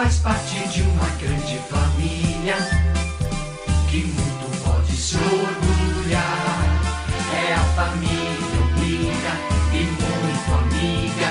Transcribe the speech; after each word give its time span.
faz 0.00 0.18
parte 0.20 0.68
de 0.70 0.80
uma 0.80 1.04
grande 1.20 1.58
família 1.68 2.56
que 3.90 3.98
muito 3.98 4.64
pode 4.64 4.92
se 4.92 5.14
orgulhar. 5.18 6.80
É 7.36 7.52
a 7.52 7.58
família 7.76 8.60
unida 8.62 9.32
e 9.74 9.82
muito 10.00 10.50
amiga 10.58 11.28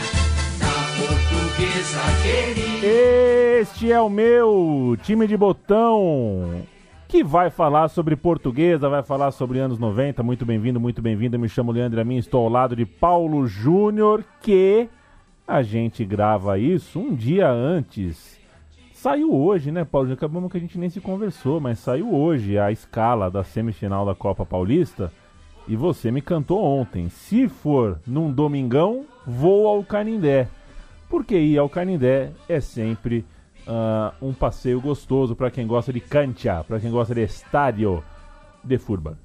da 0.59 0.73
portuguesa 0.99 1.99
querida. 2.21 2.85
Este 2.85 3.91
é 3.91 3.99
o 3.99 4.07
meu 4.07 4.95
time 5.01 5.25
de 5.25 5.35
botão 5.35 6.61
que 7.07 7.23
vai 7.23 7.49
falar 7.49 7.87
sobre 7.87 8.15
portuguesa, 8.15 8.87
vai 8.87 9.01
falar 9.01 9.31
sobre 9.31 9.57
anos 9.57 9.79
90. 9.79 10.21
Muito 10.21 10.45
bem-vindo, 10.45 10.79
muito 10.79 11.01
bem-vindo. 11.01 11.39
Me 11.39 11.49
chamo 11.49 11.71
Leandro 11.71 11.99
Amin, 11.99 12.17
estou 12.17 12.43
ao 12.43 12.49
lado 12.51 12.75
de 12.75 12.85
Paulo 12.85 13.47
Júnior, 13.47 14.23
que 14.39 14.87
a 15.47 15.63
gente 15.63 16.05
grava 16.05 16.59
isso 16.59 16.99
um 16.99 17.15
dia 17.15 17.49
antes. 17.49 18.38
Saiu 19.01 19.33
hoje, 19.33 19.71
né, 19.71 19.85
Paulo? 19.85 20.11
Acabamos 20.11 20.51
que 20.51 20.57
a 20.57 20.59
gente 20.59 20.77
nem 20.77 20.89
se 20.89 20.99
conversou, 20.99 21.61
mas 21.61 21.79
saiu 21.79 22.13
hoje 22.13 22.59
a 22.59 22.69
escala 22.69 23.31
da 23.31 23.45
semifinal 23.45 24.05
da 24.05 24.13
Copa 24.13 24.45
Paulista. 24.45 25.09
E 25.69 25.73
você 25.73 26.11
me 26.11 26.21
cantou 26.21 26.61
ontem. 26.61 27.07
Se 27.07 27.47
for 27.47 28.01
num 28.05 28.29
domingão, 28.29 29.05
vou 29.25 29.69
ao 29.69 29.85
Canindé. 29.85 30.49
Porque 31.09 31.39
ir 31.39 31.57
ao 31.57 31.69
Canindé 31.69 32.33
é 32.49 32.59
sempre 32.59 33.25
uh, 33.65 34.13
um 34.21 34.33
passeio 34.33 34.81
gostoso 34.81 35.33
para 35.33 35.49
quem 35.49 35.65
gosta 35.65 35.93
de 35.93 36.01
cancha, 36.01 36.65
para 36.65 36.77
quem 36.77 36.91
gosta 36.91 37.15
de 37.15 37.21
estádio 37.21 38.03
de 38.61 38.77
futebol. 38.77 39.15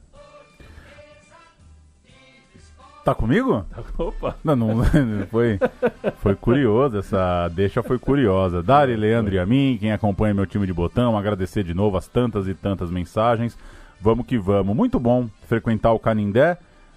Tá 3.04 3.14
comigo? 3.14 3.66
Opa! 3.98 4.34
Não, 4.42 4.56
não 4.56 4.82
foi, 5.30 5.58
foi 6.20 6.34
curioso, 6.34 6.98
essa 6.98 7.48
deixa 7.48 7.82
foi 7.82 7.98
curiosa. 7.98 8.62
Dari, 8.62 8.96
Leandro 8.96 9.34
e 9.34 9.38
a 9.38 9.44
mim, 9.44 9.76
quem 9.78 9.92
acompanha 9.92 10.32
meu 10.32 10.46
time 10.46 10.66
de 10.66 10.72
botão, 10.72 11.16
agradecer 11.16 11.62
de 11.62 11.74
novo 11.74 11.98
as 11.98 12.08
tantas 12.08 12.48
e 12.48 12.54
tantas 12.54 12.90
mensagens. 12.90 13.58
Vamos 14.00 14.26
que 14.26 14.38
vamos. 14.38 14.74
Muito 14.74 14.98
bom 14.98 15.28
frequentar 15.46 15.92
o 15.92 15.98
Canindé. 15.98 16.56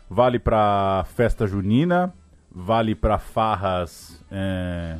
Vale 0.09 0.39
para 0.39 1.05
festa 1.13 1.45
junina, 1.45 2.13
vale 2.49 2.95
para 2.95 3.17
farras 3.17 4.23
é, 4.31 4.95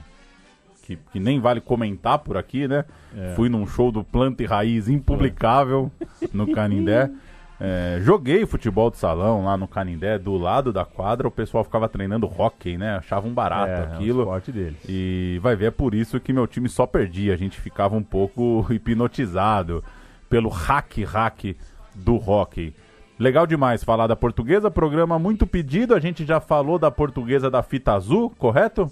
que, 0.84 0.98
que, 1.14 1.20
nem 1.22 1.40
vale 1.40 1.62
comentar 1.62 2.20
por 2.20 2.36
aqui, 2.36 2.68
né? 2.68 2.84
É. 3.16 3.34
Fui 3.36 3.48
num 3.48 3.66
show 3.66 3.94
do 3.94 4.04
Planta 4.04 4.44
e 4.44 4.46
Raiz 4.46 4.90
impublicável 4.90 5.90
no 6.34 6.52
Canindé. 6.52 7.10
É, 7.60 8.00
joguei 8.04 8.46
futebol 8.46 8.92
de 8.92 8.98
salão 8.98 9.46
lá 9.46 9.58
no 9.58 9.68
Canindé, 9.68 10.20
do 10.20 10.38
lado 10.38 10.72
da 10.72 10.86
quadra, 10.86 11.28
o 11.28 11.32
pessoal 11.32 11.64
ficava 11.64 11.90
treinando 11.90 12.28
hockey, 12.28 12.78
né? 12.78 12.98
Achava 12.98 13.28
um 13.28 13.34
barato 13.34 13.72
é, 13.72 13.84
aquilo. 13.84 14.22
É 14.22 14.26
um 14.26 14.28
esporte 14.28 14.52
deles. 14.52 14.78
E 14.88 15.40
vai 15.42 15.56
ver, 15.56 15.66
é 15.66 15.72
por 15.72 15.96
isso 15.96 16.20
que 16.20 16.32
meu 16.32 16.46
time 16.46 16.70
só 16.70 16.86
perdia. 16.86 17.34
A 17.34 17.38
gente 17.38 17.60
ficava 17.60 17.96
um 17.96 18.04
pouco 18.04 18.66
hipnotizado 18.70 19.84
pelo 20.30 20.50
hack-hack 20.50 21.58
do 21.96 22.16
hockey. 22.16 22.76
Legal 23.18 23.48
demais 23.48 23.84
falar 23.84 24.06
da 24.06 24.16
portuguesa, 24.16 24.70
programa 24.70 25.18
muito 25.18 25.48
pedido. 25.48 25.96
A 25.96 26.00
gente 26.00 26.24
já 26.24 26.40
falou 26.40 26.78
da 26.78 26.92
portuguesa 26.92 27.50
da 27.50 27.64
fita 27.64 27.94
azul, 27.94 28.30
correto? 28.38 28.92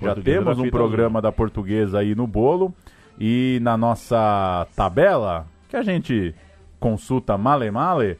já 0.00 0.14
temos 0.14 0.58
um 0.58 0.70
programa 0.70 1.18
azul. 1.18 1.22
da 1.22 1.32
portuguesa 1.32 1.98
aí 1.98 2.14
no 2.14 2.26
bolo. 2.26 2.72
E 3.20 3.58
na 3.62 3.76
nossa 3.76 4.66
tabela, 4.74 5.46
que 5.68 5.76
a 5.76 5.82
gente 5.82 6.34
consulta 6.78 7.36
male 7.36 7.70
male, 7.70 8.18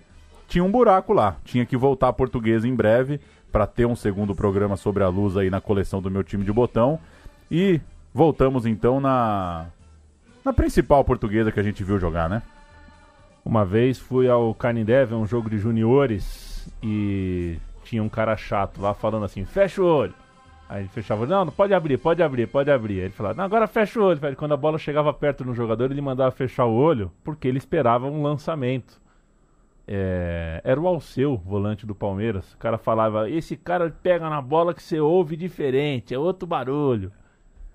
tinha 0.48 0.64
um 0.64 0.70
buraco 0.70 1.12
lá. 1.12 1.36
Tinha 1.44 1.66
que 1.66 1.76
voltar 1.76 2.08
a 2.08 2.12
portuguesa 2.12 2.66
em 2.66 2.74
breve 2.74 3.20
para 3.52 3.66
ter 3.66 3.86
um 3.86 3.96
segundo 3.96 4.34
programa 4.34 4.76
sobre 4.76 5.02
a 5.02 5.08
luz 5.08 5.36
aí 5.36 5.50
na 5.50 5.60
coleção 5.60 6.00
do 6.00 6.10
meu 6.10 6.24
time 6.24 6.44
de 6.44 6.52
botão. 6.52 6.98
E 7.50 7.80
voltamos 8.12 8.66
então 8.66 9.00
na 9.00 9.66
na 10.44 10.52
principal 10.52 11.04
portuguesa 11.04 11.52
que 11.52 11.60
a 11.60 11.62
gente 11.62 11.84
viu 11.84 11.98
jogar, 11.98 12.28
né? 12.28 12.42
Uma 13.44 13.64
vez 13.64 13.98
fui 13.98 14.28
ao 14.28 14.54
Canindé 14.54 15.04
ver 15.04 15.14
um 15.14 15.26
jogo 15.26 15.50
de 15.50 15.58
juniores 15.58 16.68
e 16.82 17.58
tinha 17.84 18.02
um 18.02 18.08
cara 18.08 18.36
chato 18.36 18.80
lá 18.80 18.94
falando 18.94 19.24
assim: 19.24 19.44
fecha 19.44 19.82
o 19.82 19.86
olho. 19.86 20.14
Aí 20.68 20.82
ele 20.82 20.88
fechava, 20.88 21.26
não, 21.26 21.46
não 21.46 21.52
pode 21.52 21.72
abrir, 21.72 21.96
pode 21.96 22.22
abrir, 22.22 22.46
pode 22.46 22.70
abrir. 22.70 22.98
Aí 22.98 23.06
ele 23.06 23.14
falava, 23.14 23.36
não, 23.36 23.44
agora 23.44 23.66
fecha 23.66 23.98
o 23.98 24.04
olho. 24.04 24.20
Quando 24.36 24.52
a 24.52 24.56
bola 24.56 24.76
chegava 24.76 25.12
perto 25.14 25.42
no 25.42 25.54
jogador, 25.54 25.90
ele 25.90 26.00
mandava 26.02 26.30
fechar 26.30 26.66
o 26.66 26.74
olho, 26.74 27.10
porque 27.24 27.48
ele 27.48 27.56
esperava 27.56 28.06
um 28.06 28.22
lançamento. 28.22 29.00
É, 29.86 30.60
era 30.62 30.78
o 30.78 30.86
Alceu, 30.86 31.38
volante 31.38 31.86
do 31.86 31.94
Palmeiras. 31.94 32.52
O 32.52 32.58
cara 32.58 32.76
falava, 32.76 33.30
esse 33.30 33.56
cara 33.56 33.90
pega 34.02 34.28
na 34.28 34.42
bola 34.42 34.74
que 34.74 34.82
você 34.82 35.00
ouve 35.00 35.34
diferente, 35.36 36.12
é 36.12 36.18
outro 36.18 36.46
barulho. 36.46 37.10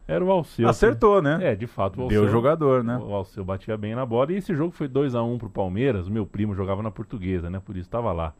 Era 0.07 0.23
o 0.23 0.29
Alceu. 0.29 0.69
Acertou, 0.69 1.19
né? 1.19 1.39
É, 1.41 1.55
de 1.55 1.65
fato. 1.65 1.97
O 1.97 2.03
Alceu, 2.03 2.21
Deu 2.21 2.29
jogador, 2.29 2.83
né? 2.83 2.97
O 2.97 3.11
Alceu 3.15 3.43
batia 3.43 3.75
bem 3.75 3.95
na 3.95 4.05
bola. 4.05 4.31
E 4.31 4.35
esse 4.35 4.53
jogo 4.53 4.71
foi 4.71 4.87
2 4.87 5.15
a 5.15 5.23
1 5.23 5.33
um 5.33 5.37
pro 5.39 5.49
Palmeiras. 5.49 6.07
O 6.07 6.11
meu 6.11 6.27
primo 6.27 6.53
jogava 6.53 6.83
na 6.83 6.91
portuguesa, 6.91 7.49
né? 7.49 7.59
Por 7.59 7.75
isso 7.75 7.87
estava 7.87 8.11
lá. 8.11 8.33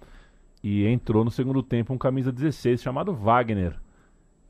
E 0.62 0.86
entrou 0.86 1.26
no 1.26 1.32
segundo 1.32 1.64
tempo 1.64 1.92
um 1.92 1.98
camisa 1.98 2.32
16 2.32 2.84
chamado 2.84 3.14
Wagner 3.14 3.74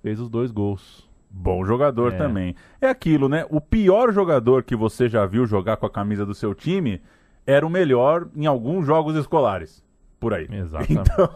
fez 0.03 0.19
os 0.19 0.30
dois 0.30 0.52
gols. 0.52 1.09
Bom 1.31 1.66
jogador 1.66 2.14
é. 2.14 2.18
também. 2.18 2.56
É 2.80 2.90
aquilo, 2.90 3.28
né? 3.28 3.47
O 3.50 3.59
pior 3.59 4.12
jogador 4.14 4.62
que 4.62 4.75
você 4.75 5.09
já 5.09 5.25
viu 5.25 5.47
jogar 5.47 5.78
com 5.78 5.86
a 5.88 5.90
camisa 5.90 6.25
do 6.25 6.36
seu 6.36 6.53
time 6.53 7.02
era 7.47 7.66
o 7.66 7.69
melhor 7.69 8.28
em 8.36 8.46
alguns 8.46 8.86
jogos 8.86 9.16
escolares. 9.16 9.84
Por 10.19 10.34
aí. 10.34 10.47
Exatamente. 10.52 11.09
Então, 11.09 11.30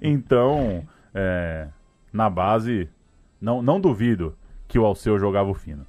então 0.00 0.82
é, 1.12 1.66
na 2.12 2.30
base, 2.30 2.88
não, 3.40 3.60
não 3.60 3.80
duvido 3.80 4.36
que 4.68 4.78
o 4.78 4.84
Alceu 4.84 5.18
jogava 5.18 5.50
o 5.50 5.54
fino. 5.54 5.84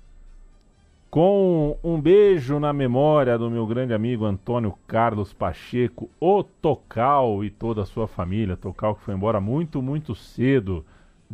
Com 1.10 1.78
um 1.84 2.02
beijo 2.02 2.60
na 2.60 2.74
memória 2.74 3.38
do 3.38 3.52
meu 3.52 3.68
grande 3.68 3.94
amigo 3.94 4.26
Antônio 4.26 4.74
Carlos 4.88 5.32
Pacheco, 5.32 6.10
o 6.20 6.42
Tocal 6.44 7.44
e 7.44 7.52
toda 7.52 7.84
a 7.84 7.86
sua 7.86 8.08
família. 8.08 8.58
Tocal 8.58 8.96
que 8.96 9.04
foi 9.04 9.14
embora 9.14 9.40
muito, 9.40 9.80
muito 9.80 10.16
cedo 10.16 10.84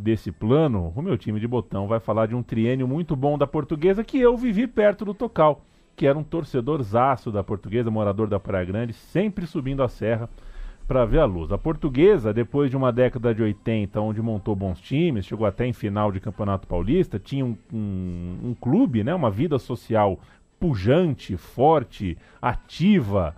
desse 0.00 0.32
plano, 0.32 0.92
o 0.96 1.02
meu 1.02 1.16
time 1.16 1.38
de 1.38 1.46
botão 1.46 1.86
vai 1.86 2.00
falar 2.00 2.26
de 2.26 2.34
um 2.34 2.42
triênio 2.42 2.88
muito 2.88 3.14
bom 3.14 3.36
da 3.36 3.46
portuguesa 3.46 4.02
que 4.02 4.18
eu 4.18 4.36
vivi 4.36 4.66
perto 4.66 5.04
do 5.04 5.14
Tocal, 5.14 5.62
que 5.94 6.06
era 6.06 6.18
um 6.18 6.22
torcedor 6.22 6.82
zaço 6.82 7.30
da 7.30 7.44
portuguesa, 7.44 7.90
morador 7.90 8.26
da 8.26 8.40
Praia 8.40 8.64
Grande, 8.64 8.92
sempre 8.92 9.46
subindo 9.46 9.82
a 9.82 9.88
serra 9.88 10.28
para 10.88 11.04
ver 11.04 11.20
a 11.20 11.24
luz. 11.24 11.52
A 11.52 11.58
portuguesa, 11.58 12.32
depois 12.32 12.70
de 12.70 12.76
uma 12.76 12.90
década 12.90 13.34
de 13.34 13.42
80, 13.42 14.00
onde 14.00 14.20
montou 14.20 14.56
bons 14.56 14.80
times, 14.80 15.26
chegou 15.26 15.46
até 15.46 15.66
em 15.66 15.72
final 15.72 16.10
de 16.10 16.18
Campeonato 16.18 16.66
Paulista, 16.66 17.18
tinha 17.18 17.44
um, 17.44 17.56
um, 17.72 18.38
um 18.46 18.54
clube, 18.54 19.04
né, 19.04 19.14
uma 19.14 19.30
vida 19.30 19.58
social 19.58 20.18
pujante, 20.58 21.36
forte, 21.36 22.18
ativa. 22.40 23.36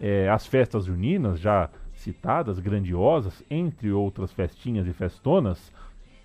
É, 0.00 0.28
as 0.28 0.46
festas 0.46 0.86
juninas, 0.86 1.38
já 1.38 1.68
citadas, 1.92 2.58
grandiosas, 2.58 3.42
entre 3.50 3.90
outras 3.92 4.32
festinhas 4.32 4.86
e 4.86 4.92
festonas, 4.92 5.72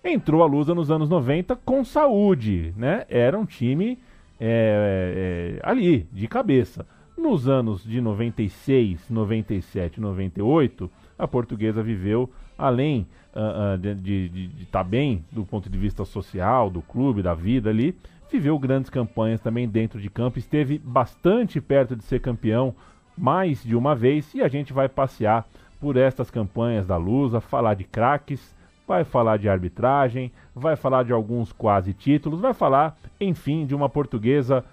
entrou 0.03 0.43
a 0.43 0.45
Lusa 0.45 0.73
nos 0.73 0.89
anos 0.91 1.09
90 1.09 1.55
com 1.57 1.83
saúde, 1.83 2.73
né? 2.77 3.05
Era 3.09 3.37
um 3.37 3.45
time 3.45 3.97
é, 4.39 5.59
é, 5.59 5.69
ali, 5.69 6.07
de 6.11 6.27
cabeça. 6.27 6.85
Nos 7.17 7.49
anos 7.49 7.83
de 7.83 7.99
96, 7.99 9.09
97, 9.09 9.99
98, 9.99 10.89
a 11.17 11.27
portuguesa 11.27 11.83
viveu, 11.83 12.29
além 12.57 13.05
uh, 13.35 13.75
uh, 13.75 13.95
de 13.95 14.49
estar 14.61 14.83
tá 14.83 14.83
bem 14.83 15.25
do 15.29 15.43
ponto 15.43 15.69
de 15.69 15.77
vista 15.77 16.05
social, 16.05 16.69
do 16.69 16.81
clube, 16.81 17.21
da 17.21 17.33
vida 17.33 17.69
ali, 17.69 17.93
viveu 18.31 18.57
grandes 18.57 18.89
campanhas 18.89 19.41
também 19.41 19.67
dentro 19.67 19.99
de 19.99 20.09
campo, 20.09 20.39
esteve 20.39 20.77
bastante 20.77 21.59
perto 21.59 21.93
de 21.93 22.03
ser 22.03 22.21
campeão 22.21 22.73
mais 23.17 23.61
de 23.63 23.75
uma 23.75 23.93
vez 23.93 24.33
e 24.33 24.41
a 24.41 24.47
gente 24.47 24.71
vai 24.71 24.87
passear 24.87 25.45
por 25.79 25.97
estas 25.97 26.31
campanhas 26.31 26.87
da 26.87 26.95
Lusa, 26.95 27.41
falar 27.41 27.73
de 27.73 27.83
craques, 27.83 28.55
vai 28.89 29.03
falar 29.03 29.37
de 29.37 29.47
arbitragem, 29.47 30.31
vai 30.55 30.75
falar 30.75 31.03
de 31.03 31.13
alguns 31.13 31.53
quase 31.53 31.93
títulos, 31.93 32.39
vai 32.39 32.55
falar, 32.55 32.97
enfim, 33.21 33.63
de 33.63 33.75
uma 33.75 33.87
portuguesa 33.87 34.65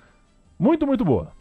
muito, 0.59 0.87
muito 0.87 1.05
boa. 1.05 1.33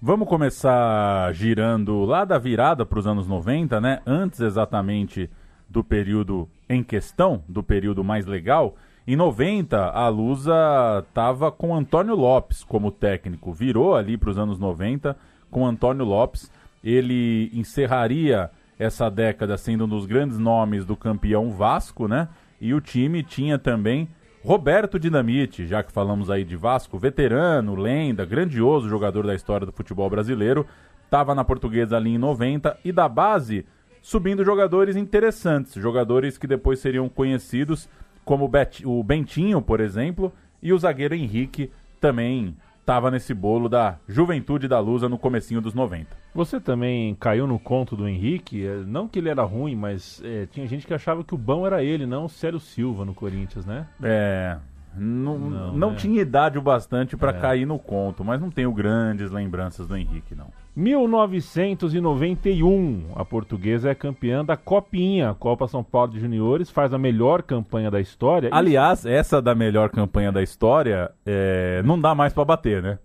Vamos 0.00 0.26
começar 0.26 1.30
girando 1.34 2.02
lá 2.06 2.24
da 2.24 2.38
virada 2.38 2.86
para 2.86 2.98
os 2.98 3.06
anos 3.06 3.28
90, 3.28 3.78
né? 3.78 4.00
Antes 4.06 4.40
exatamente 4.40 5.28
do 5.68 5.84
período 5.84 6.48
em 6.66 6.82
questão, 6.82 7.42
do 7.46 7.62
período 7.62 8.02
mais 8.02 8.24
legal. 8.24 8.74
Em 9.06 9.16
90, 9.16 9.90
a 9.90 10.08
Lusa 10.08 11.04
estava 11.06 11.52
com 11.52 11.76
Antônio 11.76 12.14
Lopes 12.14 12.64
como 12.64 12.90
técnico. 12.90 13.52
Virou 13.52 13.94
ali 13.94 14.16
para 14.16 14.30
os 14.30 14.38
anos 14.38 14.58
90 14.58 15.14
com 15.50 15.66
Antônio 15.66 16.06
Lopes. 16.06 16.50
Ele 16.82 17.50
encerraria 17.52 18.50
essa 18.78 19.10
década 19.10 19.56
sendo 19.56 19.84
um 19.84 19.88
dos 19.88 20.06
grandes 20.06 20.38
nomes 20.38 20.84
do 20.84 20.96
campeão 20.96 21.50
Vasco, 21.50 22.08
né? 22.08 22.28
E 22.60 22.72
o 22.74 22.80
time 22.80 23.22
tinha 23.22 23.58
também 23.58 24.08
Roberto 24.42 24.98
Dinamite, 24.98 25.66
já 25.66 25.82
que 25.82 25.92
falamos 25.92 26.30
aí 26.30 26.44
de 26.44 26.56
Vasco, 26.56 26.98
veterano, 26.98 27.74
lenda, 27.74 28.24
grandioso 28.24 28.88
jogador 28.88 29.26
da 29.26 29.34
história 29.34 29.66
do 29.66 29.72
futebol 29.72 30.08
brasileiro, 30.10 30.66
estava 31.04 31.34
na 31.34 31.44
portuguesa 31.44 31.96
ali 31.96 32.10
em 32.10 32.18
90 32.18 32.78
e 32.84 32.92
da 32.92 33.08
base 33.08 33.64
subindo 34.02 34.44
jogadores 34.44 34.96
interessantes, 34.96 35.74
jogadores 35.74 36.36
que 36.36 36.46
depois 36.46 36.78
seriam 36.78 37.08
conhecidos 37.08 37.88
como 38.22 38.50
o 38.84 39.02
Bentinho, 39.02 39.62
por 39.62 39.80
exemplo, 39.80 40.30
e 40.62 40.72
o 40.72 40.78
zagueiro 40.78 41.14
Henrique 41.14 41.70
também 42.00 42.54
estava 42.84 43.10
nesse 43.10 43.32
bolo 43.32 43.66
da 43.66 43.96
Juventude 44.06 44.68
da 44.68 44.78
Lusa 44.78 45.08
no 45.08 45.18
comecinho 45.18 45.60
dos 45.60 45.72
90. 45.72 46.14
Você 46.34 46.60
também 46.60 47.14
caiu 47.14 47.46
no 47.46 47.58
conto 47.58 47.96
do 47.96 48.06
Henrique, 48.06 48.66
é, 48.66 48.76
não 48.86 49.08
que 49.08 49.18
ele 49.18 49.30
era 49.30 49.42
ruim, 49.42 49.74
mas 49.74 50.20
é, 50.22 50.46
tinha 50.46 50.66
gente 50.66 50.86
que 50.86 50.92
achava 50.92 51.24
que 51.24 51.34
o 51.34 51.38
bom 51.38 51.66
era 51.66 51.82
ele, 51.82 52.04
não 52.04 52.26
o 52.26 52.28
Célio 52.28 52.60
Silva 52.60 53.04
no 53.04 53.14
Corinthians, 53.14 53.64
né? 53.64 53.86
É, 54.02 54.58
não, 54.94 55.38
não, 55.38 55.72
não 55.72 55.90
né? 55.92 55.96
tinha 55.96 56.20
idade 56.20 56.58
o 56.58 56.62
bastante 56.62 57.16
para 57.16 57.30
é. 57.30 57.40
cair 57.40 57.66
no 57.66 57.78
conto, 57.78 58.22
mas 58.22 58.40
não 58.40 58.50
tenho 58.50 58.70
grandes 58.70 59.30
lembranças 59.30 59.88
do 59.88 59.96
Henrique, 59.96 60.34
não. 60.34 60.48
1991, 60.76 63.12
a 63.14 63.24
portuguesa 63.24 63.90
é 63.90 63.94
campeã 63.94 64.44
da 64.44 64.56
Copinha, 64.56 65.32
Copa 65.38 65.68
São 65.68 65.84
Paulo 65.84 66.10
de 66.12 66.18
Juniores, 66.18 66.68
faz 66.68 66.92
a 66.92 66.98
melhor 66.98 67.42
campanha 67.42 67.92
da 67.92 68.00
história. 68.00 68.50
Aliás, 68.52 69.06
essa 69.06 69.40
da 69.40 69.54
melhor 69.54 69.90
campanha 69.90 70.32
da 70.32 70.42
história, 70.42 71.12
é... 71.24 71.80
não 71.84 72.00
dá 72.00 72.12
mais 72.14 72.32
para 72.32 72.44
bater, 72.44 72.82
né? 72.82 72.98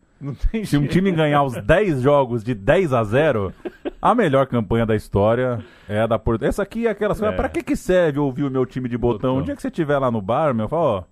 Se 0.65 0.77
um 0.77 0.85
time 0.85 1.11
ganhar 1.11 1.43
os 1.43 1.53
10 1.53 2.01
jogos 2.01 2.43
de 2.43 2.53
10 2.53 2.91
a 2.91 3.03
0, 3.03 3.53
a 4.01 4.13
melhor 4.13 4.47
campanha 4.47 4.85
da 4.85 4.95
história 4.95 5.63
é 5.87 6.01
a 6.01 6.07
da 6.07 6.19
Portuguesa. 6.19 6.49
Essa 6.49 6.63
aqui 6.63 6.87
é 6.87 6.89
aquela. 6.89 7.13
É. 7.13 7.31
Pra 7.31 7.47
que, 7.47 7.63
que 7.63 7.75
serve 7.75 8.19
ouvir 8.19 8.43
o 8.43 8.51
meu 8.51 8.65
time 8.65 8.89
de 8.89 8.97
botão? 8.97 9.31
botão. 9.31 9.37
O 9.37 9.43
dia 9.43 9.55
que 9.55 9.61
você 9.61 9.69
estiver 9.69 9.97
lá 9.97 10.11
no 10.11 10.21
bar, 10.21 10.53
meu, 10.53 10.67
fala, 10.67 10.81
ó. 10.81 11.03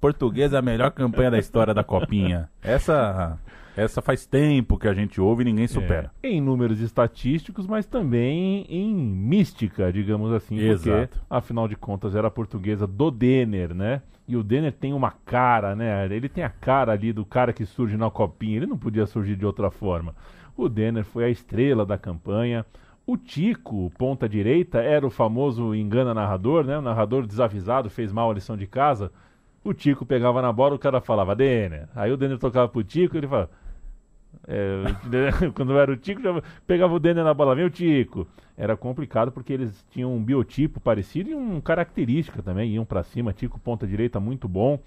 Portuguesa 0.00 0.56
é 0.56 0.58
a 0.60 0.62
melhor 0.62 0.92
campanha 0.92 1.30
da 1.30 1.38
história 1.38 1.74
da 1.74 1.82
Copinha. 1.82 2.48
Essa 2.62 3.36
essa 3.78 4.02
faz 4.02 4.26
tempo 4.26 4.76
que 4.76 4.88
a 4.88 4.92
gente 4.92 5.20
ouve 5.20 5.42
e 5.42 5.44
ninguém 5.44 5.64
é, 5.64 5.68
supera. 5.68 6.10
É, 6.22 6.28
em 6.28 6.40
números 6.40 6.80
estatísticos, 6.80 7.66
mas 7.66 7.86
também 7.86 8.66
em 8.68 8.92
mística, 8.92 9.92
digamos 9.92 10.32
assim. 10.32 10.58
Exato. 10.58 11.08
Porque, 11.08 11.24
afinal 11.30 11.68
de 11.68 11.76
contas, 11.76 12.14
era 12.14 12.26
a 12.26 12.30
portuguesa 12.30 12.86
do 12.86 13.10
Denner, 13.10 13.72
né? 13.72 14.02
E 14.26 14.36
o 14.36 14.42
Denner 14.42 14.72
tem 14.72 14.92
uma 14.92 15.10
cara, 15.10 15.76
né? 15.76 16.04
Ele 16.06 16.28
tem 16.28 16.44
a 16.44 16.50
cara 16.50 16.92
ali 16.92 17.12
do 17.12 17.24
cara 17.24 17.52
que 17.52 17.64
surge 17.64 17.96
na 17.96 18.10
copinha. 18.10 18.56
Ele 18.56 18.66
não 18.66 18.76
podia 18.76 19.06
surgir 19.06 19.36
de 19.36 19.46
outra 19.46 19.70
forma. 19.70 20.14
O 20.56 20.68
Denner 20.68 21.04
foi 21.04 21.24
a 21.24 21.30
estrela 21.30 21.86
da 21.86 21.96
campanha. 21.96 22.66
O 23.06 23.16
Tico, 23.16 23.90
ponta 23.96 24.28
direita, 24.28 24.80
era 24.80 25.06
o 25.06 25.10
famoso 25.10 25.74
engana 25.74 26.12
narrador, 26.12 26.64
né? 26.64 26.76
O 26.76 26.82
narrador 26.82 27.26
desavisado 27.26 27.88
fez 27.88 28.12
mal 28.12 28.30
a 28.30 28.34
lição 28.34 28.56
de 28.56 28.66
casa. 28.66 29.10
O 29.64 29.72
Tico 29.72 30.04
pegava 30.04 30.42
na 30.42 30.52
bola, 30.52 30.74
o 30.74 30.78
cara 30.78 31.00
falava, 31.00 31.34
Denner. 31.34 31.88
Aí 31.94 32.12
o 32.12 32.16
Denner 32.16 32.38
tocava 32.38 32.68
pro 32.68 32.84
Tico, 32.84 33.16
ele 33.16 33.26
falava, 33.26 33.50
é, 34.46 35.50
quando 35.54 35.78
era 35.78 35.92
o 35.92 35.96
Tico, 35.96 36.22
já 36.22 36.42
pegava 36.66 36.94
o 36.94 36.98
Denner 36.98 37.24
na 37.24 37.34
bola, 37.34 37.54
vem 37.54 37.64
o 37.64 37.70
Tico. 37.70 38.26
Era 38.56 38.76
complicado 38.76 39.30
porque 39.30 39.52
eles 39.52 39.84
tinham 39.90 40.14
um 40.14 40.22
biotipo 40.22 40.80
parecido 40.80 41.30
e 41.30 41.34
uma 41.34 41.60
característica 41.60 42.42
também, 42.42 42.72
iam 42.72 42.84
para 42.84 43.02
cima. 43.02 43.32
Tico, 43.32 43.58
ponta 43.60 43.86
direita, 43.86 44.18
muito 44.18 44.48
bom 44.48 44.80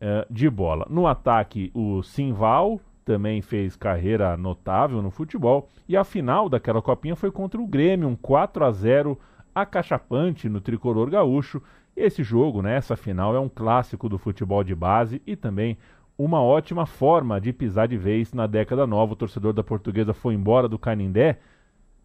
é, 0.00 0.26
de 0.30 0.48
bola. 0.48 0.86
No 0.88 1.06
ataque, 1.06 1.70
o 1.74 2.02
Simval 2.02 2.80
também 3.04 3.42
fez 3.42 3.76
carreira 3.76 4.36
notável 4.36 5.02
no 5.02 5.10
futebol. 5.10 5.68
E 5.88 5.96
a 5.96 6.04
final 6.04 6.48
daquela 6.48 6.80
copinha 6.80 7.16
foi 7.16 7.30
contra 7.30 7.60
o 7.60 7.66
Grêmio, 7.66 8.08
um 8.08 8.16
4 8.16 8.64
a 8.64 8.70
0 8.70 9.18
acachapante 9.54 10.48
no 10.48 10.60
tricolor 10.60 11.10
gaúcho. 11.10 11.62
Esse 11.94 12.22
jogo, 12.22 12.62
né, 12.62 12.76
essa 12.76 12.96
final, 12.96 13.36
é 13.36 13.40
um 13.40 13.48
clássico 13.48 14.08
do 14.08 14.16
futebol 14.16 14.64
de 14.64 14.74
base 14.74 15.20
e 15.26 15.36
também 15.36 15.76
uma 16.24 16.40
ótima 16.40 16.86
forma 16.86 17.40
de 17.40 17.52
pisar 17.52 17.88
de 17.88 17.96
vez 17.96 18.32
na 18.32 18.46
década 18.46 18.86
nova. 18.86 19.14
O 19.14 19.16
torcedor 19.16 19.52
da 19.52 19.64
Portuguesa 19.64 20.14
foi 20.14 20.34
embora 20.34 20.68
do 20.68 20.78
Canindé 20.78 21.38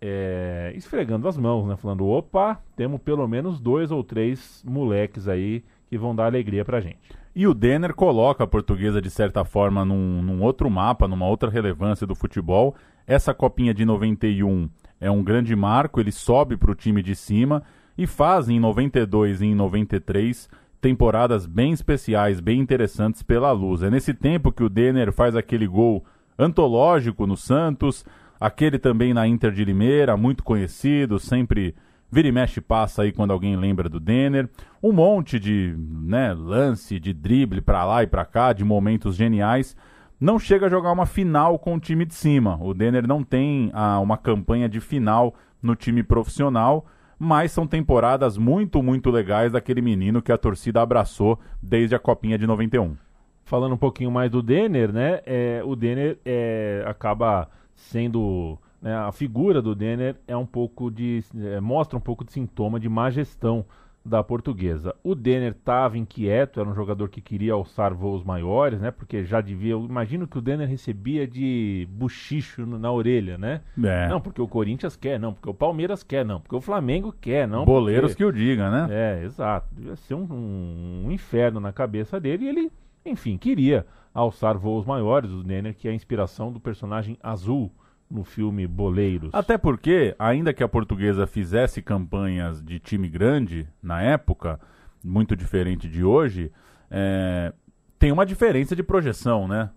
é, 0.02 0.74
esfregando 0.76 1.28
as 1.28 1.38
mãos, 1.38 1.68
né? 1.68 1.76
Falando, 1.76 2.08
opa, 2.08 2.60
temos 2.76 3.00
pelo 3.02 3.28
menos 3.28 3.60
dois 3.60 3.92
ou 3.92 4.04
três 4.04 4.64
moleques 4.66 5.28
aí 5.28 5.64
que 5.88 5.98
vão 5.98 6.16
dar 6.16 6.26
alegria 6.26 6.66
pra 6.66 6.80
gente. 6.80 7.12
E 7.36 7.46
o 7.46 7.54
Denner 7.54 7.94
coloca 7.94 8.44
a 8.44 8.48
portuguesa, 8.48 9.00
de 9.00 9.10
certa 9.10 9.46
forma, 9.46 9.86
num, 9.86 10.22
num 10.24 10.42
outro 10.42 10.70
mapa, 10.70 11.08
numa 11.08 11.28
outra 11.28 11.50
relevância 11.50 12.08
do 12.08 12.16
futebol. 12.16 12.76
Essa 13.06 13.34
copinha 13.34 13.74
de 13.74 13.86
91 13.86 14.68
é 15.00 15.12
um 15.12 15.24
grande 15.24 15.56
marco, 15.56 16.00
ele 16.00 16.12
sobe 16.12 16.58
para 16.58 16.72
o 16.72 16.76
time 16.76 17.04
de 17.04 17.16
cima 17.16 17.64
e 17.96 18.08
faz 18.08 18.50
em 18.50 18.60
92 18.60 19.42
e 19.42 19.46
em 19.46 19.56
93 19.56 20.50
temporadas 20.80 21.46
bem 21.46 21.72
especiais, 21.72 22.40
bem 22.40 22.60
interessantes 22.60 23.24
pela 23.24 23.52
luz. 23.52 23.82
É 23.84 23.90
nesse 23.90 24.14
tempo 24.14 24.52
que 24.52 24.64
o 24.64 24.70
Denner 24.70 25.12
faz 25.12 25.36
aquele 25.36 25.68
gol 25.68 26.06
antológico 26.38 27.26
no 27.26 27.36
Santos, 27.36 28.06
aquele 28.40 28.78
também 28.78 29.14
na 29.14 29.28
Inter 29.28 29.52
de 29.52 29.66
Limeira, 29.66 30.16
muito 30.16 30.44
conhecido, 30.44 31.20
sempre 31.20 31.76
vira 32.12 32.28
e 32.28 32.32
mexe 32.32 32.62
passa 32.62 33.02
aí 33.02 33.12
quando 33.12 33.32
alguém 33.32 33.56
lembra 33.56 33.90
do 33.90 34.00
Denner. 34.00 34.50
Um 34.82 34.92
monte 34.92 35.40
de 35.40 35.76
né, 35.78 36.34
lance, 36.34 37.00
de 37.00 37.14
drible 37.14 37.62
para 37.62 37.84
lá 37.84 38.04
e 38.04 38.08
para 38.08 38.26
cá, 38.26 38.54
de 38.54 38.64
momentos 38.64 39.16
geniais. 39.16 39.76
Não 40.20 40.40
chega 40.40 40.68
a 40.68 40.70
jogar 40.70 40.92
uma 40.92 41.06
final 41.06 41.60
com 41.60 41.76
o 41.76 41.80
time 41.80 42.06
de 42.06 42.14
cima. 42.14 42.58
O 42.62 42.74
Denner 42.74 43.08
não 43.08 43.24
tem 43.24 43.70
ah, 43.74 44.00
uma 44.00 44.18
campanha 44.18 44.70
de 44.70 44.80
final 44.80 45.36
no 45.62 45.76
time 45.76 46.02
profissional 46.02 46.86
mas 47.20 47.52
são 47.52 47.66
temporadas 47.66 48.38
muito, 48.38 48.82
muito 48.84 49.10
legais 49.10 49.52
daquele 49.52 49.82
menino 49.82 50.22
que 50.22 50.32
a 50.32 50.38
torcida 50.38 50.82
abraçou 50.82 51.40
desde 51.62 51.96
a 51.96 52.00
Copinha 52.00 52.38
de 52.38 52.46
91. 52.46 52.96
Falando 53.44 53.74
um 53.74 53.78
pouquinho 53.78 54.12
mais 54.12 54.30
do 54.30 54.42
Denner, 54.42 54.92
né? 54.92 55.22
É, 55.26 55.62
o 55.64 55.76
Denner 55.76 56.18
é, 56.26 56.84
acaba 56.86 57.50
sendo. 57.76 58.58
Né, 58.82 58.94
a 58.96 59.12
figura 59.12 59.62
do 59.62 59.74
Denner 59.74 60.18
é 60.28 60.36
um 60.36 60.46
pouco 60.46 60.92
de. 60.92 61.24
É, 61.36 61.60
mostra 61.62 61.98
um 61.98 62.02
pouco 62.02 62.26
de 62.26 62.32
sintoma 62.32 62.80
de 62.80 62.90
má 62.90 63.10
gestão 63.10 63.66
da 64.08 64.24
portuguesa. 64.24 64.96
O 65.04 65.14
Denner 65.14 65.52
estava 65.52 65.98
inquieto, 65.98 66.60
era 66.60 66.70
um 66.70 66.74
jogador 66.74 67.10
que 67.10 67.22
queria 67.22 67.54
alçar 67.54 67.94
voos 67.94 68.24
maiores, 68.24 68.80
né? 68.80 68.90
Porque 68.90 69.24
já 69.24 69.42
devia. 69.42 69.74
Eu 69.74 69.86
imagino 69.86 70.28
que 70.28 70.38
o 70.38 70.42
Denner 70.42 70.68
recebia 70.68 71.28
de 71.28 71.88
buchicho 71.92 72.66
na 72.66 72.92
orelha, 72.92 73.38
né? 73.38 73.62
É. 73.84 74.08
Não, 74.08 74.22
porque 74.22 74.42
o 74.42 74.48
Corinthians 74.48 74.96
quer, 74.96 75.20
não, 75.20 75.34
porque 75.34 75.50
o 75.50 75.54
Palmeiras 75.54 76.04
quer, 76.04 76.26
não, 76.26 76.40
porque 76.40 76.56
o 76.56 76.62
Flamengo 76.62 77.14
quer, 77.20 77.48
não. 77.48 77.66
Boleiros 77.66 78.12
porque... 78.12 78.24
que 78.24 78.26
o 78.26 78.32
diga, 78.32 78.70
né? 78.70 78.88
É, 78.90 79.24
exato. 79.24 79.68
Devia 79.72 79.96
ser 79.96 80.16
um, 80.16 80.24
um, 80.24 81.04
um 81.08 81.12
inferno 81.12 81.60
na 81.60 81.74
cabeça 81.74 82.20
dele 82.20 82.46
e 82.46 82.50
ele, 82.50 82.72
enfim, 83.06 83.38
queria 83.38 83.86
alçar 84.14 84.58
voos 84.58 84.86
maiores. 84.86 85.30
O 85.30 85.44
Denner, 85.44 85.76
que 85.76 85.88
é 85.88 85.92
a 85.92 85.94
inspiração 85.94 86.52
do 86.52 86.60
personagem 86.60 87.18
azul 87.22 87.72
no 88.10 88.24
filme 88.24 88.66
Boleiros. 88.66 89.30
Até 89.34 89.58
porque, 89.58 90.16
ainda 90.18 90.54
que 90.54 90.64
a 90.64 90.68
portuguesa 90.68 91.28
fizesse 91.28 91.82
campanhas 91.82 92.64
de 92.64 92.80
time 92.80 93.10
grande 93.10 93.68
na 93.82 94.02
época, 94.02 94.60
muito 95.04 95.36
diferente 95.36 95.88
de 95.90 96.04
hoje, 96.04 96.52
é, 96.90 97.54
tem 98.00 98.12
uma 98.12 98.26
diferença 98.26 98.76
de 98.76 98.84
projeção, 98.84 99.48
né? 99.48 99.70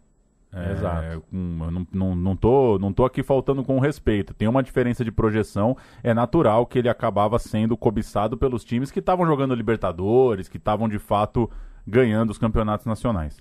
É, 0.52 0.72
Exato. 0.72 1.24
Não, 1.30 1.86
não, 1.92 2.16
não, 2.16 2.36
tô, 2.36 2.78
não 2.78 2.92
tô 2.92 3.04
aqui 3.04 3.22
faltando 3.22 3.62
com 3.62 3.78
respeito. 3.78 4.34
Tem 4.34 4.48
uma 4.48 4.62
diferença 4.62 5.04
de 5.04 5.12
projeção. 5.12 5.76
É 6.02 6.12
natural 6.12 6.66
que 6.66 6.78
ele 6.78 6.88
acabava 6.88 7.38
sendo 7.38 7.76
cobiçado 7.76 8.36
pelos 8.36 8.64
times 8.64 8.90
que 8.90 8.98
estavam 8.98 9.24
jogando 9.26 9.54
Libertadores, 9.54 10.48
que 10.48 10.56
estavam 10.56 10.88
de 10.88 10.98
fato 10.98 11.48
ganhando 11.86 12.30
os 12.30 12.38
campeonatos 12.38 12.84
nacionais. 12.84 13.38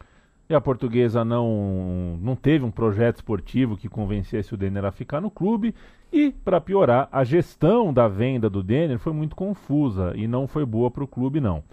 E 0.50 0.56
a 0.56 0.60
portuguesa 0.60 1.24
não, 1.24 2.18
não 2.20 2.36
teve 2.36 2.66
um 2.66 2.72
projeto 2.72 3.18
esportivo 3.18 3.78
que 3.78 3.88
convencesse 3.88 4.52
o 4.52 4.58
Denner 4.58 4.84
a 4.84 4.92
ficar 4.92 5.22
no 5.22 5.30
clube. 5.30 5.76
E, 6.12 6.32
para 6.32 6.60
piorar, 6.60 7.08
a 7.12 7.24
gestão 7.24 7.94
da 7.94 8.08
venda 8.08 8.50
do 8.50 8.64
Denner 8.64 8.98
foi 8.98 9.14
muito 9.14 9.36
confusa 9.36 10.12
e 10.16 10.28
não 10.28 10.48
foi 10.48 10.66
boa 10.66 10.90
para 10.90 11.04
o 11.04 11.08
clube, 11.08 11.40
não. 11.40 11.64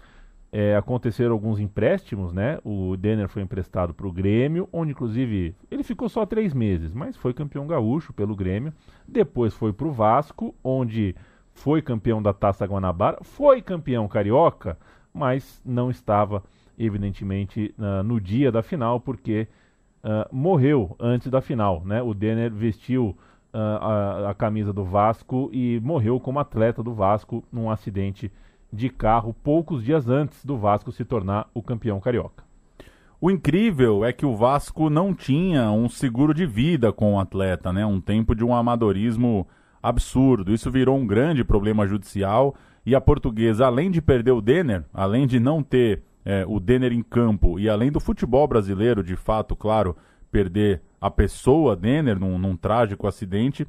É, 0.51 0.75
aconteceram 0.75 1.33
alguns 1.33 1.59
empréstimos, 1.59 2.31
né? 2.31 2.59
O 2.63 2.95
Denner 2.95 3.27
foi 3.27 3.41
emprestado 3.41 3.95
para 3.95 4.05
o 4.05 4.11
Grêmio, 4.11 4.69
onde 4.71 4.91
inclusive 4.91 5.55
ele 5.71 5.81
ficou 5.81 6.07
só 6.07 6.23
três 6.23 6.53
meses, 6.53 6.93
mas 6.93 7.17
foi 7.17 7.33
campeão 7.33 7.65
gaúcho 7.65 8.13
pelo 8.13 8.35
Grêmio. 8.35 8.71
Depois 9.07 9.55
foi 9.55 9.73
para 9.73 9.87
o 9.87 9.91
Vasco, 9.91 10.53
onde 10.63 11.15
foi 11.51 11.81
campeão 11.81 12.21
da 12.21 12.31
Taça 12.31 12.67
Guanabara, 12.67 13.17
foi 13.23 13.59
campeão 13.59 14.07
carioca, 14.07 14.77
mas 15.11 15.59
não 15.65 15.89
estava 15.89 16.43
evidentemente, 16.77 17.73
uh, 17.77 18.03
no 18.03 18.19
dia 18.21 18.51
da 18.51 18.61
final, 18.61 18.99
porque 18.99 19.47
uh, 20.03 20.35
morreu 20.35 20.95
antes 20.99 21.29
da 21.29 21.41
final. 21.41 21.83
Né? 21.85 22.01
O 22.01 22.13
Denner 22.13 22.51
vestiu 22.51 23.17
uh, 23.53 23.57
a, 23.57 24.29
a, 24.31 24.33
camisa 24.33 24.71
do 24.71 24.83
Vasco 24.83 25.49
e 25.51 25.79
morreu 25.83 26.19
como 26.19 26.39
atleta 26.39 26.83
do 26.83 26.93
Vasco 26.93 27.43
num 27.51 27.69
acidente 27.69 28.31
de 28.71 28.89
carro 28.89 29.33
poucos 29.43 29.83
dias 29.83 30.09
antes 30.09 30.43
do 30.43 30.57
Vasco 30.57 30.91
se 30.91 31.05
tornar 31.05 31.49
o 31.53 31.61
campeão 31.61 31.99
carioca. 31.99 32.45
O 33.19 33.31
incrível 33.31 34.05
é 34.05 34.13
que 34.13 34.25
o 34.25 34.35
Vasco 34.35 34.89
não 34.91 35.11
tinha 35.13 35.71
um 35.71 35.89
seguro 35.89 36.33
de 36.35 36.45
vida 36.45 36.93
com 36.93 37.15
o 37.15 37.19
atleta, 37.19 37.73
né? 37.73 37.83
Um 37.83 37.99
tempo 37.99 38.35
de 38.35 38.43
um 38.43 38.53
amadorismo 38.53 39.47
absurdo. 39.81 40.53
Isso 40.53 40.69
virou 40.69 40.95
um 40.95 41.07
grande 41.07 41.43
problema 41.43 41.87
judicial 41.87 42.53
e 42.85 42.93
a 42.93 43.01
portuguesa, 43.01 43.65
além 43.65 43.89
de 43.89 44.03
perder 44.03 44.31
o 44.31 44.41
Denner, 44.41 44.83
além 44.93 45.25
de 45.25 45.39
não 45.39 45.63
ter 45.63 46.03
é, 46.27 46.43
o 46.45 46.59
Denner 46.59 46.91
em 46.91 47.01
campo 47.01 47.57
e 47.57 47.69
além 47.69 47.89
do 47.89 48.01
futebol 48.01 48.45
brasileiro, 48.45 49.01
de 49.01 49.15
fato, 49.15 49.55
claro, 49.55 49.95
perder 50.29 50.81
a 50.99 51.09
pessoa 51.09 51.73
Denner 51.73 52.19
num, 52.19 52.37
num 52.37 52.57
trágico 52.57 53.07
acidente, 53.07 53.65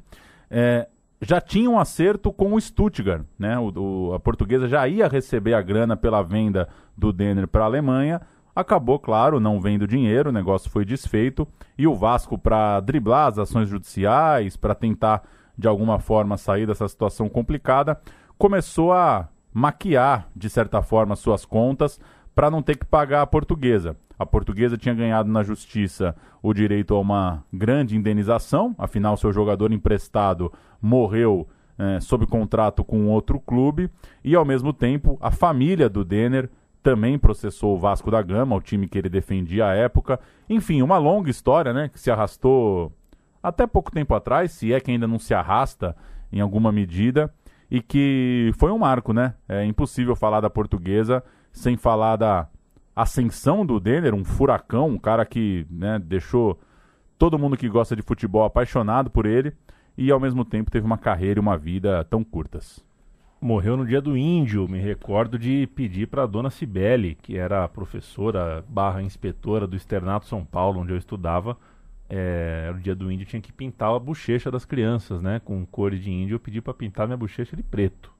é, 0.51 0.85
já 1.21 1.39
tinha 1.39 1.69
um 1.69 1.79
acerto 1.79 2.33
com 2.33 2.53
o 2.53 2.59
Stuttgart, 2.59 3.23
né? 3.37 3.57
O, 3.57 3.71
o, 3.79 4.13
a 4.13 4.19
portuguesa 4.19 4.67
já 4.67 4.85
ia 4.89 5.07
receber 5.07 5.53
a 5.53 5.61
grana 5.61 5.95
pela 5.95 6.21
venda 6.21 6.67
do 6.97 7.13
Denner 7.13 7.47
para 7.47 7.63
a 7.63 7.67
Alemanha. 7.67 8.19
Acabou, 8.53 8.99
claro, 8.99 9.39
não 9.39 9.61
vendo 9.61 9.87
dinheiro, 9.87 10.29
o 10.29 10.33
negócio 10.33 10.69
foi 10.69 10.83
desfeito 10.83 11.47
e 11.77 11.87
o 11.87 11.95
Vasco, 11.95 12.37
para 12.37 12.81
driblar 12.81 13.27
as 13.27 13.39
ações 13.39 13.69
judiciais, 13.69 14.57
para 14.57 14.75
tentar 14.75 15.23
de 15.57 15.65
alguma 15.65 15.97
forma 15.97 16.35
sair 16.35 16.67
dessa 16.67 16.89
situação 16.89 17.29
complicada, 17.29 18.01
começou 18.37 18.91
a 18.91 19.29
maquiar, 19.53 20.27
de 20.35 20.49
certa 20.49 20.81
forma, 20.81 21.15
suas 21.15 21.45
contas 21.45 22.01
para 22.39 22.49
não 22.49 22.61
ter 22.61 22.77
que 22.77 22.85
pagar 22.85 23.21
a 23.21 23.27
portuguesa. 23.27 23.97
A 24.17 24.25
portuguesa 24.25 24.77
tinha 24.77 24.95
ganhado 24.95 25.29
na 25.29 25.43
justiça 25.43 26.15
o 26.41 26.53
direito 26.53 26.95
a 26.95 26.99
uma 27.01 27.43
grande 27.51 27.97
indenização, 27.97 28.73
afinal, 28.77 29.17
seu 29.17 29.33
jogador 29.33 29.73
emprestado 29.73 30.49
morreu 30.81 31.49
é, 31.77 31.99
sob 31.99 32.25
contrato 32.25 32.81
com 32.81 33.07
outro 33.07 33.41
clube, 33.41 33.89
e 34.23 34.35
ao 34.35 34.45
mesmo 34.45 34.71
tempo 34.71 35.17
a 35.19 35.31
família 35.31 35.89
do 35.89 36.05
Denner 36.05 36.49
também 36.81 37.19
processou 37.19 37.75
o 37.75 37.77
Vasco 37.77 38.09
da 38.09 38.21
Gama, 38.21 38.55
o 38.55 38.61
time 38.61 38.87
que 38.87 38.97
ele 38.97 39.09
defendia 39.09 39.65
à 39.65 39.75
época. 39.75 40.17
Enfim, 40.49 40.81
uma 40.81 40.97
longa 40.97 41.29
história, 41.29 41.73
né, 41.73 41.89
que 41.89 41.99
se 41.99 42.09
arrastou 42.09 42.93
até 43.43 43.67
pouco 43.67 43.91
tempo 43.91 44.15
atrás, 44.15 44.53
se 44.53 44.71
é 44.71 44.79
que 44.79 44.91
ainda 44.91 45.05
não 45.05 45.19
se 45.19 45.33
arrasta 45.33 45.93
em 46.31 46.39
alguma 46.39 46.71
medida, 46.71 47.33
e 47.69 47.81
que 47.81 48.53
foi 48.57 48.71
um 48.71 48.79
marco, 48.79 49.11
né? 49.11 49.35
É 49.47 49.65
impossível 49.65 50.15
falar 50.15 50.39
da 50.39 50.49
portuguesa 50.49 51.21
sem 51.59 51.75
falar 51.75 52.15
da 52.15 52.47
ascensão 52.95 53.65
do 53.65 53.79
Denner, 53.79 54.13
um 54.13 54.23
furacão, 54.23 54.89
um 54.89 54.97
cara 54.97 55.25
que 55.25 55.67
né, 55.69 55.99
deixou 55.99 56.59
todo 57.17 57.37
mundo 57.37 57.57
que 57.57 57.69
gosta 57.69 57.95
de 57.95 58.01
futebol 58.01 58.43
apaixonado 58.43 59.09
por 59.09 59.25
ele 59.25 59.53
e 59.97 60.09
ao 60.09 60.19
mesmo 60.19 60.45
tempo 60.45 60.71
teve 60.71 60.85
uma 60.85 60.97
carreira 60.97 61.39
e 61.39 61.41
uma 61.41 61.57
vida 61.57 62.03
tão 62.05 62.23
curtas. 62.23 62.83
Morreu 63.41 63.77
no 63.77 63.85
dia 63.85 64.01
do 64.01 64.17
índio, 64.17 64.67
me 64.67 64.79
recordo 64.79 65.37
de 65.37 65.67
pedir 65.67 66.07
para 66.07 66.23
a 66.23 66.27
dona 66.27 66.49
Cibele, 66.49 67.15
que 67.15 67.37
era 67.37 67.67
professora 67.67 68.63
barra 68.67 69.01
inspetora 69.01 69.65
do 69.67 69.75
Externato 69.75 70.25
São 70.25 70.43
Paulo, 70.43 70.81
onde 70.81 70.91
eu 70.91 70.97
estudava, 70.97 71.57
é, 72.09 72.69
no 72.73 72.79
dia 72.79 72.95
do 72.95 73.11
índio 73.11 73.25
tinha 73.25 73.41
que 73.41 73.53
pintar 73.53 73.93
a 73.93 73.99
bochecha 73.99 74.49
das 74.51 74.65
crianças, 74.65 75.21
né? 75.21 75.39
Com 75.39 75.65
cores 75.65 76.01
de 76.01 76.11
índio, 76.11 76.35
eu 76.35 76.39
pedi 76.39 76.59
para 76.59 76.73
pintar 76.73 77.07
minha 77.07 77.15
bochecha 77.17 77.55
de 77.55 77.63
preto. 77.63 78.11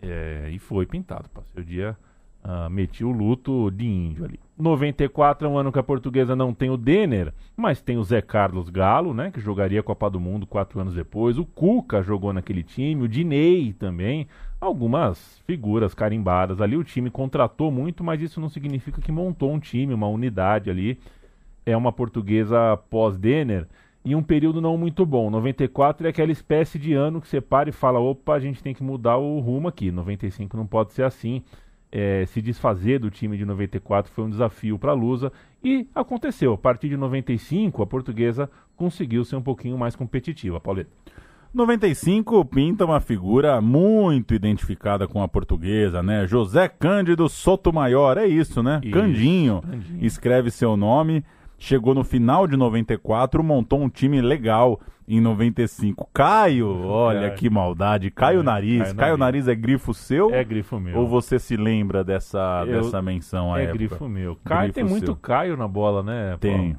É, 0.00 0.48
e 0.50 0.58
foi 0.58 0.86
pintado, 0.86 1.28
passei 1.28 1.62
o 1.62 1.66
dia 1.66 1.96
Uh, 2.44 2.68
meti 2.68 3.04
o 3.04 3.12
luto 3.12 3.70
de 3.70 3.86
índio 3.86 4.24
ali. 4.24 4.40
94 4.58 5.46
é 5.46 5.50
um 5.50 5.56
ano 5.56 5.70
que 5.70 5.78
a 5.78 5.82
portuguesa 5.82 6.34
não 6.34 6.52
tem 6.52 6.70
o 6.70 6.76
Denner, 6.76 7.32
mas 7.56 7.80
tem 7.80 7.96
o 7.96 8.02
Zé 8.02 8.20
Carlos 8.20 8.68
Galo, 8.68 9.14
né? 9.14 9.30
Que 9.30 9.40
jogaria 9.40 9.78
a 9.78 9.82
Copa 9.82 10.10
do 10.10 10.18
Mundo 10.18 10.44
quatro 10.44 10.80
anos 10.80 10.94
depois. 10.94 11.38
O 11.38 11.44
Cuca 11.44 12.02
jogou 12.02 12.32
naquele 12.32 12.64
time, 12.64 13.04
o 13.04 13.08
Dinei 13.08 13.72
também. 13.72 14.26
Algumas 14.60 15.40
figuras 15.46 15.94
carimbadas 15.94 16.60
ali. 16.60 16.76
O 16.76 16.82
time 16.82 17.10
contratou 17.10 17.70
muito, 17.70 18.02
mas 18.02 18.20
isso 18.20 18.40
não 18.40 18.48
significa 18.48 19.00
que 19.00 19.12
montou 19.12 19.52
um 19.52 19.60
time, 19.60 19.94
uma 19.94 20.08
unidade 20.08 20.68
ali. 20.68 20.98
É 21.64 21.76
uma 21.76 21.92
portuguesa 21.92 22.76
pós-Denner 22.90 23.68
e 24.04 24.16
um 24.16 24.22
período 24.22 24.60
não 24.60 24.76
muito 24.76 25.06
bom. 25.06 25.30
94 25.30 26.08
é 26.08 26.10
aquela 26.10 26.32
espécie 26.32 26.76
de 26.76 26.92
ano 26.92 27.20
que 27.20 27.28
você 27.28 27.40
para 27.40 27.68
e 27.68 27.72
fala: 27.72 28.00
opa, 28.00 28.34
a 28.34 28.40
gente 28.40 28.60
tem 28.62 28.74
que 28.74 28.82
mudar 28.82 29.16
o 29.16 29.38
rumo 29.38 29.68
aqui. 29.68 29.92
95 29.92 30.56
não 30.56 30.66
pode 30.66 30.92
ser 30.92 31.04
assim 31.04 31.42
é, 31.92 32.24
se 32.26 32.40
desfazer 32.40 32.98
do 32.98 33.10
time 33.10 33.36
de 33.36 33.44
94 33.44 34.10
foi 34.10 34.24
um 34.24 34.30
desafio 34.30 34.78
para 34.78 34.92
a 34.92 34.94
Lusa 34.94 35.30
e 35.62 35.86
aconteceu. 35.94 36.54
A 36.54 36.58
partir 36.58 36.88
de 36.88 36.96
95, 36.96 37.82
a 37.82 37.86
portuguesa 37.86 38.50
conseguiu 38.74 39.24
ser 39.24 39.36
um 39.36 39.42
pouquinho 39.42 39.78
mais 39.78 39.94
competitiva. 39.94 40.58
Pauleta. 40.58 40.90
95 41.52 42.42
pinta 42.46 42.86
uma 42.86 42.98
figura 42.98 43.60
muito 43.60 44.34
identificada 44.34 45.06
com 45.06 45.22
a 45.22 45.28
portuguesa, 45.28 46.02
né? 46.02 46.26
José 46.26 46.66
Cândido 46.66 47.28
Sotomayor, 47.28 48.16
é 48.16 48.26
isso, 48.26 48.62
né? 48.62 48.80
Isso, 48.82 48.90
Candinho, 48.90 49.60
Candinho 49.60 50.04
escreve 50.04 50.50
seu 50.50 50.78
nome 50.78 51.22
chegou 51.62 51.94
no 51.94 52.02
final 52.02 52.48
de 52.48 52.56
94, 52.56 53.40
montou 53.44 53.80
um 53.80 53.88
time 53.88 54.20
legal 54.20 54.80
em 55.06 55.20
95. 55.20 56.08
Caio, 56.12 56.84
olha 56.84 57.26
é. 57.26 57.30
que 57.30 57.50
maldade. 57.50 58.10
Caio 58.10 58.40
é, 58.40 58.42
Nariz. 58.42 58.92
Caio, 58.92 59.16
Nariz. 59.16 59.48
é 59.48 59.54
grifo 59.54 59.92
seu? 59.92 60.32
É 60.34 60.42
grifo 60.44 60.78
meu. 60.78 60.98
Ou 60.98 61.08
você 61.08 61.38
se 61.38 61.56
lembra 61.56 62.04
dessa, 62.04 62.64
Eu, 62.66 62.82
dessa 62.82 63.02
menção 63.02 63.52
à 63.52 63.60
é 63.60 63.64
época? 63.64 63.76
É 63.76 63.78
grifo 63.78 64.08
meu. 64.08 64.36
Caio 64.44 64.60
grifo 64.62 64.74
tem 64.74 64.84
muito 64.84 65.06
seu. 65.06 65.16
Caio 65.16 65.56
na 65.56 65.68
bola, 65.68 66.02
né? 66.02 66.36
Tem. 66.40 66.76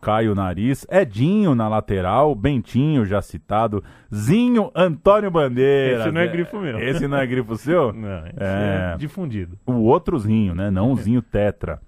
Caio 0.00 0.34
Nariz, 0.34 0.86
Edinho 0.90 1.54
na 1.54 1.68
lateral, 1.68 2.34
Bentinho 2.34 3.04
já 3.04 3.22
citado, 3.22 3.84
Zinho 4.12 4.70
Antônio 4.74 5.30
Bandeira. 5.30 6.00
Esse 6.00 6.10
não 6.10 6.20
é 6.20 6.26
grifo 6.26 6.58
meu. 6.58 6.78
Esse 6.80 7.06
não 7.06 7.18
é 7.18 7.26
grifo 7.26 7.56
seu? 7.56 7.92
Não, 7.94 8.26
esse 8.26 8.36
é, 8.38 8.92
é 8.94 8.96
difundido. 8.96 9.58
O 9.64 9.74
outro 9.74 10.18
Zinho, 10.18 10.54
né? 10.54 10.70
Não 10.70 10.92
o 10.92 10.96
Zinho 10.96 11.22
Tetra. 11.22 11.80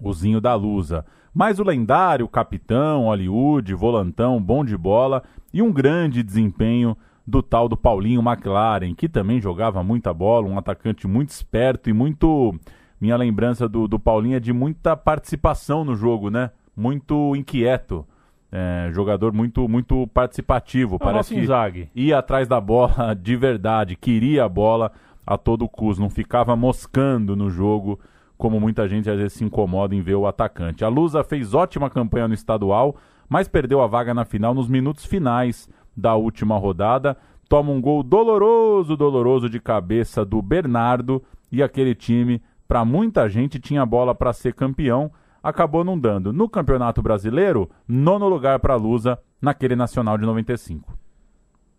O 0.00 0.12
Zinho 0.12 0.40
da 0.40 0.54
Lusa. 0.54 1.04
Mas 1.34 1.58
o 1.58 1.64
lendário 1.64 2.28
capitão, 2.28 3.02
Hollywood, 3.02 3.74
volantão, 3.74 4.40
bom 4.40 4.64
de 4.64 4.76
bola 4.76 5.22
e 5.52 5.60
um 5.60 5.72
grande 5.72 6.22
desempenho 6.22 6.96
do 7.26 7.42
tal 7.42 7.68
do 7.68 7.76
Paulinho 7.76 8.22
McLaren, 8.22 8.94
que 8.94 9.08
também 9.08 9.40
jogava 9.40 9.82
muita 9.82 10.14
bola, 10.14 10.46
um 10.46 10.56
atacante 10.56 11.08
muito 11.08 11.30
esperto 11.30 11.90
e 11.90 11.92
muito. 11.92 12.54
Minha 13.00 13.16
lembrança 13.16 13.68
do, 13.68 13.88
do 13.88 13.98
Paulinho 13.98 14.36
é 14.36 14.40
de 14.40 14.52
muita 14.52 14.96
participação 14.96 15.84
no 15.84 15.96
jogo, 15.96 16.30
né? 16.30 16.50
Muito 16.76 17.34
inquieto. 17.34 18.06
É, 18.52 18.88
jogador 18.92 19.32
muito 19.32 19.68
muito 19.68 20.06
participativo. 20.08 20.96
É 20.96 20.98
Parece 20.98 21.34
que 21.34 21.90
ia 21.94 22.18
atrás 22.18 22.46
da 22.46 22.60
bola 22.60 23.12
de 23.20 23.34
verdade, 23.34 23.96
queria 23.96 24.44
a 24.44 24.48
bola 24.48 24.92
a 25.26 25.36
todo 25.36 25.68
custo, 25.68 26.00
não 26.00 26.08
ficava 26.08 26.54
moscando 26.54 27.34
no 27.34 27.50
jogo 27.50 27.98
como 28.44 28.60
muita 28.60 28.86
gente 28.86 29.08
às 29.08 29.16
vezes 29.16 29.32
se 29.32 29.42
incomoda 29.42 29.94
em 29.94 30.02
ver 30.02 30.16
o 30.16 30.26
atacante. 30.26 30.84
A 30.84 30.88
Lusa 30.88 31.24
fez 31.24 31.54
ótima 31.54 31.88
campanha 31.88 32.28
no 32.28 32.34
estadual, 32.34 32.94
mas 33.26 33.48
perdeu 33.48 33.80
a 33.80 33.86
vaga 33.86 34.12
na 34.12 34.26
final 34.26 34.52
nos 34.52 34.68
minutos 34.68 35.06
finais 35.06 35.66
da 35.96 36.14
última 36.14 36.58
rodada. 36.58 37.16
Toma 37.48 37.72
um 37.72 37.80
gol 37.80 38.02
doloroso, 38.02 38.98
doloroso 38.98 39.48
de 39.48 39.58
cabeça 39.58 40.26
do 40.26 40.42
Bernardo 40.42 41.24
e 41.50 41.62
aquele 41.62 41.94
time, 41.94 42.42
para 42.68 42.84
muita 42.84 43.30
gente, 43.30 43.58
tinha 43.58 43.86
bola 43.86 44.14
para 44.14 44.30
ser 44.34 44.52
campeão, 44.52 45.10
acabou 45.42 45.82
não 45.82 45.98
dando. 45.98 46.30
No 46.30 46.46
Campeonato 46.46 47.00
Brasileiro, 47.00 47.70
nono 47.88 48.28
lugar 48.28 48.58
para 48.58 48.74
a 48.74 48.76
Lusa 48.76 49.18
naquele 49.40 49.74
Nacional 49.74 50.18
de 50.18 50.26
95. 50.26 51.03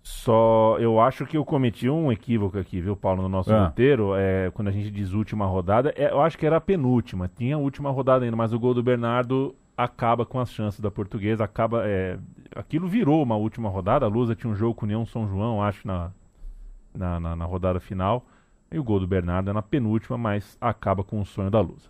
Só 0.07 0.77
eu 0.79 1.01
acho 1.01 1.25
que 1.25 1.35
eu 1.35 1.43
cometi 1.43 1.89
um 1.89 2.11
equívoco 2.11 2.59
aqui, 2.59 2.79
viu, 2.79 2.95
Paulo, 2.95 3.23
no 3.23 3.29
nosso 3.29 3.51
ah. 3.51 3.65
roteiro. 3.65 4.13
É, 4.15 4.51
quando 4.51 4.67
a 4.67 4.71
gente 4.71 4.91
diz 4.91 5.13
última 5.13 5.47
rodada, 5.47 5.91
é, 5.97 6.11
eu 6.11 6.21
acho 6.21 6.37
que 6.37 6.45
era 6.45 6.57
a 6.57 6.61
penúltima. 6.61 7.27
Tinha 7.27 7.55
a 7.55 7.57
última 7.57 7.89
rodada 7.89 8.23
ainda, 8.23 8.37
mas 8.37 8.53
o 8.53 8.59
gol 8.59 8.75
do 8.75 8.83
Bernardo 8.83 9.55
acaba 9.75 10.23
com 10.23 10.39
as 10.39 10.51
chances 10.51 10.79
da 10.79 10.91
portuguesa. 10.91 11.43
Acaba. 11.43 11.87
É, 11.87 12.19
aquilo 12.55 12.87
virou 12.87 13.23
uma 13.23 13.35
última 13.35 13.67
rodada. 13.67 14.05
A 14.05 14.07
Lusa 14.07 14.35
tinha 14.35 14.53
um 14.53 14.55
jogo 14.55 14.75
com 14.75 14.85
o 14.85 14.87
União 14.87 15.07
São 15.07 15.27
João, 15.27 15.63
acho, 15.63 15.87
na, 15.87 16.11
na, 16.93 17.19
na, 17.19 17.35
na 17.35 17.45
rodada 17.45 17.79
final. 17.79 18.23
E 18.71 18.77
o 18.77 18.83
gol 18.83 18.99
do 18.99 19.07
Bernardo 19.07 19.49
é 19.49 19.53
na 19.53 19.63
penúltima, 19.63 20.19
mas 20.19 20.55
acaba 20.61 21.03
com 21.03 21.19
o 21.19 21.25
sonho 21.25 21.49
da 21.49 21.61
Lusa. 21.61 21.89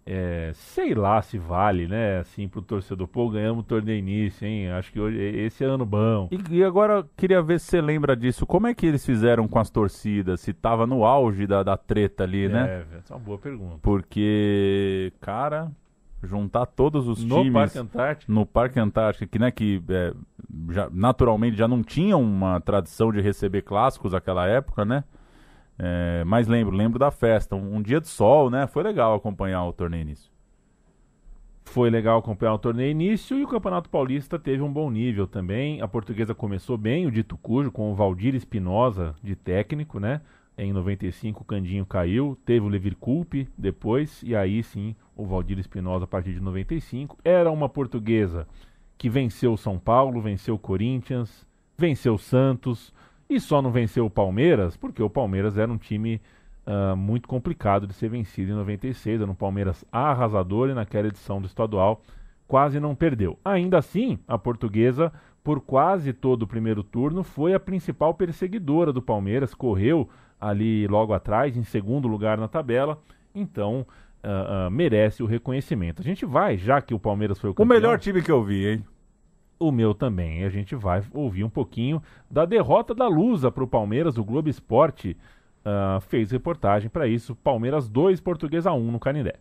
É, 0.06 0.52
sei 0.54 0.94
lá 0.94 1.22
se 1.22 1.38
vale, 1.38 1.88
né? 1.88 2.20
Assim, 2.20 2.48
pro 2.48 2.62
torcedor, 2.62 3.08
pô, 3.08 3.30
ganhamos 3.30 3.64
o 3.64 3.68
torneio 3.68 4.00
início, 4.00 4.46
hein? 4.46 4.70
Acho 4.72 4.92
que 4.92 5.00
hoje, 5.00 5.18
esse 5.18 5.64
é 5.64 5.68
ano 5.68 5.86
bom. 5.86 6.28
E, 6.30 6.58
e, 6.58 6.64
agora, 6.64 7.06
queria 7.16 7.42
ver 7.42 7.60
se 7.60 7.68
você 7.68 7.82
lembra 7.82 8.16
disso. 8.16 8.46
Como 8.46 8.68
é 8.68 8.74
que 8.74 8.86
eles 8.86 9.06
fizeram 9.06 9.48
com 9.48 9.60
as 9.60 9.70
torcidas? 9.70 10.42
Se 10.42 10.52
tava 10.52 10.86
no 10.86 11.06
auge 11.06 11.48
da, 11.48 11.64
da 11.64 11.78
treta 11.78 12.24
ali, 12.24 12.50
né? 12.50 12.86
É, 12.92 12.98
essa 12.98 13.14
é 13.14 13.16
uma 13.16 13.24
boa 13.24 13.38
pergunta. 13.38 13.78
Porque, 13.82 15.14
cara, 15.22 15.72
juntar 16.22 16.66
todos 16.66 17.08
os 17.08 17.24
no 17.24 17.38
times... 17.38 17.54
Parque 17.54 17.80
Antártico? 17.80 18.32
No 18.32 18.46
Parque 18.46 18.80
Antártico, 18.80 19.32
que, 19.32 19.40
né, 19.40 19.52
que 19.52 19.82
é, 19.90 20.14
já, 20.70 20.90
naturalmente 20.92 21.56
já 21.56 21.68
não 21.68 21.82
tinham 21.82 22.22
uma 22.22 22.60
tradição 22.60 23.12
de 23.12 23.22
receber 23.22 23.62
clássicos 23.62 24.12
naquela 24.12 24.48
época, 24.48 24.84
né? 24.84 25.04
É, 25.78 26.24
mas 26.26 26.48
lembro, 26.48 26.76
lembro 26.76 27.00
da 27.00 27.12
festa. 27.12 27.56
Um, 27.56 27.78
um, 27.78 27.82
dia 27.82 28.00
de 28.00 28.08
sol, 28.08 28.50
né? 28.50 28.68
Foi 28.68 28.84
legal 28.84 29.16
acompanhar 29.16 29.66
o 29.66 29.74
torneio 29.74 30.02
início. 30.02 30.32
Foi 31.66 31.90
legal 31.90 32.20
acompanhar 32.20 32.54
o 32.54 32.60
torneio 32.60 32.92
início 32.92 33.38
e 33.38 33.44
o 33.44 33.48
Campeonato 33.48 33.90
Paulista 33.90 34.38
teve 34.38 34.62
um 34.62 34.72
bom 34.72 34.92
nível 34.92 35.26
também. 35.26 35.82
A 35.82 35.88
portuguesa 35.88 36.36
começou 36.36 36.78
bem, 36.78 37.08
o 37.08 37.12
dito 37.12 37.38
cujo, 37.38 37.72
com 37.72 37.92
o 37.92 37.96
Valdir 37.96 38.36
Espinosa 38.36 39.16
de 39.24 39.36
técnico, 39.36 40.00
né? 40.00 40.22
Em 40.56 40.72
95 40.72 41.42
o 41.42 41.46
Candinho 41.46 41.86
caiu, 41.86 42.38
teve 42.46 42.64
o 42.64 42.70
Levir 42.70 42.96
Culpe 42.96 43.50
depois, 43.58 44.22
e 44.22 44.36
aí 44.36 44.62
sim 44.62 44.96
o 45.16 45.26
Valdir 45.26 45.58
Espinosa 45.58 46.04
a 46.04 46.08
partir 46.08 46.34
de 46.34 46.40
95. 46.42 47.18
Era 47.24 47.50
uma 47.50 47.68
portuguesa 47.68 48.48
que 48.96 49.10
venceu 49.10 49.54
o 49.54 49.58
São 49.58 49.80
Paulo, 49.80 50.22
venceu 50.22 50.54
o 50.54 50.60
Corinthians, 50.60 51.48
venceu 51.76 52.14
o 52.14 52.20
Santos 52.20 52.94
e 53.36 53.40
só 53.40 53.62
não 53.62 53.72
venceu 53.72 54.06
o 54.06 54.10
Palmeiras 54.10 54.78
porque 54.78 55.02
o 55.02 55.10
Palmeiras 55.10 55.58
era 55.58 55.72
um 55.72 55.78
time 55.78 56.22
uh, 56.66 56.96
muito 56.96 57.28
complicado 57.28 57.88
de 57.88 57.94
ser 57.94 58.10
vencido 58.10 58.52
em 58.52 58.56
96. 58.56 59.22
Era 59.22 59.32
um 59.32 59.36
Palmeiras 59.36 59.84
arrasador 59.92 60.70
e 60.70 60.74
naquela 60.74 61.08
edição 61.08 61.42
do 61.42 61.48
estadual 61.48 62.02
quase 62.48 62.80
não 62.80 62.96
perdeu. 62.96 63.40
Ainda 63.44 63.78
assim, 63.78 64.20
a 64.28 64.38
portuguesa, 64.38 65.12
por 65.44 65.62
quase 65.62 66.14
todo 66.14 66.44
o 66.44 66.48
primeiro 66.48 66.84
turno, 66.84 67.24
foi 67.24 67.54
a 67.54 67.60
principal 67.60 68.14
perseguidora 68.14 68.94
do 68.94 69.02
Palmeiras, 69.02 69.54
correu 69.54 70.10
ali 70.40 70.86
logo 70.88 71.14
atrás, 71.14 71.56
em 71.56 71.64
segundo 71.64 72.08
lugar 72.08 72.38
na 72.38 72.48
tabela, 72.48 73.02
então 73.34 73.88
uh, 74.24 74.68
uh, 74.68 74.72
merece 74.72 75.24
o 75.24 75.26
reconhecimento. 75.26 76.02
A 76.02 76.06
gente 76.06 76.26
vai, 76.26 76.58
já 76.58 76.82
que 76.82 76.94
o 76.94 77.00
Palmeiras 77.00 77.40
foi 77.40 77.50
o 77.50 77.54
campeão... 77.54 77.66
O 77.66 77.82
melhor 77.82 77.98
time 77.98 78.22
que 78.22 78.32
eu 78.32 78.44
vi, 78.44 78.68
hein? 78.68 78.86
O 79.64 79.72
meu 79.72 79.94
também. 79.94 80.42
E 80.42 80.44
a 80.44 80.50
gente 80.50 80.76
vai 80.76 81.02
ouvir 81.14 81.46
um 81.46 81.50
pouquinho 81.50 82.04
da 82.30 82.44
derrota 82.44 82.94
da 82.94 83.08
Lusa 83.08 83.50
para 83.50 83.64
o 83.64 83.68
Palmeiras. 83.68 84.18
O 84.18 84.24
Globo 84.26 84.50
Esporte 84.50 85.16
uh, 85.66 86.02
fez 86.02 86.32
reportagem 86.32 86.90
para 86.90 87.08
isso. 87.08 87.34
Palmeiras 87.34 87.88
2, 87.88 88.20
Portuguesa 88.20 88.74
1 88.74 88.92
no 88.92 89.00
Canindé. 89.00 89.36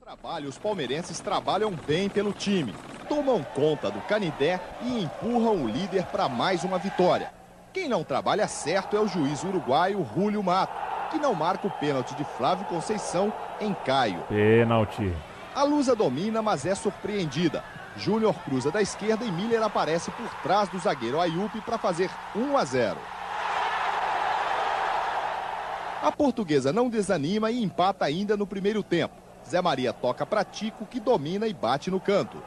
Trabalho, 0.00 0.48
os 0.48 0.58
palmeirenses 0.58 1.20
trabalham 1.20 1.72
bem 1.86 2.08
pelo 2.08 2.32
time, 2.32 2.74
tomam 3.08 3.40
conta 3.54 3.88
do 3.88 4.00
Canindé 4.00 4.60
e 4.82 5.04
empurram 5.04 5.62
o 5.62 5.68
líder 5.68 6.06
para 6.06 6.28
mais 6.28 6.64
uma 6.64 6.76
vitória. 6.78 7.30
Quem 7.72 7.88
não 7.88 8.02
trabalha 8.02 8.48
certo 8.48 8.96
é 8.96 9.00
o 9.00 9.06
juiz 9.06 9.44
uruguaio 9.44 10.04
Julio 10.12 10.42
Mato, 10.42 10.72
que 11.12 11.18
não 11.18 11.34
marca 11.34 11.68
o 11.68 11.70
pênalti 11.70 12.16
de 12.16 12.24
Flávio 12.24 12.66
Conceição 12.66 13.32
em 13.60 13.72
Caio. 13.72 14.22
Pênalti. 14.28 15.12
A 15.54 15.62
Lusa 15.62 15.94
domina, 15.94 16.42
mas 16.42 16.66
é 16.66 16.74
surpreendida. 16.74 17.62
Júnior 17.96 18.34
cruza 18.44 18.70
da 18.70 18.82
esquerda 18.82 19.24
e 19.24 19.30
Miller 19.30 19.62
aparece 19.62 20.10
por 20.10 20.28
trás 20.42 20.68
do 20.68 20.78
zagueiro 20.78 21.20
Ayup 21.20 21.60
para 21.62 21.78
fazer 21.78 22.10
1 22.34 22.56
a 22.56 22.64
0. 22.64 22.98
A 26.02 26.12
portuguesa 26.12 26.72
não 26.72 26.88
desanima 26.88 27.50
e 27.50 27.62
empata 27.62 28.04
ainda 28.04 28.36
no 28.36 28.46
primeiro 28.46 28.82
tempo. 28.82 29.14
Zé 29.48 29.60
Maria 29.62 29.92
toca 29.92 30.26
para 30.26 30.44
Tico, 30.44 30.84
que 30.84 31.00
domina 31.00 31.46
e 31.46 31.54
bate 31.54 31.90
no 31.90 31.98
canto. 31.98 32.42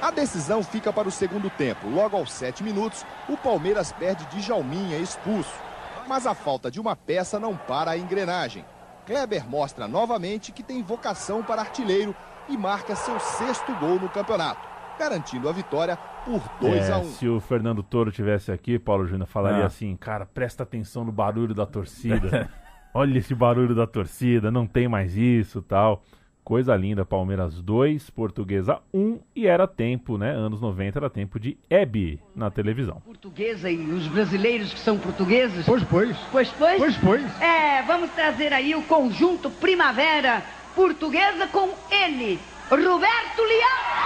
A 0.00 0.10
decisão 0.10 0.62
fica 0.62 0.92
para 0.92 1.08
o 1.08 1.12
segundo 1.12 1.50
tempo. 1.50 1.88
Logo 1.88 2.16
aos 2.16 2.32
sete 2.32 2.62
minutos, 2.62 3.04
o 3.28 3.36
Palmeiras 3.36 3.92
perde 3.92 4.24
de 4.26 4.40
Jalminha, 4.40 4.98
expulso. 4.98 5.67
Mas 6.08 6.26
a 6.26 6.34
falta 6.34 6.70
de 6.70 6.80
uma 6.80 6.96
peça 6.96 7.38
não 7.38 7.56
para 7.56 7.90
a 7.90 7.98
engrenagem. 7.98 8.64
Kleber 9.06 9.48
mostra 9.48 9.86
novamente 9.86 10.52
que 10.52 10.62
tem 10.62 10.82
vocação 10.82 11.42
para 11.42 11.60
artilheiro 11.60 12.16
e 12.48 12.56
marca 12.56 12.96
seu 12.96 13.20
sexto 13.20 13.74
gol 13.76 14.00
no 14.00 14.08
campeonato 14.08 14.68
garantindo 14.98 15.48
a 15.48 15.52
vitória 15.52 15.96
por 16.24 16.42
2 16.60 16.88
é, 16.88 16.92
a 16.92 16.98
1 16.98 17.00
um. 17.00 17.04
Se 17.04 17.28
o 17.28 17.40
Fernando 17.40 17.82
Toro 17.82 18.10
tivesse 18.10 18.50
aqui, 18.50 18.78
Paulo 18.78 19.06
Júnior 19.06 19.28
falaria 19.28 19.62
ah. 19.62 19.66
assim: 19.66 19.96
cara, 19.96 20.26
presta 20.26 20.64
atenção 20.64 21.04
no 21.04 21.12
barulho 21.12 21.54
da 21.54 21.64
torcida. 21.64 22.50
Olha 22.92 23.18
esse 23.18 23.34
barulho 23.34 23.74
da 23.74 23.86
torcida, 23.86 24.50
não 24.50 24.66
tem 24.66 24.88
mais 24.88 25.16
isso 25.16 25.62
tal. 25.62 26.02
Coisa 26.48 26.74
linda, 26.74 27.04
Palmeiras 27.04 27.60
2, 27.60 28.08
Portuguesa 28.08 28.80
1 28.94 28.98
um, 28.98 29.20
e 29.36 29.46
era 29.46 29.68
tempo, 29.68 30.16
né? 30.16 30.30
Anos 30.30 30.62
90 30.62 30.98
era 30.98 31.10
tempo 31.10 31.38
de 31.38 31.58
Hebe 31.68 32.18
na 32.34 32.50
televisão. 32.50 33.02
Portuguesa 33.04 33.70
e 33.70 33.76
os 33.76 34.06
brasileiros 34.06 34.72
que 34.72 34.80
são 34.80 34.96
portugueses? 34.96 35.66
Pois, 35.66 35.84
pois. 35.84 36.16
Pois, 36.32 36.48
pois? 36.52 36.78
Pois, 36.78 36.96
pois. 36.96 37.42
É, 37.42 37.82
vamos 37.82 38.08
trazer 38.12 38.50
aí 38.54 38.74
o 38.74 38.82
conjunto 38.84 39.50
Primavera 39.50 40.42
Portuguesa 40.74 41.46
com 41.48 41.68
ele, 41.90 42.38
Roberto 42.70 43.42
Leão. 43.42 43.98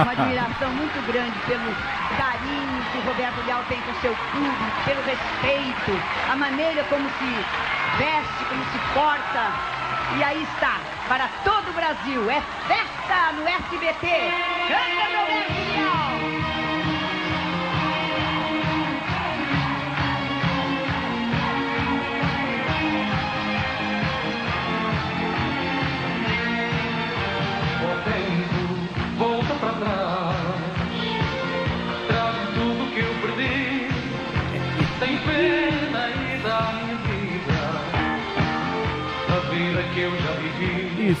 Uma 0.00 0.10
admiração 0.10 0.74
muito 0.74 1.06
grande 1.06 1.38
pelo 1.46 1.95
carinho 2.16 2.84
que 2.92 2.98
o 2.98 3.02
Roberto 3.02 3.44
Leal 3.46 3.62
tem 3.68 3.80
com 3.82 3.94
seu 4.00 4.14
clube, 4.32 4.72
pelo 4.84 5.02
respeito, 5.02 5.92
a 6.30 6.36
maneira 6.36 6.84
como 6.84 7.08
se 7.08 7.44
veste, 7.98 8.44
como 8.48 8.64
se 8.64 8.78
porta. 8.94 9.52
E 10.18 10.22
aí 10.22 10.42
está, 10.42 10.78
para 11.08 11.28
todo 11.44 11.68
o 11.70 11.72
Brasil, 11.72 12.30
é 12.30 12.40
festa 12.66 13.32
no 13.32 13.46
SBT. 13.46 14.06
Canta 14.68 15.18
Roberto 15.18 15.52
Leal! 15.72 16.15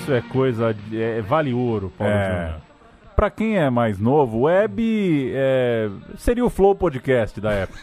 Isso 0.00 0.12
é 0.12 0.20
coisa. 0.20 0.72
De, 0.72 1.00
é, 1.00 1.20
vale 1.20 1.52
ouro, 1.52 1.92
Paulo 1.96 2.12
é. 2.12 2.54
Pra 3.14 3.30
quem 3.30 3.56
é 3.56 3.70
mais 3.70 3.98
novo, 3.98 4.40
Web 4.42 5.32
é, 5.34 5.88
seria 6.18 6.44
o 6.44 6.50
Flow 6.50 6.74
Podcast 6.74 7.40
da 7.40 7.50
época. 7.50 7.80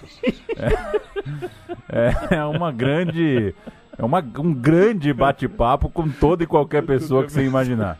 é, 1.90 2.36
é 2.36 2.46
uma 2.46 2.72
grande. 2.72 3.56
É 3.98 4.04
uma, 4.04 4.24
um 4.38 4.54
grande 4.54 5.12
bate-papo 5.12 5.90
com 5.90 6.08
toda 6.10 6.44
e 6.44 6.48
qualquer 6.48 6.84
pessoa 6.84 7.24
que 7.26 7.32
você 7.32 7.44
imaginar. 7.44 7.98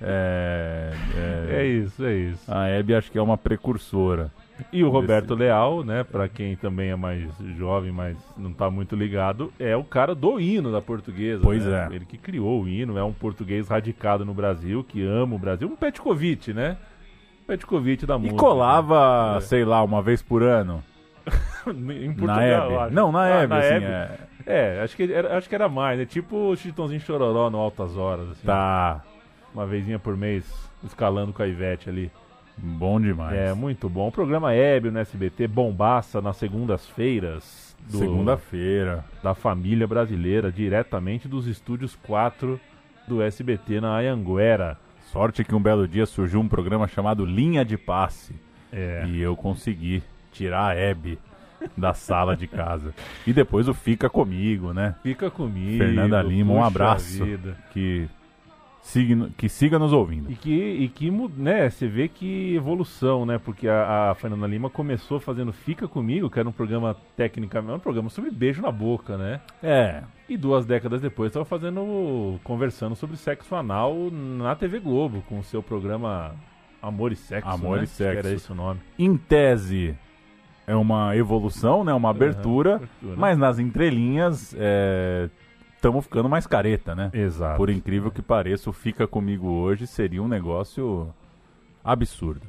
É, 0.00 0.92
é, 1.14 1.56
é, 1.60 1.66
isso, 1.66 2.04
é 2.04 2.14
isso. 2.14 2.42
A 2.48 2.68
Hebe 2.68 2.94
acho 2.94 3.10
que 3.10 3.18
é 3.18 3.22
uma 3.22 3.38
precursora. 3.38 4.30
E 4.72 4.84
o 4.84 4.90
Roberto 4.90 5.34
Leal, 5.34 5.82
né, 5.84 6.04
para 6.04 6.28
quem 6.28 6.56
também 6.56 6.90
é 6.90 6.96
mais 6.96 7.28
jovem, 7.56 7.90
mas 7.90 8.16
não 8.36 8.50
está 8.50 8.70
muito 8.70 8.94
ligado, 8.94 9.52
é 9.58 9.76
o 9.76 9.84
cara 9.84 10.14
do 10.14 10.38
hino 10.40 10.70
da 10.70 10.80
portuguesa. 10.80 11.42
Pois 11.42 11.64
né? 11.64 11.88
é. 11.90 11.94
Ele 11.94 12.04
que 12.04 12.18
criou 12.18 12.62
o 12.62 12.68
hino, 12.68 12.98
é 12.98 13.04
um 13.04 13.12
português 13.12 13.68
radicado 13.68 14.24
no 14.24 14.34
Brasil, 14.34 14.84
que 14.84 15.04
ama 15.04 15.34
o 15.34 15.38
Brasil. 15.38 15.68
Um 15.68 15.76
Petkovic, 15.76 16.52
né? 16.52 16.76
Petkovic 17.46 18.06
da 18.06 18.18
música. 18.18 18.36
E 18.36 18.38
colava, 18.38 19.34
né? 19.34 19.40
sei 19.40 19.64
lá, 19.64 19.82
uma 19.82 20.02
vez 20.02 20.22
por 20.22 20.42
ano. 20.42 20.82
em 21.66 22.12
Portugal, 22.12 22.36
na 22.36 22.84
Hebe. 22.84 22.94
Não, 22.94 23.12
na 23.12 23.22
ah, 23.22 23.28
Hebe, 23.28 23.48
na 23.48 23.58
assim, 23.58 23.74
Hebe. 23.74 23.84
É... 23.84 24.18
é, 24.46 24.82
acho 24.82 24.96
que, 24.96 25.12
era, 25.12 25.36
acho 25.36 25.48
que 25.48 25.54
era 25.54 25.68
mais, 25.68 25.98
né? 25.98 26.04
Tipo 26.04 26.50
o 26.50 26.56
Chitãozinho 26.56 27.00
Chororó 27.00 27.50
no 27.50 27.58
Altas 27.58 27.96
Horas. 27.96 28.30
Assim. 28.30 28.46
Tá. 28.46 29.02
Uma 29.54 29.66
vezinha 29.66 29.98
por 29.98 30.16
mês, 30.16 30.44
escalando 30.82 31.32
com 31.32 31.42
a 31.42 31.46
Ivete 31.46 31.88
ali. 31.88 32.10
Bom 32.62 33.00
demais. 33.00 33.36
É, 33.36 33.52
muito 33.52 33.88
bom. 33.88 34.06
O 34.06 34.12
programa 34.12 34.54
Hébio 34.54 34.92
no 34.92 35.00
SBT, 35.00 35.48
bombaça 35.48 36.22
nas 36.22 36.36
segundas-feiras. 36.36 37.76
Segunda-feira. 37.88 39.04
Da 39.20 39.34
família 39.34 39.86
brasileira, 39.86 40.52
diretamente 40.52 41.26
dos 41.26 41.48
estúdios 41.48 41.98
4 42.04 42.60
do 43.08 43.20
SBT 43.20 43.80
na 43.80 43.98
Anhanguera. 43.98 44.78
Sorte 45.10 45.42
que 45.42 45.54
um 45.54 45.60
belo 45.60 45.88
dia 45.88 46.06
surgiu 46.06 46.38
um 46.38 46.46
programa 46.46 46.86
chamado 46.86 47.26
Linha 47.26 47.64
de 47.64 47.76
Passe. 47.76 48.34
É. 48.72 49.04
E 49.08 49.20
eu 49.20 49.34
consegui 49.34 50.00
tirar 50.30 50.68
a 50.68 50.74
Hebe 50.74 51.18
da 51.76 51.92
sala 51.92 52.36
de 52.36 52.46
casa. 52.46 52.94
E 53.26 53.32
depois 53.32 53.68
o 53.68 53.74
Fica 53.74 54.08
Comigo, 54.08 54.72
né? 54.72 54.94
Fica 55.02 55.30
Comigo. 55.30 55.78
Fernanda 55.78 56.22
Lima, 56.22 56.52
um 56.54 56.64
abraço. 56.64 57.24
Vida. 57.24 57.56
Que 57.72 58.08
que 59.36 59.48
siga 59.48 59.78
nos 59.78 59.92
ouvindo. 59.92 60.30
E 60.30 60.34
que, 60.34 60.52
e 60.52 60.88
que 60.88 61.10
né, 61.36 61.70
você 61.70 61.86
vê 61.86 62.08
que 62.08 62.54
evolução, 62.54 63.24
né? 63.24 63.38
Porque 63.38 63.68
a, 63.68 64.10
a, 64.10 64.14
Fernanda 64.14 64.46
Lima 64.46 64.68
começou 64.68 65.20
fazendo 65.20 65.52
Fica 65.52 65.86
Comigo, 65.86 66.28
que 66.28 66.38
era 66.38 66.48
um 66.48 66.52
programa 66.52 66.96
tecnicamente, 67.16 67.74
um 67.74 67.78
programa 67.78 68.10
sobre 68.10 68.30
beijo 68.30 68.60
na 68.60 68.72
boca, 68.72 69.16
né? 69.16 69.40
É. 69.62 70.02
E 70.28 70.36
duas 70.36 70.66
décadas 70.66 71.00
depois 71.00 71.28
estava 71.28 71.44
fazendo, 71.44 72.38
conversando 72.42 72.96
sobre 72.96 73.16
sexo 73.16 73.54
anal 73.54 74.10
na 74.10 74.54
TV 74.56 74.80
Globo, 74.80 75.22
com 75.28 75.38
o 75.38 75.44
seu 75.44 75.62
programa 75.62 76.34
Amor 76.82 77.12
e 77.12 77.16
Sexo, 77.16 77.48
Amor 77.48 77.78
né? 77.78 77.84
e 77.84 77.86
Sexo. 77.86 78.18
Era 78.18 78.34
esse 78.34 78.50
o 78.50 78.54
nome. 78.54 78.80
Em 78.98 79.16
tese, 79.16 79.96
é 80.66 80.74
uma 80.74 81.16
evolução, 81.16 81.84
né? 81.84 81.92
Uma 81.94 82.10
abertura, 82.10 82.70
uhum, 82.70 82.76
abertura. 82.76 83.16
mas 83.16 83.38
nas 83.38 83.58
entrelinhas 83.58 84.54
é, 84.58 85.30
estamos 85.82 86.04
ficando 86.04 86.28
mais 86.28 86.46
careta, 86.46 86.94
né? 86.94 87.10
Exato. 87.12 87.56
Por 87.56 87.68
incrível 87.68 88.12
que 88.12 88.22
pareça, 88.22 88.70
o 88.70 88.72
Fica 88.72 89.04
Comigo 89.04 89.48
hoje 89.48 89.84
seria 89.84 90.22
um 90.22 90.28
negócio 90.28 91.12
absurdo. 91.84 92.42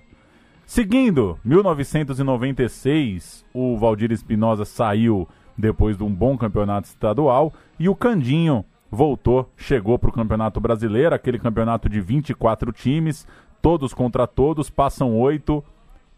Seguindo, 0.68 1.40
1996, 1.44 3.44
o 3.52 3.76
Valdir 3.76 4.12
Espinosa 4.12 4.66
saiu 4.66 5.28
depois 5.58 5.98
de 5.98 6.04
um 6.04 6.14
bom 6.14 6.38
campeonato 6.38 6.88
estadual 6.88 7.52
e 7.80 7.90
o 7.90 7.96
Candinho 7.96 8.64
voltou, 8.90 9.50
chegou 9.58 9.98
para 9.98 10.12
o 10.12 10.14
Campeonato 10.14 10.62
Brasileiro, 10.62 11.16
aquele 11.16 11.40
campeonato 11.40 11.90
de 11.90 12.00
24 12.00 12.72
times, 12.72 13.28
todos 13.64 13.96
contra 13.96 14.28
todos, 14.28 14.70
passam 14.70 15.18
oito. 15.18 15.64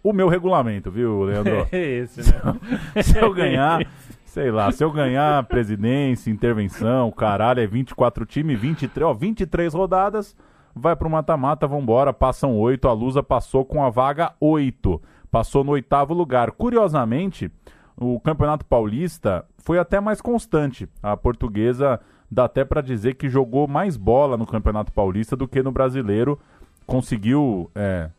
o 0.04 0.12
meu 0.12 0.28
regulamento, 0.28 0.92
viu, 0.92 1.24
Leandro? 1.24 1.66
É 1.72 1.80
esse, 2.04 2.22
né? 2.22 3.02
se 3.02 3.18
eu 3.18 3.34
ganhar, 3.34 3.88
sei 4.36 4.52
lá, 4.52 4.70
se 4.70 4.84
eu 4.84 4.92
ganhar 4.92 5.42
presidência, 5.48 6.30
intervenção, 6.30 7.10
caralho, 7.10 7.62
é 7.62 7.66
24 7.66 8.26
times, 8.26 8.60
23, 8.60 9.08
ó, 9.08 9.14
23 9.14 9.74
rodadas, 9.74 10.36
vai 10.76 10.94
pro 10.94 11.10
mata-mata, 11.10 11.66
vambora, 11.66 12.12
passam 12.12 12.54
oito, 12.58 12.90
a 12.90 12.92
Lusa 12.92 13.24
passou 13.24 13.64
com 13.64 13.82
a 13.82 13.90
vaga 13.90 14.34
8, 14.42 15.02
passou 15.32 15.64
no 15.64 15.72
oitavo 15.72 16.14
lugar. 16.14 16.52
Curiosamente, 16.52 17.50
o 17.96 18.20
Campeonato 18.20 18.66
Paulista 18.66 19.46
foi 19.58 19.80
até 19.80 20.02
mais 20.02 20.20
constante. 20.20 20.86
A 21.02 21.16
portuguesa 21.16 22.02
dá 22.30 22.44
até 22.44 22.66
para 22.66 22.82
dizer 22.82 23.14
que 23.14 23.30
jogou 23.30 23.70
mais 23.70 23.96
bola 23.96 24.36
no 24.36 24.46
Campeonato 24.46 24.92
Paulista 24.92 25.38
do 25.38 25.48
que 25.48 25.64
no 25.64 25.72
Brasileiro, 25.72 26.38
conseguiu 26.86 27.72
é, 27.74 28.10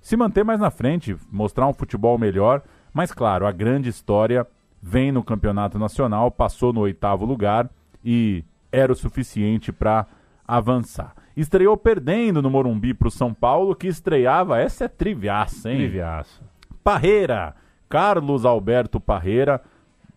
se 0.00 0.16
manter 0.16 0.42
mais 0.42 0.58
na 0.58 0.70
frente, 0.70 1.14
mostrar 1.30 1.66
um 1.66 1.74
futebol 1.74 2.16
melhor, 2.16 2.62
mas 2.94 3.12
claro, 3.12 3.46
a 3.46 3.52
grande 3.52 3.90
história 3.90 4.46
vem 4.86 5.10
no 5.10 5.24
Campeonato 5.24 5.80
Nacional, 5.80 6.30
passou 6.30 6.72
no 6.72 6.82
oitavo 6.82 7.24
lugar 7.24 7.68
e 8.04 8.44
era 8.70 8.92
o 8.92 8.94
suficiente 8.94 9.72
para 9.72 10.06
avançar. 10.46 11.12
Estreou 11.36 11.76
perdendo 11.76 12.40
no 12.40 12.48
Morumbi 12.48 12.94
para 12.94 13.08
o 13.08 13.10
São 13.10 13.34
Paulo, 13.34 13.74
que 13.74 13.88
estreava, 13.88 14.60
essa 14.60 14.84
é 14.84 14.88
triviaça, 14.88 15.72
hein? 15.72 15.78
Triviaça. 15.78 16.40
Parreira, 16.84 17.56
Carlos 17.88 18.44
Alberto 18.44 19.00
Parreira, 19.00 19.60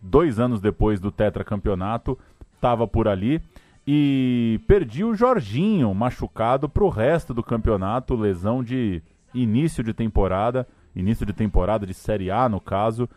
dois 0.00 0.38
anos 0.38 0.60
depois 0.60 1.00
do 1.00 1.10
tetracampeonato, 1.10 2.16
estava 2.54 2.86
por 2.86 3.08
ali 3.08 3.42
e 3.84 4.60
perdi 4.68 5.02
o 5.02 5.16
Jorginho 5.16 5.92
machucado 5.92 6.68
para 6.68 6.84
o 6.84 6.88
resto 6.88 7.34
do 7.34 7.42
campeonato, 7.42 8.14
lesão 8.14 8.62
de 8.62 9.02
início 9.34 9.82
de 9.82 9.92
temporada, 9.92 10.64
início 10.94 11.26
de 11.26 11.32
temporada 11.32 11.84
de 11.84 11.92
Série 11.92 12.30
A 12.30 12.48
no 12.48 12.60
caso, 12.60 13.08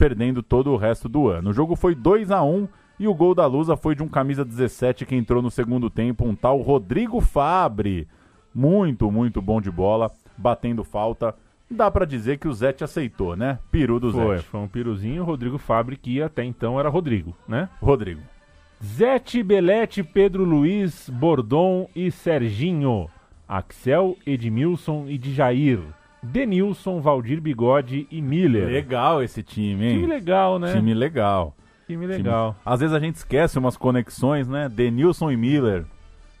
perdendo 0.00 0.42
todo 0.42 0.72
o 0.72 0.78
resto 0.78 1.10
do 1.10 1.28
ano. 1.28 1.50
O 1.50 1.52
jogo 1.52 1.76
foi 1.76 1.94
2 1.94 2.30
a 2.30 2.42
1 2.42 2.66
e 2.98 3.06
o 3.06 3.14
gol 3.14 3.34
da 3.34 3.44
Lusa 3.44 3.76
foi 3.76 3.94
de 3.94 4.02
um 4.02 4.08
camisa 4.08 4.46
17 4.46 5.04
que 5.04 5.14
entrou 5.14 5.42
no 5.42 5.50
segundo 5.50 5.90
tempo, 5.90 6.24
um 6.24 6.34
tal 6.34 6.58
Rodrigo 6.62 7.20
Fabre. 7.20 8.08
Muito, 8.54 9.10
muito 9.10 9.42
bom 9.42 9.60
de 9.60 9.70
bola, 9.70 10.10
batendo 10.38 10.82
falta. 10.82 11.34
Dá 11.70 11.90
para 11.90 12.06
dizer 12.06 12.38
que 12.38 12.48
o 12.48 12.52
Zete 12.54 12.82
aceitou, 12.82 13.36
né? 13.36 13.58
Peru 13.70 14.00
do 14.00 14.10
Foi, 14.10 14.36
Zete. 14.38 14.48
foi 14.48 14.60
um 14.60 14.66
piruzinho, 14.66 15.22
Rodrigo 15.22 15.58
Fabre, 15.58 15.98
que 15.98 16.22
até 16.22 16.44
então 16.44 16.80
era 16.80 16.88
Rodrigo, 16.88 17.36
né? 17.46 17.68
Rodrigo. 17.78 18.22
Zete, 18.82 19.42
Belete, 19.42 20.02
Pedro 20.02 20.44
Luiz, 20.44 21.10
Bordon 21.10 21.90
e 21.94 22.10
Serginho. 22.10 23.06
Axel, 23.46 24.16
Edmilson 24.26 25.04
e 25.08 25.18
Djair. 25.18 25.80
Denilson, 26.22 27.00
Valdir 27.00 27.40
Bigode 27.40 28.06
e 28.10 28.20
Miller. 28.20 28.66
Legal 28.66 29.22
esse 29.22 29.42
time, 29.42 29.86
hein? 29.86 29.94
Time 30.00 30.06
legal, 30.06 30.58
né? 30.58 30.72
Time 30.74 30.92
legal. 30.94 31.54
Time 31.86 32.06
legal. 32.06 32.52
Time- 32.52 32.62
Às 32.64 32.80
vezes 32.80 32.94
a 32.94 33.00
gente 33.00 33.16
esquece 33.16 33.58
umas 33.58 33.76
conexões, 33.76 34.46
né? 34.46 34.68
Denilson 34.68 35.30
e 35.30 35.36
Miller. 35.36 35.84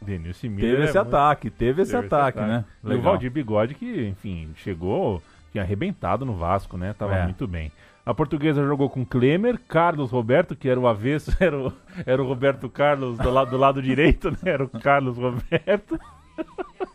Denilson 0.00 0.46
e 0.46 0.50
Miller. 0.50 0.70
Teve 0.70 0.82
é 0.82 0.84
esse 0.86 0.96
muito- 0.98 1.08
ataque, 1.08 1.50
teve 1.50 1.82
esse 1.82 1.92
teve 1.92 2.06
esse 2.06 2.14
ataque, 2.14 2.40
né? 2.40 2.64
E 2.82 2.86
o 2.86 2.90
Legal. 2.90 3.04
Valdir 3.04 3.30
Bigode, 3.30 3.74
que, 3.74 4.06
enfim, 4.08 4.50
chegou, 4.56 5.22
tinha 5.52 5.64
arrebentado 5.64 6.24
no 6.24 6.34
Vasco, 6.34 6.76
né? 6.76 6.94
Tava 6.98 7.16
É. 7.16 7.24
muito 7.24 7.46
bem. 7.46 7.72
A 8.04 8.14
portuguesa 8.14 8.64
jogou 8.64 8.88
com 8.88 9.04
Klemer, 9.04 9.58
Carlos 9.68 10.10
Roberto, 10.10 10.56
que 10.56 10.68
era 10.68 10.80
o 10.80 10.86
avesso, 10.88 11.30
era 11.40 11.58
o, 11.58 11.72
era 12.06 12.22
o 12.22 12.26
Roberto 12.26 12.68
Carlos 12.68 13.18
do 13.18 13.30
lado, 13.30 13.50
do 13.50 13.56
lado 13.58 13.82
direito, 13.82 14.30
né? 14.30 14.38
Era 14.44 14.64
o 14.64 14.68
Carlos 14.68 15.16
Roberto. 15.18 15.98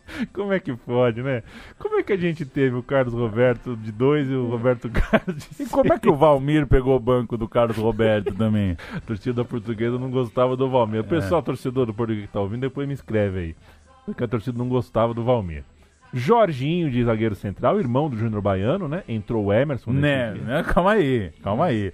Como 0.32 0.52
é 0.52 0.60
que 0.60 0.74
pode, 0.74 1.22
né? 1.22 1.42
Como 1.78 1.98
é 1.98 2.02
que 2.02 2.12
a 2.12 2.16
gente 2.16 2.44
teve 2.44 2.76
o 2.76 2.82
Carlos 2.82 3.14
Roberto 3.14 3.76
de 3.76 3.92
dois 3.92 4.28
e 4.30 4.34
o 4.34 4.48
Roberto 4.48 4.88
Carlos 4.92 5.36
de 5.36 5.62
E 5.62 5.66
como 5.66 5.92
é 5.92 5.98
que 5.98 6.08
o 6.08 6.16
Valmir 6.16 6.66
pegou 6.66 6.96
o 6.96 7.00
banco 7.00 7.36
do 7.36 7.48
Carlos 7.48 7.76
Roberto 7.76 8.34
também? 8.34 8.76
A 8.94 9.00
torcida 9.00 9.44
portuguesa 9.44 9.98
não 9.98 10.10
gostava 10.10 10.56
do 10.56 10.68
Valmir. 10.68 10.98
É. 10.98 11.00
O 11.00 11.04
pessoal, 11.04 11.42
torcedor 11.42 11.86
do 11.86 11.94
português 11.94 12.26
que 12.26 12.32
tá 12.32 12.40
ouvindo, 12.40 12.60
depois 12.60 12.86
me 12.86 12.94
escreve 12.94 13.38
aí. 13.38 13.56
Porque 14.04 14.22
a 14.22 14.28
torcida 14.28 14.56
não 14.56 14.68
gostava 14.68 15.12
do 15.12 15.24
Valmir. 15.24 15.64
Jorginho 16.12 16.90
de 16.90 17.04
zagueiro 17.04 17.34
central, 17.34 17.78
irmão 17.78 18.08
do 18.08 18.16
Júnior 18.16 18.40
Baiano, 18.40 18.88
né? 18.88 19.02
Entrou 19.08 19.46
o 19.46 19.52
Emerson. 19.52 19.92
né, 19.92 20.32
né? 20.32 20.62
Calma 20.62 20.92
aí, 20.92 21.32
calma 21.42 21.66
aí. 21.66 21.92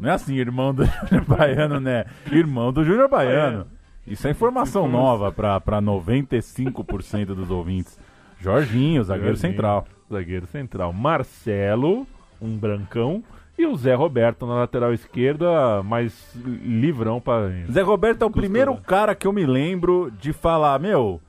Não 0.00 0.10
é 0.10 0.12
assim, 0.14 0.34
irmão 0.36 0.74
do 0.74 0.84
Júnior 0.84 1.24
Baiano, 1.26 1.78
né? 1.78 2.06
Irmão 2.32 2.72
do 2.72 2.84
Júnior 2.84 3.08
Baiano. 3.08 3.66
Isso 4.06 4.26
é 4.28 4.30
informação 4.30 4.86
nova 4.86 5.32
pra 5.32 5.60
pra 5.60 5.80
95% 5.80 7.26
dos 7.26 7.50
ouvintes. 7.50 7.98
Jorginho, 8.40 9.02
zagueiro 9.02 9.34
Jorginho, 9.36 9.52
central. 9.52 9.86
Zagueiro 10.12 10.46
central. 10.46 10.92
Marcelo, 10.92 12.06
um 12.40 12.56
brancão. 12.56 13.22
E 13.56 13.66
o 13.66 13.76
Zé 13.76 13.94
Roberto 13.94 14.46
na 14.46 14.54
lateral 14.54 14.92
esquerda, 14.92 15.82
mais 15.84 16.34
livrão 16.34 17.20
pra. 17.20 17.48
Zé 17.70 17.82
Roberto 17.82 18.22
é 18.22 18.26
o 18.26 18.30
primeiro 18.30 18.76
cara 18.76 19.14
que 19.14 19.26
eu 19.26 19.32
me 19.32 19.46
lembro 19.46 20.12
de 20.20 20.32
falar, 20.32 20.78
meu, 20.80 21.20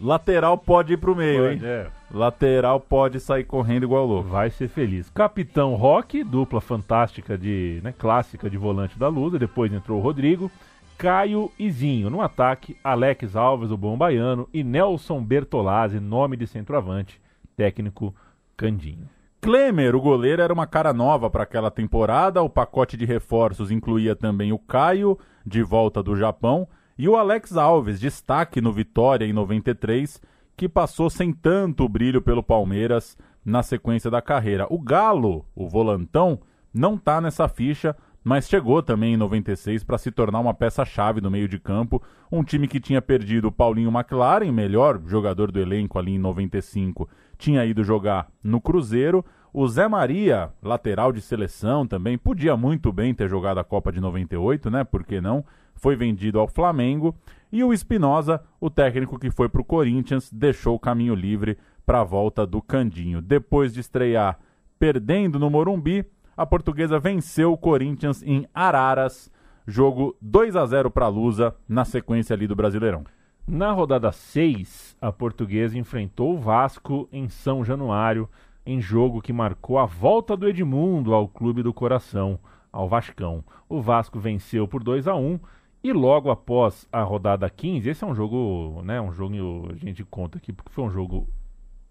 lateral 0.00 0.56
pode 0.56 0.94
ir 0.94 0.96
pro 0.96 1.14
meio, 1.14 1.52
hein? 1.52 1.60
É, 1.62 1.86
Lateral 2.10 2.80
pode 2.80 3.20
sair 3.20 3.44
correndo 3.44 3.82
igual 3.82 4.06
louco. 4.06 4.30
vai 4.30 4.48
ser 4.48 4.68
feliz. 4.68 5.10
Capitão 5.10 5.74
Roque, 5.74 6.24
dupla 6.24 6.58
fantástica 6.58 7.36
de, 7.36 7.80
né, 7.82 7.92
clássica 7.96 8.48
de 8.48 8.56
volante 8.56 8.98
da 8.98 9.08
Lusa, 9.08 9.38
depois 9.38 9.70
entrou 9.70 9.98
o 9.98 10.02
Rodrigo, 10.02 10.50
Caio 10.98 11.52
e 11.56 11.70
Zinho. 11.70 12.10
No 12.10 12.20
ataque, 12.20 12.76
Alex 12.82 13.36
Alves, 13.36 13.70
o 13.70 13.76
bom 13.76 13.96
baiano, 13.96 14.48
e 14.52 14.64
Nelson 14.64 15.22
Bertolazzi, 15.22 16.00
nome 16.00 16.36
de 16.36 16.44
centroavante, 16.44 17.20
técnico 17.56 18.12
Candinho. 18.56 19.08
Klemer, 19.40 19.94
o 19.94 20.00
goleiro, 20.00 20.42
era 20.42 20.52
uma 20.52 20.66
cara 20.66 20.92
nova 20.92 21.30
para 21.30 21.44
aquela 21.44 21.70
temporada. 21.70 22.42
O 22.42 22.50
pacote 22.50 22.96
de 22.96 23.04
reforços 23.04 23.70
incluía 23.70 24.16
também 24.16 24.52
o 24.52 24.58
Caio, 24.58 25.16
de 25.46 25.62
volta 25.62 26.02
do 26.02 26.16
Japão, 26.16 26.66
e 26.98 27.08
o 27.08 27.14
Alex 27.14 27.56
Alves, 27.56 28.00
destaque 28.00 28.60
no 28.60 28.72
Vitória 28.72 29.24
em 29.24 29.32
93, 29.32 30.20
que 30.56 30.68
passou 30.68 31.08
sem 31.08 31.32
tanto 31.32 31.88
brilho 31.88 32.20
pelo 32.20 32.42
Palmeiras 32.42 33.16
na 33.44 33.62
sequência 33.62 34.10
da 34.10 34.20
carreira. 34.20 34.66
O 34.68 34.80
Galo, 34.80 35.46
o 35.54 35.68
volantão, 35.68 36.40
não 36.74 36.98
tá 36.98 37.20
nessa 37.20 37.46
ficha, 37.46 37.94
mas 38.28 38.46
chegou 38.46 38.82
também 38.82 39.14
em 39.14 39.16
96 39.16 39.82
para 39.82 39.96
se 39.96 40.10
tornar 40.10 40.40
uma 40.40 40.52
peça-chave 40.52 41.18
no 41.18 41.30
meio 41.30 41.48
de 41.48 41.58
campo. 41.58 42.02
Um 42.30 42.44
time 42.44 42.68
que 42.68 42.78
tinha 42.78 43.00
perdido 43.00 43.48
o 43.48 43.50
Paulinho 43.50 43.90
McLaren, 43.90 44.52
melhor 44.52 45.00
jogador 45.06 45.50
do 45.50 45.58
elenco 45.58 45.98
ali 45.98 46.12
em 46.12 46.18
95, 46.18 47.08
tinha 47.38 47.64
ido 47.64 47.82
jogar 47.82 48.28
no 48.44 48.60
Cruzeiro. 48.60 49.24
O 49.50 49.66
Zé 49.66 49.88
Maria, 49.88 50.50
lateral 50.62 51.10
de 51.10 51.22
seleção 51.22 51.86
também, 51.86 52.18
podia 52.18 52.54
muito 52.54 52.92
bem 52.92 53.14
ter 53.14 53.30
jogado 53.30 53.60
a 53.60 53.64
Copa 53.64 53.90
de 53.90 53.98
98, 53.98 54.70
né? 54.70 54.84
Por 54.84 55.04
que 55.04 55.22
não? 55.22 55.42
Foi 55.74 55.96
vendido 55.96 56.38
ao 56.38 56.46
Flamengo. 56.46 57.16
E 57.50 57.64
o 57.64 57.72
Espinosa, 57.72 58.42
o 58.60 58.68
técnico 58.68 59.18
que 59.18 59.30
foi 59.30 59.48
para 59.48 59.62
o 59.62 59.64
Corinthians, 59.64 60.30
deixou 60.30 60.76
o 60.76 60.78
caminho 60.78 61.14
livre 61.14 61.56
para 61.86 62.02
a 62.02 62.04
volta 62.04 62.46
do 62.46 62.60
Candinho. 62.60 63.22
Depois 63.22 63.72
de 63.72 63.80
estrear 63.80 64.38
perdendo 64.78 65.38
no 65.38 65.48
Morumbi, 65.48 66.04
a 66.38 66.46
portuguesa 66.46 67.00
venceu 67.00 67.52
o 67.52 67.58
Corinthians 67.58 68.22
em 68.22 68.46
Araras. 68.54 69.28
Jogo 69.66 70.16
2 70.22 70.54
a 70.54 70.64
0 70.64 70.88
para 70.88 71.06
a 71.06 71.08
Lusa 71.08 71.52
na 71.68 71.84
sequência 71.84 72.32
ali 72.32 72.46
do 72.46 72.54
Brasileirão. 72.54 73.02
Na 73.44 73.72
rodada 73.72 74.12
6, 74.12 74.96
a 75.00 75.10
portuguesa 75.10 75.76
enfrentou 75.76 76.34
o 76.34 76.38
Vasco 76.38 77.08
em 77.10 77.28
São 77.28 77.64
Januário, 77.64 78.28
em 78.64 78.80
jogo 78.80 79.20
que 79.20 79.32
marcou 79.32 79.78
a 79.78 79.84
volta 79.84 80.36
do 80.36 80.46
Edmundo 80.46 81.12
ao 81.12 81.26
clube 81.26 81.60
do 81.60 81.74
coração, 81.74 82.38
ao 82.70 82.88
Vascão. 82.88 83.42
O 83.68 83.80
Vasco 83.80 84.20
venceu 84.20 84.68
por 84.68 84.84
2 84.84 85.08
a 85.08 85.16
1 85.16 85.40
e 85.82 85.92
logo 85.92 86.30
após 86.30 86.86
a 86.92 87.02
rodada 87.02 87.50
15, 87.50 87.90
esse 87.90 88.04
é 88.04 88.06
um 88.06 88.14
jogo, 88.14 88.80
né, 88.84 89.00
um 89.00 89.10
jogo 89.10 89.72
a 89.72 89.74
gente 89.74 90.04
conta 90.04 90.38
aqui 90.38 90.52
porque 90.52 90.70
foi 90.70 90.84
um 90.84 90.90
jogo 90.90 91.28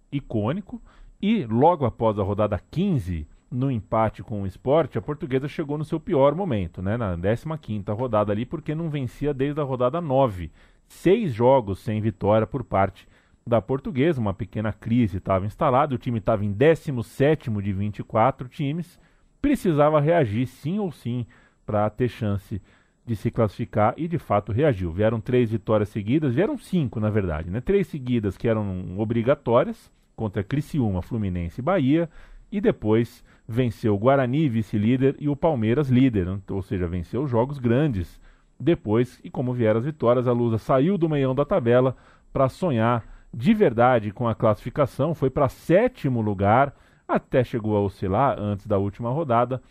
icônico, 0.10 0.82
e 1.22 1.46
logo 1.46 1.86
após 1.86 2.18
a 2.18 2.24
rodada 2.24 2.62
15, 2.72 3.28
no 3.50 3.72
empate 3.72 4.22
com 4.22 4.42
o 4.42 4.48
esporte, 4.48 4.98
a 4.98 5.02
portuguesa 5.02 5.48
chegou 5.48 5.78
no 5.78 5.86
seu 5.86 6.00
pior 6.00 6.36
momento, 6.36 6.82
né, 6.82 6.98
na 6.98 7.18
15ª 7.18 7.96
rodada 7.96 8.32
ali, 8.32 8.46
porque 8.46 8.76
não 8.76 8.90
vencia 8.90 9.34
desde 9.34 9.62
a 9.62 9.64
rodada 9.64 10.02
9 10.02 10.52
seis 10.88 11.34
jogos 11.34 11.80
sem 11.80 12.02
vitória 12.02 12.48
por 12.48 12.64
parte 12.64 13.08
da 13.46 13.62
portuguesa. 13.62 14.22
Uma 14.22 14.34
pequena 14.34 14.72
crise 14.72 15.18
estava 15.18 15.46
instalada, 15.46 15.96
o 15.96 15.98
time 15.98 16.20
estava 16.20 16.46
em 16.46 16.52
17 16.52 17.50
de 17.50 17.74
24 17.74 18.48
times, 18.48 19.00
precisava 19.42 20.00
reagir 20.00 20.48
sim 20.48 20.80
ou 20.80 20.92
sim 20.92 21.26
para 21.66 21.90
ter 21.90 22.10
chance 22.10 22.62
de 23.06 23.16
se 23.16 23.32
classificar 23.32 23.94
e 23.98 24.08
de 24.08 24.18
fato 24.18 24.52
reagiu. 24.52 24.92
Vieram 24.92 25.22
três 25.22 25.52
vitórias 25.52 25.90
seguidas, 25.90 26.34
vieram 26.34 26.58
cinco 26.58 27.00
na 27.00 27.10
verdade, 27.10 27.50
né? 27.50 27.62
Três 27.62 27.88
seguidas 27.88 28.38
que 28.38 28.48
eram 28.48 29.00
obrigatórias 29.00 29.92
contra 30.16 30.44
Criciúma, 30.44 31.02
Fluminense 31.02 31.62
e 31.62 31.64
Bahia 31.64 32.10
e 32.52 32.60
depois 32.60 33.24
venceu 33.48 33.96
o 33.96 33.98
Guarani, 33.98 34.50
vice-líder, 34.50 35.16
e 35.20 35.30
o 35.30 35.36
Palmeiras, 35.36 35.90
líder, 35.90 36.26
né? 36.26 36.40
ou 36.50 36.62
seja, 36.62 36.88
venceu 36.88 37.26
jogos 37.28 37.58
grandes 37.58 38.20
depois, 38.60 39.20
e 39.24 39.30
como 39.30 39.54
vieram 39.54 39.80
as 39.80 39.86
vitórias, 39.86 40.28
a 40.28 40.32
Lusa 40.32 40.58
saiu 40.58 40.98
do 40.98 41.08
meião 41.08 41.34
da 41.34 41.46
tabela 41.46 41.96
para 42.34 42.50
sonhar 42.50 43.06
de 43.34 43.54
verdade 43.54 44.12
com 44.12 44.28
a 44.28 44.36
classificação, 44.36 45.14
foi 45.14 45.30
para 45.30 45.48
sétimo 45.48 46.22
lugar, 46.22 46.76
até 47.08 47.44
chegou 47.44 47.78
a 47.78 47.82
oscilar 47.82 48.40
antes 48.40 48.66
da 48.66 48.78
última 48.78 49.12
rodada. 49.12 49.62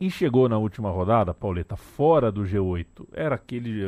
E 0.00 0.10
chegou 0.10 0.48
na 0.48 0.56
última 0.56 0.90
rodada, 0.90 1.34
Pauleta, 1.34 1.76
fora 1.76 2.32
do 2.32 2.42
G8. 2.42 3.06
Era 3.12 3.34
aquele, 3.34 3.82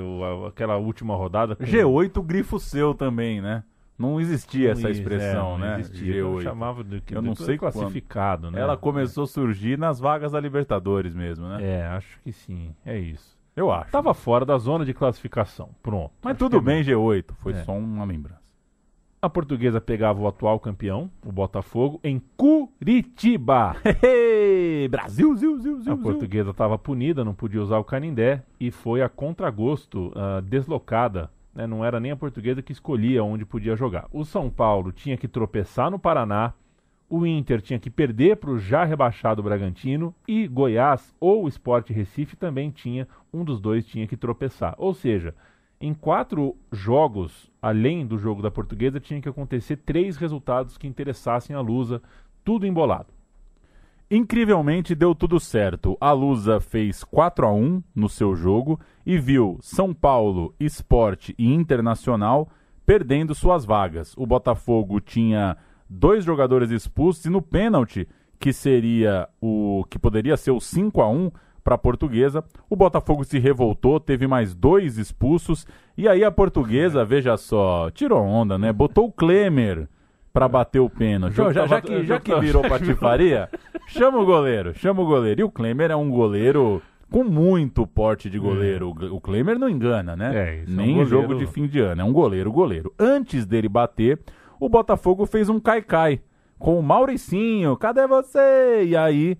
aquela 0.47 0.77
última 0.77 1.17
rodada. 1.17 1.57
Com... 1.57 1.65
G8, 1.65 2.23
grifo 2.23 2.59
seu 2.59 2.93
também, 2.93 3.41
né? 3.41 3.65
Não 3.99 4.21
existia 4.21 4.73
Não 4.75 4.81
essa 4.81 4.91
expressão, 4.91 5.47
é, 5.55 5.59
não 5.59 5.59
né? 5.59 5.81
existia. 5.81 6.15
Eu 6.15 6.35
G8. 6.35 6.43
chamava 6.43 6.83
de 6.83 7.01
que 7.01 7.15
Eu 7.15 7.23
não 7.23 7.35
de 7.35 7.45
sei 7.45 7.57
classificado, 7.59 8.51
né? 8.51 8.61
Ela 8.61 8.77
começou 8.77 9.25
a 9.25 9.27
surgir 9.27 9.79
nas 9.79 10.01
vagas 10.01 10.33
da 10.33 10.41
Libertadores 10.41 11.15
mesmo, 11.15 11.47
né? 11.49 11.59
É, 11.63 11.87
acho 11.87 12.21
que 12.23 12.33
sim. 12.33 12.75
É 12.85 12.99
isso. 12.99 13.39
Eu 13.55 13.71
acho. 13.71 13.93
Tava 13.93 14.15
fora 14.15 14.45
da 14.47 14.57
zona 14.59 14.85
de 14.85 14.95
classificação. 14.95 15.71
Pronto. 15.83 16.13
Mas 16.23 16.37
tudo 16.39 16.57
é 16.57 16.61
bem, 16.61 16.83
G8. 16.83 17.33
Foi 17.37 17.53
É. 17.53 17.63
só 17.65 17.73
uma 17.73 18.05
lembrança. 18.05 18.41
A 19.21 19.31
portuguesa 19.31 19.81
pegava 19.81 20.21
o 20.21 20.27
atual 20.27 20.59
campeão, 20.59 21.09
o 21.25 21.31
Botafogo, 21.31 22.01
em 22.03 22.21
Curitiba. 22.37 23.77
Brasil, 24.91 25.37
ziu, 25.37 25.59
ziu, 25.59 25.81
ziu, 25.81 25.93
A 25.93 25.97
portuguesa 25.97 26.51
estava 26.51 26.77
punida, 26.77 27.25
não 27.25 27.33
podia 27.33 27.63
usar 27.63 27.79
o 27.79 27.85
Canindé 27.85 28.43
e 28.59 28.73
foi 28.73 29.01
a 29.01 29.09
contragosto 29.09 30.13
ah, 30.17 30.41
deslocada. 30.41 31.31
Né? 31.55 31.67
Não 31.67 31.85
era 31.85 32.01
nem 32.01 32.13
a 32.13 32.17
portuguesa 32.17 32.63
que 32.63 32.73
escolhia 32.73 33.23
onde 33.23 33.45
podia 33.45 33.77
jogar. 33.77 34.07
O 34.13 34.25
São 34.25 34.51
Paulo 34.51 34.93
tinha 34.93 35.17
que 35.17 35.29
tropeçar 35.29 35.91
no 35.91 35.99
Paraná, 35.99 36.55
o 37.09 37.27
Inter 37.27 37.61
tinha 37.61 37.79
que 37.79 37.91
perder 37.91 38.37
para 38.37 38.51
o 38.51 38.59
já 38.59 38.85
rebaixado 38.85 39.43
Bragantino 39.43 40.15
e 40.27 40.49
Goiás 40.49 41.15
ou 41.21 41.45
o 41.45 41.49
Sport 41.49 41.91
Recife 41.91 42.37
também 42.37 42.71
tinha, 42.71 43.07
um 43.33 43.45
dos 43.45 43.61
dois 43.61 43.85
tinha 43.87 44.07
que 44.07 44.17
tropeçar. 44.17 44.75
Ou 44.79 44.95
seja, 44.95 45.35
em 45.79 45.93
quatro 45.93 46.57
jogos, 46.71 47.51
além 47.61 48.07
do 48.07 48.17
jogo 48.17 48.41
da 48.41 48.51
portuguesa, 48.51 48.99
tinha 48.99 49.21
que 49.21 49.29
acontecer 49.29 49.77
três 49.77 50.17
resultados 50.17 50.79
que 50.79 50.87
interessassem 50.87 51.55
a 51.55 51.61
Lusa, 51.61 52.01
tudo 52.43 52.67
embolado. 52.67 53.13
Incrivelmente 54.15 54.95
deu 54.95 55.15
tudo 55.15 55.41
certo. 55.41 55.97
A 55.99 56.13
Lusa 56.13 56.61
fez 56.61 57.03
4 57.03 57.47
a 57.47 57.51
1 57.51 57.83
no 57.95 58.11
seu 58.11 58.37
jogo 58.37 58.79
e 59.07 59.19
viu 59.19 59.57
São 59.63 59.95
Paulo, 59.95 60.55
Esporte 60.61 61.35
e 61.39 61.51
Internacional 61.51 62.47
perdendo 62.85 63.35
suas 63.35 63.65
vagas. 63.65 64.15
O 64.19 64.27
Botafogo 64.27 65.01
tinha 65.01 65.57
dois 65.89 66.27
jogadores 66.27 66.71
expulsos 66.71 67.25
e 67.25 67.31
no 67.31 67.41
pênalti, 67.41 68.07
que 68.39 68.53
seria 68.53 69.27
o 69.41 69.83
que 69.89 69.99
poderia 69.99 70.37
ser 70.37 70.51
o 70.51 70.61
5 70.61 71.01
a 71.01 71.09
1 71.09 71.31
para 71.65 71.77
a 71.77 71.79
Portuguesa, 71.79 72.45
o 72.69 72.77
Botafogo 72.77 73.25
se 73.25 73.39
revoltou, 73.39 73.99
teve 73.99 74.27
mais 74.27 74.55
dois 74.55 74.99
expulsos 74.99 75.67
e 75.97 76.07
aí 76.07 76.23
a 76.23 76.31
Portuguesa, 76.31 77.03
veja 77.03 77.39
só, 77.39 77.91
tirou 77.91 78.21
onda, 78.21 78.59
né? 78.59 78.75
Botou 78.75 79.07
o 79.07 79.13
Klemer 79.13 79.89
para 80.33 80.49
bater 80.49 80.81
o 80.81 80.89
pênalti. 80.89 81.35
Já, 81.35 81.53
já 81.53 81.69
tava- 81.69 81.81
que, 81.83 82.05
já 82.05 82.19
que 82.19 82.35
virou 82.41 82.63
patifaria, 82.63 83.49
chama 83.89 84.19
o 84.19 84.25
goleiro, 84.25 84.75
chama 84.75 85.03
o 85.03 85.07
goleiro. 85.07 85.41
E 85.41 85.45
o 85.45 85.51
Klemer 85.51 85.91
é 85.91 85.97
um 85.97 86.11
goleiro 86.11 86.81
com 87.11 87.23
muito 87.23 87.87
porte 87.87 88.31
de 88.31 88.39
goleiro. 88.39 88.91
O 88.91 89.21
Klemer 89.21 89.59
não 89.59 89.69
engana, 89.69 90.17
né? 90.17 90.33
É, 90.35 90.63
isso 90.63 90.71
é 90.71 90.83
um 90.83 90.87
Nem 90.87 91.05
jogo 91.05 91.35
de 91.35 91.47
fim 91.47 91.67
de 91.67 91.79
ano, 91.81 92.01
é 92.01 92.05
um 92.05 92.13
goleiro, 92.13 92.51
goleiro. 92.51 92.93
Antes 92.99 93.45
dele 93.45 93.69
bater, 93.69 94.19
o 94.59 94.69
Botafogo 94.69 95.27
fez 95.27 95.49
um 95.51 95.61
cai-cai 95.61 96.21
com 96.59 96.79
o 96.79 96.83
Mauricinho, 96.83 97.77
cadê 97.77 98.07
você? 98.07 98.85
E 98.87 98.97
aí 98.97 99.37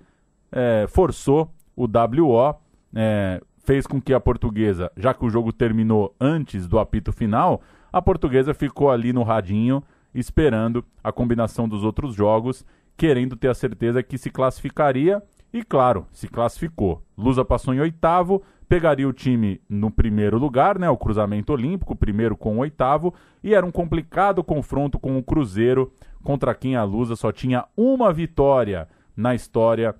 é, 0.51 0.85
forçou 0.89 1.51
o 1.75 1.85
WO, 1.87 2.55
é, 2.95 3.41
fez 3.65 3.87
com 3.87 3.99
que 4.01 4.13
a 4.13 4.21
portuguesa, 4.21 4.91
já 4.97 5.15
que 5.15 5.25
o 5.25 5.31
jogo 5.31 5.53
terminou 5.53 6.15
antes 6.21 6.67
do 6.69 6.79
apito 6.79 7.13
final, 7.13 7.63
a 7.91 8.03
portuguesa 8.03 8.53
ficou 8.53 8.91
ali 8.91 9.13
no 9.13 9.23
radinho 9.23 9.83
esperando 10.15 10.85
a 11.03 11.13
combinação 11.13 11.69
dos 11.69 11.85
outros 11.85 12.15
jogos, 12.15 12.65
querendo 12.97 13.37
ter 13.37 13.49
a 13.49 13.55
certeza 13.55 14.03
que 14.03 14.19
se 14.19 14.31
classificaria 14.31 15.23
e, 15.53 15.63
claro, 15.63 16.07
se 16.13 16.29
classificou. 16.29 17.03
Lusa 17.17 17.45
passou 17.45 17.75
em 17.75 17.81
oitavo, 17.81 18.43
pegaria 18.69 19.09
o 19.09 19.13
time 19.13 19.61
no 19.69 19.91
primeiro 19.91 20.39
lugar, 20.39 20.79
né, 20.79 20.89
o 20.89 20.97
cruzamento 20.97 21.53
olímpico, 21.53 21.95
primeiro 21.95 22.37
com 22.37 22.57
o 22.57 22.61
oitavo, 22.61 23.13
e 23.43 23.55
era 23.55 23.67
um 23.67 23.71
complicado 23.71 24.43
confronto 24.43 24.99
com 24.99 25.19
o 25.19 25.23
Cruzeiro, 25.23 25.93
contra 26.23 26.55
quem 26.55 26.77
a 26.77 26.85
Lusa 26.85 27.17
só 27.17 27.31
tinha 27.31 27.67
uma 27.77 28.13
vitória 28.13 28.89
na 29.17 29.35
história 29.35 29.95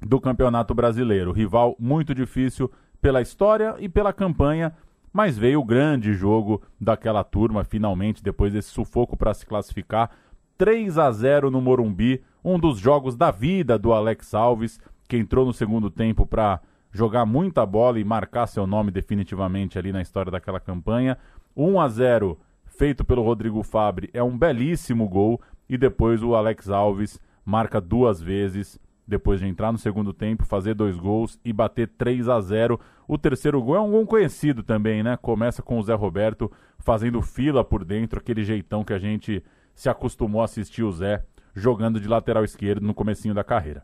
do 0.00 0.20
Campeonato 0.20 0.74
Brasileiro. 0.74 1.32
Rival 1.32 1.76
muito 1.78 2.14
difícil 2.14 2.70
pela 3.00 3.22
história 3.22 3.74
e 3.78 3.88
pela 3.88 4.12
campanha, 4.12 4.74
mas 5.14 5.38
veio 5.38 5.60
o 5.60 5.64
grande 5.64 6.12
jogo 6.12 6.60
daquela 6.80 7.22
turma, 7.22 7.62
finalmente, 7.62 8.20
depois 8.20 8.52
desse 8.52 8.70
sufoco 8.70 9.16
para 9.16 9.32
se 9.32 9.46
classificar. 9.46 10.10
3 10.58 10.98
a 10.98 11.08
0 11.12 11.52
no 11.52 11.60
Morumbi, 11.60 12.20
um 12.44 12.58
dos 12.58 12.80
jogos 12.80 13.14
da 13.14 13.30
vida 13.30 13.78
do 13.78 13.92
Alex 13.92 14.34
Alves, 14.34 14.80
que 15.08 15.16
entrou 15.16 15.46
no 15.46 15.52
segundo 15.52 15.88
tempo 15.88 16.26
para 16.26 16.60
jogar 16.90 17.24
muita 17.24 17.64
bola 17.64 18.00
e 18.00 18.04
marcar 18.04 18.48
seu 18.48 18.66
nome 18.66 18.90
definitivamente 18.90 19.78
ali 19.78 19.92
na 19.92 20.02
história 20.02 20.32
daquela 20.32 20.58
campanha. 20.58 21.16
1 21.56 21.80
a 21.80 21.88
0 21.88 22.36
feito 22.64 23.04
pelo 23.04 23.22
Rodrigo 23.22 23.62
Fabre 23.62 24.10
é 24.12 24.22
um 24.22 24.36
belíssimo 24.36 25.08
gol 25.08 25.40
e 25.68 25.78
depois 25.78 26.24
o 26.24 26.34
Alex 26.34 26.68
Alves 26.68 27.20
marca 27.44 27.80
duas 27.80 28.20
vezes 28.20 28.80
depois 29.06 29.40
de 29.40 29.46
entrar 29.46 29.70
no 29.72 29.78
segundo 29.78 30.12
tempo, 30.12 30.44
fazer 30.44 30.74
dois 30.74 30.96
gols 30.96 31.38
e 31.44 31.52
bater 31.52 31.88
3 31.88 32.28
a 32.28 32.40
0. 32.40 32.80
O 33.06 33.18
terceiro 33.18 33.62
gol 33.62 33.76
é 33.76 33.80
um 33.80 33.90
gol 33.90 34.06
conhecido 34.06 34.62
também, 34.62 35.02
né? 35.02 35.16
Começa 35.16 35.62
com 35.62 35.78
o 35.78 35.82
Zé 35.82 35.94
Roberto 35.94 36.50
fazendo 36.78 37.20
fila 37.22 37.64
por 37.64 37.84
dentro, 37.84 38.18
aquele 38.18 38.44
jeitão 38.44 38.84
que 38.84 38.92
a 38.92 38.98
gente 38.98 39.42
se 39.74 39.88
acostumou 39.88 40.40
a 40.40 40.44
assistir 40.44 40.82
o 40.82 40.92
Zé 40.92 41.24
jogando 41.54 42.00
de 42.00 42.08
lateral 42.08 42.44
esquerdo 42.44 42.86
no 42.86 42.94
comecinho 42.94 43.34
da 43.34 43.44
carreira. 43.44 43.82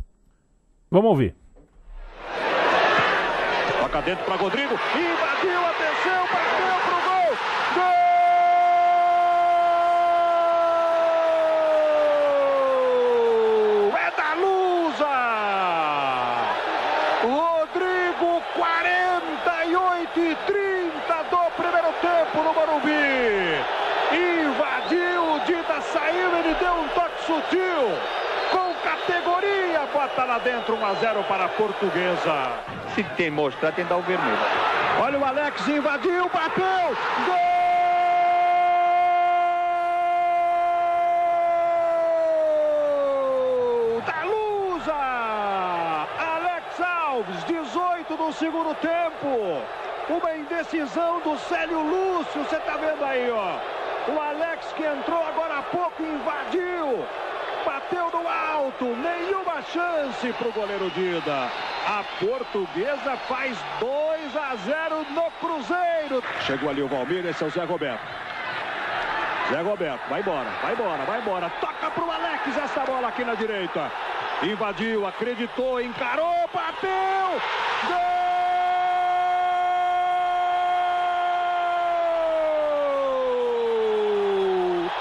Vamos 0.90 1.10
ouvir. 1.10 1.34
Toca 3.80 4.02
dentro 4.02 4.24
para 4.24 4.36
Rodrigo. 4.36 4.74
Invadiu, 4.74 5.66
atenção, 5.66 6.26
bateu 6.32 6.80
pro 6.84 7.00
gol. 7.06 7.30
Gol! 13.80 13.96
É 13.98 14.10
da 14.16 14.34
Lusa! 14.34 15.16
Rodrigo, 17.22 18.42
48 18.54 20.20
e 20.20 20.36
30 20.46 21.22
do 21.30 21.50
primeiro 21.56 21.92
tempo 22.00 22.42
no 22.42 22.52
Morumbi. 22.54 23.60
Invadiu, 24.12 25.34
o 25.34 25.40
Dida 25.46 25.80
saiu, 25.80 26.36
ele 26.38 26.54
deu 26.54 26.74
um 26.74 26.88
toque 26.88 27.22
sutil. 27.24 27.98
Com 28.50 28.74
categoria, 28.82 29.86
bota 30.10 30.24
lá 30.24 30.38
dentro 30.38 30.74
1 30.74 30.86
a 30.86 30.94
0 30.94 31.22
para 31.24 31.44
a 31.44 31.48
Portuguesa. 31.48 32.52
Se 32.94 33.02
tem 33.16 33.30
mostrar, 33.30 33.72
tem 33.72 33.84
dar 33.84 33.96
o 33.96 34.02
vermelho. 34.02 34.38
Olha 35.00 35.18
o 35.18 35.24
Alex, 35.24 35.66
invadiu, 35.68 36.28
bateu! 36.28 36.96
Gol! 37.26 37.36
Da 44.04 44.24
Lusa! 44.24 44.92
Alex 46.18 46.80
Alves, 46.80 47.44
18 47.44 48.16
no 48.16 48.32
segundo 48.32 48.74
tempo. 48.76 49.62
Uma 50.08 50.36
indecisão 50.36 51.20
do 51.20 51.38
Célio 51.38 51.80
Lúcio, 51.80 52.42
você 52.42 52.56
tá 52.56 52.76
vendo 52.76 53.04
aí, 53.04 53.30
ó. 53.30 53.58
O 54.12 54.20
Alex 54.20 54.72
que 54.72 54.82
entrou 54.84 55.22
agora 55.22 55.58
há 55.58 55.62
pouco 55.62 56.02
invadiu. 56.02 57.06
Bateu 57.64 58.10
no 58.10 58.28
alto, 58.28 58.84
nenhuma 58.84 59.62
chance 59.62 60.32
para 60.32 60.48
o 60.48 60.52
goleiro 60.52 60.90
Dida. 60.90 61.48
A 61.86 62.04
portuguesa 62.18 63.16
faz 63.28 63.56
2 63.80 64.36
a 64.36 64.56
0 64.56 65.06
no 65.10 65.30
Cruzeiro. 65.40 66.22
Chegou 66.46 66.70
ali 66.70 66.82
o 66.82 66.88
Valmir, 66.88 67.26
esse 67.26 67.42
é 67.42 67.46
o 67.46 67.50
Zé 67.50 67.64
Roberto. 67.64 68.02
Zé 69.50 69.60
Roberto, 69.62 70.08
vai 70.08 70.20
embora, 70.20 70.48
vai 70.62 70.72
embora, 70.74 71.04
vai 71.04 71.20
embora. 71.20 71.50
Toca 71.60 71.90
pro 71.90 72.10
Alex 72.10 72.56
essa 72.56 72.84
bola 72.84 73.08
aqui 73.08 73.24
na 73.24 73.34
direita. 73.34 73.90
Invadiu, 74.42 75.06
acreditou, 75.06 75.80
encarou, 75.80 76.48
bateu! 76.54 76.88
Gol! 77.88 78.20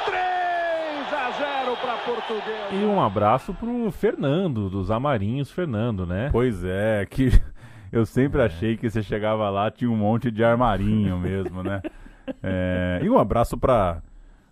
3 0.05 1.13
a 1.13 1.31
0 1.63 1.77
para 1.77 1.97
Portuguesa. 2.15 2.73
E 2.73 2.85
um 2.85 3.01
abraço 3.01 3.53
pro 3.53 3.91
Fernando, 3.91 4.69
dos 4.69 4.89
Amarinhos 4.89 5.51
Fernando, 5.51 6.05
né? 6.05 6.29
Pois 6.31 6.63
é, 6.63 7.05
que 7.05 7.29
eu 7.91 8.05
sempre 8.05 8.41
achei 8.41 8.77
que 8.77 8.89
você 8.89 9.01
chegava 9.03 9.49
lá 9.49 9.69
tinha 9.69 9.89
um 9.89 9.95
monte 9.95 10.31
de 10.31 10.43
armarinho 10.43 11.17
mesmo, 11.19 11.63
né? 11.63 11.81
É, 12.43 12.99
e 13.03 13.09
um 13.09 13.17
abraço 13.17 13.57
para 13.57 14.01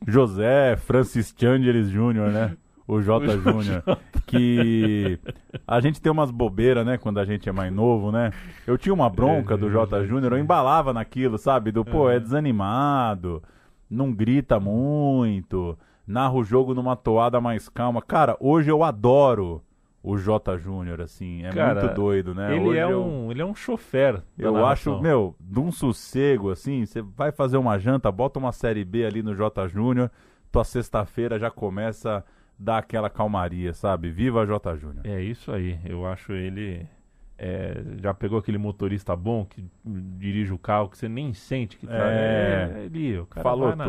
José 0.05 0.75
Francis 0.77 1.33
Changeles 1.37 1.89
Júnior, 1.89 2.29
né? 2.31 2.55
O 2.87 3.01
J 3.01 3.37
Júnior, 3.39 3.83
que 4.25 5.19
a 5.67 5.81
gente 5.81 6.01
tem 6.01 6.09
umas 6.09 6.31
bobeiras, 6.31 6.85
né, 6.85 6.97
quando 6.97 7.19
a 7.19 7.25
gente 7.25 7.49
é 7.49 7.51
mais 7.51 7.69
novo, 7.69 8.13
né? 8.13 8.31
Eu 8.65 8.77
tinha 8.77 8.93
uma 8.93 9.09
bronca 9.09 9.57
do 9.57 9.69
J 9.69 10.05
Júnior, 10.05 10.31
eu 10.31 10.39
embalava 10.39 10.93
naquilo, 10.93 11.37
sabe? 11.37 11.69
Do, 11.69 11.83
pô, 11.83 12.09
é 12.09 12.17
desanimado, 12.17 13.43
não 13.89 14.13
grita 14.13 14.57
muito, 14.57 15.77
narra 16.07 16.33
o 16.33 16.43
jogo 16.43 16.73
numa 16.73 16.95
toada 16.95 17.39
mais 17.41 17.67
calma. 17.69 18.01
Cara, 18.01 18.35
hoje 18.39 18.71
eu 18.71 18.83
adoro 18.83 19.61
o 20.01 20.17
J 20.17 20.57
Júnior, 20.57 21.01
assim. 21.01 21.43
É 21.45 21.49
Cara, 21.49 21.81
muito 21.81 21.95
doido, 21.95 22.33
né? 22.33 22.55
Ele 22.55 22.69
Hoje 22.69 22.79
é, 22.79 22.83
eu, 22.83 23.03
um, 23.03 23.29
ele 23.31 23.41
é 23.41 23.45
um 23.45 23.53
chofer. 23.53 24.21
eu 24.37 24.53
narração. 24.53 24.93
acho, 24.95 25.01
meu, 25.03 25.35
de 25.39 25.59
um 25.59 25.71
sossego, 25.71 26.49
assim. 26.49 26.85
Você 26.85 27.01
vai 27.01 27.31
fazer 27.31 27.57
uma 27.57 27.77
janta, 27.77 28.09
bota 28.11 28.39
uma 28.39 28.53
série 28.53 28.85
B 28.85 29.05
ali 29.05 29.21
no 29.21 29.35
J 29.35 29.67
Júnior, 29.67 30.09
tua 30.51 30.63
sexta-feira 30.63 31.37
já 31.37 31.51
começa 31.51 32.19
a 32.19 32.23
dar 32.57 32.77
aquela 32.77 33.09
calmaria, 33.09 33.73
sabe? 33.73 34.09
Viva 34.09 34.45
J 34.45 34.77
Júnior. 34.77 35.05
É 35.05 35.21
isso 35.21 35.51
aí. 35.51 35.77
Eu 35.83 36.05
acho 36.07 36.31
ele. 36.31 36.87
é, 37.37 37.83
já 38.01 38.13
pegou 38.13 38.39
aquele 38.39 38.57
motorista 38.57 39.13
bom 39.15 39.45
que 39.45 39.63
dirige 39.85 40.53
o 40.53 40.57
carro 40.57 40.87
que 40.89 40.97
você 40.97 41.09
nem 41.09 41.33
sente 41.33 41.75
que 41.77 41.85
tá. 41.85 41.93
É. 41.93 42.83
Ele, 42.85 43.19
o 43.19 43.25
cara 43.25 43.43
Falou 43.43 43.67
vai 43.67 43.75
na- 43.75 43.85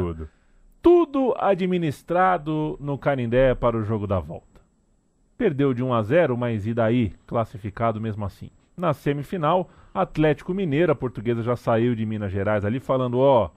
tudo. 0.88 1.35
Administrado 1.37 2.79
no 2.81 2.96
Canindé 2.96 3.55
para 3.55 3.77
o 3.77 3.85
jogo 3.85 4.07
da 4.07 4.18
volta. 4.18 4.46
Perdeu 5.37 5.74
de 5.74 5.85
1 5.85 5.92
a 5.92 6.03
0, 6.03 6.35
mas 6.35 6.66
e 6.66 6.72
daí? 6.72 7.12
Classificado 7.27 8.01
mesmo 8.01 8.24
assim. 8.24 8.48
Na 8.74 8.94
semifinal, 8.94 9.68
Atlético 9.92 10.55
Mineiro, 10.55 10.90
a 10.90 10.94
portuguesa 10.94 11.42
já 11.42 11.57
saiu 11.57 11.94
de 11.94 12.07
Minas 12.07 12.33
Gerais 12.33 12.64
ali 12.64 12.81
falando, 12.81 13.18
ó, 13.18 13.51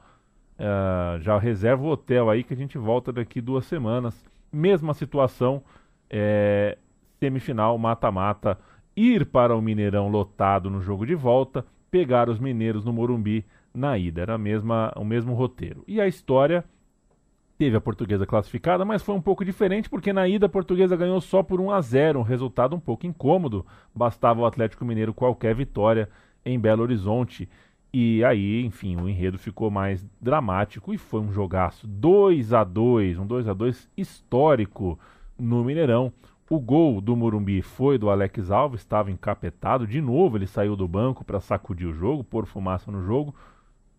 eh, 0.60 1.20
já 1.22 1.40
reserva 1.40 1.82
o 1.84 1.92
hotel 1.92 2.30
aí 2.30 2.44
que 2.44 2.54
a 2.54 2.58
gente 2.58 2.78
volta 2.78 3.14
daqui 3.14 3.40
duas 3.40 3.64
semanas. 3.66 4.26
Mesma 4.52 4.94
situação, 4.94 5.64
eh, 6.10 6.78
semifinal, 7.18 7.78
mata-mata, 7.78 8.60
ir 8.94 9.26
para 9.26 9.56
o 9.56 9.62
Mineirão 9.62 10.10
lotado 10.10 10.70
no 10.70 10.82
jogo 10.82 11.06
de 11.06 11.16
volta, 11.16 11.66
pegar 11.90 12.28
os 12.28 12.40
mineiros 12.40 12.84
no 12.84 12.92
Morumbi 12.92 13.46
na 13.74 13.98
ida. 13.98 14.22
Era 14.22 14.34
a 14.34 14.38
mesma, 14.38 14.92
o 14.98 15.06
mesmo 15.06 15.34
roteiro. 15.34 15.82
E 15.88 16.02
a 16.02 16.08
história 16.08 16.66
teve 17.62 17.78
a 17.78 17.82
portuguesa 17.82 18.26
classificada, 18.26 18.84
mas 18.84 19.04
foi 19.04 19.14
um 19.14 19.22
pouco 19.22 19.46
diferente 19.46 19.88
porque 19.88 20.12
na 20.12 20.28
ida 20.28 20.48
a 20.48 20.50
portuguesa 20.50 20.96
ganhou 20.96 21.22
só 21.22 21.44
por 21.44 21.62
1 21.62 21.70
a 21.70 21.80
0, 21.80 22.20
um 22.20 22.24
resultado 22.24 22.76
um 22.76 22.80
pouco 22.80 23.06
incômodo. 23.06 23.64
Bastava 23.94 24.42
o 24.42 24.48
Atlético 24.48 24.84
Mineiro 24.84 25.14
qualquer 25.14 25.54
vitória 25.54 26.10
em 26.44 26.60
Belo 26.60 26.82
Horizonte. 26.82 27.48
E 27.94 28.24
aí, 28.24 28.66
enfim, 28.66 28.96
o 28.96 29.08
enredo 29.08 29.38
ficou 29.38 29.70
mais 29.70 30.04
dramático 30.20 30.92
e 30.92 30.98
foi 30.98 31.20
um 31.22 31.32
jogaço 31.32 31.86
2 31.86 32.52
a 32.52 32.64
2, 32.64 33.20
um 33.20 33.28
2 33.28 33.48
a 33.48 33.54
2 33.54 33.88
histórico 33.96 34.98
no 35.38 35.64
Mineirão. 35.64 36.12
O 36.50 36.60
gol 36.60 37.00
do 37.00 37.16
Morumbi 37.16 37.62
foi 37.62 38.00
do 38.00 38.10
Alex 38.10 38.50
Alves, 38.50 38.82
estava 38.82 39.12
encapetado 39.12 39.86
de 39.86 40.02
novo, 40.02 40.36
ele 40.36 40.48
saiu 40.48 40.76
do 40.76 40.88
banco 40.88 41.24
para 41.24 41.40
sacudir 41.40 41.88
o 41.88 41.94
jogo, 41.94 42.24
pôr 42.24 42.48
fumaça 42.48 42.92
no 42.92 43.04
jogo 43.06 43.36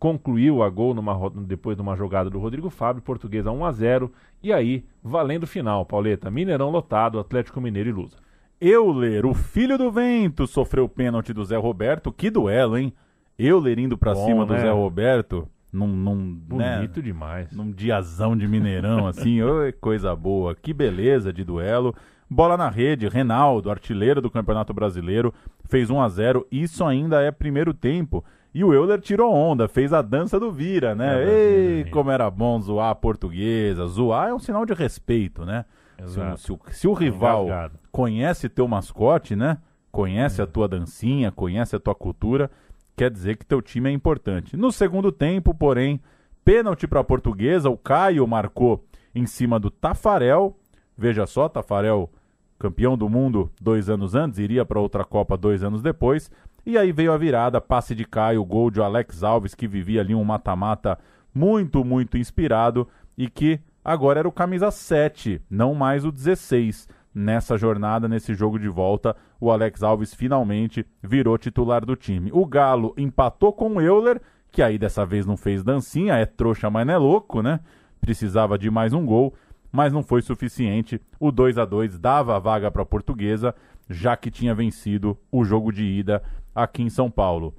concluiu 0.03 0.65
a 0.65 0.69
gol 0.69 0.95
numa, 0.95 1.31
depois 1.47 1.77
de 1.77 1.83
uma 1.83 1.95
jogada 1.95 2.29
do 2.29 2.41
Rodrigo 2.41 2.69
Fábio, 2.69 3.01
portuguesa 3.01 3.53
1 3.53 3.65
a 3.65 3.71
0 3.71 4.13
e 4.43 4.53
aí, 4.53 4.85
valendo 5.01 5.45
o 5.45 5.47
final, 5.47 5.87
Pauleta, 5.87 6.29
Mineirão 6.29 6.71
lotado, 6.71 7.21
Atlético 7.21 7.61
Mineiro 7.61 7.89
e 7.89 7.93
Lusa. 7.93 8.17
Euler, 8.61 9.25
o 9.25 9.33
filho 9.33 9.79
do 9.79 9.93
vento, 9.93 10.45
sofreu 10.45 10.87
o 10.87 10.89
pênalti 10.89 11.33
do 11.33 11.45
Zé 11.45 11.57
Roberto. 11.57 12.11
Que 12.11 12.31
duelo, 12.31 12.77
hein? 12.77 12.93
Euler 13.39 13.79
indo 13.79 13.97
pra 13.97 14.13
Bom, 14.13 14.27
cima 14.27 14.45
do 14.45 14.55
né? 14.55 14.63
Zé 14.63 14.73
Roberto. 14.73 15.47
Num, 15.73 15.87
num, 15.87 16.37
né, 16.51 16.79
Bonito 16.79 17.01
demais. 17.01 17.53
num 17.53 17.71
diazão 17.71 18.37
de 18.37 18.49
Mineirão, 18.49 19.07
assim. 19.07 19.41
Oi, 19.41 19.71
coisa 19.81 20.17
boa. 20.17 20.53
Que 20.53 20.75
beleza 20.75 21.33
de 21.33 21.45
duelo. 21.45 21.95
Bola 22.29 22.57
na 22.57 22.69
rede, 22.69 23.09
Renaldo, 23.09 23.71
artilheiro 23.71 24.21
do 24.21 24.31
Campeonato 24.31 24.75
Brasileiro, 24.75 25.33
fez 25.67 25.91
1 25.91 26.01
a 26.01 26.09
0 26.09 26.45
Isso 26.51 26.85
ainda 26.85 27.23
é 27.23 27.31
primeiro 27.31 27.73
tempo. 27.73 28.25
E 28.55 28.63
o 28.63 28.73
Euler 28.75 29.01
tirou 29.01 29.33
onda, 29.33 29.67
fez 29.67 29.93
a 29.93 30.03
dança 30.03 30.39
do 30.39 30.53
Vira, 30.53 30.95
né? 30.95 31.23
É, 31.23 31.29
Ei, 31.29 31.77
Vira. 31.85 31.91
como 31.91 32.11
era 32.11 32.31
bom 32.31 32.61
zoar 32.61 32.91
a 32.91 32.95
portuguesa. 32.95 33.87
Zoar 33.87 34.29
é 34.29 34.35
um 34.35 34.39
sinal 34.39 34.67
de 34.67 34.75
respeito, 34.75 35.45
né? 35.45 35.65
Se 35.99 36.03
o, 36.03 36.23
Exato. 36.23 36.39
se 36.41 36.53
o- 36.53 36.61
se 36.71 36.89
o 36.89 36.93
rival 36.93 37.45
Engasgado. 37.45 37.79
conhece 37.91 38.49
teu 38.49 38.67
mascote, 38.69 39.35
né? 39.37 39.59
Conhece 39.91 40.41
É. 40.41 40.45
a 40.45 40.47
tua 40.47 40.67
dancinha, 40.69 41.31
conhece 41.31 41.77
a 41.77 41.81
tua 41.81 41.95
cultura, 41.95 42.51
quer 42.97 43.11
dizer 43.11 43.37
que 43.37 43.47
teu 43.47 43.63
time 43.63 43.89
é 43.89 43.93
importante. 43.93 44.57
No 44.57 44.71
segundo 44.73 45.11
tempo, 45.13 45.55
porém, 45.55 46.01
pênalti 46.45 46.87
para 46.87 47.01
a 47.01 47.05
portuguesa, 47.05 47.71
o 47.71 47.77
Caio 47.77 48.27
marcou 48.27 48.85
em 49.15 49.27
cima 49.27 49.59
do 49.61 49.71
Tafarel. 49.71 50.57
Veja 50.97 51.25
só, 51.27 51.49
Tafarel, 51.49 52.11
campeão 52.59 52.97
do 52.99 53.09
mundo 53.09 53.51
dois 53.61 53.89
anos 53.89 54.15
antes, 54.15 54.39
iria 54.39 54.65
para 54.65 54.81
outra 54.81 55.05
Copa 55.05 55.37
dois 55.37 55.63
anos 55.63 55.83
depois. 55.83 56.31
E 56.65 56.79
aí 56.79 56.93
veio 56.93 57.13
a 57.13 57.19
virada, 57.19 57.61
passe 57.61 57.93
de 57.93 58.05
Caio, 58.05 58.45
gol 58.45 58.71
de 58.71 58.81
Alex 58.81 59.25
Alves, 59.25 59.55
que 59.55 59.67
vivia 59.67 60.01
ali 60.01 60.15
um 60.15 60.23
mata-mata 60.23 60.97
muito, 61.35 61.85
muito 61.85 62.17
inspirado 62.17 62.89
e 63.19 63.29
que 63.29 63.61
agora 63.85 64.21
era 64.21 64.29
o 64.29 64.33
camisa 64.33 64.71
7, 64.71 65.43
não 65.51 65.75
mais 65.75 66.05
o 66.05 66.13
16. 66.13 66.89
Nessa 67.15 67.59
jornada, 67.59 68.09
nesse 68.09 68.33
jogo 68.33 68.59
de 68.59 68.69
volta, 68.69 69.15
o 69.41 69.51
Alex 69.51 69.83
Alves 69.83 70.15
finalmente 70.15 70.87
virou 71.03 71.37
titular 71.37 71.85
do 71.85 71.97
time. 71.97 72.31
O 72.33 72.47
Galo 72.47 72.95
empatou 72.97 73.53
com 73.53 73.69
o 73.69 73.81
Euler, 73.81 74.21
que 74.51 74.63
aí 74.63 74.79
dessa 74.79 75.05
vez 75.05 75.27
não 75.27 75.37
fez 75.37 75.65
dancinha, 75.65 76.15
é 76.15 76.25
trouxa, 76.25 76.71
mas 76.71 76.87
não 76.87 76.95
é 76.95 76.97
louco, 76.97 77.43
né? 77.43 77.61
Precisava 78.01 78.57
de 78.57 78.71
mais 78.71 78.93
um 78.93 79.05
gol, 79.05 79.35
mas 79.71 79.93
não 79.93 80.03
foi 80.03 80.23
suficiente. 80.23 81.01
O 81.19 81.31
2 81.33 81.59
a 81.59 81.65
2 81.65 81.99
dava 81.99 82.37
a 82.37 82.39
vaga 82.39 82.71
para 82.71 82.83
a 82.83 82.87
Portuguesa, 82.87 83.55
já 83.91 84.17
que 84.17 84.31
tinha 84.31 84.55
vencido 84.55 85.19
o 85.31 85.45
jogo 85.45 85.71
de 85.71 85.85
ida 85.85 86.23
aqui 86.55 86.83
em 86.83 86.91
São 86.91 87.11
Paulo. 87.11 87.55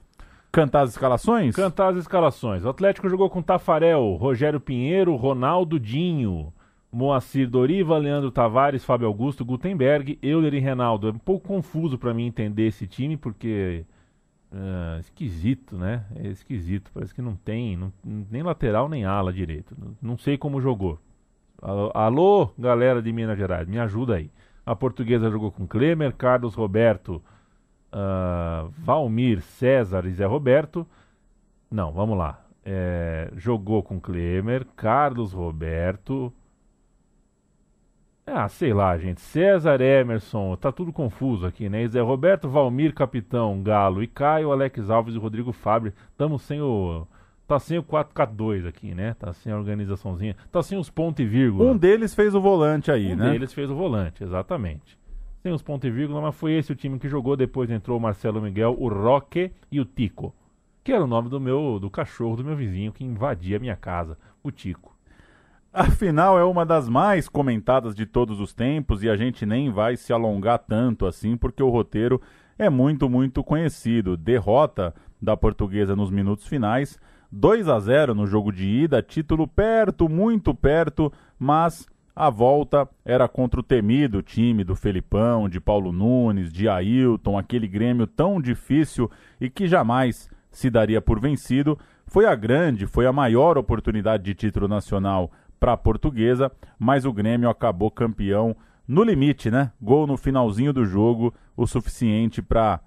Cantar 0.52 0.82
as 0.82 0.92
escalações? 0.92 1.56
Cantar 1.56 1.90
as 1.90 1.98
escalações. 1.98 2.64
O 2.64 2.70
Atlético 2.70 3.10
jogou 3.10 3.30
com 3.30 3.42
Tafarel, 3.42 4.14
Rogério 4.20 4.60
Pinheiro, 4.60 5.16
Ronaldo 5.16 5.80
Dinho, 5.80 6.54
Moacir 6.92 7.50
Doriva, 7.50 7.98
Leandro 7.98 8.30
Tavares, 8.30 8.86
Fábio 8.86 9.08
Augusto, 9.08 9.44
Gutenberg, 9.44 10.20
Euler 10.22 10.54
e 10.54 10.60
Reinaldo. 10.60 11.08
É 11.08 11.12
um 11.12 11.18
pouco 11.18 11.48
confuso 11.48 11.98
para 11.98 12.14
mim 12.14 12.28
entender 12.28 12.68
esse 12.68 12.86
time 12.86 13.18
porque 13.18 13.84
é, 14.52 15.00
esquisito, 15.00 15.76
né? 15.76 16.06
É 16.16 16.28
esquisito. 16.28 16.92
Parece 16.94 17.16
que 17.16 17.22
não 17.22 17.36
tem 17.36 17.76
não- 17.76 17.92
nem 18.04 18.44
lateral 18.44 18.88
nem 18.88 19.06
ala 19.06 19.34
direito. 19.34 19.76
Não, 19.76 19.96
não 20.12 20.18
sei 20.20 20.38
como 20.38 20.62
jogou. 20.62 21.00
Alô, 21.60 21.92
alô, 21.96 22.50
galera 22.60 23.02
de 23.02 23.12
Minas 23.12 23.38
Gerais, 23.40 23.68
me 23.68 23.80
ajuda 23.80 24.16
aí. 24.16 24.30
A 24.64 24.76
portuguesa 24.76 25.32
jogou 25.32 25.52
com 25.52 25.66
Klemer, 25.66 26.14
Carlos 26.14 26.54
Roberto, 26.54 27.20
ah, 27.94 28.66
Valmir, 28.80 29.42
César 29.42 30.06
e 30.06 30.12
Zé 30.12 30.26
Roberto. 30.26 30.86
Não, 31.70 31.92
vamos 31.92 32.18
lá. 32.18 32.44
É, 32.66 33.32
jogou 33.36 33.84
com 33.84 34.00
Klemer, 34.00 34.66
Carlos 34.76 35.32
Roberto. 35.32 36.34
Ah, 38.26 38.48
sei 38.48 38.74
lá, 38.74 38.98
gente. 38.98 39.22
César 39.22 39.80
Emerson, 39.82 40.56
tá 40.56 40.72
tudo 40.72 40.94
confuso 40.94 41.46
aqui, 41.46 41.70
né? 41.70 41.86
Zé 41.88 42.00
Roberto, 42.02 42.50
Valmir, 42.50 42.94
Capitão, 42.94 43.62
Galo 43.62 44.02
e 44.02 44.08
Caio, 44.08 44.52
Alex 44.52 44.90
Alves 44.90 45.14
e 45.14 45.20
Rodrigo 45.20 45.52
Fábio. 45.52 45.94
Estamos 46.12 46.42
sem 46.42 46.62
o. 46.62 47.06
Tá 47.46 47.60
sem 47.60 47.78
o 47.78 47.84
4K2 47.84 48.66
aqui, 48.66 48.96
né? 48.96 49.14
Tá 49.20 49.34
sem 49.34 49.52
a 49.52 49.58
organizaçãozinha. 49.58 50.36
Tá 50.50 50.64
sem 50.64 50.78
os 50.78 50.90
pontos 50.90 51.24
e 51.24 51.28
vírgula. 51.28 51.70
Um 51.70 51.78
deles 51.78 52.16
fez 52.16 52.34
o 52.34 52.40
volante 52.40 52.90
aí, 52.90 53.12
Um 53.12 53.18
né? 53.18 53.32
deles 53.32 53.54
fez 53.54 53.70
o 53.70 53.76
volante, 53.76 54.24
exatamente. 54.24 54.98
Sem 55.44 55.52
os 55.52 55.62
pontos 55.62 55.90
e 55.90 55.92
vírgula, 55.92 56.22
mas 56.22 56.36
foi 56.36 56.54
esse 56.54 56.72
o 56.72 56.76
time 56.76 56.98
que 56.98 57.10
jogou. 57.10 57.36
Depois 57.36 57.70
entrou 57.70 57.98
o 57.98 58.02
Marcelo 58.02 58.42
Miguel, 58.42 58.78
o 58.80 58.88
Roque 58.88 59.52
e 59.70 59.78
o 59.78 59.84
Tico. 59.84 60.34
Que 60.82 60.94
era 60.94 61.04
o 61.04 61.08
nome 61.08 61.28
do 61.28 61.38
meu 61.38 61.80
do 61.82 61.90
cachorro 61.90 62.38
do 62.38 62.46
meu 62.46 62.56
vizinho 62.56 62.94
que 62.94 63.04
invadia 63.04 63.58
a 63.58 63.60
minha 63.60 63.76
casa, 63.76 64.18
o 64.42 64.50
Tico. 64.50 64.96
Afinal, 65.74 66.40
é 66.40 66.46
uma 66.46 66.66
das 66.66 66.88
mais 66.88 67.28
comentadas 67.28 67.94
de 67.94 68.06
todos 68.06 68.40
os 68.40 68.54
tempos 68.54 69.04
e 69.04 69.10
a 69.10 69.18
gente 69.18 69.46
nem 69.46 69.70
vai 69.70 69.98
se 69.98 70.14
alongar 70.14 70.60
tanto 70.60 71.06
assim, 71.06 71.36
porque 71.36 71.62
o 71.62 71.70
roteiro 71.70 72.22
é 72.58 72.70
muito, 72.70 73.10
muito 73.10 73.44
conhecido. 73.44 74.16
Derrota 74.16 74.96
da 75.22 75.36
portuguesa 75.36 75.94
nos 75.94 76.10
minutos 76.10 76.48
finais, 76.48 76.98
2 77.30 77.68
a 77.68 77.80
0 77.82 78.16
no 78.16 78.26
jogo 78.26 78.50
de 78.50 78.66
ida, 78.66 79.02
título 79.02 79.46
perto, 79.46 80.08
muito 80.08 80.56
perto, 80.56 81.12
mas 81.38 81.86
a 82.16 82.30
volta 82.30 82.88
era 83.04 83.28
contra 83.28 83.60
o 83.60 83.64
temido 83.64 84.22
time 84.22 84.64
do 84.64 84.76
Felipão, 84.76 85.50
de 85.50 85.60
Paulo 85.60 85.92
Nunes, 85.92 86.52
de 86.52 86.70
Ailton, 86.70 87.38
aquele 87.38 87.68
Grêmio 87.68 88.06
tão 88.06 88.40
difícil 88.40 89.10
e 89.42 89.50
que 89.50 89.68
jamais 89.68 90.30
se 90.52 90.70
daria 90.70 91.02
por 91.02 91.20
vencido. 91.20 91.78
Foi 92.06 92.26
a 92.26 92.36
grande, 92.36 92.86
foi 92.86 93.08
a 93.08 93.14
maior 93.14 93.58
oportunidade 93.58 94.24
de 94.24 94.36
título 94.36 94.68
nacional 94.68 95.32
para 95.60 95.74
a 95.74 95.78
portuguesa, 95.78 96.52
mas 96.78 97.06
o 97.06 97.14
Grêmio 97.14 97.50
acabou 97.50 97.90
campeão 97.90 98.56
no 98.88 99.04
limite, 99.04 99.50
né? 99.50 99.72
Gol 99.82 100.06
no 100.06 100.18
finalzinho 100.18 100.74
do 100.74 100.86
jogo, 100.86 101.34
o 101.56 101.66
suficiente 101.66 102.42
para 102.42 102.80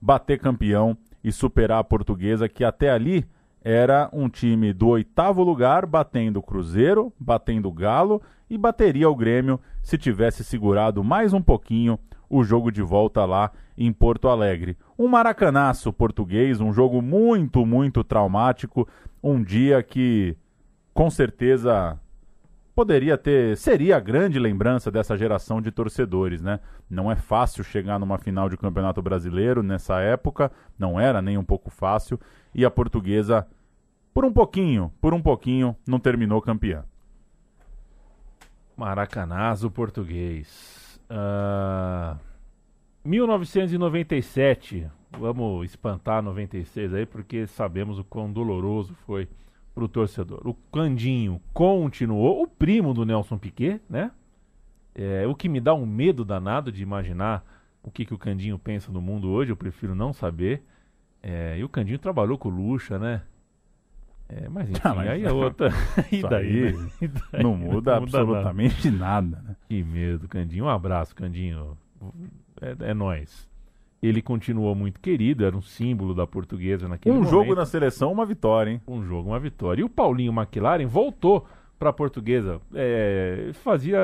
bater 0.00 0.40
campeão 0.40 0.96
e 1.22 1.30
superar 1.30 1.78
a 1.78 1.84
portuguesa, 1.84 2.48
que 2.48 2.64
até 2.64 2.90
ali 2.90 3.24
era 3.64 4.08
um 4.12 4.28
time 4.28 4.72
do 4.72 4.88
oitavo 4.88 5.42
lugar, 5.42 5.86
batendo 5.86 6.38
o 6.38 6.42
Cruzeiro, 6.42 7.12
batendo 7.18 7.68
o 7.68 7.72
Galo 7.72 8.20
e 8.50 8.58
bateria 8.58 9.08
o 9.08 9.14
Grêmio 9.14 9.60
se 9.82 9.96
tivesse 9.96 10.44
segurado 10.44 11.02
mais 11.02 11.32
um 11.32 11.40
pouquinho 11.40 11.98
o 12.28 12.42
jogo 12.42 12.72
de 12.72 12.82
volta 12.82 13.24
lá 13.24 13.52
em 13.76 13.92
Porto 13.92 14.28
Alegre. 14.28 14.76
Um 14.98 15.06
maracanaço 15.06 15.92
português, 15.92 16.60
um 16.60 16.72
jogo 16.72 17.00
muito, 17.00 17.64
muito 17.64 18.02
traumático, 18.02 18.88
um 19.22 19.42
dia 19.42 19.82
que 19.82 20.36
com 20.94 21.08
certeza 21.10 21.98
poderia 22.74 23.18
ter, 23.18 23.56
seria 23.56 23.96
a 23.96 24.00
grande 24.00 24.38
lembrança 24.38 24.90
dessa 24.90 25.16
geração 25.16 25.60
de 25.60 25.70
torcedores, 25.70 26.40
né? 26.40 26.60
Não 26.88 27.10
é 27.10 27.16
fácil 27.16 27.62
chegar 27.62 27.98
numa 27.98 28.18
final 28.18 28.48
de 28.48 28.56
Campeonato 28.56 29.02
Brasileiro 29.02 29.62
nessa 29.62 30.00
época, 30.00 30.50
não 30.78 30.98
era 30.98 31.20
nem 31.20 31.36
um 31.36 31.44
pouco 31.44 31.70
fácil, 31.70 32.18
e 32.54 32.64
a 32.64 32.70
portuguesa, 32.70 33.46
por 34.14 34.24
um 34.24 34.32
pouquinho, 34.32 34.92
por 35.00 35.12
um 35.14 35.20
pouquinho, 35.20 35.76
não 35.86 35.98
terminou 35.98 36.40
campeã. 36.40 36.84
Maracanazo 38.76 39.70
português. 39.70 41.00
Uh, 41.10 42.18
1997, 43.04 44.88
vamos 45.18 45.66
espantar 45.66 46.22
96 46.22 46.94
aí, 46.94 47.06
porque 47.06 47.46
sabemos 47.46 47.98
o 47.98 48.04
quão 48.04 48.32
doloroso 48.32 48.94
foi 49.06 49.28
pro 49.74 49.88
torcedor. 49.88 50.46
O 50.46 50.54
Candinho 50.72 51.40
continuou, 51.52 52.42
o 52.42 52.46
primo 52.46 52.92
do 52.92 53.04
Nelson 53.04 53.38
Piquet, 53.38 53.80
né? 53.88 54.10
É, 54.94 55.26
o 55.26 55.34
que 55.34 55.48
me 55.48 55.60
dá 55.60 55.74
um 55.74 55.86
medo 55.86 56.24
danado 56.24 56.70
de 56.70 56.82
imaginar 56.82 57.44
o 57.82 57.90
que, 57.90 58.04
que 58.04 58.14
o 58.14 58.18
Candinho 58.18 58.58
pensa 58.58 58.92
no 58.92 59.00
mundo 59.00 59.28
hoje, 59.30 59.50
eu 59.50 59.56
prefiro 59.56 59.94
não 59.94 60.12
saber. 60.12 60.62
É, 61.22 61.56
e 61.58 61.64
o 61.64 61.68
Candinho 61.68 61.98
trabalhou 61.98 62.36
com 62.36 62.48
o 62.48 62.52
Lucha, 62.52 62.98
né? 62.98 63.22
É, 64.28 64.48
mas 64.48 64.68
enfim, 64.70 64.80
ah, 64.84 64.94
mas 64.94 65.08
aí 65.08 65.24
é 65.24 65.32
outra. 65.32 65.70
e 66.10 66.22
daí, 66.22 66.68
aí, 66.68 66.88
e 67.00 67.08
daí? 67.08 67.22
Não 67.42 67.56
muda, 67.56 67.66
não 67.66 67.72
muda 67.72 67.96
absolutamente 67.96 68.90
nada. 68.90 69.36
nada 69.36 69.48
né? 69.48 69.56
Que 69.68 69.82
medo, 69.82 70.28
Candinho. 70.28 70.64
Um 70.66 70.68
abraço, 70.68 71.14
Candinho. 71.14 71.76
É, 72.60 72.90
é 72.90 72.94
nós 72.94 73.48
ele 74.02 74.20
continuou 74.20 74.74
muito 74.74 74.98
querido, 74.98 75.44
era 75.44 75.56
um 75.56 75.62
símbolo 75.62 76.12
da 76.12 76.26
portuguesa 76.26 76.88
naquele 76.88 77.14
um 77.14 77.18
momento. 77.18 77.28
Um 77.28 77.38
jogo 77.38 77.54
na 77.54 77.64
seleção, 77.64 78.10
uma 78.10 78.26
vitória, 78.26 78.72
hein? 78.72 78.80
Um 78.86 79.04
jogo, 79.04 79.30
uma 79.30 79.38
vitória. 79.38 79.80
E 79.80 79.84
o 79.84 79.88
Paulinho 79.88 80.32
McLaren 80.32 80.86
voltou 80.86 81.46
para 81.78 81.90
a 81.90 81.92
portuguesa. 81.92 82.60
É, 82.74 83.50
fazia 83.54 84.00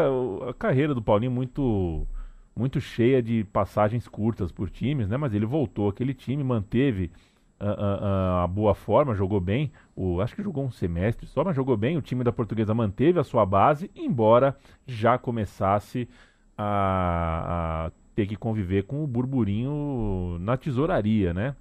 a 0.49 0.55
carreira 0.55 0.95
do 0.95 1.03
Paulinho 1.03 1.33
muito 1.33 2.07
muito 2.55 2.81
cheia 2.81 3.23
de 3.23 3.45
passagens 3.53 4.09
curtas 4.09 4.51
por 4.51 4.69
times, 4.69 5.09
né? 5.09 5.17
Mas 5.17 5.33
ele 5.33 5.47
voltou 5.47 5.89
aquele 5.89 6.13
time, 6.13 6.43
manteve 6.43 7.11
a, 7.59 7.71
a, 7.71 8.45
a, 8.45 8.47
boa 8.49 8.75
forma, 8.75 9.15
jogou 9.15 9.41
bem. 9.41 9.71
O, 9.95 10.21
acho 10.21 10.35
que 10.35 10.43
jogou 10.43 10.65
um 10.65 10.71
semestre 10.71 11.27
só, 11.27 11.45
mas 11.45 11.55
jogou 11.55 11.77
bem. 11.77 11.97
O 11.97 12.03
time 12.03 12.25
da 12.25 12.33
portuguesa 12.33 12.75
manteve 12.75 13.19
a 13.19 13.25
sua 13.25 13.47
base, 13.47 13.91
embora 13.95 14.57
já 14.87 15.17
começasse 15.19 16.09
a, 16.57 17.87
a 17.87 17.91
ter 18.19 18.27
que 18.27 18.35
conviver 18.35 18.83
com 18.83 19.05
o 19.05 19.07
burburinho 19.07 20.39
na 20.41 20.57
tesouraria, 20.57 21.33
né? 21.33 21.55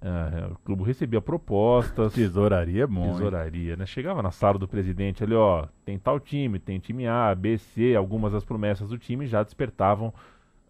Uh, 0.00 0.52
o 0.52 0.58
clube 0.58 0.84
recebia 0.84 1.20
propostas. 1.20 2.12
Tesouraria 2.14 2.84
é 2.84 2.86
bom. 2.86 3.10
Tesouraria, 3.10 3.72
hein? 3.72 3.76
né? 3.76 3.86
Chegava 3.86 4.22
na 4.22 4.30
sala 4.30 4.56
do 4.56 4.68
presidente 4.68 5.24
ali, 5.24 5.34
ó, 5.34 5.66
tem 5.84 5.98
tal 5.98 6.20
time, 6.20 6.60
tem 6.60 6.78
time 6.78 7.08
A, 7.08 7.34
B, 7.34 7.58
C, 7.58 7.96
algumas 7.96 8.32
das 8.32 8.44
promessas 8.44 8.90
do 8.90 8.96
time 8.96 9.26
já 9.26 9.42
despertavam 9.42 10.14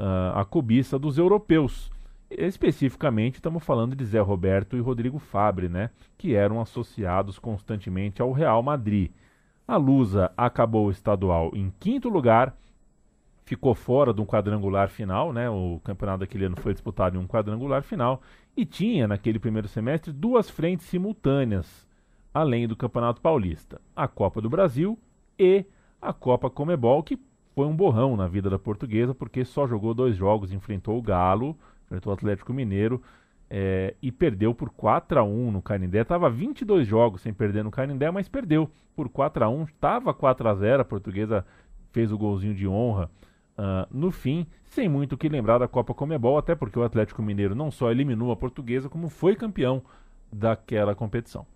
uh, 0.01 0.39
a 0.39 0.43
cobiça 0.43 0.99
dos 0.99 1.18
europeus. 1.18 1.93
Especificamente, 2.30 3.34
estamos 3.34 3.62
falando 3.62 3.95
de 3.95 4.07
Zé 4.07 4.20
Roberto 4.20 4.74
e 4.74 4.80
Rodrigo 4.80 5.18
Fabre, 5.18 5.68
né? 5.68 5.91
Que 6.16 6.34
eram 6.34 6.62
associados 6.62 7.39
constantemente 7.39 8.22
ao 8.22 8.32
Real 8.32 8.62
Madrid. 8.62 9.11
A 9.68 9.76
Lusa 9.76 10.32
acabou 10.34 10.87
o 10.87 10.91
estadual 10.91 11.51
em 11.53 11.70
quinto 11.78 12.09
lugar 12.09 12.57
ficou 13.47 13.74
fora 13.76 14.12
de 14.12 14.20
um 14.20 14.26
quadrangular 14.26 14.90
final, 14.90 15.32
né? 15.32 15.49
O 15.49 15.80
campeonato 15.82 16.18
daquele 16.18 16.44
ano 16.44 16.57
foi 16.57 16.72
disputado 16.72 17.16
em 17.16 17.20
um 17.20 17.28
quadrangular 17.28 17.82
final 17.82 18.20
e 18.57 18.66
tinha 18.66 19.07
naquele 19.07 19.38
primeiro 19.38 19.68
semestre 19.68 20.12
duas 20.12 20.51
frentes 20.51 20.86
simultâneas, 20.86 21.86
além 22.34 22.66
do 22.66 22.74
Campeonato 22.74 23.20
Paulista, 23.20 23.80
a 23.94 24.09
Copa 24.09 24.40
do 24.40 24.51
Brasil 24.51 24.99
e 25.38 25.64
a 26.03 26.12
Copa 26.12 26.51
Comebol, 26.51 27.03
que 27.05 27.18
foi 27.55 27.66
um 27.66 27.76
borrão 27.76 28.16
na 28.16 28.26
vida 28.26 28.51
da 28.51 28.59
portuguesa, 28.59 29.14
porque 29.14 29.44
só 29.44 29.66
jogou 29.66 29.94
dois 29.94 30.16
jogos, 30.16 30.53
enfrentou 30.53 30.99
o 30.99 31.03
Galo, 31.03 31.57
enfrentou 31.86 32.12
o 32.12 32.14
Atlético 32.16 32.53
Mineiro 32.53 33.01
é, 33.49 33.94
e 34.03 34.11
perdeu 34.11 34.53
por 34.53 34.70
4 34.70 35.20
a 35.20 35.22
1 35.22 35.53
no 35.53 35.62
Canindé. 35.62 36.03
Tava 36.03 36.28
22 36.28 36.86
jogos 36.86 37.20
sem 37.22 37.32
perder 37.32 37.62
no 37.62 37.70
Canindé, 37.70 38.11
mas 38.11 38.28
perdeu 38.28 38.68
por 38.97 39.09
4 39.09 39.44
a 39.44 39.49
1 39.49 39.66
Tava 39.80 40.12
4 40.12 40.49
a 40.49 40.55
0 40.55 40.82
a 40.82 40.84
portuguesa 40.84 41.47
fez 41.92 42.11
o 42.11 42.18
golzinho 42.18 42.55
de 42.55 42.66
honra 42.66 43.09
Uh, 43.59 43.87
no 43.91 44.11
fim, 44.11 44.47
sem 44.67 44.89
muito 44.89 45.15
o 45.15 45.17
que 45.17 45.29
lembrar 45.29 45.59
da 45.59 45.67
Copa 45.67 45.95
Comebol, 45.95 46.37
até 46.37 46.55
porque 46.55 46.79
o 46.79 46.83
Atlético 46.83 47.23
Mineiro 47.23 47.55
não 47.55 47.71
só 47.71 47.91
eliminou 47.91 48.31
a 48.31 48.37
portuguesa, 48.37 48.89
como 48.89 49.09
foi 49.09 49.35
campeão 49.35 49.83
daquela 50.31 50.95
competição. 50.95 51.47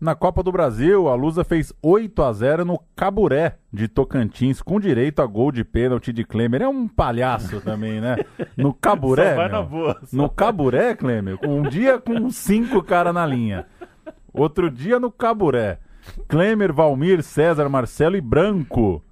Na 0.00 0.14
Copa 0.14 0.42
do 0.42 0.52
Brasil, 0.52 1.08
a 1.08 1.14
Lusa 1.14 1.44
fez 1.44 1.72
8 1.80 2.22
a 2.22 2.32
0 2.32 2.64
no 2.64 2.78
Caburé 2.94 3.56
de 3.72 3.88
Tocantins, 3.88 4.60
com 4.60 4.78
direito 4.78 5.22
a 5.22 5.26
gol 5.26 5.50
de 5.50 5.64
pênalti 5.64 6.12
de 6.12 6.24
Klemer. 6.24 6.62
É 6.62 6.68
um 6.68 6.86
palhaço 6.86 7.60
também, 7.60 8.00
né? 8.00 8.16
No 8.56 8.74
Caburé. 8.74 9.34
vai 9.34 9.48
meu. 9.48 9.56
na 9.56 9.62
boa, 9.62 10.00
no 10.12 10.28
Caburé, 10.28 10.94
Klemer, 10.94 11.38
um 11.42 11.62
dia 11.62 11.98
com 11.98 12.28
cinco 12.28 12.82
caras 12.82 13.14
na 13.14 13.24
linha. 13.24 13.66
Outro 14.32 14.70
dia 14.70 15.00
no 15.00 15.10
Caburé. 15.10 15.78
Klemer, 16.28 16.72
Valmir, 16.72 17.22
César, 17.22 17.68
Marcelo 17.68 18.16
e 18.16 18.20
Branco. 18.20 19.02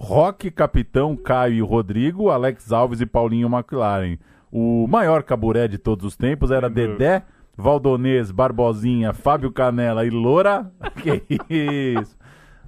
Roque, 0.00 0.50
Capitão, 0.50 1.14
Caio 1.14 1.56
e 1.56 1.60
Rodrigo, 1.60 2.30
Alex 2.30 2.72
Alves 2.72 3.02
e 3.02 3.06
Paulinho 3.06 3.54
McLaren. 3.54 4.16
O 4.50 4.86
maior 4.88 5.22
caburé 5.22 5.68
de 5.68 5.76
todos 5.76 6.06
os 6.06 6.16
tempos 6.16 6.50
era 6.50 6.70
Dedé, 6.70 7.22
Valdonês, 7.54 8.30
Barbosinha, 8.30 9.12
Fábio 9.12 9.52
Canela 9.52 10.06
e 10.06 10.10
Loura. 10.10 10.72
que 11.02 11.22
isso? 11.50 12.16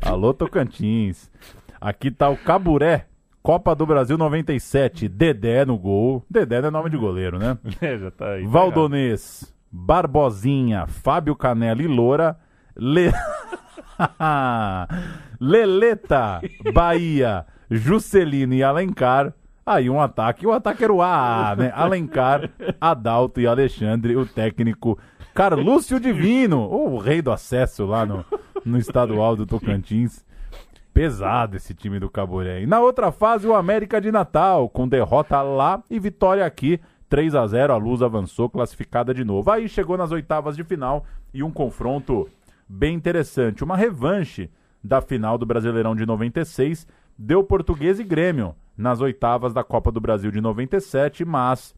Alô, 0.03 0.35
Tocantins. 0.35 1.31
Aqui 1.81 2.11
tá 2.11 2.29
o 2.29 2.37
caburé. 2.37 3.07
Copa 3.43 3.75
do 3.75 3.87
Brasil 3.87 4.19
97, 4.19 5.09
Dedé 5.09 5.65
no 5.65 5.79
gol. 5.79 6.23
Dedé 6.31 6.61
não 6.61 6.69
é 6.69 6.71
nome 6.71 6.91
de 6.91 6.99
goleiro, 6.99 7.39
né? 7.39 7.57
É, 7.81 7.97
já 7.97 8.11
tá 8.11 8.33
aí. 8.33 8.47
Valdonês, 8.47 9.53
Barbosinha, 9.73 10.87
Fábio 10.87 11.35
Canela 11.35 11.83
e 11.83 11.87
Loura. 11.87 12.37
Le... 12.77 13.11
Leleta, 15.45 16.41
Bahia, 16.73 17.45
Juscelino 17.69 18.55
e 18.55 18.63
Alencar. 18.63 19.35
Aí 19.67 19.91
um 19.91 20.01
ataque, 20.01 20.47
o 20.47 20.53
ataque 20.53 20.85
era 20.85 20.93
o 20.93 21.03
A, 21.03 21.57
né? 21.59 21.73
Alencar, 21.75 22.49
Adalto 22.81 23.41
e 23.41 23.47
Alexandre, 23.49 24.15
o 24.15 24.25
técnico 24.25 24.97
Carlúcio 25.35 25.99
Divino, 25.99 26.61
o 26.61 26.97
rei 26.97 27.21
do 27.21 27.33
acesso 27.33 27.85
lá 27.85 28.07
no, 28.07 28.25
no 28.65 28.79
estadual 28.79 29.35
do 29.35 29.45
Tocantins. 29.45 30.25
Pesado 30.95 31.57
esse 31.57 31.75
time 31.75 31.99
do 31.99 32.09
Caboré. 32.09 32.63
E 32.63 32.67
na 32.67 32.79
outra 32.79 33.11
fase, 33.11 33.45
o 33.45 33.55
América 33.55 34.01
de 34.01 34.13
Natal, 34.13 34.69
com 34.69 34.87
derrota 34.87 35.43
lá 35.43 35.83
e 35.91 35.99
vitória 35.99 36.47
aqui. 36.47 36.81
3 37.09 37.35
a 37.35 37.45
0 37.49 37.73
a 37.73 37.77
Luz 37.77 38.01
avançou, 38.01 38.49
classificada 38.49 39.13
de 39.13 39.25
novo. 39.25 39.51
Aí 39.51 39.69
chegou 39.69 39.97
nas 39.99 40.13
oitavas 40.13 40.55
de 40.55 40.63
final 40.63 41.05
e 41.35 41.43
um 41.43 41.51
confronto 41.51 42.29
bem 42.69 42.95
interessante. 42.95 43.65
Uma 43.65 43.77
revanche 43.77 44.49
da 44.83 45.01
final 45.01 45.39
do 45.39 45.47
Brasileirão 45.47 45.95
de 45.95 46.05
96 46.05 46.87
deu 47.19 47.45
Português 47.45 48.01
e 48.01 48.05
Grêmio 48.05 48.55
nas 48.77 49.01
oitavas 49.01 49.53
da 49.53 49.63
Copa 49.63 49.93
do 49.93 50.01
Brasil 50.01 50.31
de 50.31 50.41
97, 50.41 51.25
mas 51.25 51.75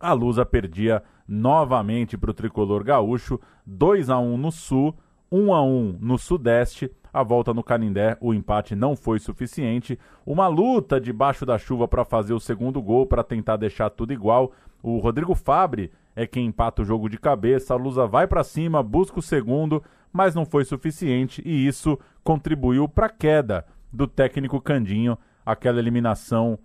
a 0.00 0.12
Lusa 0.12 0.44
perdia 0.44 1.02
novamente 1.28 2.16
para 2.16 2.30
o 2.30 2.34
tricolor 2.34 2.82
gaúcho, 2.82 3.40
2 3.66 4.10
a 4.10 4.18
1 4.18 4.36
no 4.36 4.50
Sul, 4.50 4.94
1 5.30 5.54
a 5.54 5.62
1 5.62 5.98
no 6.00 6.18
Sudeste. 6.18 6.90
A 7.12 7.22
volta 7.22 7.54
no 7.54 7.62
Canindé, 7.62 8.16
o 8.20 8.34
empate 8.34 8.74
não 8.74 8.94
foi 8.94 9.18
suficiente. 9.18 9.98
Uma 10.24 10.48
luta 10.48 11.00
debaixo 11.00 11.46
da 11.46 11.56
chuva 11.56 11.88
para 11.88 12.04
fazer 12.04 12.34
o 12.34 12.40
segundo 12.40 12.82
gol, 12.82 13.06
para 13.06 13.24
tentar 13.24 13.56
deixar 13.56 13.88
tudo 13.88 14.12
igual. 14.12 14.52
O 14.82 14.98
Rodrigo 14.98 15.34
Fabre 15.34 15.90
é 16.14 16.26
quem 16.26 16.46
empata 16.46 16.82
o 16.82 16.84
jogo 16.84 17.08
de 17.08 17.18
cabeça. 17.18 17.72
A 17.72 17.76
Lusa 17.76 18.06
vai 18.06 18.26
para 18.26 18.44
cima, 18.44 18.82
busca 18.82 19.18
o 19.18 19.22
segundo, 19.22 19.82
mas 20.16 20.34
não 20.34 20.46
foi 20.46 20.64
suficiente 20.64 21.42
e 21.44 21.66
isso 21.66 21.98
contribuiu 22.24 22.88
para 22.88 23.06
a 23.06 23.10
queda 23.10 23.66
do 23.92 24.08
técnico 24.08 24.60
Candinho. 24.62 25.18
Aquela 25.44 25.78
eliminação, 25.78 26.58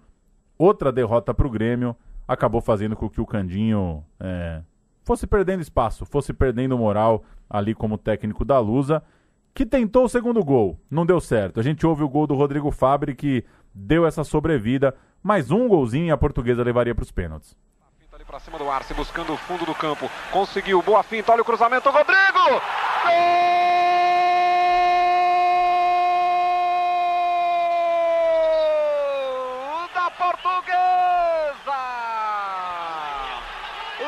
outra 0.58 0.90
derrota 0.90 1.34
para 1.34 1.46
o 1.46 1.50
Grêmio, 1.50 1.94
acabou 2.26 2.62
fazendo 2.62 2.96
com 2.96 3.10
que 3.10 3.20
o 3.20 3.26
Candinho 3.26 4.06
é, 4.20 4.62
fosse 5.04 5.28
perdendo 5.28 5.62
espaço, 5.62 6.06
fosse 6.06 6.32
perdendo 6.32 6.78
moral 6.78 7.24
ali 7.50 7.76
como 7.76 7.98
técnico 7.98 8.46
da 8.46 8.58
Lusa, 8.58 9.04
que 9.54 9.66
tentou 9.66 10.06
o 10.06 10.10
segundo 10.10 10.42
gol, 10.46 10.80
não 10.90 11.06
deu 11.06 11.20
certo. 11.20 11.60
A 11.60 11.64
gente 11.64 11.86
ouve 11.86 12.04
o 12.04 12.10
gol 12.10 12.26
do 12.26 12.34
Rodrigo 12.34 12.72
Fabre 12.72 13.14
que 13.14 13.44
deu 13.76 14.06
essa 14.06 14.24
sobrevida, 14.24 14.96
mais 15.22 15.52
um 15.52 15.68
golzinho 15.68 16.06
e 16.06 16.12
a 16.12 16.18
portuguesa 16.18 16.64
levaria 16.64 16.96
para 16.96 17.04
os 17.04 17.12
pênaltis 17.12 17.54
para 18.32 18.40
cima 18.40 18.58
do 18.58 18.70
Arce, 18.70 18.94
buscando 18.94 19.34
o 19.34 19.38
fundo 19.38 19.66
do 19.66 19.76
campo. 19.76 20.10
Conseguiu, 20.32 20.82
boa 20.82 21.04
finta, 21.04 21.34
olha 21.34 21.42
o 21.42 21.46
cruzamento, 21.46 21.90
Rodrigo! 21.90 22.91
Gol! 28.52 29.88
Da 29.96 30.10
Portuguesa! 30.12 31.82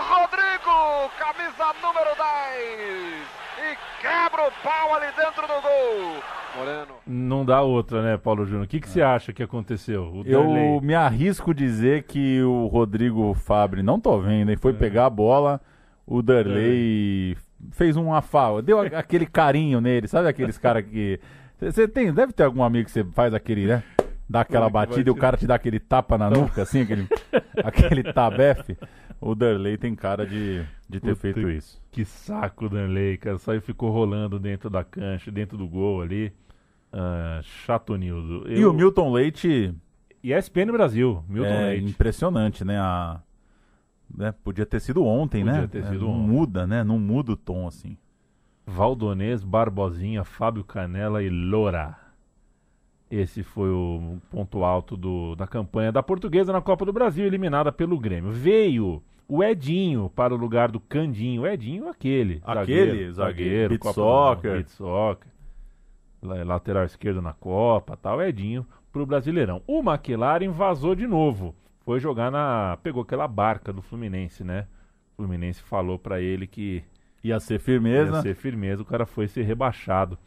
Rodrigo, 0.10 1.10
camisa 1.18 1.74
número 1.82 2.12
10. 2.16 3.24
E 3.60 4.02
quebra 4.02 4.48
o 4.48 4.52
pau 4.64 4.96
ali 4.96 5.08
dentro 5.16 5.42
do 5.48 5.62
gol. 5.62 6.24
Moreno. 6.56 6.94
Não 7.08 7.44
dá 7.46 7.62
outra, 7.62 8.02
né, 8.04 8.18
Paulo 8.18 8.46
Júnior? 8.46 8.66
O 8.66 8.68
que, 8.68 8.80
que 8.80 8.88
você 8.90 9.02
acha 9.02 9.34
que 9.34 9.42
aconteceu? 9.42 10.04
O 10.14 10.24
Eu 10.26 10.44
Darley- 10.44 10.82
me 10.82 10.94
arrisco 10.94 11.54
dizer 11.54 12.04
que 12.04 12.42
o 12.44 12.68
Rodrigo 12.68 13.34
Fabre, 13.34 13.82
não 13.82 14.00
tô 14.00 14.20
vendo, 14.20 14.52
hein? 14.52 14.58
Foi 14.58 14.72
É. 14.72 14.76
pegar 14.76 15.08
a 15.08 15.10
bola, 15.10 15.60
o 16.06 16.22
Darley 16.22 17.36
fez 17.72 17.98
um 17.98 18.14
afago, 18.14 18.62
deu 18.62 18.80
aquele 18.80 19.26
carinho 19.26 19.82
nele, 19.82 20.08
sabe 20.08 20.28
aqueles 20.28 20.58
caras 20.58 20.86
que. 20.86 21.20
Você 21.60 21.88
tem, 21.88 22.14
deve 22.14 22.34
ter 22.34 22.44
algum 22.44 22.64
amigo 22.64 22.86
que 22.86 22.92
você 22.92 23.04
faz 23.06 23.34
aquele, 23.34 23.68
né? 23.68 23.84
Dá 24.30 24.42
aquela 24.42 24.68
é 24.68 24.70
batida 24.70 25.10
e 25.10 25.12
o 25.12 25.16
cara 25.16 25.38
te 25.38 25.46
dá 25.46 25.56
aquele 25.56 25.80
tapa 25.80 26.18
na 26.18 26.30
nuca, 26.30 26.64
assim, 26.64 26.82
aquele, 26.82 27.08
aquele 27.64 28.04
tabefe. 28.14 28.78
O 29.22 29.36
Darley 29.36 29.78
tem 29.78 29.96
cara 29.96 30.26
de, 30.26 30.66
de 30.90 31.00
ter 31.00 31.16
Puta 31.16 31.16
feito 31.16 31.50
isso. 31.50 31.82
Que 31.92 32.04
saco 32.04 32.66
o 32.66 32.70
Danley, 32.70 33.18
cara. 33.18 33.38
Só 33.38 33.54
ele 33.54 33.62
ficou 33.62 33.90
rolando 33.90 34.38
dentro 34.38 34.70
da 34.70 34.84
cancha, 34.84 35.32
dentro 35.32 35.58
do 35.58 35.68
gol 35.68 36.02
ali. 36.02 36.34
Ah, 36.92 37.40
chato 37.44 37.96
Nildo. 37.96 38.52
E 38.52 38.66
o 38.66 38.74
Milton 38.74 39.12
Leite 39.12 39.74
E 40.22 40.34
ESPN 40.34 40.72
Brasil, 40.72 41.24
Milton 41.28 41.50
é 41.50 41.68
Leite. 41.70 41.86
impressionante, 41.90 42.66
né? 42.66 42.78
A, 42.80 43.20
né? 44.16 44.34
Podia 44.44 44.66
ter 44.66 44.80
sido 44.80 45.04
ontem, 45.06 45.44
Podia 45.44 45.62
né? 45.62 45.68
ter 45.68 45.80
É, 45.84 45.88
sido 45.88 46.06
não 46.06 46.12
ontem. 46.14 46.28
muda, 46.28 46.68
né? 46.68 46.84
Não 46.84 47.00
muda 47.00 47.32
o 47.32 47.38
tom 47.38 47.68
assim. 47.68 47.98
Valdonês, 48.66 49.44
Barbosinha, 49.44 50.24
Fábio 50.24 50.64
Canela 50.64 51.22
e 51.22 51.30
Loura. 51.30 51.98
Esse 53.12 53.44
foi 53.44 53.70
o 53.70 54.18
ponto 54.32 54.64
alto 54.64 54.98
do- 54.98 55.36
da 55.36 55.46
campanha 55.46 55.92
da 55.92 56.02
portuguesa 56.02 56.52
na 56.52 56.62
Copa 56.62 56.86
do 56.86 56.94
Brasil, 56.94 57.26
eliminada 57.26 57.72
pelo 57.72 58.00
Grêmio. 58.00 58.32
Veio 58.32 59.04
o 59.28 59.44
Edinho 59.44 60.10
para 60.16 60.34
o 60.34 60.38
lugar 60.38 60.72
do 60.72 60.80
Candinho. 60.80 61.44
O 61.44 61.48
Edinho, 61.48 61.88
aquele. 61.90 62.42
Aquele, 62.44 63.12
zagueiro, 63.12 63.78
Copa 63.78 63.92
do 63.92 63.96
soccer. 63.96 64.52
Beat 64.54 64.68
soccer. 64.70 65.28
La- 66.24 66.44
Lateral 66.44 66.86
esquerdo 66.86 67.22
na 67.22 67.34
Copa, 67.34 67.96
tal. 67.98 68.22
Edinho 68.22 68.66
pro 68.92 69.06
Brasileirão. 69.06 69.62
O 69.68 69.80
McLaren 69.82 70.50
vazou 70.50 70.96
de 70.96 71.06
novo. 71.06 71.54
Foi 71.84 72.00
jogar 72.00 72.32
na. 72.32 72.78
Pegou 72.82 73.04
aquela 73.04 73.28
barca 73.28 73.74
do 73.74 73.82
Fluminense, 73.82 74.44
né? 74.44 74.68
O 75.14 75.18
Fluminense 75.18 75.62
falou 75.62 76.00
para 76.00 76.22
ele 76.22 76.48
que 76.48 76.84
Ia 77.24 77.40
ser 77.40 77.60
firmeza. 77.60 78.18
Ia 78.18 78.22
ser 78.22 78.36
firmeza, 78.36 78.82
o 78.82 78.86
cara 78.86 79.06
foi 79.06 79.28
ser 79.28 79.44
rebaixado 79.44 80.18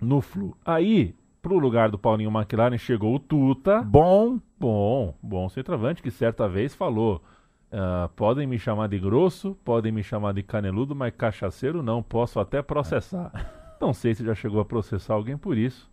no 0.00 0.20
Flu. 0.20 0.56
Aí, 0.64 1.14
pro 1.42 1.58
lugar 1.58 1.90
do 1.90 1.98
Paulinho 1.98 2.30
McLaren, 2.30 2.78
chegou 2.78 3.14
o 3.14 3.18
Tuta. 3.18 3.82
Bom, 3.82 4.40
Bom, 4.62 5.12
bom 5.20 5.48
centroavante, 5.48 6.00
que 6.00 6.10
certa 6.10 6.48
vez 6.48 6.72
falou: 6.72 7.20
ah, 7.72 8.08
podem 8.14 8.46
me 8.46 8.60
chamar 8.60 8.88
de 8.88 8.96
grosso, 8.96 9.56
podem 9.64 9.90
me 9.90 10.04
chamar 10.04 10.32
de 10.32 10.42
caneludo, 10.44 10.94
mas 10.94 11.12
cachaceiro 11.16 11.82
não, 11.82 12.00
posso 12.00 12.38
até 12.38 12.62
processar. 12.62 13.32
Não 13.80 13.92
sei 13.92 14.14
se 14.14 14.24
já 14.24 14.32
chegou 14.32 14.60
a 14.60 14.64
processar 14.64 15.14
alguém 15.14 15.36
por 15.36 15.58
isso, 15.58 15.90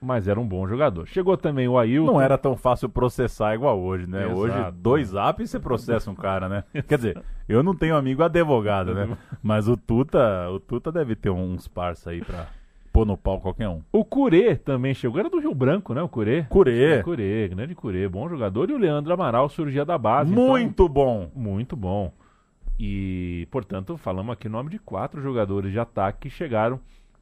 mas 0.00 0.28
era 0.28 0.38
um 0.38 0.46
bom 0.46 0.66
jogador. 0.68 1.06
Chegou 1.06 1.36
também 1.36 1.66
o 1.68 1.78
Ailton. 1.78 2.12
não 2.12 2.20
era 2.20 2.38
tão 2.38 2.56
fácil 2.56 2.88
processar 2.88 3.54
igual 3.54 3.78
hoje, 3.80 4.06
né? 4.06 4.24
Exato. 4.24 4.38
Hoje, 4.40 4.54
dois 4.80 5.14
apps 5.14 5.50
você 5.50 5.58
processa 5.58 6.10
um 6.10 6.14
cara, 6.14 6.48
né? 6.48 6.64
Quer 6.86 6.96
dizer, 6.96 7.22
eu 7.48 7.62
não 7.62 7.74
tenho 7.74 7.96
amigo 7.96 8.22
advogado, 8.22 8.94
né? 8.94 9.16
Mas 9.42 9.68
o 9.68 9.76
Tuta, 9.76 10.48
o 10.50 10.60
Tuta 10.60 10.92
deve 10.92 11.14
ter 11.16 11.30
uns 11.30 11.66
parça 11.66 12.10
aí 12.10 12.20
pra 12.22 12.46
pôr 12.92 13.04
no 13.06 13.16
pau 13.16 13.40
qualquer 13.40 13.68
um. 13.68 13.80
O 13.92 14.04
Curê 14.04 14.56
também 14.56 14.94
chegou, 14.94 15.20
era 15.20 15.28
do 15.30 15.38
Rio 15.38 15.54
Branco, 15.54 15.92
né? 15.94 16.02
O 16.02 16.08
Curê. 16.08 16.44
Curê, 16.48 16.94
É, 16.98 17.02
Curê, 17.02 17.48
grande 17.48 17.74
Curê, 17.74 18.08
bom 18.08 18.28
jogador. 18.28 18.70
E 18.70 18.74
o 18.74 18.78
Leandro 18.78 19.12
Amaral 19.12 19.48
surgia 19.48 19.84
da 19.84 19.96
base. 19.98 20.32
então- 20.32 20.46
muito 20.48 20.88
bom. 20.88 21.30
muito 21.34 21.76
bom. 21.76 22.12
E, 22.80 23.48
portanto, 23.50 23.96
falamos 23.96 24.32
aqui 24.32 24.46
o 24.46 24.50
nome 24.50 24.70
de 24.70 24.78
quatro 24.78 25.20
jogadores 25.20 25.72
de 25.72 25.80
ataque 25.80 26.28
que 26.28 26.30
chegaram 26.30 26.78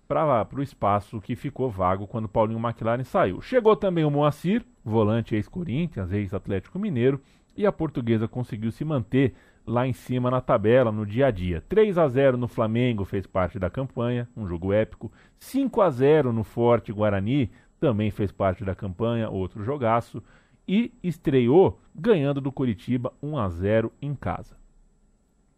para 0.06 0.46
o 0.54 0.62
espaço 0.62 1.20
que 1.20 1.34
ficou 1.34 1.70
vago 1.70 2.06
quando 2.06 2.28
Paulinho 2.28 2.60
McLaren 2.60 3.04
saiu. 3.04 3.40
Chegou 3.40 3.74
também 3.74 4.04
o 4.04 4.10
Moacir, 4.10 4.64
volante 4.84 5.34
ex-Corinthians, 5.34 6.12
ex-Atlético 6.12 6.78
Mineiro, 6.78 7.20
e 7.56 7.66
a 7.66 7.72
portuguesa 7.72 8.28
conseguiu 8.28 8.70
se 8.70 8.84
manter 8.84 9.34
lá 9.66 9.86
em 9.86 9.92
cima 9.92 10.30
na 10.30 10.40
tabela, 10.40 10.92
no 10.92 11.04
dia 11.04 11.26
a 11.26 11.30
dia. 11.30 11.62
3 11.68 11.98
a 11.98 12.06
0 12.06 12.36
no 12.36 12.46
Flamengo 12.46 13.04
fez 13.04 13.26
parte 13.26 13.58
da 13.58 13.68
campanha, 13.68 14.28
um 14.36 14.46
jogo 14.46 14.72
épico. 14.72 15.10
5 15.38 15.80
a 15.80 15.90
0 15.90 16.32
no 16.32 16.44
Forte 16.44 16.92
Guarani 16.92 17.50
também 17.80 18.10
fez 18.10 18.30
parte 18.30 18.64
da 18.64 18.74
campanha, 18.74 19.28
outro 19.28 19.64
jogaço. 19.64 20.22
E 20.68 20.92
estreou 21.02 21.80
ganhando 21.94 22.40
do 22.40 22.52
Curitiba 22.52 23.12
1 23.22 23.38
a 23.38 23.48
0 23.48 23.92
em 24.00 24.14
casa. 24.14 24.56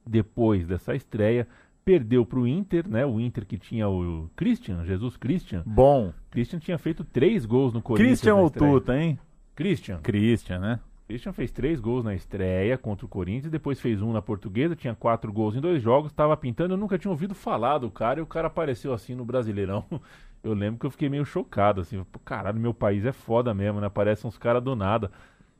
Depois 0.07 0.67
dessa 0.67 0.95
estreia, 0.95 1.47
perdeu 1.89 2.27
para 2.27 2.39
o 2.39 2.47
Inter, 2.47 2.87
né? 2.87 3.07
O 3.07 3.19
Inter 3.19 3.47
que 3.47 3.57
tinha 3.57 3.89
o 3.89 4.29
Christian, 4.37 4.85
Jesus 4.85 5.17
Christian. 5.17 5.63
Bom. 5.65 6.13
Christian 6.31 6.59
tinha 6.59 6.77
feito 6.77 7.03
três 7.03 7.47
gols 7.47 7.73
no 7.73 7.81
Corinthians. 7.81 8.21
Christian 8.21 8.35
ou. 8.35 8.51
Tuta, 8.51 8.95
hein? 8.95 9.19
Christian. 9.57 9.99
Christian, 10.03 10.59
né? 10.59 10.81
Christian 11.07 11.33
fez 11.33 11.51
três 11.51 11.81
gols 11.81 12.05
na 12.05 12.15
estreia 12.15 12.77
contra 12.77 13.07
o 13.07 13.09
Corinthians, 13.09 13.51
depois 13.51 13.81
fez 13.81 14.03
um 14.03 14.13
na 14.13 14.21
Portuguesa, 14.21 14.77
tinha 14.77 14.95
quatro 14.95 15.33
gols 15.33 15.57
em 15.57 15.63
dois 15.63 15.83
jogos, 15.83 16.11
estava 16.11 16.37
pintando, 16.37 16.75
eu 16.75 16.77
nunca 16.77 16.99
tinha 16.99 17.11
ouvido 17.11 17.35
falar 17.35 17.79
do 17.79 17.91
cara, 17.91 18.21
e 18.21 18.23
o 18.23 18.27
cara 18.27 18.49
apareceu 18.49 18.93
assim 18.93 19.15
no 19.15 19.25
Brasileirão. 19.25 19.87
Eu 20.41 20.55
lembro 20.55 20.79
que 20.79 20.87
eu 20.87 20.91
fiquei 20.93 21.09
meio 21.09 21.25
chocado, 21.25 21.81
assim, 21.81 22.01
pô, 22.13 22.21
caralho, 22.21 22.61
meu 22.61 22.73
país 22.73 23.05
é 23.05 23.11
foda 23.11 23.53
mesmo, 23.53 23.81
né? 23.81 23.89
Aparecem 23.89 24.29
uns 24.29 24.39
caras 24.39 24.63
do 24.63 24.77
nada. 24.77 25.11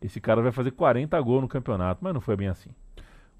Esse 0.01 0.21
cara 0.21 0.41
vai 0.41 0.53
fazer 0.53 0.71
40 0.71 1.21
gols 1.21 1.43
no 1.43 1.49
campeonato, 1.49 1.99
mas 2.01 2.15
não 2.15 2.21
foi 2.21 2.37
bem 2.37 2.47
assim. 2.47 2.71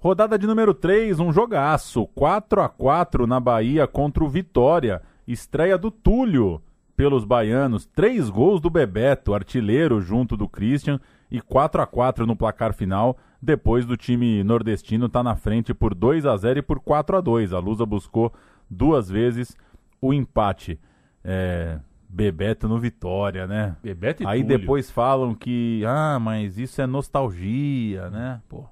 Rodada 0.01 0.39
de 0.39 0.47
número 0.47 0.73
3, 0.73 1.19
um 1.19 1.31
jogaço. 1.31 2.07
4 2.15 2.61
a 2.61 2.69
4 2.69 3.27
na 3.27 3.37
Bahia 3.37 3.85
contra 3.85 4.23
o 4.23 4.29
Vitória. 4.29 5.01
Estreia 5.27 5.77
do 5.77 5.91
Túlio 5.91 6.61
pelos 6.95 7.25
baianos. 7.25 7.85
Três 7.85 8.29
gols 8.29 8.61
do 8.61 8.69
Bebeto, 8.69 9.33
artilheiro 9.33 9.99
junto 9.99 10.37
do 10.37 10.47
Christian. 10.47 11.01
E 11.29 11.41
4 11.41 11.81
a 11.81 11.85
4 11.85 12.25
no 12.25 12.33
placar 12.35 12.73
final. 12.73 13.17
Depois 13.41 13.85
do 13.85 13.97
time 13.97 14.41
nordestino 14.41 15.07
estar 15.07 15.21
na 15.21 15.35
frente 15.35 15.73
por 15.73 15.93
2 15.93 16.25
a 16.25 16.35
0 16.37 16.59
e 16.59 16.61
por 16.61 16.79
4 16.79 17.17
a 17.17 17.21
2 17.21 17.53
A 17.53 17.59
Lusa 17.59 17.85
buscou 17.85 18.33
duas 18.69 19.09
vezes 19.09 19.55
o 20.01 20.13
empate. 20.13 20.79
É, 21.23 21.77
Bebeto 22.07 22.69
no 22.69 22.79
Vitória, 22.79 23.45
né? 23.45 23.75
Bebeto 23.83 24.23
e 24.23 24.25
Aí 24.25 24.41
Túlio. 24.41 24.57
depois 24.57 24.89
falam 24.89 25.35
que, 25.35 25.83
ah, 25.85 26.17
mas 26.19 26.57
isso 26.57 26.81
é 26.81 26.87
nostalgia, 26.87 28.09
né? 28.09 28.41
Pô, 28.49 28.65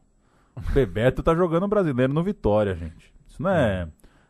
Bebeto 0.74 1.22
tá 1.24 1.36
jogando 1.36 1.68
brasileiro 1.68 2.14
no 2.14 2.24
Vitória, 2.24 2.76
gente. 2.76 3.14
Isso 3.28 3.42
não 3.42 3.50
é, 3.50 3.88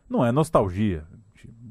não 0.08 0.24
é 0.24 0.32
nostalgia. 0.32 1.04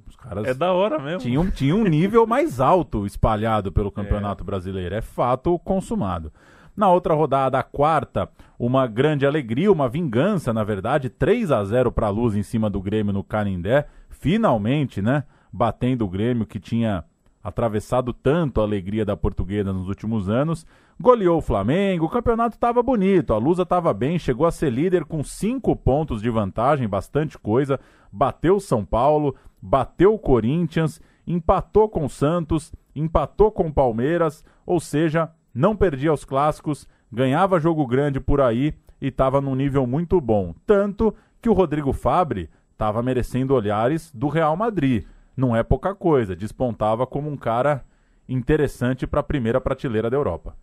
Os 0.07 0.15
caras 0.15 0.45
É 0.45 0.53
da 0.53 0.71
hora 0.73 0.99
mesmo. 0.99 1.19
tinham, 1.19 1.49
tinham 1.51 1.79
um 1.79 1.83
nível 1.83 2.25
mais 2.25 2.59
alto 2.59 3.05
espalhado 3.05 3.71
pelo 3.71 3.91
Campeonato 3.91 4.43
Brasileiro. 4.43 4.95
É 4.95 5.01
fato 5.01 5.57
consumado. 5.59 6.31
Na 6.75 6.91
outra 6.91 7.13
rodada, 7.13 7.57
a 7.57 7.63
quarta, 7.63 8.29
uma 8.59 8.85
grande 8.87 9.25
alegria, 9.25 9.71
uma 9.71 9.89
vingança, 9.89 10.53
na 10.53 10.63
verdade, 10.63 11.09
3 11.09 11.51
a 11.51 11.63
0 11.63 11.91
para 11.91 12.07
a 12.07 12.11
Luz 12.11 12.35
em 12.35 12.43
cima 12.43 12.69
do 12.69 12.79
Grêmio 12.79 13.11
no 13.11 13.23
Canindé. 13.23 13.87
Finalmente, 14.09 15.01
né? 15.01 15.23
Batendo 15.51 16.05
o 16.05 16.09
Grêmio 16.09 16.45
que 16.45 16.59
tinha 16.59 17.03
atravessado 17.43 18.11
tanto 18.13 18.59
a 18.59 18.63
alegria 18.63 19.05
da 19.05 19.15
portuguesa 19.17 19.71
nos 19.73 19.87
últimos 19.87 20.29
anos. 20.29 20.65
Goleou 20.99 21.37
o 21.37 21.41
Flamengo, 21.41 22.05
o 22.05 22.09
campeonato 22.09 22.55
estava 22.55 22.81
bonito, 22.81 23.31
a 23.31 23.37
Lusa 23.37 23.61
estava 23.61 23.93
bem, 23.93 24.17
chegou 24.17 24.47
a 24.47 24.51
ser 24.51 24.71
líder 24.71 25.05
com 25.05 25.23
cinco 25.23 25.75
pontos 25.75 26.23
de 26.23 26.29
vantagem, 26.31 26.87
bastante 26.87 27.37
coisa. 27.37 27.79
Bateu 28.11 28.55
o 28.55 28.59
São 28.59 28.83
Paulo, 28.83 29.35
bateu 29.61 30.15
o 30.15 30.17
Corinthians, 30.17 30.99
empatou 31.27 31.87
com 31.87 32.05
o 32.05 32.09
Santos, 32.09 32.73
empatou 32.95 33.51
com 33.51 33.67
o 33.67 33.73
Palmeiras, 33.73 34.43
ou 34.65 34.79
seja, 34.79 35.29
não 35.53 35.75
perdia 35.75 36.11
os 36.11 36.25
clássicos, 36.25 36.87
ganhava 37.11 37.59
jogo 37.59 37.85
grande 37.85 38.19
por 38.19 38.41
aí 38.41 38.73
e 38.99 39.09
estava 39.09 39.39
num 39.39 39.53
nível 39.53 39.85
muito 39.85 40.19
bom. 40.19 40.55
Tanto 40.65 41.13
que 41.39 41.47
o 41.47 41.53
Rodrigo 41.53 41.93
Fabre 41.93 42.49
estava 42.71 43.03
merecendo 43.03 43.53
olhares 43.53 44.11
do 44.11 44.29
Real 44.29 44.57
Madrid. 44.57 45.05
Não 45.35 45.55
é 45.55 45.61
pouca 45.61 45.93
coisa, 45.93 46.35
despontava 46.35 47.05
como 47.05 47.29
um 47.29 47.37
cara 47.37 47.85
interessante 48.27 49.05
para 49.05 49.19
a 49.19 49.23
primeira 49.23 49.61
prateleira 49.61 50.09
da 50.09 50.17
Europa. 50.17 50.55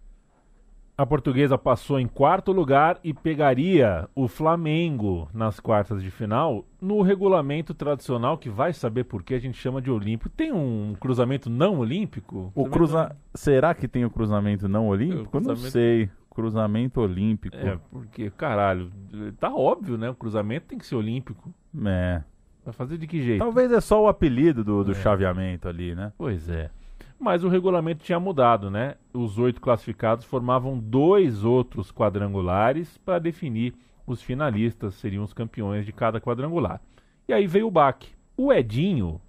A 0.96 1.04
portuguesa 1.04 1.58
passou 1.58 1.98
em 1.98 2.06
quarto 2.06 2.52
lugar 2.52 3.00
e 3.02 3.12
pegaria 3.12 4.08
o 4.14 4.28
Flamengo 4.28 5.28
nas 5.34 5.58
quartas 5.58 6.00
de 6.00 6.08
final 6.08 6.64
no 6.80 7.02
regulamento 7.02 7.74
tradicional, 7.74 8.38
que 8.38 8.48
vai 8.48 8.72
saber 8.72 9.02
por 9.04 9.24
que 9.24 9.34
a 9.34 9.38
gente 9.40 9.58
chama 9.58 9.82
de 9.82 9.90
olímpico. 9.90 10.30
Tem 10.30 10.52
um 10.52 10.94
cruzamento 11.00 11.50
não 11.50 11.78
olímpico? 11.78 12.52
O 12.54 12.66
cruza... 12.66 13.16
Será 13.34 13.74
que 13.74 13.88
tem 13.88 14.04
o 14.04 14.10
cruzamento 14.10 14.68
não 14.68 14.86
olímpico? 14.86 15.36
O 15.36 15.40
Não 15.40 15.46
cruzamento- 15.46 15.70
sei. 15.72 16.08
Cruzamento 16.30 17.00
olímpico. 17.00 17.56
É, 17.56 17.78
porque, 17.90 18.28
caralho, 18.30 18.90
tá 19.38 19.54
óbvio, 19.54 19.96
né? 19.96 20.10
O 20.10 20.14
cruzamento 20.16 20.66
tem 20.66 20.78
que 20.78 20.86
ser 20.86 20.96
olímpico. 20.96 21.52
É. 21.86 22.22
Vai 22.64 22.72
fazer 22.72 22.98
de 22.98 23.06
que 23.06 23.20
jeito? 23.22 23.38
Talvez 23.40 23.70
é 23.70 23.80
só 23.80 24.02
o 24.02 24.08
apelido 24.08 24.64
do, 24.64 24.82
do 24.82 24.94
chaveamento 24.94 25.68
ali, 25.68 25.94
né? 25.94 26.12
Pois 26.18 26.48
é. 26.48 26.70
Mas 27.18 27.44
o 27.44 27.48
regulamento 27.48 28.04
tinha 28.04 28.20
mudado, 28.20 28.70
né? 28.70 28.96
Os 29.12 29.38
oito 29.38 29.60
classificados 29.60 30.24
formavam 30.24 30.78
dois 30.78 31.44
outros 31.44 31.90
quadrangulares 31.90 32.98
para 32.98 33.18
definir 33.18 33.74
os 34.06 34.20
finalistas, 34.20 34.94
seriam 34.94 35.24
os 35.24 35.32
campeões 35.32 35.86
de 35.86 35.92
cada 35.92 36.20
quadrangular. 36.20 36.80
E 37.26 37.32
aí 37.32 37.46
veio 37.46 37.68
o 37.68 37.70
baque. 37.70 38.10
O 38.36 38.52
Edinho 38.52 39.20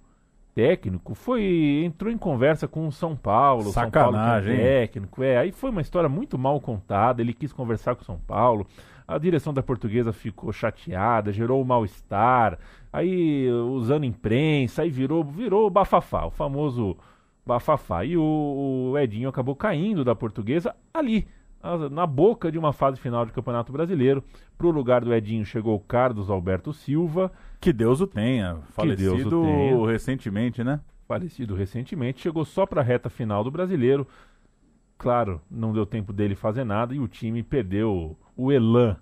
técnico 0.56 1.14
foi 1.14 1.82
entrou 1.84 2.10
em 2.10 2.16
conversa 2.16 2.66
com 2.66 2.88
o 2.88 2.92
São 2.92 3.14
Paulo, 3.14 3.70
Sacanagem, 3.72 4.54
São 4.54 4.56
Paulo 4.56 4.68
é 4.68 4.80
técnico, 4.80 5.22
é, 5.22 5.36
aí 5.36 5.52
foi 5.52 5.68
uma 5.68 5.82
história 5.82 6.08
muito 6.08 6.38
mal 6.38 6.58
contada, 6.62 7.20
ele 7.20 7.34
quis 7.34 7.52
conversar 7.52 7.94
com 7.94 8.00
o 8.00 8.06
São 8.06 8.18
Paulo, 8.18 8.66
a 9.06 9.18
direção 9.18 9.52
da 9.52 9.62
portuguesa 9.62 10.14
ficou 10.14 10.50
chateada, 10.52 11.30
gerou 11.30 11.60
um 11.60 11.64
mal-estar, 11.64 12.58
aí 12.90 13.50
usando 13.50 14.04
imprensa, 14.04 14.80
aí 14.80 14.88
virou, 14.88 15.22
virou 15.22 15.68
bafafá, 15.68 16.24
o 16.24 16.30
famoso 16.30 16.96
bafafá. 17.46 18.04
E 18.04 18.16
o, 18.16 18.90
o 18.92 18.98
Edinho 18.98 19.28
acabou 19.28 19.54
caindo 19.54 20.04
da 20.04 20.14
portuguesa 20.14 20.74
ali, 20.92 21.28
na 21.90 22.06
boca 22.06 22.50
de 22.50 22.58
uma 22.58 22.72
fase 22.72 23.00
final 23.00 23.24
de 23.24 23.32
Campeonato 23.32 23.72
Brasileiro. 23.72 24.22
Para 24.58 24.66
o 24.66 24.70
lugar 24.70 25.04
do 25.04 25.14
Edinho 25.14 25.44
chegou 25.44 25.76
o 25.76 25.80
Carlos 25.80 26.28
Alberto 26.28 26.72
Silva. 26.72 27.32
Que 27.60 27.72
Deus 27.72 28.00
o 28.00 28.06
tenha. 28.06 28.58
Falecido 28.70 29.16
Deus 29.16 29.32
o 29.32 29.42
tenha. 29.42 29.86
recentemente, 29.86 30.64
né? 30.64 30.80
Falecido 31.06 31.54
recentemente. 31.54 32.20
Chegou 32.20 32.44
só 32.44 32.66
para 32.66 32.80
a 32.80 32.84
reta 32.84 33.08
final 33.08 33.44
do 33.44 33.50
Brasileiro. 33.50 34.06
Claro, 34.98 35.40
não 35.50 35.72
deu 35.72 35.84
tempo 35.84 36.12
dele 36.12 36.34
fazer 36.34 36.64
nada 36.64 36.94
e 36.94 36.98
o 36.98 37.06
time 37.06 37.42
perdeu 37.42 38.16
o 38.36 38.50
elan. 38.50 38.96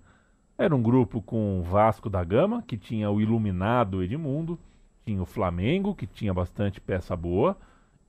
Era 0.56 0.74
um 0.74 0.82
grupo 0.82 1.20
com 1.20 1.62
Vasco 1.62 2.08
da 2.08 2.22
Gama, 2.22 2.62
que 2.62 2.76
tinha 2.76 3.10
o 3.10 3.20
iluminado 3.20 4.02
Edmundo, 4.02 4.58
tinha 5.04 5.20
o 5.20 5.26
Flamengo, 5.26 5.94
que 5.94 6.06
tinha 6.06 6.32
bastante 6.32 6.80
peça 6.80 7.16
boa, 7.16 7.56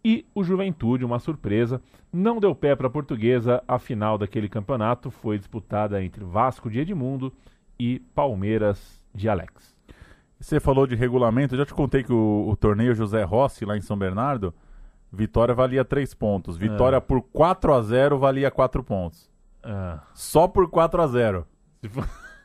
e 0.05 0.23
o 0.35 0.43
Juventude, 0.43 1.03
uma 1.03 1.17
surpresa, 1.17 1.81
não 2.13 2.39
deu 2.39 2.53
pé 2.53 2.75
para 2.75 2.85
a 2.85 2.91
portuguesa. 2.91 3.63
A 3.67 3.79
final 3.79 4.19
daquele 4.19 4.47
campeonato 4.47 5.09
foi 5.09 5.35
disputada 5.35 6.03
entre 6.03 6.23
Vasco 6.23 6.69
de 6.69 6.79
Edmundo 6.79 7.33
e 7.79 7.99
Palmeiras 8.13 9.01
de 9.15 9.27
Alex. 9.27 9.75
Você 10.39 10.59
falou 10.59 10.85
de 10.85 10.93
regulamento, 10.93 11.55
eu 11.55 11.57
já 11.57 11.65
te 11.65 11.73
contei 11.73 12.03
que 12.03 12.13
o, 12.13 12.45
o, 12.47 12.55
torneio 12.55 12.93
José 12.93 13.23
Rossi, 13.23 13.65
lá 13.65 13.75
em 13.75 13.81
São 13.81 13.97
Bernardo, 13.97 14.53
vitória 15.11 15.55
valia 15.55 15.83
3 15.83 16.13
pontos. 16.13 16.55
Vitória 16.55 16.97
é. 16.97 16.99
por 16.99 17.23
4 17.23 17.73
a 17.73 17.81
0 17.81 18.19
valia 18.19 18.51
4 18.51 18.83
pontos. 18.83 19.27
É. 19.63 19.97
Só 20.13 20.47
por 20.47 20.69
4 20.69 21.01
a 21.01 21.07
0 21.07 21.47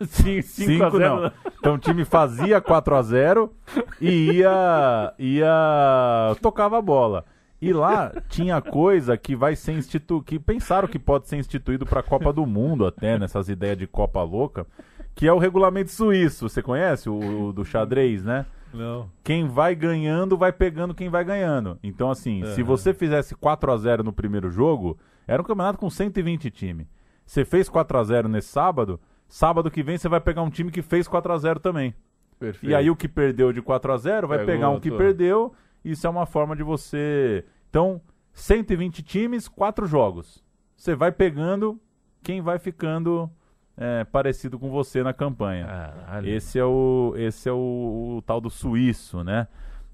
5 0.01 0.81
a 0.83 0.89
0 0.89 0.99
não. 0.99 1.33
Então 1.59 1.75
o 1.75 1.79
time 1.79 2.07
fazia 2.07 2.59
4 2.59 2.97
a 2.97 3.03
0 3.03 3.53
e 4.01 4.39
ia, 4.39 5.13
ia 5.19 6.35
tocava 6.41 6.79
a 6.79 6.83
bola. 6.83 7.27
E 7.61 7.73
lá 7.73 8.13
tinha 8.29 8.61
coisa 8.61 9.17
que 9.17 9.37
vai 9.37 9.55
ser 9.55 9.73
instituído, 9.73 10.25
que 10.25 10.39
pensaram 10.39 10.89
que 10.89 10.99
pode 10.99 11.29
ser 11.29 11.37
instituído 11.37 11.85
para 11.85 12.01
a 12.01 12.03
Copa 12.03 12.33
do 12.33 12.47
Mundo 12.47 12.87
até, 12.87 13.19
nessas 13.19 13.49
ideias 13.49 13.77
de 13.77 13.87
Copa 13.87 14.23
louca, 14.23 14.67
que 15.15 15.27
é 15.27 15.33
o 15.33 15.39
regulamento 15.39 15.91
suíço. 15.91 16.49
Você 16.49 16.63
conhece 16.63 17.11
o, 17.11 17.49
o 17.49 17.53
do 17.53 17.65
xadrez, 17.65 18.25
né? 18.25 18.47
Não. 18.73 19.11
Quem 19.23 19.47
vai 19.47 19.75
ganhando 19.75 20.39
vai 20.39 20.53
pegando 20.53 20.95
quem 20.95 21.09
vai 21.09 21.25
ganhando. 21.25 21.79
Então 21.83 22.11
assim, 22.11 22.43
se 22.55 22.63
você 22.63 22.95
fizesse 22.95 23.35
4 23.35 23.73
a 23.73 23.77
0 23.77 24.05
no 24.05 24.13
primeiro 24.13 24.51
jogo, 24.51 24.97
era 25.27 25.43
um 25.43 25.45
campeonato 25.45 25.79
com 25.79 25.91
120 25.91 26.51
times. 26.51 26.87
Você 27.27 27.45
fez 27.45 27.69
4 27.69 27.99
a 27.99 28.05
0 28.05 28.29
nesse 28.29 28.49
sábado, 28.49 28.99
sábado 29.29 29.71
que 29.71 29.83
vem 29.83 29.99
você 29.99 30.09
vai 30.09 30.21
pegar 30.21 30.43
um 30.43 30.51
time 30.51 30.71
que 30.71 30.83
fez 30.83 31.07
4 31.07 31.33
a 31.33 31.39
0 31.39 31.61
também. 31.61 31.95
Perfeito. 32.39 32.71
E 32.71 32.75
aí 32.75 32.91
o 32.91 32.97
que 32.97 33.07
perdeu 33.07 33.53
de 33.53 33.61
4 33.61 33.93
a 33.93 33.97
0 33.99 34.29
vai 34.29 34.39
Pegou 34.39 34.55
pegar 34.55 34.71
um 34.71 34.81
que 34.81 34.91
perdeu 34.91 35.53
isso 35.85 36.07
é 36.07 36.11
uma 36.11 36.27
forma 36.27 36.55
de 36.55 36.63
você. 36.63 37.45
Então, 37.69 38.01
120 38.33 39.03
times, 39.03 39.49
quatro 39.49 39.87
jogos. 39.87 40.45
Você 40.77 40.95
vai 40.95 41.13
pegando 41.13 41.81
quem 42.23 42.41
vai 42.41 42.59
ficando 42.59 43.31
é, 43.77 44.05
parecido 44.05 44.59
com 44.59 44.71
você 44.71 45.03
na 45.03 45.13
campanha. 45.13 45.67
Ah, 46.07 46.21
esse 46.25 46.59
é 46.59 46.65
o 46.65 47.15
esse 47.17 47.49
é 47.49 47.53
o, 47.53 48.17
o 48.17 48.23
tal 48.23 48.41
do 48.41 48.51
suíço, 48.51 49.25
né? 49.25 49.49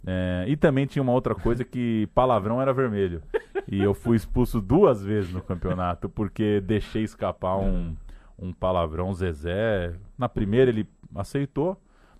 É, 0.06 0.44
e 0.46 0.56
também 0.56 0.86
tinha 0.86 1.02
uma 1.02 1.12
outra 1.12 1.34
coisa 1.34 1.64
que 1.64 2.08
palavrão 2.14 2.60
era 2.60 2.72
vermelho. 2.72 3.22
E 3.68 3.82
eu 3.82 3.94
fui 3.94 4.16
expulso 4.16 4.60
duas 4.60 5.02
vezes 5.02 5.32
no 5.32 5.42
campeonato 5.42 6.08
porque 6.08 6.60
deixei 6.60 7.02
escapar 7.02 7.56
um, 7.56 7.96
um 8.38 8.52
palavrão 8.52 9.12
Zezé. 9.12 9.92
Na 10.16 10.28
primeira 10.28 10.70
ele 10.70 10.88
aceitou, 11.12 11.76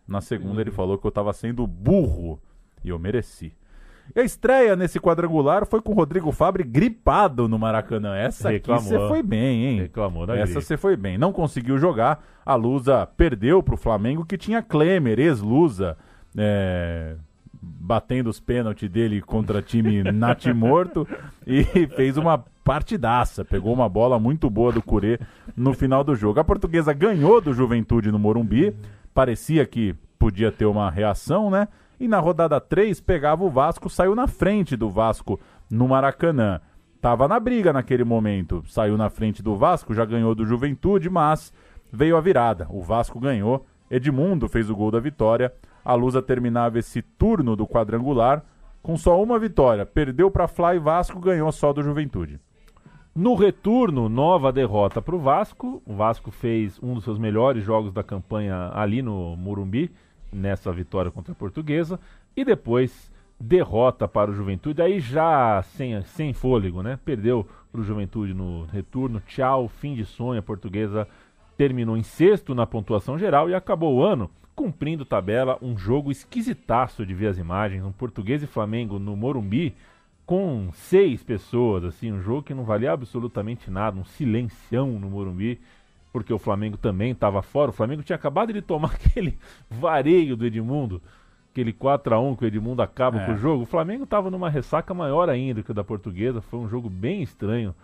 na 0.08 0.20
segunda 0.20 0.60
ele 0.60 0.72
falou 0.72 0.98
que 0.98 1.06
eu 1.06 1.10
estava 1.10 1.32
sendo 1.32 1.64
burro 1.64 2.42
e 2.84 2.88
eu 2.88 2.98
mereci. 2.98 3.52
E 4.14 4.20
a 4.20 4.22
estreia 4.22 4.76
nesse 4.76 5.00
quadrangular 5.00 5.66
foi 5.66 5.80
com 5.80 5.92
o 5.92 5.94
Rodrigo 5.94 6.30
Fabre 6.30 6.62
gripado 6.62 7.48
no 7.48 7.58
Maracanã. 7.58 8.14
Essa 8.14 8.50
Reclamou. 8.50 8.82
aqui 8.82 8.88
você 8.88 9.08
foi 9.08 9.22
bem, 9.22 9.64
hein? 9.64 9.80
Reclamou 9.80 10.26
da 10.26 10.36
Essa 10.36 10.60
você 10.60 10.76
foi 10.76 10.96
bem. 10.96 11.18
Não 11.18 11.32
conseguiu 11.32 11.78
jogar. 11.78 12.24
A 12.44 12.54
Lusa 12.54 13.06
perdeu 13.16 13.62
para 13.62 13.74
o 13.74 13.78
Flamengo, 13.78 14.24
que 14.24 14.38
tinha 14.38 14.62
Klemer, 14.62 15.18
ex-Lusa, 15.18 15.96
é, 16.36 17.16
batendo 17.60 18.30
os 18.30 18.38
pênaltis 18.38 18.88
dele 18.88 19.20
contra 19.20 19.60
time 19.60 20.02
natimorto 20.12 21.06
e 21.46 21.64
fez 21.88 22.16
uma 22.16 22.44
partidaça. 22.62 23.44
Pegou 23.44 23.72
uma 23.72 23.88
bola 23.88 24.18
muito 24.18 24.48
boa 24.48 24.72
do 24.72 24.82
Curê 24.82 25.18
no 25.56 25.74
final 25.74 26.04
do 26.04 26.14
jogo. 26.14 26.38
A 26.38 26.44
portuguesa 26.44 26.92
ganhou 26.92 27.40
do 27.40 27.52
Juventude 27.52 28.12
no 28.12 28.18
Morumbi. 28.18 28.74
Parecia 29.12 29.66
que 29.66 29.94
podia 30.18 30.52
ter 30.52 30.66
uma 30.66 30.90
reação, 30.90 31.50
né? 31.50 31.68
E 31.98 32.06
na 32.06 32.18
rodada 32.18 32.60
3 32.60 33.00
pegava 33.00 33.44
o 33.44 33.50
Vasco, 33.50 33.88
saiu 33.88 34.14
na 34.14 34.26
frente 34.26 34.76
do 34.76 34.90
Vasco 34.90 35.40
no 35.70 35.88
Maracanã. 35.88 36.60
Tava 37.00 37.26
na 37.26 37.40
briga 37.40 37.72
naquele 37.72 38.04
momento, 38.04 38.62
saiu 38.66 38.96
na 38.96 39.08
frente 39.08 39.42
do 39.42 39.56
Vasco, 39.56 39.94
já 39.94 40.04
ganhou 40.04 40.34
do 40.34 40.44
Juventude, 40.44 41.08
mas 41.08 41.52
veio 41.90 42.16
a 42.16 42.20
virada. 42.20 42.66
O 42.68 42.82
Vasco 42.82 43.18
ganhou, 43.18 43.64
Edmundo 43.90 44.48
fez 44.48 44.68
o 44.68 44.76
gol 44.76 44.90
da 44.90 45.00
vitória. 45.00 45.52
A 45.84 45.94
Lusa 45.94 46.20
terminava 46.20 46.78
esse 46.78 47.00
turno 47.00 47.56
do 47.56 47.66
quadrangular 47.66 48.44
com 48.82 48.96
só 48.96 49.22
uma 49.22 49.38
vitória. 49.38 49.86
Perdeu 49.86 50.30
para 50.30 50.48
Fly 50.48 50.78
Vasco, 50.78 51.18
ganhou 51.18 51.50
só 51.52 51.72
do 51.72 51.82
Juventude. 51.82 52.40
No 53.14 53.34
retorno, 53.34 54.08
nova 54.08 54.52
derrota 54.52 55.00
para 55.00 55.16
o 55.16 55.18
Vasco. 55.18 55.82
O 55.86 55.94
Vasco 55.94 56.30
fez 56.30 56.78
um 56.82 56.94
dos 56.94 57.04
seus 57.04 57.18
melhores 57.18 57.64
jogos 57.64 57.92
da 57.92 58.02
campanha 58.02 58.70
ali 58.74 59.00
no 59.00 59.34
Morumbi 59.36 59.90
nessa 60.32 60.72
vitória 60.72 61.10
contra 61.10 61.32
a 61.32 61.36
Portuguesa 61.36 61.98
e 62.36 62.44
depois 62.44 63.10
derrota 63.38 64.08
para 64.08 64.30
o 64.30 64.34
Juventude, 64.34 64.80
aí 64.80 64.98
já 64.98 65.62
sem, 65.62 66.00
sem 66.02 66.32
fôlego, 66.32 66.82
né? 66.82 66.98
Perdeu 67.04 67.46
para 67.70 67.80
o 67.80 67.84
Juventude 67.84 68.32
no 68.32 68.64
retorno, 68.64 69.20
tchau, 69.26 69.68
fim 69.68 69.94
de 69.94 70.04
sonho. 70.04 70.40
A 70.40 70.42
Portuguesa 70.42 71.06
terminou 71.56 71.96
em 71.96 72.02
sexto 72.02 72.54
na 72.54 72.66
pontuação 72.66 73.18
geral 73.18 73.48
e 73.50 73.54
acabou 73.54 73.96
o 73.96 74.02
ano 74.02 74.30
cumprindo 74.54 75.04
tabela. 75.04 75.58
Um 75.60 75.76
jogo 75.76 76.10
esquisitaço 76.10 77.04
de 77.04 77.14
ver 77.14 77.28
as 77.28 77.38
imagens, 77.38 77.84
um 77.84 77.92
Português 77.92 78.42
e 78.42 78.46
Flamengo 78.46 78.98
no 78.98 79.14
Morumbi 79.14 79.74
com 80.24 80.70
seis 80.72 81.22
pessoas, 81.22 81.84
assim, 81.84 82.10
um 82.10 82.20
jogo 82.20 82.42
que 82.42 82.52
não 82.52 82.64
valia 82.64 82.90
absolutamente 82.90 83.70
nada, 83.70 84.00
um 84.00 84.04
silencião 84.04 84.98
no 84.98 85.08
Morumbi 85.08 85.60
porque 86.16 86.32
o 86.32 86.38
Flamengo 86.38 86.78
também 86.78 87.10
estava 87.10 87.42
fora. 87.42 87.68
O 87.68 87.74
Flamengo 87.74 88.02
tinha 88.02 88.16
acabado 88.16 88.50
de 88.50 88.62
tomar 88.62 88.92
aquele 88.96 89.36
vareio 89.68 90.34
do 90.34 90.46
Edmundo, 90.46 91.02
aquele 91.52 91.74
4 91.74 92.14
a 92.14 92.18
1 92.18 92.36
que 92.36 92.44
o 92.44 92.46
Edmundo 92.46 92.80
acaba 92.80 93.20
é. 93.20 93.26
com 93.26 93.32
o 93.34 93.36
jogo. 93.36 93.64
O 93.64 93.66
Flamengo 93.66 94.04
estava 94.04 94.30
numa 94.30 94.48
ressaca 94.48 94.94
maior 94.94 95.28
ainda 95.28 95.62
que 95.62 95.70
o 95.70 95.74
da 95.74 95.84
Portuguesa. 95.84 96.40
Foi 96.40 96.58
um 96.58 96.70
jogo 96.70 96.88
bem 96.88 97.20
estranho 97.20 97.74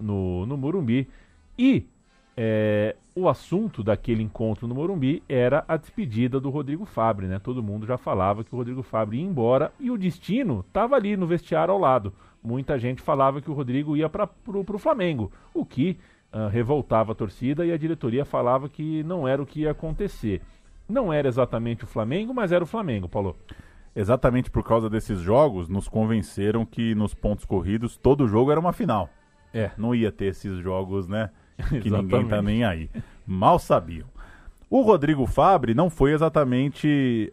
no, 0.00 0.46
no 0.46 0.56
Morumbi. 0.56 1.06
E 1.58 1.86
é, 2.34 2.96
o 3.14 3.28
assunto 3.28 3.82
daquele 3.82 4.22
encontro 4.22 4.66
no 4.66 4.74
Morumbi 4.74 5.22
era 5.28 5.62
a 5.68 5.76
despedida 5.76 6.40
do 6.40 6.48
Rodrigo 6.48 6.86
Fabre, 6.86 7.26
né? 7.26 7.38
Todo 7.38 7.62
mundo 7.62 7.86
já 7.86 7.98
falava 7.98 8.42
que 8.42 8.54
o 8.54 8.56
Rodrigo 8.56 8.82
Fabre 8.82 9.18
ia 9.18 9.22
embora 9.22 9.70
e 9.78 9.90
o 9.90 9.98
destino 9.98 10.64
estava 10.66 10.96
ali 10.96 11.14
no 11.14 11.26
vestiário 11.26 11.74
ao 11.74 11.78
lado. 11.78 12.14
Muita 12.42 12.78
gente 12.78 13.02
falava 13.02 13.42
que 13.42 13.50
o 13.50 13.54
Rodrigo 13.54 13.94
ia 13.94 14.08
para 14.08 14.30
o 14.46 14.78
Flamengo, 14.78 15.30
o 15.52 15.62
que 15.62 15.98
uh, 16.32 16.48
revoltava 16.48 17.12
a 17.12 17.14
torcida 17.14 17.64
e 17.64 17.72
a 17.72 17.76
diretoria 17.76 18.24
falava 18.24 18.68
que 18.68 19.02
não 19.04 19.26
era 19.26 19.42
o 19.42 19.46
que 19.46 19.60
ia 19.60 19.70
acontecer. 19.70 20.40
Não 20.88 21.12
era 21.12 21.28
exatamente 21.28 21.84
o 21.84 21.86
Flamengo, 21.86 22.34
mas 22.34 22.52
era 22.52 22.64
o 22.64 22.66
Flamengo, 22.66 23.08
Paulo. 23.08 23.36
Exatamente 23.94 24.50
por 24.50 24.64
causa 24.64 24.88
desses 24.88 25.20
jogos, 25.20 25.68
nos 25.68 25.88
convenceram 25.88 26.64
que 26.64 26.94
nos 26.94 27.14
pontos 27.14 27.44
corridos 27.44 27.96
todo 27.96 28.26
jogo 28.26 28.50
era 28.50 28.58
uma 28.58 28.72
final. 28.72 29.08
É, 29.52 29.70
não 29.76 29.94
ia 29.94 30.10
ter 30.10 30.26
esses 30.26 30.58
jogos, 30.58 31.06
né? 31.06 31.30
Que 31.82 31.90
ninguém 31.90 32.26
tá 32.26 32.40
nem 32.40 32.64
aí. 32.64 32.90
Mal 33.26 33.58
sabiam. 33.58 34.08
O 34.68 34.80
Rodrigo 34.80 35.26
Fabre 35.26 35.74
não 35.74 35.90
foi 35.90 36.12
exatamente. 36.12 37.28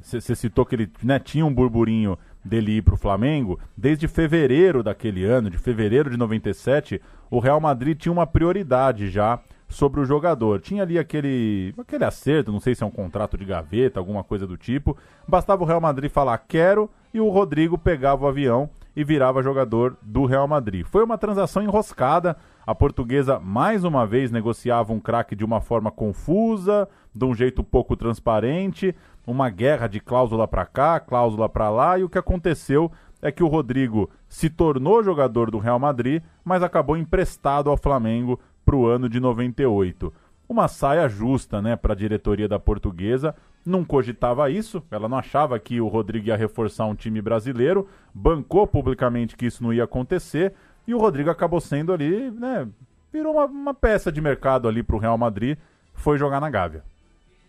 Você 0.00 0.16
é, 0.16 0.32
é, 0.32 0.34
citou 0.34 0.64
que 0.64 0.74
ele 0.74 0.90
né, 1.02 1.18
tinha 1.18 1.44
um 1.44 1.52
burburinho 1.52 2.18
dele 2.44 2.78
ir 2.78 2.82
para 2.82 2.94
o 2.94 2.98
Flamengo. 2.98 3.58
Desde 3.76 4.08
fevereiro 4.08 4.82
daquele 4.82 5.24
ano, 5.24 5.50
de 5.50 5.58
fevereiro 5.58 6.10
de 6.10 6.16
97, 6.16 7.00
o 7.30 7.38
Real 7.38 7.60
Madrid 7.60 7.98
tinha 7.98 8.12
uma 8.12 8.26
prioridade 8.26 9.08
já 9.08 9.40
sobre 9.68 10.00
o 10.00 10.04
jogador. 10.04 10.60
Tinha 10.60 10.82
ali 10.82 10.98
aquele, 10.98 11.74
aquele 11.78 12.04
acerto, 12.04 12.50
não 12.50 12.60
sei 12.60 12.74
se 12.74 12.82
é 12.82 12.86
um 12.86 12.90
contrato 12.90 13.36
de 13.36 13.44
gaveta, 13.44 14.00
alguma 14.00 14.24
coisa 14.24 14.46
do 14.46 14.56
tipo. 14.56 14.96
Bastava 15.26 15.62
o 15.62 15.66
Real 15.66 15.80
Madrid 15.80 16.10
falar 16.10 16.38
quero 16.38 16.90
e 17.12 17.20
o 17.20 17.28
Rodrigo 17.28 17.76
pegava 17.76 18.24
o 18.24 18.28
avião 18.28 18.70
e 18.96 19.04
virava 19.04 19.42
jogador 19.42 19.96
do 20.02 20.24
Real 20.24 20.48
Madrid. 20.48 20.84
Foi 20.86 21.04
uma 21.04 21.18
transação 21.18 21.62
enroscada. 21.62 22.36
A 22.68 22.74
portuguesa 22.74 23.40
mais 23.40 23.82
uma 23.82 24.06
vez 24.06 24.30
negociava 24.30 24.92
um 24.92 25.00
craque 25.00 25.34
de 25.34 25.42
uma 25.42 25.58
forma 25.58 25.90
confusa, 25.90 26.86
de 27.14 27.24
um 27.24 27.34
jeito 27.34 27.64
pouco 27.64 27.96
transparente, 27.96 28.94
uma 29.26 29.48
guerra 29.48 29.86
de 29.86 29.98
cláusula 30.00 30.46
para 30.46 30.66
cá, 30.66 31.00
cláusula 31.00 31.48
para 31.48 31.70
lá, 31.70 31.98
e 31.98 32.04
o 32.04 32.10
que 32.10 32.18
aconteceu 32.18 32.92
é 33.22 33.32
que 33.32 33.42
o 33.42 33.46
Rodrigo 33.46 34.10
se 34.28 34.50
tornou 34.50 35.02
jogador 35.02 35.50
do 35.50 35.56
Real 35.56 35.78
Madrid, 35.78 36.22
mas 36.44 36.62
acabou 36.62 36.94
emprestado 36.94 37.70
ao 37.70 37.76
Flamengo 37.78 38.38
para 38.66 38.76
o 38.76 38.86
ano 38.86 39.08
de 39.08 39.18
98. 39.18 40.12
Uma 40.46 40.68
saia 40.68 41.08
justa, 41.08 41.62
né, 41.62 41.74
para 41.74 41.94
a 41.94 41.96
diretoria 41.96 42.46
da 42.46 42.58
Portuguesa. 42.58 43.34
Não 43.64 43.82
cogitava 43.82 44.50
isso, 44.50 44.82
ela 44.90 45.08
não 45.08 45.16
achava 45.16 45.58
que 45.58 45.80
o 45.80 45.88
Rodrigo 45.88 46.28
ia 46.28 46.36
reforçar 46.36 46.84
um 46.84 46.94
time 46.94 47.22
brasileiro, 47.22 47.88
bancou 48.12 48.66
publicamente 48.66 49.38
que 49.38 49.46
isso 49.46 49.62
não 49.62 49.72
ia 49.72 49.84
acontecer, 49.84 50.52
e 50.88 50.94
o 50.94 50.98
Rodrigo 50.98 51.28
acabou 51.28 51.60
sendo 51.60 51.92
ali, 51.92 52.30
né, 52.30 52.66
virou 53.12 53.34
uma, 53.34 53.44
uma 53.44 53.74
peça 53.74 54.10
de 54.10 54.22
mercado 54.22 54.66
ali 54.66 54.82
para 54.82 54.96
o 54.96 54.98
Real 54.98 55.18
Madrid, 55.18 55.58
foi 55.92 56.16
jogar 56.16 56.40
na 56.40 56.48
Gávea. 56.48 56.82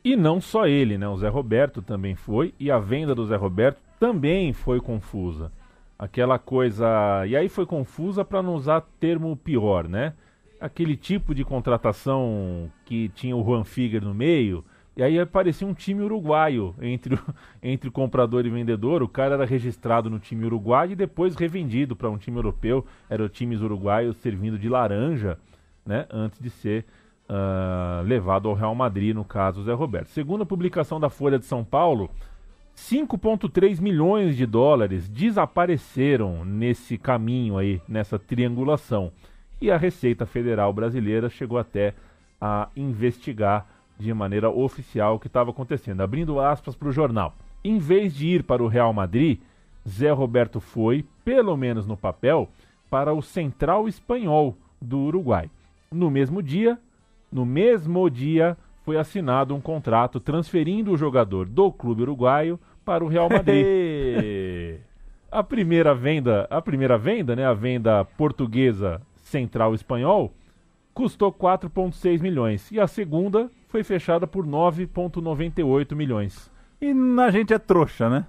E 0.03 0.15
não 0.15 0.41
só 0.41 0.67
ele, 0.67 0.97
né? 0.97 1.07
O 1.07 1.17
Zé 1.17 1.29
Roberto 1.29 1.81
também 1.81 2.15
foi, 2.15 2.53
e 2.59 2.69
a 2.69 2.79
venda 2.79 3.15
do 3.15 3.25
Zé 3.25 3.35
Roberto 3.37 3.79
também 3.99 4.51
foi 4.53 4.81
confusa. 4.81 5.51
Aquela 5.97 6.39
coisa. 6.39 7.25
E 7.27 7.35
aí 7.35 7.49
foi 7.49 7.65
confusa 7.65 8.23
para 8.23 8.41
não 8.41 8.55
usar 8.55 8.87
termo 8.99 9.35
pior, 9.35 9.87
né? 9.87 10.13
Aquele 10.59 10.95
tipo 10.95 11.35
de 11.35 11.43
contratação 11.43 12.69
que 12.85 13.09
tinha 13.09 13.35
o 13.35 13.43
Juan 13.43 13.63
Figuer 13.63 14.01
no 14.01 14.13
meio, 14.13 14.63
e 14.99 15.01
aí 15.01 15.17
aparecia 15.17 15.65
um 15.65 15.73
time 15.73 16.03
uruguaio 16.03 16.75
entre, 16.81 17.15
o, 17.15 17.19
entre 17.63 17.89
comprador 17.89 18.45
e 18.45 18.49
vendedor. 18.49 19.01
O 19.01 19.07
cara 19.07 19.35
era 19.35 19.45
registrado 19.45 20.09
no 20.09 20.19
time 20.19 20.43
uruguaio 20.43 20.91
e 20.91 20.95
depois 20.95 21.35
revendido 21.35 21.95
para 21.95 22.09
um 22.09 22.17
time 22.17 22.37
europeu. 22.37 22.85
Eram 23.09 23.29
times 23.29 23.61
uruguaios 23.61 24.17
servindo 24.17 24.59
de 24.59 24.67
laranja, 24.67 25.37
né? 25.85 26.05
Antes 26.11 26.37
de 26.41 26.49
ser 26.49 26.83
uh, 27.29 28.03
levado 28.03 28.49
ao 28.49 28.53
Real 28.53 28.75
Madrid, 28.75 29.15
no 29.15 29.23
caso, 29.23 29.61
o 29.61 29.63
Zé 29.63 29.71
Roberto. 29.71 30.09
Segundo 30.09 30.41
a 30.41 30.45
publicação 30.45 30.99
da 30.99 31.09
Folha 31.09 31.39
de 31.39 31.45
São 31.45 31.63
Paulo, 31.63 32.11
5,3 32.75 33.79
milhões 33.79 34.35
de 34.35 34.45
dólares 34.45 35.07
desapareceram 35.07 36.43
nesse 36.43 36.97
caminho 36.97 37.57
aí, 37.57 37.81
nessa 37.87 38.19
triangulação. 38.19 39.13
E 39.61 39.71
a 39.71 39.77
Receita 39.77 40.25
Federal 40.25 40.73
Brasileira 40.73 41.29
chegou 41.29 41.57
até 41.57 41.93
a 42.41 42.67
investigar 42.75 43.65
de 43.99 44.13
maneira 44.13 44.49
oficial 44.49 45.15
o 45.15 45.19
que 45.19 45.27
estava 45.27 45.51
acontecendo. 45.51 46.01
Abrindo 46.01 46.39
aspas 46.39 46.75
para 46.75 46.87
o 46.87 46.91
jornal. 46.91 47.35
Em 47.63 47.77
vez 47.77 48.15
de 48.15 48.27
ir 48.27 48.43
para 48.43 48.63
o 48.63 48.67
Real 48.67 48.93
Madrid, 48.93 49.39
Zé 49.87 50.09
Roberto 50.11 50.59
foi, 50.59 51.05
pelo 51.25 51.55
menos 51.57 51.85
no 51.85 51.97
papel, 51.97 52.49
para 52.89 53.13
o 53.13 53.21
Central 53.21 53.87
Espanhol 53.87 54.57
do 54.81 54.97
Uruguai. 54.99 55.51
No 55.91 56.09
mesmo 56.09 56.41
dia, 56.41 56.79
no 57.31 57.45
mesmo 57.45 58.09
dia, 58.09 58.57
foi 58.83 58.97
assinado 58.97 59.53
um 59.53 59.61
contrato 59.61 60.19
transferindo 60.19 60.91
o 60.91 60.97
jogador 60.97 61.47
do 61.47 61.71
clube 61.71 62.01
uruguaio 62.01 62.59
para 62.85 63.03
o 63.03 63.07
Real 63.07 63.29
Madrid. 63.29 63.65
a 65.31 65.43
primeira 65.43 65.93
venda, 65.93 66.47
a 66.49 66.61
primeira 66.61 66.97
venda, 66.97 67.35
né, 67.35 67.45
a 67.45 67.53
venda 67.53 68.03
portuguesa 68.03 69.01
central 69.17 69.75
espanhol, 69.75 70.33
custou 70.99 71.31
4.6 71.31 72.21
milhões 72.21 72.69
e 72.73 72.77
a 72.77 72.85
segunda 72.85 73.49
foi 73.69 73.85
fechada 73.85 74.27
por 74.27 74.45
9.98 74.45 75.95
milhões. 75.95 76.51
E 76.81 76.93
a 77.21 77.31
gente 77.31 77.53
é 77.53 77.57
trouxa, 77.57 78.09
né? 78.09 78.25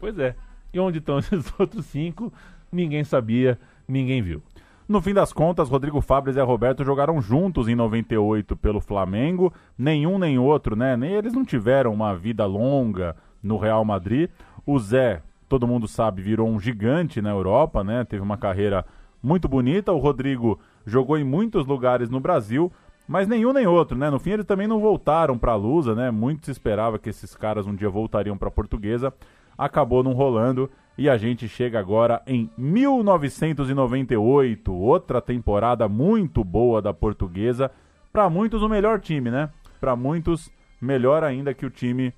Pois 0.00 0.18
é. 0.18 0.34
E 0.74 0.80
onde 0.80 0.98
estão 0.98 1.18
esses 1.20 1.54
outros 1.56 1.86
cinco? 1.86 2.32
Ninguém 2.72 3.04
sabia, 3.04 3.56
ninguém 3.86 4.22
viu. 4.22 4.42
No 4.88 5.00
fim 5.00 5.14
das 5.14 5.32
contas, 5.32 5.68
Rodrigo 5.68 6.00
Fabres 6.00 6.36
e 6.36 6.40
Roberto 6.40 6.84
jogaram 6.84 7.22
juntos 7.22 7.68
em 7.68 7.76
98 7.76 8.56
pelo 8.56 8.80
Flamengo. 8.80 9.52
Nenhum 9.78 10.18
nem 10.18 10.36
outro, 10.36 10.74
né? 10.74 10.96
Nem 10.96 11.12
eles 11.12 11.32
não 11.32 11.44
tiveram 11.44 11.94
uma 11.94 12.12
vida 12.16 12.44
longa 12.44 13.14
no 13.40 13.56
Real 13.56 13.84
Madrid. 13.84 14.28
O 14.66 14.80
Zé, 14.80 15.22
todo 15.48 15.68
mundo 15.68 15.86
sabe, 15.86 16.22
virou 16.22 16.48
um 16.48 16.58
gigante 16.58 17.22
na 17.22 17.30
Europa, 17.30 17.84
né? 17.84 18.02
Teve 18.02 18.20
uma 18.20 18.36
carreira 18.36 18.84
muito 19.22 19.48
bonita. 19.48 19.92
O 19.92 19.98
Rodrigo 19.98 20.58
jogou 20.86 21.18
em 21.18 21.24
muitos 21.24 21.66
lugares 21.66 22.08
no 22.10 22.20
Brasil, 22.20 22.72
mas 23.06 23.28
nenhum 23.28 23.52
nem 23.52 23.66
outro, 23.66 23.94
né? 23.96 24.10
No 24.10 24.18
fim 24.18 24.30
eles 24.30 24.46
também 24.46 24.66
não 24.66 24.80
voltaram 24.80 25.38
para 25.38 25.52
a 25.52 25.56
Lusa, 25.56 25.94
né? 25.94 26.10
Muito 26.10 26.46
se 26.46 26.50
esperava 26.50 26.98
que 26.98 27.10
esses 27.10 27.34
caras 27.34 27.66
um 27.66 27.74
dia 27.74 27.90
voltariam 27.90 28.38
para 28.38 28.48
a 28.48 28.52
Portuguesa. 28.52 29.12
Acabou 29.56 30.02
não 30.02 30.12
rolando 30.12 30.68
e 30.96 31.08
a 31.08 31.16
gente 31.16 31.48
chega 31.48 31.78
agora 31.78 32.20
em 32.26 32.50
1998, 32.58 34.72
outra 34.72 35.20
temporada 35.20 35.88
muito 35.88 36.42
boa 36.44 36.82
da 36.82 36.92
Portuguesa. 36.92 37.70
Para 38.12 38.28
muitos 38.28 38.62
o 38.62 38.68
melhor 38.68 39.00
time, 39.00 39.30
né? 39.30 39.48
Para 39.80 39.96
muitos 39.96 40.50
melhor 40.80 41.24
ainda 41.24 41.54
que 41.54 41.64
o 41.64 41.70
time 41.70 42.12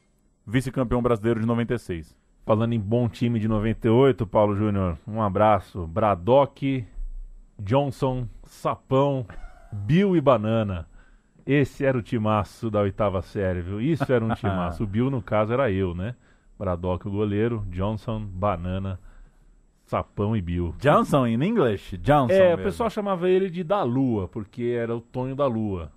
vice-campeão 0.47 1.03
brasileiro 1.03 1.41
de 1.41 1.47
96. 1.47 2.17
Falando 2.45 2.73
em 2.73 2.81
bom 2.81 3.09
time 3.09 3.39
de 3.39 3.47
98, 3.47 4.27
Paulo 4.27 4.57
Júnior, 4.57 4.99
um 5.07 5.23
abraço. 5.23 5.87
Bradock, 5.87 6.85
Johnson, 7.59 8.27
Sapão, 8.45 9.27
Bill 9.73 10.17
e 10.17 10.21
Banana. 10.21 10.87
Esse 11.45 11.85
era 11.85 11.99
o 11.99 12.03
timaço 12.03 12.71
da 12.71 12.81
oitava 12.81 13.21
série, 13.23 13.61
viu? 13.61 13.81
Isso 13.81 14.11
era 14.13 14.25
um 14.25 14.35
timaço. 14.35 14.85
o 14.85 14.87
Bill, 14.87 15.11
no 15.11 15.21
caso, 15.21 15.53
era 15.53 15.71
eu, 15.71 15.95
né? 15.95 16.15
Bradock, 16.59 17.07
o 17.09 17.11
goleiro, 17.11 17.65
Johnson, 17.69 18.21
Banana, 18.21 19.01
Sapão 19.85 20.37
e 20.37 20.41
Bill. 20.41 20.75
Johnson 20.79 21.27
in 21.27 21.43
English? 21.43 21.99
Johnson. 21.99 22.33
É, 22.33 22.51
mesmo. 22.51 22.63
o 22.63 22.65
pessoal 22.65 22.91
chamava 22.91 23.29
ele 23.29 23.51
de 23.51 23.65
da 23.65 23.83
Lua, 23.83 24.29
porque 24.29 24.77
era 24.79 24.95
o 24.95 25.01
Tonho 25.01 25.35
da 25.35 25.47
Lua 25.47 25.91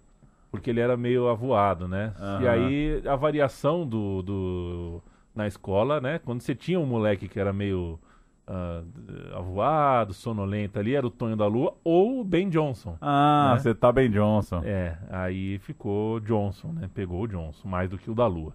porque 0.56 0.70
ele 0.70 0.80
era 0.80 0.95
meio 0.95 1.28
avoado, 1.28 1.88
né? 1.88 2.14
Uhum. 2.20 2.41
E 2.41 2.47
aí 2.47 3.01
a 3.06 3.16
variação 3.16 3.86
do, 3.86 4.22
do 4.22 5.01
na 5.36 5.47
escola, 5.47 5.99
né? 5.99 6.20
Quando 6.20 6.41
você 6.41 6.56
tinha 6.56 6.80
um 6.80 6.86
moleque 6.86 7.28
que 7.28 7.39
era 7.39 7.51
meio 7.51 7.99
uh, 8.48 9.38
avoado, 9.38 10.14
sonolento 10.14 10.80
ali, 10.80 10.96
era 10.96 11.06
o 11.06 11.12
Tonho 11.12 11.36
da 11.36 11.48
Lua 11.48 11.76
ou 11.84 12.22
o 12.22 12.24
Ben 12.24 12.50
Johnson. 12.50 12.98
Ah, 13.02 13.52
né? 13.54 13.60
você 13.60 13.74
tá 13.74 13.91
Ben 13.91 14.10
Johnson. 14.10 14.62
É, 14.64 14.98
aí 15.10 15.58
ficou 15.60 16.20
Johnson, 16.20 16.70
né? 16.70 16.89
Pegou 16.93 17.22
o 17.24 17.28
Johnson, 17.28 17.68
mais 17.68 17.89
do 17.89 17.98
que 17.98 18.10
o 18.10 18.16
da 18.16 18.28
Lua. 18.28 18.54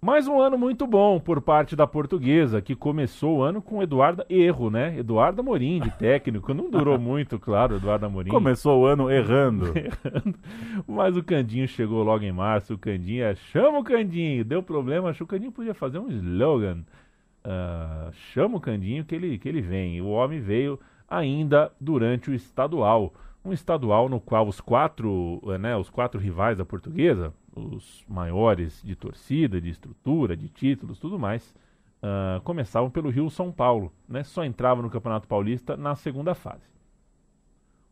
Mais 0.00 0.28
um 0.28 0.38
ano 0.38 0.58
muito 0.58 0.86
bom 0.86 1.18
por 1.18 1.40
parte 1.40 1.74
da 1.74 1.86
portuguesa, 1.86 2.60
que 2.60 2.76
começou 2.76 3.38
o 3.38 3.42
ano 3.42 3.62
com 3.62 3.82
Eduardo 3.82 4.24
Erro, 4.28 4.70
né? 4.70 4.96
Eduardo 4.98 5.40
Amorim 5.40 5.80
de 5.80 5.90
técnico. 5.90 6.52
Não 6.52 6.70
durou 6.70 6.96
muito, 7.00 7.38
claro, 7.40 7.76
Eduardo 7.76 8.06
Amorim. 8.06 8.30
Começou 8.30 8.82
o 8.82 8.86
ano 8.86 9.10
errando. 9.10 9.72
errando. 9.74 10.38
Mas 10.86 11.16
o 11.16 11.24
Candinho 11.24 11.66
chegou 11.66 12.04
logo 12.04 12.22
em 12.24 12.30
março. 12.30 12.74
O 12.74 12.78
Candinho 12.78 13.24
é, 13.24 13.34
chama 13.34 13.78
o 13.78 13.84
Candinho. 13.84 14.44
Deu 14.44 14.62
problema, 14.62 15.10
achou 15.10 15.26
que 15.26 15.34
o 15.34 15.36
Candinho 15.36 15.50
podia 15.52 15.74
fazer 15.74 15.98
um 15.98 16.08
slogan. 16.08 16.84
Uh, 17.46 18.12
chama 18.32 18.56
o 18.56 18.60
Candinho 18.60 19.04
que 19.04 19.14
ele, 19.14 19.38
que 19.38 19.48
ele 19.48 19.60
vem. 19.60 20.00
O 20.02 20.08
homem 20.08 20.40
veio 20.40 20.80
ainda 21.08 21.70
durante 21.80 22.28
o 22.28 22.34
estadual. 22.34 23.14
Um 23.44 23.52
estadual 23.52 24.08
no 24.08 24.18
qual 24.18 24.48
os 24.48 24.60
quatro, 24.60 25.40
né, 25.60 25.76
os 25.76 25.88
quatro 25.88 26.20
rivais 26.20 26.58
da 26.58 26.64
portuguesa, 26.64 27.32
os 27.54 28.04
maiores 28.08 28.82
de 28.82 28.96
torcida, 28.96 29.60
de 29.60 29.70
estrutura, 29.70 30.36
de 30.36 30.48
títulos, 30.48 30.98
tudo 30.98 31.16
mais, 31.20 31.54
uh, 32.02 32.40
começavam 32.42 32.90
pelo 32.90 33.10
Rio 33.10 33.30
São 33.30 33.52
Paulo, 33.52 33.92
né? 34.08 34.24
Só 34.24 34.44
entrava 34.44 34.82
no 34.82 34.90
Campeonato 34.90 35.28
Paulista 35.28 35.76
na 35.76 35.94
segunda 35.94 36.34
fase. 36.34 36.68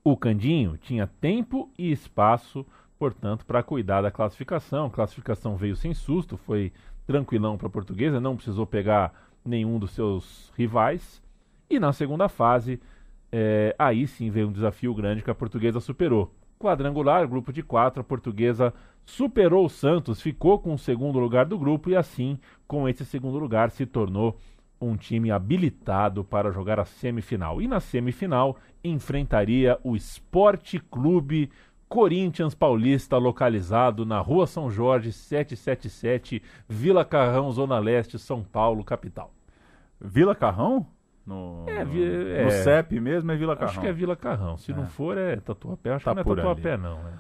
O 0.03 0.17
Candinho 0.17 0.77
tinha 0.77 1.07
tempo 1.07 1.71
e 1.79 1.93
espaço, 1.93 2.67
portanto, 2.99 3.47
para 3.47 3.63
cuidar 3.63 4.03
da 4.03 4.11
classificação. 4.11 4.87
A 4.87 4.91
classificação 4.91 5.57
veio 5.57 5.77
sem 5.77 5.95
susto, 5.95 6.37
foi 6.37 6.73
tranquilão 7.07 7.57
para 7.57 7.69
a 7.69 7.71
Portuguesa, 7.71 8.21
não 8.21 8.35
precisou 8.35 8.67
pegar 8.67 9.15
nenhum 9.45 9.79
dos 9.79 9.91
seus 9.93 10.53
rivais. 10.57 11.23
E 11.69 11.79
na 11.79 11.93
segunda 11.93 12.29
fase, 12.29 12.81
é, 13.31 13.75
aí 13.79 14.07
sim 14.07 14.31
veio 14.31 14.49
um 14.49 14.53
desafio 14.53 14.95
grande 14.95 15.23
que 15.23 15.31
a 15.31 15.35
Portuguesa 15.35 15.81
superou 15.81 16.33
quadrangular, 16.65 17.29
grupo 17.29 17.53
de 17.53 17.63
quatro, 17.63 18.01
a 18.01 18.05
portuguesa 18.05 18.73
superou 19.05 19.67
o 19.67 19.69
Santos, 19.69 20.23
ficou 20.23 20.59
com 20.59 20.73
o 20.73 20.79
segundo 20.79 21.19
lugar 21.19 21.45
do 21.45 21.59
grupo 21.59 21.91
e 21.91 21.97
assim, 21.97 22.39
com 22.67 22.89
esse 22.89 23.05
segundo 23.05 23.39
lugar, 23.39 23.71
se 23.71 23.85
tornou 23.85 24.39
um 24.81 24.97
time 24.97 25.31
habilitado 25.31 26.25
para 26.25 26.51
jogar 26.51 26.81
a 26.81 26.85
semifinal. 26.85 27.61
E 27.61 27.69
na 27.69 27.81
semifinal 27.81 28.57
enfrentaria 28.83 29.79
o 29.85 29.95
Esporte 29.95 30.79
Clube 30.79 31.51
Corinthians 31.87 32.55
Paulista, 32.55 33.19
localizado 33.19 34.07
na 34.07 34.21
Rua 34.21 34.47
São 34.47 34.71
Jorge, 34.71 35.13
777, 35.13 36.43
Vila 36.67 37.05
Carrão, 37.05 37.53
Zona 37.53 37.79
Leste, 37.79 38.19
São 38.19 38.43
Paulo, 38.43 38.83
capital. 38.83 39.34
Vila 40.05 40.35
Carrão? 40.35 40.87
No, 41.27 41.65
é, 41.67 41.85
no, 41.85 42.05
é, 42.05 42.45
no 42.45 42.51
CEP 42.51 43.01
mesmo 43.01 43.33
é 43.33 43.37
Vila 43.37 43.57
Carrão. 43.57 43.71
Acho 43.71 43.81
que 43.81 43.87
é 43.87 43.93
Vila 43.93 44.15
Carrão. 44.15 44.57
Se 44.59 44.73
é. 44.73 44.75
não 44.75 44.87
for, 44.87 45.17
é 45.17 45.37
Tatuapé. 45.37 45.95
Acho 45.95 46.05
tá 46.05 46.11
que 46.11 46.17
não 46.17 46.33
é 46.33 46.37
Tatuapé, 46.37 46.73
ali. 46.75 46.83
não. 46.83 47.03
Né? 47.03 47.13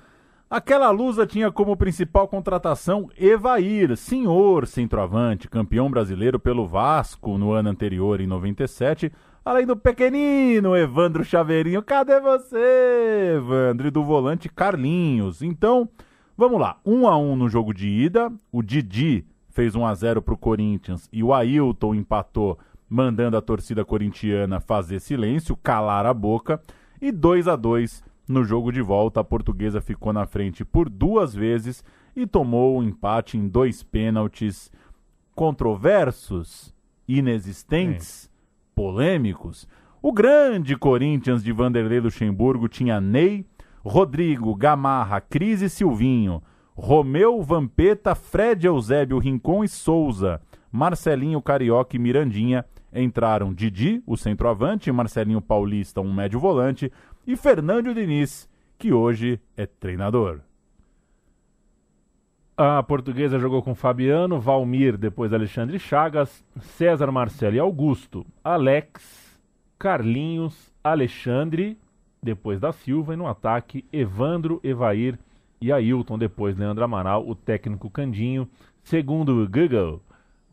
Aquela 0.50 0.90
lusa 0.90 1.26
tinha 1.26 1.50
como 1.50 1.76
principal 1.76 2.28
contratação 2.28 3.10
Evair, 3.18 3.96
senhor 3.96 4.66
centroavante, 4.66 5.48
campeão 5.48 5.90
brasileiro 5.90 6.38
pelo 6.38 6.66
Vasco 6.66 7.38
no 7.38 7.52
ano 7.52 7.70
anterior, 7.70 8.20
em 8.20 8.26
97. 8.26 9.10
Além 9.44 9.66
do 9.66 9.76
pequenino 9.76 10.76
Evandro 10.76 11.24
Chaveirinho. 11.24 11.82
Cadê 11.82 12.20
você, 12.20 13.34
Evandro? 13.36 13.88
E 13.88 13.90
do 13.90 14.04
volante 14.04 14.48
Carlinhos. 14.48 15.42
Então, 15.42 15.88
vamos 16.36 16.60
lá. 16.60 16.76
1 16.84 17.08
a 17.08 17.16
1 17.18 17.36
no 17.36 17.48
jogo 17.48 17.74
de 17.74 17.88
ida. 17.88 18.32
O 18.52 18.62
Didi 18.62 19.26
fez 19.50 19.74
1 19.74 19.86
a 19.86 19.94
0 19.94 20.22
pro 20.22 20.36
Corinthians 20.36 21.08
e 21.12 21.22
o 21.22 21.34
Ailton 21.34 21.94
empatou, 21.94 22.58
mandando 22.88 23.36
a 23.36 23.42
torcida 23.42 23.84
corintiana 23.84 24.60
fazer 24.60 25.00
silêncio, 25.00 25.56
calar 25.56 26.06
a 26.06 26.14
boca. 26.14 26.60
E 27.00 27.10
2 27.10 27.48
a 27.48 27.56
2 27.56 28.02
no 28.28 28.44
jogo 28.44 28.72
de 28.72 28.80
volta. 28.80 29.20
A 29.20 29.24
portuguesa 29.24 29.80
ficou 29.80 30.12
na 30.12 30.26
frente 30.26 30.64
por 30.64 30.88
duas 30.88 31.34
vezes 31.34 31.84
e 32.16 32.26
tomou 32.26 32.76
o 32.76 32.80
um 32.80 32.82
empate 32.82 33.36
em 33.36 33.48
dois 33.48 33.82
pênaltis 33.82 34.70
controversos, 35.34 36.74
inexistentes, 37.08 38.30
polêmicos. 38.74 39.66
O 40.00 40.12
grande 40.12 40.76
Corinthians 40.76 41.42
de 41.42 41.52
Vanderlei 41.52 42.00
Luxemburgo 42.00 42.68
tinha 42.68 43.00
Ney, 43.00 43.46
Rodrigo, 43.84 44.54
Gamarra, 44.54 45.20
Cris 45.20 45.60
e 45.60 45.68
Silvinho, 45.68 46.42
Romeu, 46.74 47.42
Vampeta, 47.42 48.14
Fred 48.14 48.66
Eusébio, 48.66 49.18
Rincon 49.18 49.62
e 49.62 49.68
Souza, 49.68 50.40
Marcelinho, 50.70 51.40
Carioca 51.40 51.96
e 51.96 51.98
Mirandinha. 51.98 52.64
Entraram 52.94 53.52
Didi, 53.52 54.02
o 54.06 54.16
centroavante, 54.16 54.92
Marcelinho 54.92 55.40
Paulista, 55.40 56.00
um 56.00 56.14
médio 56.14 56.38
volante, 56.38 56.92
e 57.26 57.36
Fernando 57.36 57.92
Diniz, 57.92 58.48
que 58.78 58.92
hoje 58.92 59.40
é 59.56 59.66
treinador. 59.66 60.40
A 62.56 62.80
portuguesa 62.84 63.36
jogou 63.36 63.60
com 63.62 63.74
Fabiano, 63.74 64.38
Valmir, 64.38 64.96
depois 64.96 65.32
Alexandre 65.32 65.76
Chagas, 65.76 66.44
César 66.60 67.10
Marcelo 67.10 67.56
e 67.56 67.58
Augusto, 67.58 68.24
Alex, 68.44 69.40
Carlinhos, 69.76 70.72
Alexandre, 70.82 71.76
depois 72.22 72.60
da 72.60 72.70
Silva, 72.70 73.14
e 73.14 73.16
no 73.16 73.26
ataque 73.26 73.84
Evandro, 73.92 74.60
Evair 74.62 75.18
e 75.60 75.72
Ailton, 75.72 76.16
depois 76.16 76.56
Leandro 76.56 76.84
Amaral, 76.84 77.28
o 77.28 77.34
técnico 77.34 77.90
Candinho. 77.90 78.48
Segundo 78.84 79.42
o 79.42 79.48
Google, 79.48 80.00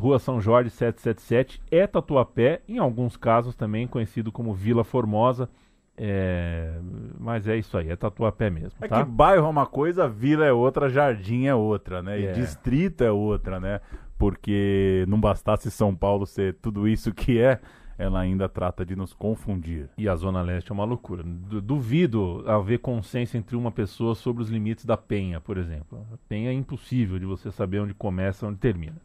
Rua 0.01 0.17
São 0.17 0.41
Jorge 0.41 0.71
777 0.71 1.61
é 1.69 1.85
Tatuapé, 1.85 2.61
em 2.67 2.79
alguns 2.79 3.15
casos 3.15 3.53
também 3.55 3.85
conhecido 3.87 4.31
como 4.31 4.51
Vila 4.53 4.83
Formosa. 4.83 5.47
É, 5.95 6.79
mas 7.19 7.47
é 7.47 7.55
isso 7.57 7.77
aí, 7.77 7.89
é 7.89 7.95
Tatuapé 7.95 8.49
mesmo. 8.49 8.71
É 8.81 8.87
tá? 8.87 9.03
que 9.03 9.09
bairro 9.11 9.45
é 9.45 9.49
uma 9.49 9.67
coisa, 9.67 10.07
vila 10.07 10.43
é 10.45 10.51
outra, 10.51 10.89
jardim 10.89 11.45
é 11.45 11.53
outra, 11.53 12.01
né? 12.01 12.19
E 12.19 12.25
É. 12.25 12.31
distrito 12.31 13.03
é 13.03 13.11
outra, 13.11 13.59
né? 13.59 13.79
Porque 14.17 15.05
não 15.07 15.19
bastasse 15.21 15.69
São 15.69 15.93
Paulo 15.95 16.25
ser 16.25 16.55
tudo 16.61 16.87
isso 16.87 17.13
que 17.13 17.39
é, 17.39 17.59
ela 17.97 18.19
ainda 18.19 18.49
trata 18.49 18.83
de 18.83 18.95
nos 18.95 19.13
confundir. 19.13 19.89
E 19.97 20.09
a 20.09 20.15
Zona 20.15 20.41
Leste 20.41 20.71
é 20.71 20.73
uma 20.73 20.85
loucura. 20.85 21.21
Du- 21.23 21.61
Duvido 21.61 22.43
haver 22.47 22.79
consenso 22.79 23.37
entre 23.37 23.55
uma 23.55 23.71
pessoa 23.71 24.15
sobre 24.15 24.41
os 24.41 24.49
limites 24.49 24.85
da 24.85 24.97
Penha, 24.97 25.39
por 25.39 25.57
exemplo. 25.57 26.03
A 26.11 26.17
Penha 26.27 26.49
é 26.49 26.53
impossível 26.53 27.19
de 27.19 27.25
você 27.25 27.51
saber 27.51 27.79
onde 27.79 27.93
começa 27.93 28.45
e 28.45 28.49
onde 28.49 28.57
termina. 28.57 28.95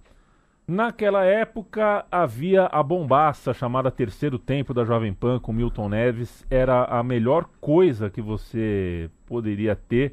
Naquela 0.69 1.25
época 1.25 2.05
havia 2.11 2.67
a 2.67 2.83
bombaça 2.83 3.55
chamada 3.55 3.89
Terceiro 3.89 4.37
Tempo 4.37 4.75
da 4.75 4.85
Jovem 4.85 5.15
Pan 5.15 5.39
com 5.39 5.53
Milton 5.53 5.89
Neves. 5.89 6.45
Era 6.51 6.85
a 6.87 7.05
melhor 7.05 7.49
coisa 7.61 8.11
que 8.11 8.21
você 8.21 9.09
poderia 9.27 9.77
ter 9.77 10.13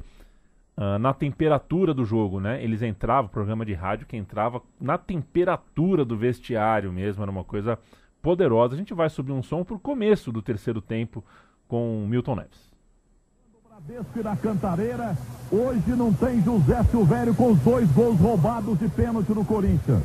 ah, 0.76 0.96
na 0.96 1.12
temperatura 1.12 1.92
do 1.92 2.04
jogo, 2.04 2.38
né? 2.38 2.62
Eles 2.62 2.82
entravam, 2.82 3.28
programa 3.28 3.64
de 3.64 3.74
rádio 3.74 4.06
que 4.06 4.16
entrava 4.16 4.62
na 4.80 4.96
temperatura 4.96 6.04
do 6.04 6.16
vestiário 6.16 6.92
mesmo, 6.92 7.24
era 7.24 7.32
uma 7.32 7.42
coisa 7.42 7.76
poderosa. 8.22 8.74
A 8.74 8.78
gente 8.78 8.94
vai 8.94 9.10
subir 9.10 9.32
um 9.32 9.42
som 9.42 9.64
pro 9.64 9.76
começo 9.76 10.30
do 10.30 10.40
terceiro 10.40 10.80
tempo 10.80 11.24
com 11.66 12.06
Milton 12.08 12.36
Neves. 12.36 12.72
Bradesco 13.68 14.22
da 14.22 14.36
Cantareira, 14.36 15.16
hoje 15.50 15.90
não 15.96 16.12
tem 16.12 16.40
José 16.42 16.80
Silvério 16.84 17.34
com 17.34 17.50
os 17.50 17.58
dois 17.58 17.90
gols 17.90 18.20
roubados 18.20 18.78
de 18.78 18.88
pênalti 18.88 19.32
no 19.32 19.44
Corinthians. 19.44 20.02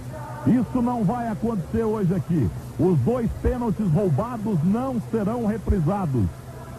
Isso 0.50 0.82
não 0.82 1.04
vai 1.04 1.28
acontecer 1.28 1.84
hoje 1.84 2.14
aqui. 2.16 2.50
Os 2.80 2.98
dois 3.00 3.30
pênaltis 3.42 3.86
roubados 3.92 4.58
não 4.64 5.00
serão 5.12 5.46
reprisados. 5.46 6.26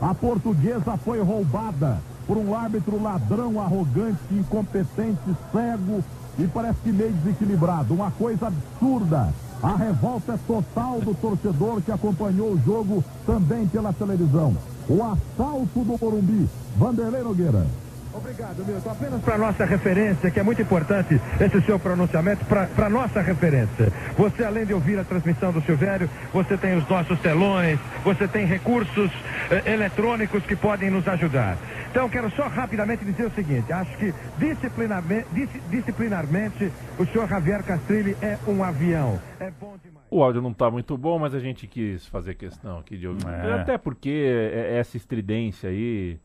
A 0.02 0.12
portuguesa 0.12 0.96
foi 0.96 1.22
roubada 1.22 1.98
por 2.26 2.36
um 2.36 2.54
árbitro 2.54 3.00
ladrão, 3.00 3.60
arrogante, 3.60 4.18
incompetente, 4.32 5.36
cego 5.52 6.02
e 6.38 6.46
parece 6.48 6.78
que 6.82 6.90
meio 6.90 7.12
desequilibrado. 7.12 7.94
Uma 7.94 8.10
coisa 8.10 8.48
absurda. 8.48 9.32
A 9.62 9.76
revolta 9.76 10.32
é 10.32 10.38
total 10.46 11.00
do 11.00 11.14
torcedor 11.14 11.80
que 11.82 11.92
acompanhou 11.92 12.52
o 12.52 12.60
jogo 12.64 13.04
também 13.26 13.66
pela 13.68 13.92
televisão. 13.92 14.56
O 14.88 15.02
assalto 15.02 15.84
do 15.84 15.98
Morumbi. 16.00 16.48
Vanderlei 16.76 17.22
Nogueira. 17.22 17.66
Obrigado, 18.12 18.64
Milton. 18.64 18.90
Apenas 18.90 19.22
para 19.22 19.38
nossa 19.38 19.64
referência, 19.64 20.30
que 20.30 20.40
é 20.40 20.42
muito 20.42 20.60
importante 20.60 21.20
esse 21.40 21.60
seu 21.64 21.78
pronunciamento, 21.78 22.44
para 22.44 22.90
nossa 22.90 23.20
referência. 23.22 23.92
Você, 24.18 24.44
além 24.44 24.66
de 24.66 24.74
ouvir 24.74 24.98
a 24.98 25.04
transmissão 25.04 25.52
do 25.52 25.60
Silvério, 25.62 26.10
você 26.32 26.56
tem 26.56 26.76
os 26.76 26.88
nossos 26.88 27.18
telões, 27.20 27.78
você 28.02 28.26
tem 28.26 28.44
recursos 28.46 29.10
eh, 29.50 29.72
eletrônicos 29.72 30.44
que 30.44 30.56
podem 30.56 30.90
nos 30.90 31.06
ajudar. 31.06 31.56
Então, 31.90 32.08
quero 32.08 32.30
só 32.32 32.48
rapidamente 32.48 33.04
dizer 33.04 33.26
o 33.26 33.30
seguinte: 33.30 33.72
acho 33.72 33.96
que 33.96 34.12
disciplinarmente, 34.38 35.26
disci- 35.32 35.60
disciplinarmente 35.70 36.72
o 36.98 37.06
senhor 37.06 37.28
Javier 37.28 37.62
Castrilli 37.62 38.16
é 38.20 38.36
um 38.46 38.62
avião. 38.64 39.20
É 39.38 39.50
bom 39.60 39.76
demais. 39.82 40.00
O 40.10 40.22
áudio 40.24 40.42
não 40.42 40.52
tá 40.52 40.68
muito 40.68 40.98
bom, 40.98 41.18
mas 41.20 41.32
a 41.34 41.38
gente 41.38 41.66
quis 41.68 42.04
fazer 42.06 42.34
questão 42.34 42.78
aqui 42.80 42.96
de 42.96 43.06
ouvir. 43.06 43.24
É. 43.28 43.52
Até 43.60 43.78
porque 43.78 44.10
é- 44.52 44.78
essa 44.78 44.96
estridência 44.96 45.70
aí, 45.70 46.18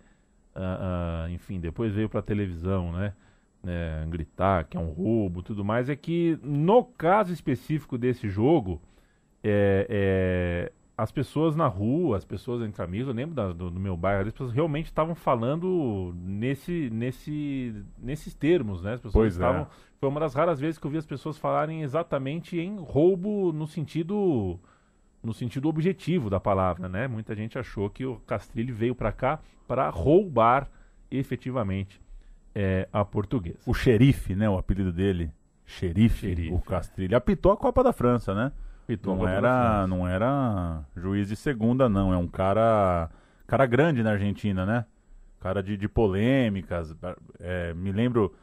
ah, 0.56 1.26
ah, 1.26 1.32
enfim, 1.32 1.60
depois 1.60 1.94
veio 1.94 2.10
pra 2.10 2.22
televisão, 2.22 2.92
né? 2.92 3.14
É, 3.68 4.06
gritar 4.10 4.66
que 4.66 4.78
é 4.78 4.80
um 4.80 4.90
roubo 4.92 5.42
tudo 5.42 5.66
mais. 5.66 5.90
É 5.90 5.96
que 5.96 6.38
no 6.44 6.84
caso 6.84 7.34
específico 7.34 7.98
desse 7.98 8.30
jogo, 8.30 8.80
é, 9.44 9.88
é, 9.90 10.72
as 10.98 11.12
pessoas 11.12 11.56
na 11.56 11.68
rua, 11.68 12.18
as 12.18 12.26
pessoas 12.26 12.62
entre 12.62 12.82
amigos, 12.84 13.08
eu 13.08 13.14
lembro 13.14 13.36
da- 13.36 13.52
do, 13.52 13.70
do 13.72 13.80
meu 13.80 13.98
bairro, 13.98 14.22
as 14.28 14.32
pessoas 14.34 14.52
realmente 14.52 14.86
estavam 14.86 15.16
falando 15.16 16.14
nesse, 16.18 16.90
nesse, 16.92 17.84
nesses 17.98 18.34
termos, 18.34 18.82
né? 18.84 18.94
As 18.94 19.02
pessoas 19.02 19.14
Pois 19.14 19.34
é. 19.34 19.38
estavam. 19.38 19.68
Foi 20.00 20.10
uma 20.10 20.20
das 20.20 20.34
raras 20.36 20.60
vezes 20.60 20.78
que 20.80 20.86
eu 20.88 20.92
vi 20.92 20.98
as 20.98 21.06
pessoas 21.06 21.38
falarem 21.38 21.82
exatamente 21.82 22.60
em 22.60 22.78
roubo 22.78 23.52
no 23.52 23.66
sentido 23.68 24.60
no 25.26 25.34
sentido 25.34 25.68
objetivo 25.68 26.30
da 26.30 26.40
palavra, 26.40 26.88
né? 26.88 27.08
Muita 27.08 27.36
gente 27.36 27.58
achou 27.58 27.90
que 27.90 28.06
o 28.06 28.18
Castrilli 28.28 28.72
veio 28.72 28.94
para 28.96 29.12
cá 29.12 29.40
para 29.68 29.90
roubar 29.90 30.70
efetivamente 31.10 32.00
é, 32.54 32.88
a 32.94 33.04
portuguesa. 33.04 33.60
O 33.66 33.74
xerife, 33.74 34.36
né? 34.36 34.50
O 34.50 34.58
apelido 34.58 34.92
dele. 34.92 35.32
Xerife, 35.66 36.28
Xerife. 36.28 36.54
o 36.54 36.60
Castrilli. 36.60 37.16
Apitou 37.16 37.52
a 37.52 37.58
Copa 37.58 37.84
da 37.84 37.92
França, 37.92 38.34
né? 38.36 38.52
Pitou 38.88 39.14
a 39.14 39.16
Não 39.16 39.22
Copa 39.24 39.32
da 39.32 39.38
era, 39.38 39.72
França. 39.74 39.88
não 39.88 40.08
era 40.08 40.84
juiz 40.96 41.28
de 41.28 41.36
segunda, 41.36 41.90
não. 41.90 42.14
É 42.14 42.18
um 42.18 42.28
cara, 42.28 43.10
cara 43.48 43.66
grande 43.66 44.04
na 44.04 44.12
Argentina, 44.12 44.66
né? 44.66 44.86
Cara 45.40 45.62
de, 45.64 45.76
de 45.76 45.88
polêmicas. 45.88 46.96
É, 47.40 47.74
me 47.74 47.92
lembro, 47.92 48.34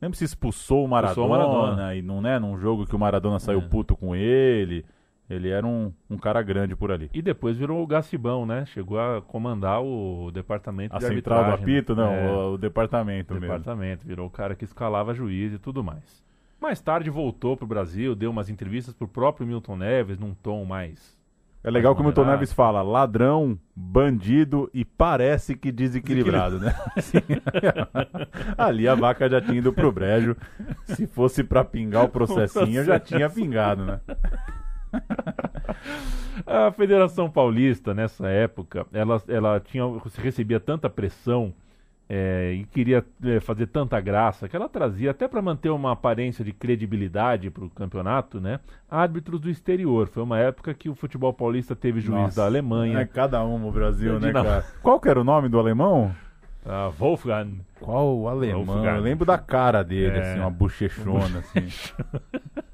lembro 0.00 0.16
se 0.18 0.24
expulsou 0.24 0.84
o 0.84 0.88
Maradona, 0.88 1.12
Expulsou 1.26 1.46
o 1.46 1.60
Maradona. 1.66 1.94
e 1.94 2.02
não 2.02 2.20
né, 2.20 2.38
num 2.38 2.58
jogo 2.58 2.86
que 2.86 2.94
o 2.94 2.98
Maradona 2.98 3.38
saiu 3.38 3.60
É. 3.60 3.62
puto 3.68 3.96
com 3.96 4.14
ele. 4.14 4.84
Ele 5.28 5.48
era 5.48 5.66
um, 5.66 5.92
um 6.08 6.16
cara 6.16 6.40
grande 6.40 6.76
por 6.76 6.92
ali. 6.92 7.10
E 7.12 7.20
depois 7.20 7.56
virou 7.56 7.82
o 7.82 7.86
Gacibão, 7.86 8.46
né? 8.46 8.64
Chegou 8.66 8.98
a 9.00 9.20
comandar 9.20 9.82
o 9.82 10.30
departamento 10.32 10.94
A 10.94 10.98
de 10.98 11.06
central 11.06 11.42
do 11.44 11.48
né? 11.48 11.54
apito, 11.54 11.96
não, 11.96 12.12
É. 12.12 12.30
o, 12.30 12.52
o 12.52 12.58
departamento 12.58 13.34
mesmo. 13.34 13.48
departamento, 13.48 14.06
virou 14.06 14.26
o 14.26 14.30
cara 14.30 14.54
que 14.54 14.64
escalava 14.64 15.12
juiz 15.14 15.52
e 15.52 15.58
tudo 15.58 15.82
mais. 15.82 16.24
Mais 16.60 16.80
tarde 16.80 17.10
voltou 17.10 17.56
pro 17.56 17.66
Brasil, 17.66 18.14
deu 18.14 18.30
umas 18.30 18.48
entrevistas 18.48 18.94
pro 18.94 19.08
próprio 19.08 19.46
Milton 19.46 19.76
Neves, 19.76 20.18
num 20.18 20.32
tom 20.32 20.64
mais. 20.64 21.16
É 21.64 21.70
legal 21.70 21.96
que 21.96 22.00
o 22.00 22.04
Milton. 22.04 22.24
Neves 22.24 22.52
fala 22.52 22.80
ladrão, 22.80 23.58
bandido 23.74 24.70
e 24.72 24.84
parece 24.84 25.56
que 25.56 25.72
desequilibrado, 25.72 26.60
né? 26.60 26.72
Assim, 26.96 27.18
Ali 28.56 28.86
a 28.86 28.94
vaca 28.94 29.28
já 29.28 29.40
tinha 29.40 29.58
ido 29.58 29.72
pro 29.72 29.90
brejo. 29.90 30.36
Se 30.84 31.06
fosse 31.08 31.42
pra 31.42 31.64
pingar 31.64 32.04
o 32.04 32.08
processinho, 32.08 32.84
já 32.84 33.00
tinha 33.00 33.28
pingado, 33.28 33.84
né? 33.84 34.00
A 36.46 36.70
Federação 36.72 37.30
Paulista, 37.30 37.94
nessa 37.94 38.28
época, 38.28 38.86
ela, 38.92 39.20
ela 39.28 39.60
tinha, 39.60 39.84
recebia 40.22 40.60
tanta 40.60 40.88
pressão 40.88 41.52
é, 42.08 42.52
e 42.52 42.64
queria 42.66 43.04
é, 43.24 43.40
fazer 43.40 43.66
tanta 43.66 43.98
graça 44.00 44.48
que 44.48 44.54
ela 44.54 44.68
trazia, 44.68 45.10
até 45.10 45.26
para 45.26 45.42
manter 45.42 45.70
uma 45.70 45.92
aparência 45.92 46.44
de 46.44 46.52
credibilidade 46.52 47.50
para 47.50 47.64
o 47.64 47.70
campeonato, 47.70 48.40
né? 48.40 48.60
Árbitros 48.88 49.40
do 49.40 49.50
exterior. 49.50 50.06
Foi 50.08 50.22
uma 50.22 50.38
época 50.38 50.72
que 50.72 50.88
o 50.88 50.94
futebol 50.94 51.32
paulista 51.32 51.74
teve 51.74 52.00
juiz 52.00 52.16
Nossa, 52.20 52.40
da 52.42 52.46
Alemanha, 52.46 53.00
É 53.00 53.04
cada 53.06 53.44
um 53.44 53.58
no 53.58 53.72
Brasil, 53.72 54.20
né, 54.20 54.28
Dinam- 54.28 54.44
cara? 54.44 54.64
Qual 54.82 55.00
que 55.00 55.08
era 55.08 55.20
o 55.20 55.24
nome 55.24 55.48
do 55.48 55.58
alemão? 55.58 56.14
a 56.68 56.88
Wolfgang. 56.88 57.60
Qual 57.80 58.18
o 58.18 58.28
alemão? 58.28 58.64
Wolfgang. 58.64 58.96
Eu 58.96 59.02
lembro 59.02 59.24
da 59.24 59.38
cara 59.38 59.82
dele, 59.84 60.18
É. 60.18 60.20
assim, 60.20 60.40
uma 60.40 60.50
bochechona, 60.50 61.38
assim. 61.38 61.66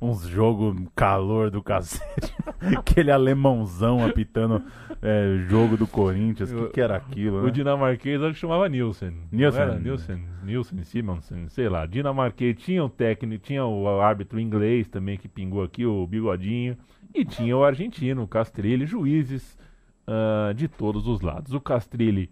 Uns 0.00 0.22
jogos 0.28 0.76
calor 0.94 1.50
do 1.50 1.62
cacete. 1.62 2.32
Aquele 2.76 3.10
alemãozão 3.10 4.04
apitando 4.06 4.62
é, 5.02 5.44
jogo 5.48 5.76
do 5.76 5.86
Corinthians. 5.86 6.52
O 6.52 6.66
que, 6.66 6.74
que 6.74 6.80
era 6.80 6.96
aquilo, 6.96 7.40
O 7.40 7.46
né? 7.46 7.50
dinamarquês 7.50 8.22
acho 8.22 8.34
que 8.34 8.40
chamava 8.40 8.68
Nielsen. 8.68 9.12
Nielsen. 9.32 9.60
era? 9.60 9.78
Nielsen, 9.78 10.24
Nielsen, 10.44 10.84
Simonsen, 10.84 11.48
sei 11.48 11.68
lá. 11.68 11.84
Dinamarquês 11.86 12.56
tinha 12.56 12.84
o 12.84 12.88
técnico, 12.88 13.44
tinha 13.44 13.64
o 13.64 14.00
árbitro 14.00 14.38
inglês 14.38 14.88
também 14.88 15.16
que 15.16 15.28
pingou 15.28 15.62
aqui, 15.62 15.84
o 15.84 16.06
Bigodinho. 16.06 16.76
E 17.14 17.24
tinha 17.24 17.56
o 17.56 17.64
argentino, 17.64 18.22
o 18.22 18.28
Castrilli, 18.28 18.86
juízes 18.86 19.58
ah, 20.06 20.52
de 20.54 20.68
todos 20.68 21.06
os 21.06 21.20
lados. 21.20 21.52
O 21.52 21.60
Castrilli 21.60 22.30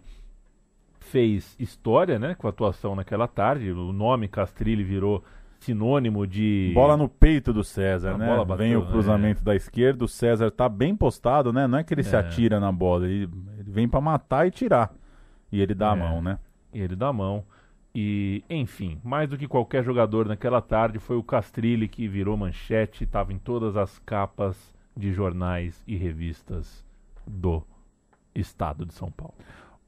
fez 0.99 1.55
história, 1.59 2.17
né, 2.17 2.33
com 2.35 2.47
a 2.47 2.49
atuação 2.49 2.95
naquela 2.95 3.27
tarde. 3.27 3.71
O 3.71 3.93
nome 3.93 4.27
Castrilli 4.27 4.83
virou 4.83 5.23
sinônimo 5.59 6.25
de 6.27 6.71
Bola 6.73 6.95
no 6.97 7.09
peito 7.09 7.51
do 7.51 7.63
César, 7.63 8.13
A 8.15 8.17
né? 8.17 8.25
bola 8.27 8.45
bateu, 8.45 8.65
Vem 8.65 8.75
o 8.75 8.85
cruzamento 8.85 9.43
da 9.43 9.55
esquerda, 9.55 10.05
o 10.05 10.07
César 10.07 10.51
tá 10.51 10.67
bem 10.69 10.95
postado, 10.95 11.51
né? 11.51 11.67
Não 11.67 11.77
é 11.79 11.83
que 11.83 11.93
ele 11.93 12.03
se 12.03 12.15
É. 12.15 12.19
atira 12.19 12.59
na 12.59 12.71
bola, 12.71 13.05
ele, 13.07 13.29
ele 13.59 13.69
vem 13.71 13.87
pra 13.87 13.99
matar 14.01 14.47
e 14.47 14.51
tirar. 14.51 14.93
E 15.51 15.61
ele 15.61 15.73
dá 15.73 15.91
a 15.93 15.95
É. 15.95 15.99
mão, 15.99 16.21
né? 16.21 16.39
ele 16.73 16.95
dá 16.95 17.07
a 17.07 17.13
mão. 17.13 17.43
E, 17.95 18.43
enfim, 18.49 18.99
mais 19.03 19.27
do 19.27 19.37
que 19.37 19.47
qualquer 19.47 19.83
jogador 19.83 20.27
naquela 20.27 20.61
tarde, 20.61 20.99
foi 20.99 21.15
o 21.17 21.23
Castrilli 21.23 21.87
que 21.87 22.07
virou 22.07 22.37
manchete, 22.37 23.03
estava 23.05 23.33
em 23.33 23.39
todas 23.39 23.75
as 23.75 23.97
capas 23.99 24.55
de 24.95 25.11
jornais 25.11 25.81
e 25.87 25.95
revistas 25.95 26.85
do 27.25 27.63
estado 28.35 28.85
de 28.85 28.93
São 28.93 29.09
Paulo. 29.09 29.33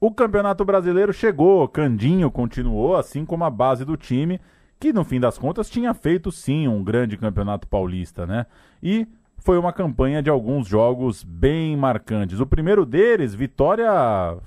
O 0.00 0.10
Campeonato 0.10 0.64
Brasileiro 0.64 1.12
chegou, 1.12 1.68
Candinho 1.68 2.30
continuou, 2.30 2.96
assim 2.96 3.24
como 3.24 3.44
a 3.44 3.50
base 3.50 3.84
do 3.84 3.96
time, 3.96 4.40
que 4.80 4.94
no 4.94 5.04
fim 5.04 5.20
das 5.20 5.36
contas 5.36 5.68
tinha 5.68 5.92
feito 5.92 6.32
sim 6.32 6.66
um 6.66 6.82
grande 6.82 7.18
campeonato 7.18 7.68
paulista, 7.68 8.26
né? 8.26 8.46
E 8.82 9.06
foi 9.36 9.58
uma 9.58 9.72
campanha 9.72 10.22
de 10.22 10.30
alguns 10.30 10.66
jogos 10.66 11.22
bem 11.22 11.76
marcantes. 11.76 12.40
O 12.40 12.46
primeiro 12.46 12.86
deles, 12.86 13.34
vitória 13.34 13.90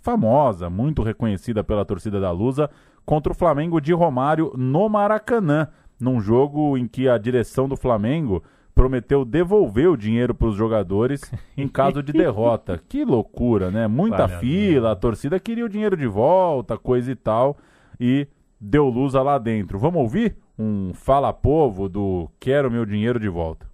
famosa, 0.02 0.72
muito 0.72 1.04
reconhecida 1.04 1.64
pela 1.64 1.86
torcida 1.86 2.20
da 2.20 2.32
Lusa, 2.32 2.70
contra 3.06 3.32
o 3.32 3.36
Flamengo 3.36 3.80
de 3.80 3.94
Romário 3.94 4.52
no 4.58 4.90
Maracanã, 4.90 5.68
num 6.00 6.20
jogo 6.20 6.78
em 6.78 6.88
que 6.88 7.08
a 7.08 7.18
direção 7.18 7.70
do 7.70 7.78
Flamengo 7.78 8.44
prometeu 8.74 9.24
devolver 9.24 9.88
o 9.88 9.98
dinheiro 9.98 10.34
para 10.34 10.48
os 10.48 10.56
jogadores 10.56 11.32
em 11.56 11.68
caso 11.68 12.02
de 12.02 12.12
derrota. 12.12 12.82
Que 12.90 13.06
loucura, 13.06 13.70
né? 13.70 13.88
Muita 13.88 14.26
Vale 14.26 14.34
a 14.34 14.40
fila, 14.40 14.92
a 14.92 14.96
torcida 14.96 15.40
queria 15.40 15.66
o 15.66 15.70
dinheiro 15.70 15.96
de 15.96 16.08
volta, 16.08 16.76
coisa 16.76 17.12
e 17.12 17.16
tal, 17.16 17.58
e 18.00 18.28
deu 18.64 18.88
lusa 18.88 19.22
lá 19.22 19.38
dentro. 19.38 19.78
Vamos 19.78 20.02
ouvir 20.02 20.36
um 20.58 20.94
fala 20.94 21.34
povo 21.34 21.90
do 21.90 22.30
Quero 22.40 22.72
meu 22.72 22.86
dinheiro 22.86 23.20
de 23.20 23.28
volta. 23.28 23.68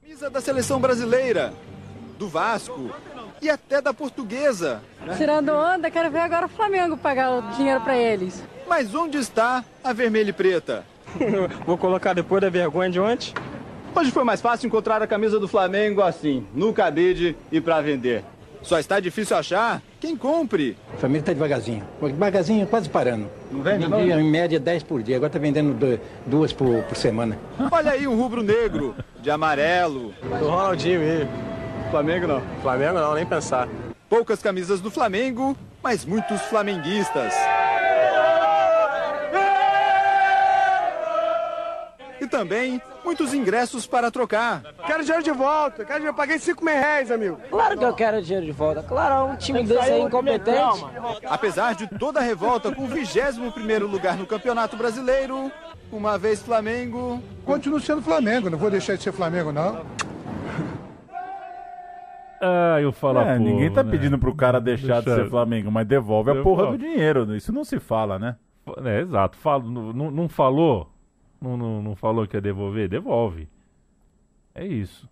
Camisa 0.00 0.30
da 0.30 0.40
seleção 0.40 0.80
brasileira, 0.80 1.52
do 2.18 2.26
Vasco 2.28 2.90
e 3.42 3.50
até 3.50 3.80
da 3.80 3.92
portuguesa. 3.92 4.82
né? 5.04 5.14
Tirando 5.16 5.50
onda, 5.50 5.90
quero 5.90 6.10
ver 6.10 6.20
agora 6.20 6.46
o 6.46 6.48
Flamengo 6.48 6.96
pagar 6.96 7.30
o 7.30 7.42
dinheiro 7.56 7.80
pra 7.82 7.96
eles. 7.96 8.42
Mas 8.66 8.94
onde 8.94 9.18
está 9.18 9.64
a 9.84 9.92
vermelha 9.92 10.30
e 10.30 10.32
preta? 10.32 10.84
Vou 11.66 11.76
colocar 11.76 12.14
depois 12.14 12.40
da 12.40 12.48
vergonha 12.48 12.90
de 12.90 13.00
ontem. 13.00 13.34
Hoje 13.94 14.10
foi 14.10 14.24
mais 14.24 14.40
fácil 14.40 14.68
encontrar 14.68 15.02
a 15.02 15.06
camisa 15.06 15.38
do 15.38 15.48
Flamengo 15.48 16.00
assim, 16.00 16.46
no 16.54 16.72
cabide 16.72 17.36
e 17.50 17.60
pra 17.60 17.80
vender. 17.80 18.24
Só 18.62 18.78
está 18.78 19.00
difícil 19.00 19.36
achar 19.36 19.82
quem 20.00 20.16
compre. 20.16 20.76
A 20.94 20.96
família 20.96 21.20
está 21.20 21.32
devagarzinho. 21.32 21.84
Devagarzinho, 22.00 22.66
quase 22.66 22.88
parando. 22.88 23.28
Não 23.52 23.62
vende, 23.62 23.86
não? 23.86 24.00
em 24.00 24.30
média 24.30 24.58
10 24.58 24.82
por 24.84 25.02
dia, 25.02 25.16
agora 25.16 25.28
está 25.28 25.38
vendendo 25.38 25.74
du- 25.74 26.00
duas 26.26 26.52
por, 26.52 26.82
por 26.84 26.96
semana. 26.96 27.38
Olha 27.70 27.92
aí 27.92 28.06
um 28.08 28.16
rubro 28.16 28.42
negro, 28.42 28.94
de 29.20 29.30
amarelo. 29.30 30.12
Do 30.22 30.48
Ronaldinho 30.48 31.00
aí. 31.00 31.28
Flamengo 31.90 32.26
não. 32.26 32.42
Flamengo 32.62 32.94
não, 32.94 33.14
nem 33.14 33.26
pensar. 33.26 33.68
Poucas 34.08 34.40
camisas 34.42 34.80
do 34.80 34.90
Flamengo, 34.90 35.56
mas 35.82 36.04
muitos 36.04 36.40
flamenguistas. 36.42 37.34
Também 42.30 42.80
muitos 43.04 43.34
ingressos 43.34 43.86
para 43.86 44.10
trocar. 44.10 44.62
Quero 44.86 45.02
dinheiro 45.02 45.22
de 45.24 45.30
volta. 45.32 45.84
Quero 45.84 45.98
dinheiro. 45.98 46.08
Eu 46.08 46.14
paguei 46.14 46.38
5 46.38 46.64
mil 46.64 46.74
reais, 46.74 47.10
amigo. 47.10 47.38
Claro 47.50 47.76
que 47.78 47.84
eu 47.84 47.92
quero 47.94 48.22
dinheiro 48.22 48.46
de 48.46 48.52
volta. 48.52 48.82
Claro, 48.82 49.32
um 49.32 49.36
time 49.36 49.62
desse 49.64 49.90
aí 49.90 50.00
incompetente. 50.00 50.84
Apesar 51.26 51.74
de 51.74 51.86
toda 51.98 52.20
a 52.20 52.22
revolta 52.22 52.74
com 52.74 52.84
o 52.84 52.88
21º 52.88 53.80
lugar 53.90 54.16
no 54.16 54.26
Campeonato 54.26 54.76
Brasileiro, 54.76 55.50
uma 55.92 56.16
vez 56.16 56.40
Flamengo... 56.42 57.20
Continuo 57.44 57.80
sendo 57.80 58.00
Flamengo, 58.02 58.48
não 58.48 58.56
vou 58.58 58.70
deixar 58.70 58.96
de 58.96 59.02
ser 59.02 59.12
Flamengo, 59.12 59.50
não. 59.50 59.84
Ah, 62.42 62.78
eu 62.80 62.90
falo 62.92 63.20
É, 63.20 63.38
ninguém 63.38 63.70
tá 63.70 63.82
né? 63.82 63.90
pedindo 63.90 64.18
pro 64.18 64.34
cara 64.34 64.60
deixar 64.60 65.02
de 65.02 65.12
ser 65.14 65.28
Flamengo, 65.28 65.70
mas 65.70 65.86
devolve 65.86 66.30
a 66.30 66.34
Eu 66.34 66.42
porra 66.42 66.64
falo. 66.64 66.78
do 66.78 66.82
dinheiro. 66.82 67.36
Isso 67.36 67.52
não 67.52 67.64
se 67.64 67.78
fala, 67.78 68.18
né? 68.18 68.36
É, 68.84 69.00
exato. 69.00 69.36
Falo, 69.36 69.68
não- 69.92 70.10
não 70.10 70.28
falou? 70.28 70.89
Não, 71.40 71.56
não, 71.56 71.82
não 71.82 71.96
falou 71.96 72.26
que 72.26 72.36
ia 72.36 72.40
devolver? 72.40 72.88
Devolve. 72.88 73.48
É 74.54 74.66
isso. 74.66 75.08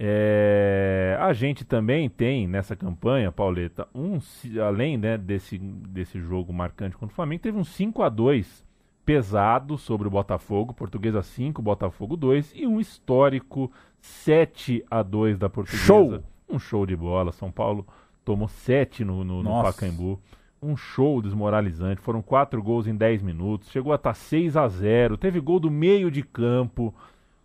É, 0.00 1.16
a 1.20 1.32
gente 1.32 1.64
também 1.64 2.08
tem 2.08 2.46
nessa 2.46 2.76
campanha, 2.76 3.32
Pauleta, 3.32 3.88
um, 3.92 4.18
além 4.64 4.96
né, 4.96 5.18
desse, 5.18 5.58
desse 5.58 6.20
jogo 6.20 6.52
marcante 6.52 6.96
contra 6.96 7.12
o 7.12 7.16
Flamengo, 7.16 7.42
teve 7.42 7.58
um 7.58 7.64
5 7.64 8.04
a 8.04 8.08
2 8.08 8.64
pesado 9.04 9.76
sobre 9.76 10.06
o 10.06 10.10
Botafogo, 10.10 10.72
Portuguesa 10.72 11.22
5, 11.22 11.60
Botafogo 11.60 12.16
2, 12.16 12.52
e 12.54 12.66
um 12.66 12.78
histórico 12.78 13.72
7 14.00 14.84
a 14.88 15.02
2 15.02 15.38
da 15.38 15.48
Portuguesa. 15.48 15.84
Show! 15.84 16.22
Um 16.48 16.58
show 16.58 16.86
de 16.86 16.94
bola. 16.94 17.32
São 17.32 17.50
Paulo 17.50 17.86
tomou 18.24 18.48
7 18.48 19.04
no, 19.04 19.24
no, 19.24 19.42
no. 19.42 19.62
Pacaembu. 19.62 20.20
Um 20.62 20.76
show 20.76 21.22
desmoralizante. 21.22 22.00
Foram 22.00 22.20
quatro 22.20 22.62
gols 22.62 22.86
em 22.86 22.94
10 22.94 23.22
minutos. 23.22 23.70
Chegou 23.70 23.92
a 23.92 23.96
estar 23.96 24.14
6 24.14 24.56
a 24.56 24.66
0 24.68 25.16
Teve 25.16 25.40
gol 25.40 25.60
do 25.60 25.70
meio 25.70 26.10
de 26.10 26.22
campo. 26.22 26.94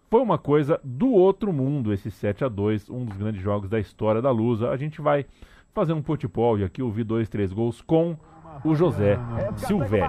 Foi 0.09 0.21
uma 0.21 0.37
coisa 0.37 0.79
do 0.83 1.11
outro 1.11 1.51
mundo 1.51 1.91
esse 1.91 2.11
7 2.11 2.45
a 2.45 2.47
2 2.47 2.89
um 2.89 3.05
dos 3.05 3.17
grandes 3.17 3.41
jogos 3.41 3.69
da 3.69 3.79
história 3.79 4.21
da 4.21 4.31
Lusa. 4.31 4.69
A 4.69 4.77
gente 4.77 5.01
vai 5.01 5.25
fazer 5.73 5.93
um 5.93 6.01
potipólio 6.01 6.65
aqui, 6.65 6.81
ouvir 6.81 7.03
dois, 7.03 7.27
três 7.27 7.51
gols 7.51 7.81
com 7.81 8.15
o 8.63 8.75
José 8.75 9.17
Silvério. 9.57 10.05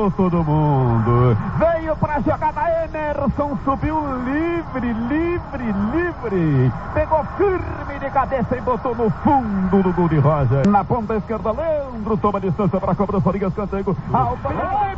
Parou 0.00 0.10
todo 0.12 0.42
mundo. 0.42 1.36
Veio 1.58 1.94
pra 1.96 2.20
jogada 2.20 2.62
Emerson. 2.84 3.58
Subiu 3.64 4.00
livre, 4.24 4.92
livre, 4.92 5.72
livre. 5.92 6.72
Pegou 6.94 7.22
firme 7.36 7.98
de 7.98 8.10
cabeça 8.10 8.56
e 8.56 8.60
botou 8.62 8.94
no 8.94 9.10
fundo 9.10 9.82
do 9.82 9.92
gol 9.92 10.08
de 10.08 10.18
Roger. 10.18 10.66
Na 10.68 10.82
ponta 10.82 11.16
esquerda, 11.16 11.52
Leandro 11.52 12.16
toma 12.16 12.40
distância 12.40 12.80
para 12.80 12.92
a 12.92 12.94
cobrança. 12.94 13.30
Liga 13.30 13.48
escanteio. 13.48 13.96
Ao 14.12 14.36
Vem 14.36 14.96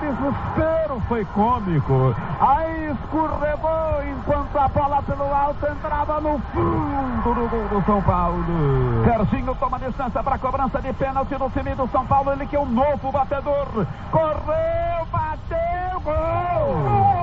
desespero, 0.00 1.00
foi 1.06 1.24
cômico. 1.26 2.14
Aí 2.40 2.90
escorregou 2.90 4.02
enquanto 4.10 4.56
a 4.56 4.68
bola 4.68 5.02
pelo 5.02 5.24
alto 5.24 5.66
entrava 5.66 6.20
no 6.20 6.38
fundo 6.38 7.34
do 7.34 7.48
gol 7.48 7.68
do 7.68 7.86
São 7.86 8.02
Paulo. 8.02 8.44
Serginho 9.04 9.54
toma 9.54 9.78
distância 9.78 10.22
para 10.22 10.34
a 10.36 10.38
cobrança 10.38 10.80
de 10.80 10.92
pênalti 10.94 11.38
no 11.38 11.50
time 11.50 11.74
do 11.74 11.86
São 11.88 12.06
Paulo. 12.06 12.32
Ele 12.32 12.46
que 12.46 12.56
é 12.56 12.60
o 12.60 12.66
novo 12.66 13.12
batedor. 13.12 13.86
Correu, 14.10 15.06
bateu, 15.12 16.00
gol! 16.02 17.20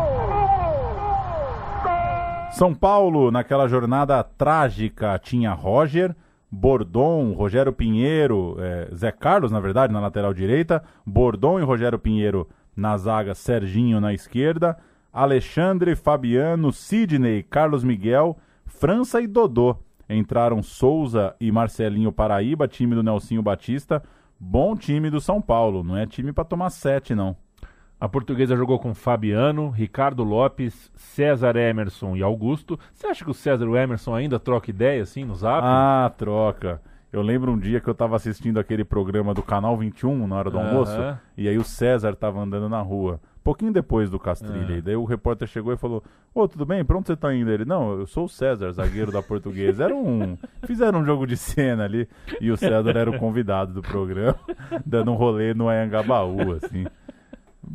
São 2.52 2.74
Paulo, 2.74 3.30
naquela 3.30 3.68
jornada 3.68 4.24
trágica, 4.24 5.20
tinha 5.20 5.54
Roger, 5.54 6.16
Bordon, 6.52 7.34
Rogério 7.34 7.74
Pinheiro, 7.74 8.56
é, 8.60 8.90
Zé 8.96 9.12
Carlos, 9.12 9.52
na 9.52 9.60
verdade, 9.60 9.94
na 9.94 10.00
lateral 10.00 10.34
direita, 10.34 10.84
Bordon 11.06 11.60
e 11.60 11.64
Rogério 11.64 12.00
Pinheiro 12.00 12.48
na 12.78 12.96
zaga, 12.96 13.34
Serginho 13.34 14.00
na 14.00 14.14
esquerda, 14.14 14.78
Alexandre, 15.12 15.96
Fabiano, 15.96 16.72
Sidney, 16.72 17.42
Carlos 17.42 17.84
Miguel, 17.84 18.38
França 18.66 19.20
e 19.20 19.26
Dodô. 19.26 19.76
Entraram 20.08 20.62
Souza 20.62 21.36
e 21.42 21.52
Marcelinho 21.52 22.12
Paraíba, 22.12 22.68
time 22.68 22.96
do 22.96 23.04
Nelsinho 23.04 23.42
Batista. 23.42 24.02
Bom 24.40 24.76
time 24.76 25.10
do 25.10 25.20
São 25.20 25.42
Paulo, 25.42 25.84
não 25.84 25.98
é 25.98 26.06
time 26.06 26.32
para 26.32 26.46
tomar 26.46 26.70
sete, 26.70 27.16
não. 27.16 27.36
A 28.00 28.08
portuguesa 28.08 28.56
jogou 28.56 28.78
com 28.78 28.94
Fabiano, 28.94 29.72
Ricardo 29.72 30.24
Lopes, 30.24 30.92
César 30.96 31.56
Emerson 31.56 32.16
e 32.16 32.22
Augusto. 32.22 32.80
Você 32.94 33.08
acha 33.08 33.26
que 33.26 33.32
o 33.32 33.34
César 33.34 33.66
e 33.66 33.68
o 33.68 33.76
Emerson 33.76 34.14
ainda 34.14 34.40
troca 34.40 34.70
ideia 34.70 35.02
assim 35.02 35.26
no 35.26 35.34
zap? 35.34 35.62
Ah, 35.64 36.14
troca. 36.16 36.80
Eu 37.18 37.24
lembro 37.24 37.52
um 37.52 37.58
dia 37.58 37.80
que 37.80 37.88
eu 37.90 37.96
tava 37.96 38.16
assistindo 38.16 38.60
aquele 38.60 38.84
programa 38.84 39.34
do 39.34 39.42
Canal 39.42 39.76
21 39.76 40.28
na 40.28 40.36
hora 40.36 40.52
do 40.52 40.60
Aham. 40.60 40.68
almoço, 40.68 41.18
e 41.36 41.48
aí 41.48 41.58
o 41.58 41.64
César 41.64 42.16
tava 42.16 42.40
andando 42.40 42.70
na 42.70 42.80
rua. 42.82 43.20
Pouquinho 43.44 43.72
depois 43.72 44.10
do 44.10 44.20
Castrilha. 44.20 44.76
Ah. 44.76 44.78
E 44.78 44.82
daí 44.82 44.96
o 44.96 45.06
repórter 45.06 45.48
chegou 45.48 45.72
e 45.74 45.78
falou: 45.78 46.04
Ô, 46.36 46.48
tudo 46.48 46.66
bem? 46.66 46.84
Pra 46.84 46.98
onde 46.98 47.08
você 47.08 47.16
tá 47.16 47.34
indo? 47.34 47.50
Ele, 47.50 47.64
não, 47.66 48.00
eu 48.00 48.06
sou 48.06 48.26
o 48.26 48.30
César, 48.30 48.72
zagueiro 48.72 49.12
da 49.12 49.24
portuguesa. 49.24 49.86
Era 49.86 49.96
um. 49.96 50.38
Fizeram 50.66 51.00
um 51.00 51.06
jogo 51.06 51.26
de 51.26 51.38
cena 51.38 51.86
ali. 51.86 52.08
E 52.42 52.52
o 52.52 52.58
César 52.58 52.92
era 52.96 53.10
o 53.10 53.18
convidado 53.18 53.74
do 53.74 53.82
programa, 53.82 54.36
dando 54.86 55.12
um 55.12 55.16
rolê 55.16 55.54
no 55.54 55.70
Anhangabaú, 55.70 56.52
assim. 56.52 56.86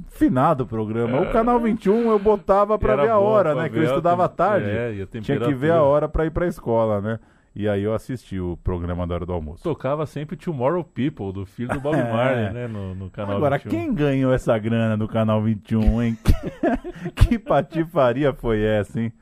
Finado 0.09 0.65
o 0.65 0.67
programa. 0.67 1.21
O 1.23 1.33
canal 1.33 1.59
21 1.59 2.11
eu 2.11 2.19
botava 2.19 2.79
pra 2.79 2.93
Era 2.93 3.03
ver 3.03 3.09
a 3.09 3.19
hora, 3.19 3.55
né? 3.55 3.69
Que 3.69 3.79
eu 3.79 3.85
estudava 3.85 4.25
à 4.27 4.29
tarde. 4.29 4.69
é, 4.69 5.07
Tinha 5.21 5.41
que 5.41 5.55
ver 5.55 5.73
a 5.73 5.83
hora 5.83 6.09
pra 6.09 6.27
ir 6.27 6.31
pra 6.31 6.47
escola, 6.47 7.01
né? 7.01 7.19
E 7.55 7.69
aí 7.69 7.83
eu 7.83 7.93
assisti 7.93 8.41
o 8.41 8.57
programa 8.65 9.07
da 9.07 9.15
hora 9.15 9.27
do 9.27 9.33
almoço. 9.33 9.63
Tocava 9.63 10.07
sempre 10.07 10.37
Tomorrow 10.37 10.83
People, 10.83 11.33
do 11.33 11.45
filho 11.45 11.69
do 11.69 11.81
Bob 11.81 11.97
É. 12.01 12.13
Marley, 12.13 12.53
né? 12.53 12.67
No, 12.67 12.95
no 12.95 13.11
canal 13.11 13.37
Agora, 13.37 13.59
21. 13.59 13.71
quem 13.71 13.95
ganhou 13.95 14.33
essa 14.33 14.57
grana 14.59 14.97
do 14.97 15.07
canal 15.07 15.43
21, 15.43 16.03
hein? 16.03 16.19
que 17.15 17.39
patifaria 17.39 18.33
foi 18.33 18.63
essa, 18.63 19.01
hein? 19.01 19.13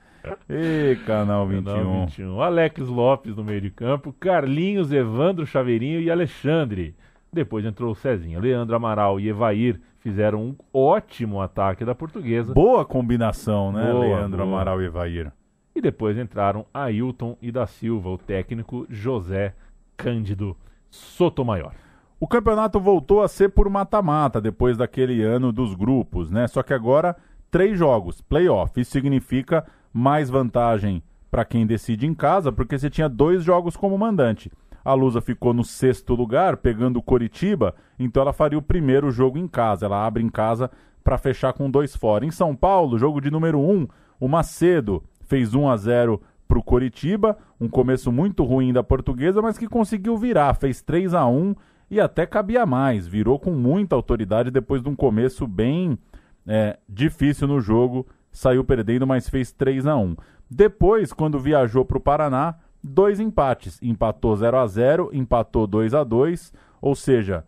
Ê, 0.48 0.96
canal 1.06 1.46
21. 1.48 1.64
Canal 1.64 2.06
21. 2.06 2.40
Alex 2.42 2.78
Lopes 2.88 3.36
no 3.36 3.42
meio 3.42 3.60
de 3.60 3.70
campo, 3.70 4.12
Carlinhos, 4.20 4.92
Evandro 4.92 5.44
Chaveirinho 5.46 6.00
e 6.00 6.10
Alexandre. 6.10 6.94
Depois 7.32 7.64
entrou 7.64 7.90
o 7.92 7.94
Cezinha. 7.96 8.38
Leandro 8.38 8.76
Amaral 8.76 9.18
e 9.18 9.28
Evair 9.28 9.80
fizeram 9.98 10.42
um 10.42 10.56
ótimo 10.72 11.40
ataque 11.40 11.84
da 11.84 11.94
portuguesa. 11.94 12.52
Boa 12.54 12.84
combinação, 12.84 13.72
né? 13.72 13.90
Boa, 13.90 14.04
Leandro 14.04 14.44
boa. 14.44 14.48
Amaral 14.56 14.82
e 14.82 14.86
Evair. 14.86 15.32
E 15.74 15.80
depois 15.80 16.18
entraram 16.18 16.66
Ailton 16.72 17.36
e 17.40 17.52
da 17.52 17.66
Silva, 17.66 18.08
o 18.10 18.18
técnico 18.18 18.86
José 18.88 19.54
Cândido 19.96 20.56
Sotomayor. 20.90 21.72
O 22.18 22.26
campeonato 22.26 22.78
voltou 22.78 23.22
a 23.22 23.28
ser 23.28 23.48
por 23.50 23.68
mata-mata 23.70 24.40
depois 24.40 24.76
daquele 24.76 25.22
ano 25.22 25.52
dos 25.52 25.74
grupos, 25.74 26.30
né? 26.30 26.46
Só 26.48 26.62
que 26.62 26.74
agora 26.74 27.16
três 27.50 27.78
jogos, 27.78 28.20
playoff. 28.20 28.78
Isso 28.80 28.90
significa 28.90 29.66
mais 29.92 30.28
vantagem 30.28 31.02
para 31.30 31.44
quem 31.44 31.66
decide 31.66 32.06
em 32.06 32.14
casa, 32.14 32.52
porque 32.52 32.78
você 32.78 32.90
tinha 32.90 33.08
dois 33.08 33.42
jogos 33.42 33.76
como 33.76 33.96
mandante. 33.96 34.50
A 34.84 34.94
Lusa 34.94 35.20
ficou 35.20 35.54
no 35.54 35.64
sexto 35.64 36.14
lugar, 36.14 36.56
pegando 36.56 36.98
o 36.98 37.02
Coritiba, 37.02 37.74
então 37.98 38.22
ela 38.22 38.32
faria 38.32 38.58
o 38.58 38.62
primeiro 38.62 39.10
jogo 39.10 39.38
em 39.38 39.46
casa. 39.46 39.86
Ela 39.86 40.04
abre 40.04 40.22
em 40.22 40.28
casa 40.28 40.70
para 41.04 41.18
fechar 41.18 41.52
com 41.52 41.70
dois 41.70 41.94
fora. 41.94 42.24
Em 42.24 42.30
São 42.30 42.56
Paulo, 42.56 42.98
jogo 42.98 43.20
de 43.20 43.30
número 43.30 43.60
um, 43.60 43.86
o 44.18 44.28
Macedo 44.28 45.02
fez 45.30 45.54
1 45.54 45.70
a 45.70 45.76
0 45.76 46.20
para 46.48 46.58
o 46.58 46.62
Coritiba, 46.62 47.38
um 47.60 47.68
começo 47.68 48.10
muito 48.10 48.42
ruim 48.42 48.72
da 48.72 48.82
portuguesa, 48.82 49.40
mas 49.40 49.56
que 49.56 49.68
conseguiu 49.68 50.16
virar, 50.16 50.54
fez 50.54 50.82
3 50.82 51.14
a 51.14 51.24
1 51.24 51.54
e 51.88 52.00
até 52.00 52.26
cabia 52.26 52.66
mais, 52.66 53.06
virou 53.06 53.38
com 53.38 53.52
muita 53.52 53.94
autoridade 53.94 54.50
depois 54.50 54.82
de 54.82 54.88
um 54.88 54.96
começo 54.96 55.46
bem 55.46 55.96
é, 56.44 56.76
difícil 56.88 57.46
no 57.46 57.60
jogo, 57.60 58.04
saiu 58.32 58.64
perdendo, 58.64 59.06
mas 59.06 59.28
fez 59.28 59.52
3 59.52 59.86
a 59.86 59.96
1 59.96 60.16
Depois, 60.50 61.12
quando 61.12 61.38
viajou 61.38 61.84
para 61.84 61.98
o 61.98 62.00
Paraná, 62.00 62.56
dois 62.82 63.20
empates, 63.20 63.78
empatou 63.80 64.34
0 64.34 64.58
a 64.58 64.66
0 64.66 65.10
empatou 65.12 65.64
2 65.68 65.94
a 65.94 66.02
2 66.02 66.52
ou 66.82 66.96
seja, 66.96 67.44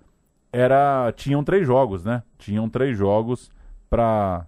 era 0.52 1.12
tinham 1.16 1.42
três 1.42 1.66
jogos, 1.66 2.04
né? 2.04 2.22
Tinham 2.38 2.68
três 2.68 2.96
jogos 2.96 3.50
para 3.90 4.46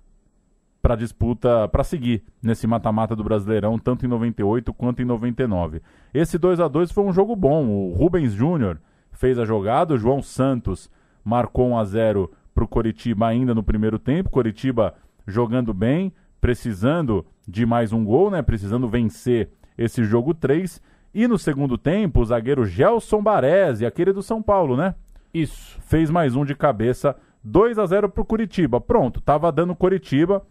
para 0.85 0.97
disputa, 0.97 1.67
para 1.69 1.83
seguir 1.83 2.23
nesse 2.43 2.67
mata-mata 2.67 3.17
do 3.17 3.25
Brasileirão, 3.25 3.79
tanto 3.79 4.05
em 4.05 4.09
98 4.09 4.71
quanto 4.75 5.01
em 5.01 5.07
99. 5.07 5.81
Esse 6.13 6.37
2 6.37 6.61
a 6.61 6.69
2 6.69 6.93
foi 6.93 7.05
um 7.05 7.13
jogo 7.13 7.35
bom. 7.35 7.67
O 7.67 7.95
Rubens 7.95 8.35
Júnior 8.35 8.77
fez 9.11 9.39
a 9.39 9.47
jogada, 9.47 9.95
o 9.95 9.99
João 9.99 10.21
Santos 10.21 10.91
marcou 11.25 11.71
1 11.71 11.79
a 11.79 11.85
0 11.87 12.31
para 12.55 12.65
o 12.65 12.69
Coritiba 12.69 13.27
ainda 13.27 13.55
no 13.55 13.63
primeiro 13.63 13.99
tempo. 13.99 14.29
Coritiba 14.29 14.93
jogando 15.27 15.73
bem, 15.73 16.13
precisando 16.39 17.25
de 17.49 17.65
mais 17.65 17.91
um 17.91 18.05
gol, 18.05 18.31
né? 18.31 18.43
Precisando 18.43 18.87
vencer 18.87 19.49
esse 19.79 20.05
jogo 20.05 20.35
3. 20.35 20.83
E 21.15 21.27
no 21.27 21.39
segundo 21.39 21.79
tempo, 21.79 22.21
o 22.21 22.27
zagueiro 22.27 22.67
Gelson 22.67 23.23
Baresi, 23.23 23.87
aquele 23.87 24.13
do 24.13 24.23
São 24.23 24.43
Paulo, 24.43 24.77
né? 24.77 24.95
Isso. 25.33 25.81
Fez 25.81 26.11
mais 26.11 26.37
um 26.37 26.45
de 26.45 26.55
cabeça, 26.55 27.17
2 27.43 27.79
a 27.79 27.87
0 27.87 28.11
pro 28.11 28.23
Curitiba. 28.23 28.83
Pronto, 28.83 29.23
tava 29.23 29.51
dando 29.51 29.75
Curitiba, 29.75 30.45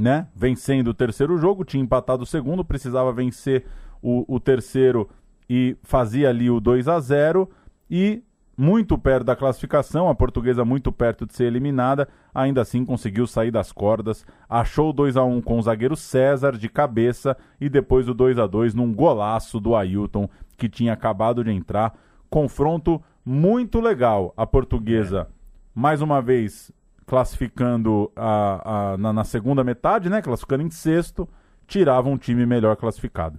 né? 0.00 0.26
Vencendo 0.34 0.88
o 0.88 0.94
terceiro 0.94 1.36
jogo, 1.36 1.64
tinha 1.64 1.82
empatado 1.82 2.22
o 2.22 2.26
segundo, 2.26 2.64
precisava 2.64 3.12
vencer 3.12 3.66
o, 4.02 4.24
o 4.26 4.40
terceiro 4.40 5.08
e 5.48 5.76
fazia 5.82 6.30
ali 6.30 6.50
o 6.50 6.60
2 6.60 6.88
a 6.88 6.98
0 6.98 7.48
e 7.90 8.22
muito 8.56 8.98
perto 8.98 9.24
da 9.24 9.34
classificação, 9.34 10.08
a 10.08 10.14
portuguesa 10.14 10.64
muito 10.64 10.92
perto 10.92 11.24
de 11.24 11.34
ser 11.34 11.44
eliminada, 11.44 12.08
ainda 12.34 12.60
assim 12.60 12.84
conseguiu 12.84 13.26
sair 13.26 13.50
das 13.50 13.72
cordas, 13.72 14.26
achou 14.48 14.90
o 14.90 14.92
2 14.92 15.16
a 15.16 15.24
1 15.24 15.40
com 15.40 15.58
o 15.58 15.62
zagueiro 15.62 15.96
César 15.96 16.52
de 16.52 16.68
cabeça 16.68 17.36
e 17.60 17.68
depois 17.68 18.08
o 18.08 18.14
2 18.14 18.38
a 18.38 18.46
2 18.46 18.74
num 18.74 18.92
golaço 18.92 19.58
do 19.58 19.74
Ailton 19.74 20.28
que 20.58 20.68
tinha 20.68 20.92
acabado 20.92 21.42
de 21.42 21.50
entrar. 21.50 21.94
Confronto 22.28 23.02
muito 23.24 23.80
legal. 23.80 24.34
A 24.36 24.46
portuguesa, 24.46 25.28
mais 25.74 26.02
uma 26.02 26.20
vez, 26.20 26.70
classificando 27.10 28.10
a, 28.14 28.92
a- 28.92 28.96
na, 28.96 29.12
na 29.12 29.24
segunda 29.24 29.64
metade, 29.64 30.08
né? 30.08 30.22
Classificando 30.22 30.62
em 30.62 30.70
sexto, 30.70 31.28
tirava 31.66 32.08
um 32.08 32.16
time 32.16 32.46
melhor 32.46 32.76
classificado. 32.76 33.38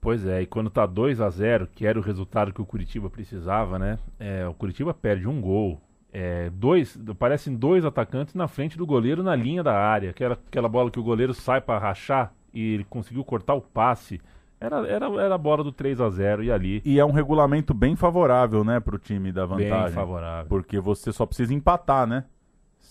Pois 0.00 0.26
é, 0.26 0.42
e 0.42 0.46
quando 0.46 0.68
tá 0.70 0.84
2 0.86 1.20
a 1.20 1.28
0 1.30 1.68
que 1.72 1.86
era 1.86 1.98
o 1.98 2.02
resultado 2.02 2.52
que 2.52 2.60
o 2.60 2.66
Curitiba 2.66 3.08
precisava, 3.08 3.78
né? 3.78 3.98
É, 4.18 4.46
o 4.48 4.54
Curitiba 4.54 4.92
perde 4.92 5.28
um 5.28 5.40
gol. 5.40 5.80
É, 6.12 6.50
dois, 6.50 6.98
parecem 7.18 7.54
dois 7.54 7.84
atacantes 7.84 8.34
na 8.34 8.48
frente 8.48 8.76
do 8.76 8.84
goleiro 8.86 9.22
na 9.22 9.36
linha 9.36 9.62
da 9.62 9.74
área. 9.78 10.10
Aquela, 10.10 10.34
aquela 10.34 10.68
bola 10.68 10.90
que 10.90 10.98
o 10.98 11.02
goleiro 11.04 11.32
sai 11.32 11.60
para 11.60 11.78
rachar 11.78 12.32
e 12.52 12.74
ele 12.74 12.84
conseguiu 12.84 13.24
cortar 13.24 13.54
o 13.54 13.60
passe. 13.62 14.20
Era, 14.60 14.86
era, 14.88 15.06
era 15.20 15.34
a 15.34 15.38
bola 15.38 15.62
do 15.62 15.72
3 15.72 16.00
a 16.00 16.08
0 16.10 16.42
e 16.44 16.50
ali. 16.52 16.82
E 16.84 16.98
é 16.98 17.04
um 17.04 17.12
regulamento 17.12 17.72
bem 17.74 17.96
favorável, 17.96 18.64
né, 18.64 18.80
pro 18.80 18.98
time 18.98 19.30
da 19.32 19.46
Bem 19.46 19.68
vantagem. 19.68 19.94
favorável. 19.94 20.48
Porque 20.48 20.78
você 20.80 21.12
só 21.12 21.24
precisa 21.26 21.54
empatar, 21.54 22.06
né? 22.06 22.24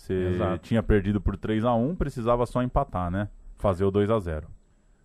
Você 0.02 0.14
Exato. 0.14 0.58
tinha 0.64 0.82
perdido 0.82 1.22
por 1.22 1.38
3 1.38 1.64
a 1.64 1.76
1 1.76 1.96
precisava 1.96 2.46
só 2.48 2.64
empatar, 2.64 3.12
né? 3.12 3.30
Fazer 3.58 3.86
o 3.86 3.92
2 3.92 4.10
a 4.10 4.20
0 4.20 4.48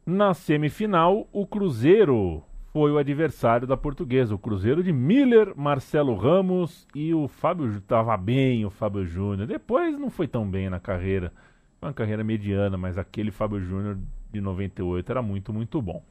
Na 0.07 0.33
semifinal, 0.33 1.29
o 1.31 1.47
Cruzeiro 1.47 2.43
foi 2.73 2.91
o 2.91 2.97
adversário 2.97 3.67
da 3.67 3.77
portuguesa. 3.77 4.35
O 4.35 4.39
Cruzeiro 4.39 4.83
de 4.83 4.95
Miller, 4.95 5.53
Marcelo 5.55 6.15
Ramos 6.15 6.89
e 6.95 7.13
o 7.13 7.29
Fábio. 7.29 7.79
Tava 7.83 8.17
bem 8.17 8.65
o 8.65 8.71
Fábio 8.71 9.05
Júnior. 9.05 9.47
Depois 9.47 9.99
não 9.99 10.09
foi 10.09 10.27
tão 10.27 10.49
bem 10.49 10.71
na 10.71 10.81
carreira. 10.81 11.31
Foi 11.79 11.89
uma 11.91 11.95
carreira 11.95 12.25
mediana, 12.25 12.79
mas 12.79 12.97
aquele 12.97 13.31
Fábio 13.31 13.61
Júnior 13.61 13.99
de 14.33 14.41
98 14.41 15.11
era 15.11 15.21
muito, 15.21 15.53
muito 15.53 15.83
bom. 15.83 16.03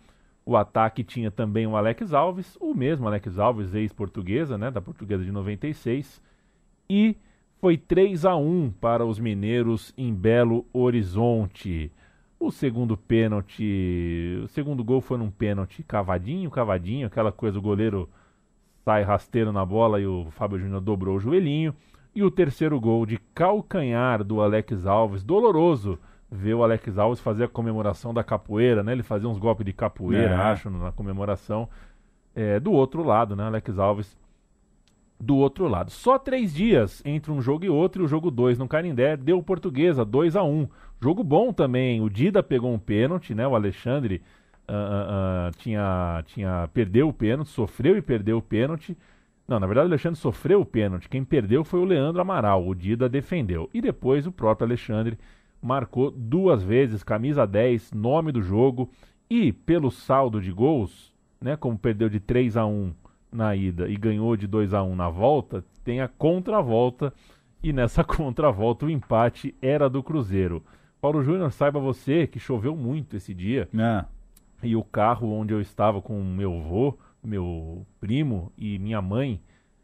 O 0.45 0.55
ataque 0.55 1.03
tinha 1.03 1.31
também 1.31 1.65
o 1.65 1.75
Alex 1.75 2.13
Alves, 2.13 2.55
o 2.61 2.75
mesmo 2.75 3.07
Alex 3.07 3.39
Alves, 3.39 3.73
ex-portuguesa, 3.73 4.59
né, 4.59 4.69
da 4.69 4.79
portuguesa 4.79 5.23
de 5.23 5.31
96. 5.31 6.21
E 6.87 7.17
foi 7.59 7.77
3 7.77 8.25
a 8.25 8.35
1 8.35 8.71
para 8.79 9.05
os 9.05 9.19
mineiros 9.19 9.93
em 9.97 10.13
Belo 10.13 10.65
Horizonte. 10.73 11.91
O 12.39 12.51
segundo 12.51 12.95
pênalti, 12.97 14.39
o 14.43 14.47
segundo 14.49 14.83
gol 14.83 15.01
foi 15.01 15.17
num 15.17 15.31
pênalti 15.31 15.81
cavadinho, 15.83 16.51
cavadinho, 16.51 17.07
aquela 17.07 17.31
coisa, 17.31 17.57
o 17.57 17.61
goleiro 17.61 18.09
sai 18.83 19.03
rasteiro 19.03 19.51
na 19.51 19.65
bola 19.65 19.99
e 19.99 20.05
o 20.05 20.27
Fábio 20.31 20.59
Júnior 20.59 20.81
dobrou 20.81 21.15
o 21.15 21.19
joelhinho. 21.19 21.73
E 22.13 22.23
o 22.23 22.31
terceiro 22.31 22.79
gol 22.79 23.05
de 23.05 23.17
calcanhar 23.33 24.23
do 24.23 24.41
Alex 24.41 24.85
Alves, 24.85 25.23
doloroso 25.23 25.97
ver 26.31 26.53
o 26.53 26.63
Alex 26.63 26.97
Alves 26.97 27.19
fazer 27.19 27.45
a 27.45 27.47
comemoração 27.47 28.13
da 28.13 28.23
capoeira, 28.23 28.83
né? 28.83 28.91
Ele 28.91 29.03
fazia 29.03 29.27
uns 29.27 29.37
golpes 29.37 29.65
de 29.65 29.73
capoeira, 29.73 30.33
É. 30.33 30.35
acho, 30.35 30.69
na 30.69 30.91
comemoração. 30.91 31.67
É, 32.35 32.59
do 32.59 32.71
outro 32.71 33.03
lado, 33.03 33.35
né? 33.35 33.43
Alex 33.45 33.79
Alves 33.79 34.17
do 35.19 35.37
outro 35.37 35.67
lado. 35.67 35.91
Só 35.91 36.19
três 36.19 36.53
dias 36.53 37.01
entre 37.05 37.31
um 37.31 37.41
jogo 37.41 37.65
e 37.65 37.69
outro, 37.69 38.03
e 38.03 38.05
o 38.05 38.07
jogo 38.07 38.29
2 38.29 38.57
no 38.57 38.67
Canindé 38.67 39.15
deu 39.15 39.41
portuguesa, 39.41 40.03
2 40.03 40.35
a 40.35 40.43
1 40.43 40.49
um. 40.49 40.67
Jogo 41.01 41.23
bom 41.23 41.53
também. 41.53 42.01
O 42.01 42.09
Dida 42.09 42.43
pegou 42.43 42.73
um 42.73 42.79
pênalti, 42.79 43.33
né? 43.33 43.47
O 43.47 43.55
Alexandre 43.55 44.21
ah, 44.67 45.47
ah, 45.47 45.51
tinha, 45.57 46.23
tinha 46.25 46.69
perdeu 46.73 47.07
o 47.09 47.13
pênalti, 47.13 47.49
sofreu 47.49 47.97
e 47.97 48.01
perdeu 48.01 48.37
o 48.37 48.41
pênalti. 48.41 48.97
Não, 49.47 49.59
na 49.59 49.67
verdade 49.67 49.87
o 49.87 49.91
Alexandre 49.91 50.19
sofreu 50.19 50.61
o 50.61 50.65
pênalti. 50.65 51.07
Quem 51.07 51.23
perdeu 51.23 51.63
foi 51.63 51.79
o 51.79 51.85
Leandro 51.85 52.21
Amaral. 52.21 52.67
O 52.67 52.73
Dida 52.73 53.07
defendeu. 53.07 53.69
E 53.73 53.81
depois 53.81 54.25
o 54.25 54.31
próprio 54.31 54.65
Alexandre 54.65 55.17
marcou 55.61 56.11
duas 56.11 56.63
vezes, 56.63 57.03
camisa 57.03 57.45
10, 57.45 57.93
nome 57.93 58.31
do 58.31 58.41
jogo. 58.41 58.89
E 59.29 59.51
pelo 59.51 59.89
saldo 59.89 60.41
de 60.41 60.51
gols, 60.51 61.13
né? 61.39 61.55
Como 61.55 61.77
perdeu 61.77 62.09
de 62.09 62.19
3 62.19 62.57
a 62.57 62.65
1 62.65 62.93
na 63.35 63.55
ida 63.55 63.87
e 63.89 63.95
ganhou 63.95 64.35
de 64.35 64.47
2 64.47 64.73
a 64.73 64.81
1 64.81 64.95
na 64.95 65.09
volta, 65.09 65.63
tem 65.83 66.01
a 66.01 66.07
contravolta 66.07 67.13
e 67.61 67.73
nessa 67.73 68.03
contravolta 68.05 68.85
o 68.85 68.89
empate 68.89 69.53
era 69.61 69.89
do 69.89 70.01
Cruzeiro. 70.01 70.63
Paulo 71.01 71.23
Júnior, 71.23 71.51
saiba 71.51 71.79
você 71.79 72.25
que 72.25 72.39
choveu 72.39 72.75
muito 72.75 73.15
esse 73.15 73.33
dia. 73.33 73.69
É. 73.77 74.05
E 74.63 74.75
o 74.75 74.83
carro 74.83 75.31
onde 75.31 75.53
eu 75.53 75.61
estava 75.61 76.01
com 76.01 76.23
meu 76.23 76.57
avô, 76.57 76.97
meu 77.23 77.85
primo 77.99 78.51
e 78.57 78.79
minha 78.79 79.01
mãe, 79.01 79.39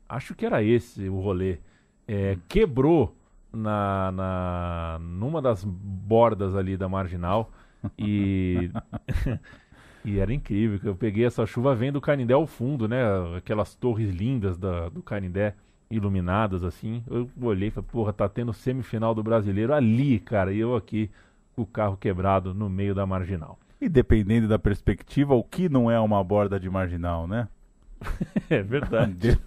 acho 0.07 0.33
que 0.33 0.45
era 0.45 0.63
esse 0.63 1.07
o 1.09 1.19
rolê, 1.19 1.59
é, 2.07 2.37
quebrou 2.47 3.15
na, 3.53 4.11
na 4.11 4.99
numa 4.99 5.41
das 5.41 5.63
bordas 5.63 6.55
ali 6.55 6.77
da 6.77 6.87
marginal 6.87 7.51
e 7.97 8.71
e 10.05 10.19
era 10.19 10.33
incrível 10.33 10.79
que 10.79 10.87
eu 10.87 10.95
peguei 10.95 11.25
essa 11.25 11.45
chuva 11.45 11.75
vendo 11.75 11.97
o 11.97 12.01
Canindé 12.01 12.33
ao 12.33 12.47
fundo, 12.47 12.87
né? 12.87 13.01
Aquelas 13.37 13.75
torres 13.75 14.09
lindas 14.09 14.57
da, 14.57 14.89
do 14.89 15.01
Canindé 15.01 15.53
iluminadas 15.89 16.63
assim. 16.63 17.03
Eu 17.09 17.29
olhei 17.41 17.67
e 17.67 17.71
falei, 17.71 17.89
porra, 17.91 18.13
tá 18.13 18.27
tendo 18.29 18.53
semifinal 18.53 19.13
do 19.13 19.21
Brasileiro 19.23 19.73
ali, 19.73 20.19
cara, 20.19 20.53
e 20.53 20.59
eu 20.59 20.75
aqui 20.75 21.09
com 21.55 21.63
o 21.63 21.65
carro 21.65 21.97
quebrado 21.97 22.53
no 22.53 22.69
meio 22.69 22.95
da 22.95 23.05
marginal. 23.05 23.59
E 23.79 23.89
dependendo 23.89 24.47
da 24.47 24.57
perspectiva, 24.59 25.33
o 25.33 25.43
que 25.43 25.67
não 25.67 25.89
é 25.91 25.99
uma 25.99 26.23
borda 26.23 26.59
de 26.59 26.69
marginal, 26.69 27.27
né? 27.27 27.47
É 28.49 28.61
verdade. 28.61 29.39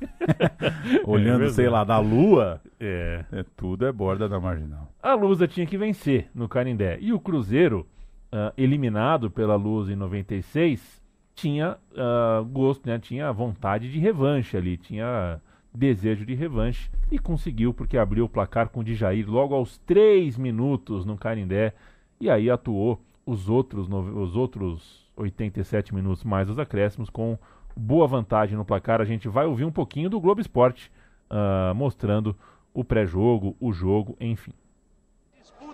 Olhando, 1.05 1.45
É 1.45 1.49
sei 1.51 1.65
verdade. 1.65 1.69
lá, 1.69 1.85
da 1.85 1.99
lua, 1.99 2.61
É. 2.81 3.25
é, 3.33 3.45
tudo 3.57 3.87
é 3.87 3.93
borda 3.93 4.29
da 4.29 4.41
marginal. 4.41 4.89
A 5.03 5.15
Lusa 5.15 5.47
tinha 5.47 5.67
que 5.67 5.77
vencer 5.77 6.29
no 6.35 6.49
Canindé. 6.49 6.99
E 7.01 7.13
o 7.13 7.21
Cruzeiro, 7.21 7.87
ah, 8.35 8.53
eliminado 8.59 9.31
pela 9.31 9.55
Lusa 9.55 9.93
em 9.93 9.97
96, 9.97 11.01
tinha 11.37 11.79
ah, 11.97 12.45
gosto, 12.51 12.85
né? 12.89 12.99
tinha 12.99 13.33
vontade 13.33 13.91
de 13.91 14.01
revanche 14.01 14.57
ali, 14.57 14.77
tinha 14.77 15.41
desejo 15.73 16.27
de 16.27 16.35
revanche 16.35 16.91
e 17.13 17.19
conseguiu 17.19 17.73
porque 17.73 17.97
abriu 17.97 18.25
o 18.25 18.29
placar 18.29 18.71
com 18.71 18.81
o 18.81 18.85
Djair 18.85 19.29
logo 19.31 19.55
aos 19.55 19.79
3 19.79 20.37
minutos 20.37 21.05
no 21.05 21.17
Canindé 21.17 21.75
e 22.21 22.29
aí 22.29 22.51
atuou 22.51 23.01
os 23.25 23.49
outros, 23.49 23.89
os 23.89 24.37
outros 24.37 25.09
87 25.17 25.95
minutos 25.95 26.25
mais 26.25 26.51
os 26.51 26.59
acréscimos 26.59 27.09
com 27.09 27.39
boa 27.77 28.07
vantagem 28.09 28.57
no 28.57 28.65
placar. 28.65 29.01
A 29.01 29.05
gente 29.05 29.29
vai 29.29 29.47
ouvir 29.47 29.65
um 29.65 29.73
pouquinho 29.73 30.11
do 30.11 30.21
Globo 30.21 30.41
Esporte 30.41 30.91
ah, 31.31 31.73
mostrando 31.75 32.37
o 32.73 32.83
pré-jogo, 32.83 33.57
o 33.61 33.73
jogo, 33.73 34.17
enfim. 34.21 34.53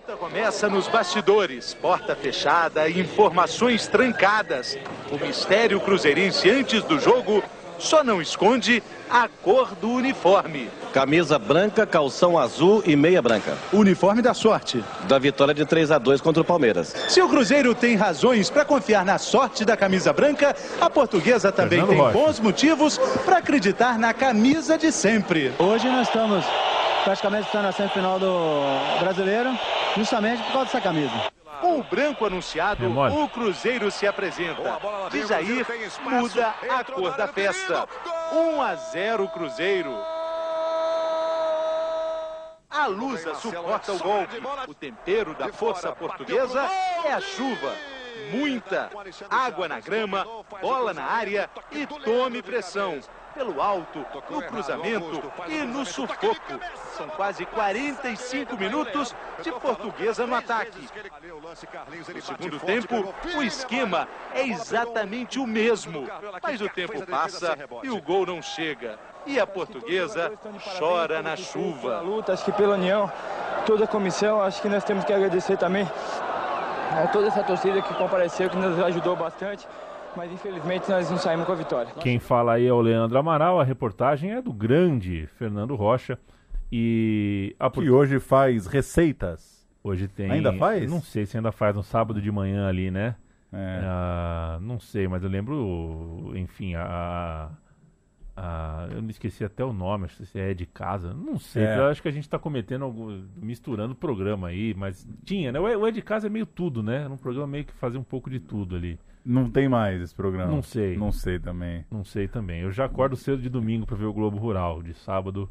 Disputa 0.01 0.17
começa 0.17 0.67
nos 0.67 0.87
bastidores, 0.87 1.73
porta 1.75 2.15
fechada, 2.15 2.89
informações 2.89 3.87
trancadas. 3.87 4.77
O 5.11 5.17
mistério 5.17 5.79
cruzeirense 5.79 6.49
antes 6.49 6.83
do 6.83 6.99
jogo 6.99 7.43
só 7.77 8.03
não 8.03 8.21
esconde 8.21 8.81
a 9.09 9.27
cor 9.27 9.75
do 9.75 9.89
uniforme. 9.89 10.69
Camisa 10.93 11.37
branca, 11.37 11.85
calção 11.85 12.37
azul 12.37 12.83
e 12.85 12.95
meia 12.95 13.21
branca. 13.21 13.57
Uniforme 13.71 14.21
da 14.21 14.33
sorte. 14.33 14.83
Da 15.07 15.19
vitória 15.19 15.53
de 15.53 15.65
3 15.65 15.91
a 15.91 15.97
2 15.97 16.21
contra 16.21 16.41
o 16.41 16.45
Palmeiras. 16.45 16.95
Se 17.09 17.21
o 17.21 17.29
Cruzeiro 17.29 17.73
tem 17.75 17.95
razões 17.95 18.49
para 18.49 18.65
confiar 18.65 19.05
na 19.05 19.17
sorte 19.17 19.63
da 19.65 19.77
camisa 19.77 20.11
branca, 20.13 20.55
a 20.79 20.89
portuguesa 20.89 21.51
também 21.51 21.79
Fernando 21.79 21.89
tem 21.89 21.97
Rocha. 21.97 22.17
bons 22.17 22.39
motivos 22.39 22.97
para 23.25 23.37
acreditar 23.37 23.99
na 23.99 24.13
camisa 24.13 24.77
de 24.77 24.91
sempre. 24.91 25.53
Hoje 25.59 25.87
nós 25.87 26.07
estamos 26.07 26.45
praticamente 27.03 27.45
estando 27.47 27.63
na 27.63 27.71
semifinal 27.71 28.19
do 28.19 28.63
brasileiro, 28.99 29.57
justamente 29.95 30.41
por 30.43 30.51
causa 30.51 30.65
dessa 30.65 30.81
camisa. 30.81 31.31
Com 31.59 31.79
o 31.79 31.83
branco 31.83 32.25
anunciado, 32.25 32.81
Memória. 32.81 33.15
o 33.15 33.29
Cruzeiro 33.29 33.91
se 33.91 34.07
apresenta. 34.07 34.79
De 35.11 35.25
Jair 35.27 35.65
muda 36.09 36.55
a 36.69 36.83
cor 36.83 37.15
da 37.15 37.27
festa. 37.27 37.87
1 38.31 38.61
a 38.61 38.75
0 38.75 39.27
Cruzeiro. 39.27 39.95
A 42.69 42.87
Lusa 42.87 43.35
suporta 43.35 43.91
o 43.91 43.99
golpe. 43.99 44.41
O 44.67 44.73
tempero 44.73 45.35
da 45.35 45.49
força 45.49 45.91
portuguesa 45.91 46.67
é 47.05 47.13
a 47.13 47.21
chuva. 47.21 47.75
Muita 48.31 48.89
água 49.29 49.67
na 49.67 49.79
grama, 49.79 50.25
bola 50.61 50.93
na 50.93 51.03
área 51.03 51.49
e 51.71 51.85
tome 51.85 52.41
pressão. 52.41 52.99
Pelo 53.33 53.61
alto, 53.61 54.05
no 54.29 54.41
cruzamento 54.43 55.23
e 55.47 55.59
no 55.63 55.85
sufoco. 55.85 56.59
São 56.97 57.07
quase 57.09 57.45
45 57.45 58.57
minutos 58.57 59.15
de 59.41 59.51
portuguesa 59.51 60.27
no 60.27 60.35
ataque. 60.35 60.87
No 62.13 62.21
segundo 62.21 62.59
tempo, 62.59 63.13
o 63.35 63.41
esquema 63.41 64.07
é 64.33 64.47
exatamente 64.47 65.39
o 65.39 65.47
mesmo. 65.47 66.07
Mas 66.41 66.61
o 66.61 66.69
tempo 66.69 67.05
passa 67.05 67.57
e 67.83 67.89
o 67.89 68.01
gol 68.01 68.25
não 68.25 68.41
chega. 68.41 68.99
E 69.25 69.39
a 69.39 69.47
portuguesa 69.47 70.31
chora 70.77 71.21
na 71.21 71.35
chuva. 71.35 72.01
luta, 72.01 72.33
acho 72.33 72.43
que 72.43 72.51
pela 72.51 72.75
união, 72.75 73.11
toda 73.65 73.85
a 73.85 73.87
comissão, 73.87 74.41
acho 74.41 74.61
que 74.61 74.67
nós 74.67 74.83
temos 74.83 75.05
que 75.05 75.13
agradecer 75.13 75.57
também 75.57 75.87
a 76.91 77.07
toda 77.07 77.27
essa 77.27 77.43
torcida 77.43 77.81
que 77.81 77.93
compareceu, 77.93 78.49
que 78.49 78.57
nos 78.57 78.77
ajudou 78.83 79.15
bastante, 79.15 79.67
mas 80.15 80.31
infelizmente 80.31 80.89
nós 80.89 81.09
não 81.09 81.17
saímos 81.17 81.45
com 81.45 81.51
a 81.51 81.55
vitória. 81.55 81.91
Quem 81.99 82.19
fala 82.19 82.53
aí 82.53 82.65
é 82.67 82.73
o 82.73 82.81
Leandro 82.81 83.17
Amaral, 83.17 83.59
a 83.59 83.63
reportagem 83.63 84.31
é 84.31 84.41
do 84.41 84.51
grande 84.53 85.27
Fernando 85.37 85.75
Rocha. 85.75 86.17
E 86.71 87.55
a 87.59 87.69
Que 87.69 87.89
hoje 87.89 88.19
faz 88.19 88.65
receitas. 88.65 89.67
Hoje 89.83 90.07
tem. 90.07 90.31
Ainda 90.31 90.53
faz? 90.53 90.89
Não 90.89 91.01
sei 91.01 91.25
se 91.25 91.35
ainda 91.35 91.51
faz 91.51 91.75
no 91.75 91.83
sábado 91.83 92.21
de 92.21 92.31
manhã 92.31 92.67
ali, 92.67 92.89
né? 92.91 93.15
É. 93.51 93.81
Ah, 93.83 94.57
não 94.61 94.79
sei, 94.79 95.07
mas 95.07 95.21
eu 95.23 95.29
lembro, 95.29 96.31
enfim, 96.35 96.75
a. 96.75 97.49
a- 98.37 98.87
eu 98.91 99.01
me 99.01 99.11
esqueci 99.11 99.43
até 99.43 99.65
o 99.65 99.73
nome, 99.73 100.05
acho 100.05 100.17
que 100.17 100.25
se 100.25 100.39
é 100.39 100.53
de 100.53 100.65
casa. 100.65 101.13
Não 101.13 101.37
sei, 101.37 101.63
É. 101.65 101.77
eu 101.79 101.85
acho 101.87 102.01
que 102.01 102.07
a 102.07 102.11
gente 102.11 102.29
tá 102.29 102.39
cometendo 102.39 102.85
algum. 102.85 103.21
misturando 103.35 103.91
o 103.91 103.95
programa 103.95 104.47
aí, 104.47 104.73
mas 104.73 105.05
tinha, 105.25 105.51
né? 105.51 105.59
O 105.59 105.67
É- 105.67 105.75
o 105.75 105.85
É 105.85 105.91
de 105.91 106.01
Casa 106.01 106.27
é 106.27 106.29
meio 106.29 106.45
tudo, 106.45 106.81
né? 106.81 107.01
Era 107.03 107.09
um 107.13 107.17
programa 107.17 107.47
meio 107.47 107.65
que 107.65 107.73
fazia 107.73 107.99
um 107.99 108.03
pouco 108.03 108.29
de 108.29 108.39
tudo 108.39 108.75
ali. 108.77 108.97
Não 109.23 109.49
tem 109.49 109.69
mais 109.69 110.01
esse 110.01 110.15
programa. 110.15 110.51
Não 110.51 110.61
sei. 110.61 110.97
Não 110.97 111.11
sei 111.11 111.39
também. 111.39 111.85
Não 111.91 112.03
sei 112.03 112.27
também. 112.27 112.61
Eu 112.61 112.71
já 112.71 112.85
acordo 112.85 113.15
cedo 113.15 113.41
de 113.41 113.49
domingo 113.49 113.85
pra 113.85 113.95
ver 113.95 114.05
o 114.05 114.13
Globo 114.13 114.37
Rural. 114.37 114.81
De 114.81 114.93
sábado 114.93 115.49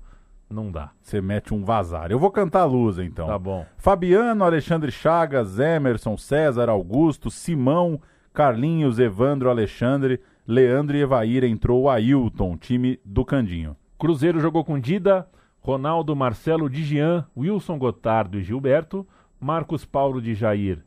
não 0.50 0.70
dá. 0.70 0.90
Você 1.00 1.20
mete 1.20 1.54
um 1.54 1.64
vazar. 1.64 2.10
Eu 2.10 2.18
vou 2.18 2.30
cantar 2.30 2.62
a 2.62 2.64
luz, 2.64 2.98
então. 2.98 3.26
Tá 3.26 3.38
bom. 3.38 3.64
Fabiano, 3.76 4.44
Alexandre 4.44 4.90
Chagas, 4.90 5.58
Emerson, 5.58 6.16
César, 6.16 6.68
Augusto, 6.68 7.30
Simão, 7.30 8.00
Carlinhos, 8.34 8.98
Evandro, 8.98 9.48
Alexandre, 9.48 10.20
Leandro 10.46 10.96
e 10.96 11.02
Evair. 11.02 11.44
Entrou 11.44 11.82
o 11.82 11.88
Ailton, 11.88 12.56
time 12.56 12.98
do 13.04 13.24
Candinho. 13.24 13.76
Cruzeiro 13.96 14.40
jogou 14.40 14.64
com 14.64 14.80
Dida, 14.80 15.28
Ronaldo, 15.60 16.16
Marcelo, 16.16 16.68
Digian, 16.68 17.24
Wilson 17.36 17.78
Gotardo 17.78 18.38
e 18.38 18.42
Gilberto, 18.42 19.06
Marcos 19.38 19.84
Paulo 19.84 20.20
de 20.20 20.34
Jair. 20.34 20.82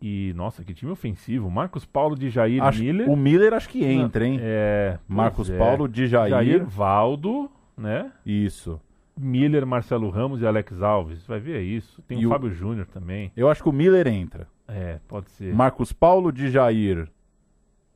E, 0.00 0.32
nossa, 0.36 0.62
que 0.62 0.74
time 0.74 0.92
ofensivo. 0.92 1.50
Marcos 1.50 1.84
Paulo 1.86 2.14
de 2.16 2.28
Jair 2.28 2.62
Acho- 2.62 2.80
Miller. 2.82 3.08
O 3.10 3.16
Miller 3.16 3.54
acho 3.54 3.68
que 3.68 3.82
entra, 3.84 4.26
hein? 4.26 4.38
É. 4.42 4.98
Marcos 5.08 5.48
é. 5.48 5.56
Paulo 5.56 5.88
de 5.88 6.06
Jair. 6.06 6.30
Jair 6.30 6.64
Valdo, 6.66 7.50
né? 7.76 8.12
Isso. 8.24 8.80
Miller, 9.18 9.66
Marcelo 9.66 10.10
Ramos 10.10 10.42
e 10.42 10.46
Alex 10.46 10.82
Alves. 10.82 11.26
Vai 11.26 11.40
ver 11.40 11.56
é 11.56 11.62
isso. 11.62 12.02
Tem 12.02 12.20
E 12.20 12.26
o 12.26 12.28
o- 12.28 12.32
Fábio 12.32 12.50
Júnior 12.52 12.86
também. 12.86 13.32
Eu 13.34 13.48
acho 13.48 13.62
que 13.62 13.68
o 13.68 13.72
Miller 13.72 14.06
entra. 14.06 14.46
É, 14.68 14.98
pode 15.08 15.30
ser. 15.30 15.54
Marcos 15.54 15.92
Paulo 15.92 16.30
de 16.30 16.50
Jair, 16.50 17.08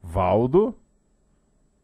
Valdo, 0.02 0.74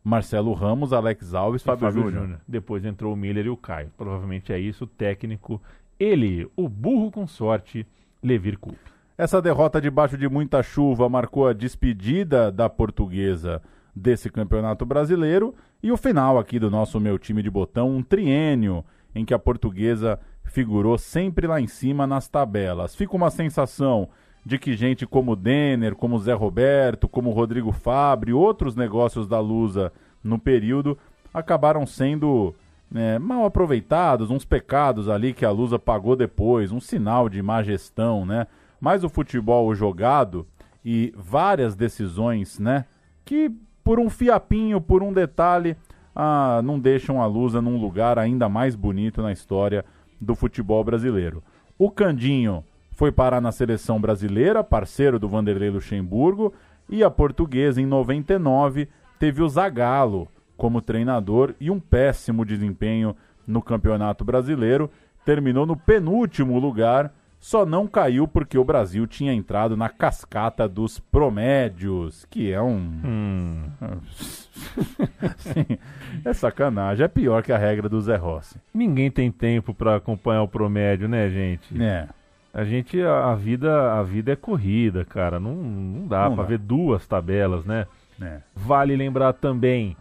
Marcelo 0.03 0.53
Ramos, 0.55 0.93
Alex 0.93 1.35
Alves, 1.35 1.61
E 1.63 1.65
Fábio, 1.65 1.91
Júnior. 1.91 2.41
Depois 2.49 2.85
entrou 2.85 3.13
o 3.13 3.17
Miller 3.17 3.47
e 3.47 3.51
o 3.51 3.57
Caio. 3.57 3.91
Provavelmente 3.99 4.53
é 4.53 4.59
isso. 4.59 4.85
O 4.85 4.87
técnico, 4.87 5.61
ele, 5.99 6.49
o 6.57 6.69
burro 6.69 7.11
com 7.11 7.27
sorte, 7.27 7.87
Levir 8.23 8.57
Coupe. 8.59 8.79
Essa 9.19 9.41
derrota 9.41 9.81
debaixo 9.81 10.19
de 10.19 10.29
muita 10.29 10.63
chuva 10.63 11.09
marcou 11.09 11.49
a 11.49 11.55
despedida 11.55 12.53
da 12.53 12.69
portuguesa 12.69 13.63
desse 13.95 14.29
campeonato 14.29 14.85
brasileiro 14.85 15.55
e 15.83 15.91
o 15.91 15.97
final 15.97 16.39
aqui 16.39 16.59
do 16.59 16.71
nosso 16.71 17.01
meu 17.01 17.19
time 17.19 17.43
de 17.43 17.51
botão, 17.51 17.97
um 17.97 18.03
triênio 18.03 18.85
em 19.15 19.25
que 19.25 19.33
a 19.33 19.39
portuguesa 19.39 20.21
figurou 20.45 20.99
sempre 20.99 21.47
lá 21.47 21.59
em 21.59 21.67
cima 21.67 22.07
nas 22.07 22.29
tabelas. 22.29 22.95
Fica 22.95 23.17
uma 23.17 23.31
sensação 23.31 24.11
de 24.45 24.59
que 24.59 24.77
gente 24.77 25.07
como 25.07 25.35
Denner, 25.35 25.97
como 25.97 26.19
Zé 26.19 26.35
Roberto, 26.35 27.09
como 27.09 27.31
Rodrigo 27.31 27.73
Fabre, 27.73 28.35
outros 28.35 28.77
negócios 28.77 29.27
da 29.27 29.41
Lusa 29.41 29.91
no 30.23 30.39
período 30.39 30.99
acabaram 31.33 31.87
sendo 31.87 32.55
né, 32.91 33.19
mal 33.19 33.47
aproveitados, 33.47 34.31
uns 34.31 34.45
pecados 34.45 35.09
ali 35.09 35.33
que 35.33 35.47
a 35.47 35.51
Lusa 35.51 35.79
pagou 35.79 36.15
depois, 36.15 36.71
um 36.71 36.81
sinal 36.81 37.31
de 37.31 37.43
má 37.43 37.63
gestão, 37.63 38.27
né? 38.27 38.47
Mas 38.81 39.05
o 39.05 39.09
futebol 39.09 39.75
jogado 39.75 40.47
e 40.85 41.13
várias 41.17 41.75
decisões, 41.75 42.59
né, 42.59 42.85
que 43.25 43.51
por 43.83 43.99
um 43.99 44.11
fiapinho, 44.11 44.81
por 44.81 45.03
um 45.03 45.13
detalhe, 45.13 45.77
ah, 46.15 46.61
não 46.65 46.79
deixam 46.79 47.21
a 47.21 47.27
Lusa 47.27 47.61
num 47.61 47.81
lugar 47.81 48.19
ainda 48.19 48.49
mais 48.49 48.75
bonito 48.75 49.23
na 49.23 49.33
história 49.33 49.85
do 50.21 50.35
futebol 50.35 50.83
brasileiro. 50.83 51.43
O 51.79 51.91
Candinho 51.91 52.65
foi 52.93 53.13
parar 53.13 53.41
na 53.41 53.53
seleção 53.53 54.01
brasileira, 54.01 54.65
parceiro 54.65 55.19
do 55.19 55.29
Vanderlei 55.29 55.69
Luxemburgo, 55.69 56.55
e 56.89 57.05
a 57.05 57.11
portuguesa, 57.11 57.81
em 57.81 57.87
99, 57.87 58.89
teve 59.19 59.43
o 59.43 59.49
Zagallo 59.49 60.29
como 60.57 60.81
treinador 60.81 61.55
e 61.61 61.71
um 61.71 61.79
péssimo 61.79 62.45
desempenho 62.45 63.15
no 63.47 63.61
Campeonato 63.61 64.25
Brasileiro. 64.25 64.91
Terminou 65.25 65.67
no 65.67 65.77
penúltimo 65.77 66.59
lugar 66.59 67.13
só 67.47 67.65
não 67.65 67.87
caiu 67.87 68.27
porque 68.27 68.59
o 68.59 68.65
Brasil 68.65 69.07
tinha 69.07 69.33
entrado 69.33 69.77
na 69.77 69.89
cascata 69.89 70.69
dos 70.69 70.99
promédios, 70.99 72.25
que 72.25 72.51
é 72.51 72.61
um. 72.61 72.77
Hum. 73.05 73.63
Sim, 75.39 75.79
é 76.25 76.33
sacanagem. 76.33 77.05
É 77.05 77.09
pior 77.09 77.45
que 77.45 77.53
a 77.53 77.57
regra 77.57 77.89
do 77.89 78.01
Zé 78.01 78.17
Rossi. 78.17 78.61
Ninguém 78.75 79.13
tem 79.13 79.31
tempo 79.31 79.73
para 79.73 79.95
acompanhar 79.95 80.43
o 80.43 80.49
promédio, 80.49 81.07
né, 81.07 81.31
gente? 81.31 81.81
É. 81.81 82.09
A 82.53 82.65
gente, 82.65 83.01
a, 83.01 83.31
a 83.31 83.37
vida, 83.37 83.93
a 83.93 84.03
vida 84.03 84.33
é 84.33 84.37
corrida, 84.37 85.05
cara. 85.05 85.39
Não, 85.39 85.55
não 85.55 86.09
dá 86.09 86.29
para 86.29 86.43
ver 86.43 86.59
duas 86.59 87.07
tabelas, 87.07 87.65
né? 87.65 87.87
É. 88.21 88.41
Vale 88.57 88.97
lembrar 88.97 89.33
também 89.35 89.97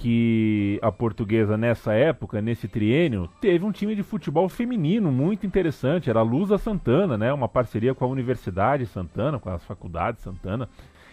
que 0.00 0.78
a 0.80 0.90
portuguesa 0.90 1.58
nessa 1.58 1.92
época, 1.92 2.40
nesse 2.40 2.66
triênio, 2.66 3.28
teve 3.38 3.66
um 3.66 3.70
time 3.70 3.94
de 3.94 4.02
futebol 4.02 4.48
feminino 4.48 5.12
muito 5.12 5.46
interessante, 5.46 6.08
era 6.08 6.20
a 6.20 6.22
Lusa 6.22 6.56
Santana, 6.56 7.18
né, 7.18 7.30
uma 7.30 7.46
parceria 7.46 7.94
com 7.94 8.06
a 8.06 8.08
Universidade 8.08 8.86
Santana, 8.86 9.38
com 9.38 9.50
as 9.50 9.62
faculdades 9.62 10.22
Santana, 10.22 10.70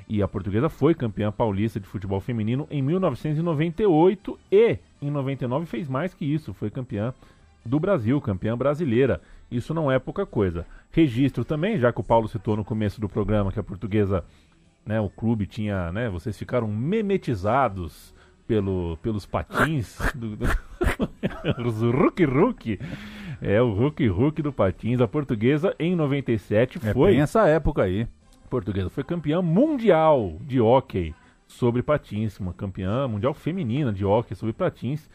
e 0.08 0.24
a 0.24 0.28
portuguesa 0.28 0.70
foi 0.70 0.96
campeã 0.96 1.34
paulista 1.34 1.82
de 1.82 1.86
futebol 1.86 2.22
feminino 2.22 2.66
em 2.72 2.82
1998 2.82 4.40
e 4.50 4.78
em 5.02 5.12
99 5.12 5.66
fez 5.66 5.90
mais 5.90 6.14
que 6.14 6.24
isso, 6.24 6.54
foi 6.54 6.70
campeã 6.70 7.14
do 7.66 7.82
Brasil, 7.82 8.22
campeã 8.22 8.58
brasileira. 8.58 9.20
Isso 9.52 9.74
não 9.74 9.92
é 9.92 10.00
pouca 10.00 10.26
coisa. 10.26 10.66
Registro 10.92 11.44
também, 11.44 11.78
já 11.78 11.92
que 11.92 12.00
o 12.00 12.06
Paulo 12.06 12.30
citou 12.30 12.56
no 12.56 12.64
começo 12.64 13.02
do 13.02 13.10
programa 13.10 13.52
que 13.52 13.60
a 13.60 13.64
portuguesa, 13.64 14.24
né, 14.86 15.02
o 15.02 15.10
clube 15.10 15.46
tinha, 15.46 15.92
né, 15.92 16.10
vocês 16.10 16.38
ficaram 16.38 16.70
memetizados 16.70 18.16
pelo, 18.48 18.98
pelos 19.02 19.26
patins 19.26 19.98
do, 20.16 20.36
do 20.36 20.46
os 21.68 21.82
Hulk 21.82 22.24
Hulk. 22.26 22.80
É 23.42 23.62
o 23.62 23.72
Hulk 23.74 24.08
Hulk 24.08 24.42
do 24.42 24.54
patins. 24.54 25.02
A 25.02 25.08
portuguesa 25.08 25.76
em 25.78 25.96
97 25.96 26.80
É 26.84 26.94
foi. 26.94 27.18
essa 27.18 27.48
época 27.48 27.84
aí. 27.84 28.08
A 28.46 28.48
portuguesa 28.48 28.90
foi 28.90 29.04
campeã 29.04 29.42
mundial 29.42 30.38
de 30.42 30.60
hóquei 30.62 31.14
sobre 31.46 31.84
patins, 31.84 32.40
uma 32.40 32.54
campeã 32.54 33.08
mundial 33.08 33.34
feminina 33.34 33.92
de 33.92 34.06
hóquei 34.06 34.36
sobre 34.36 34.54
patins. 34.54 35.10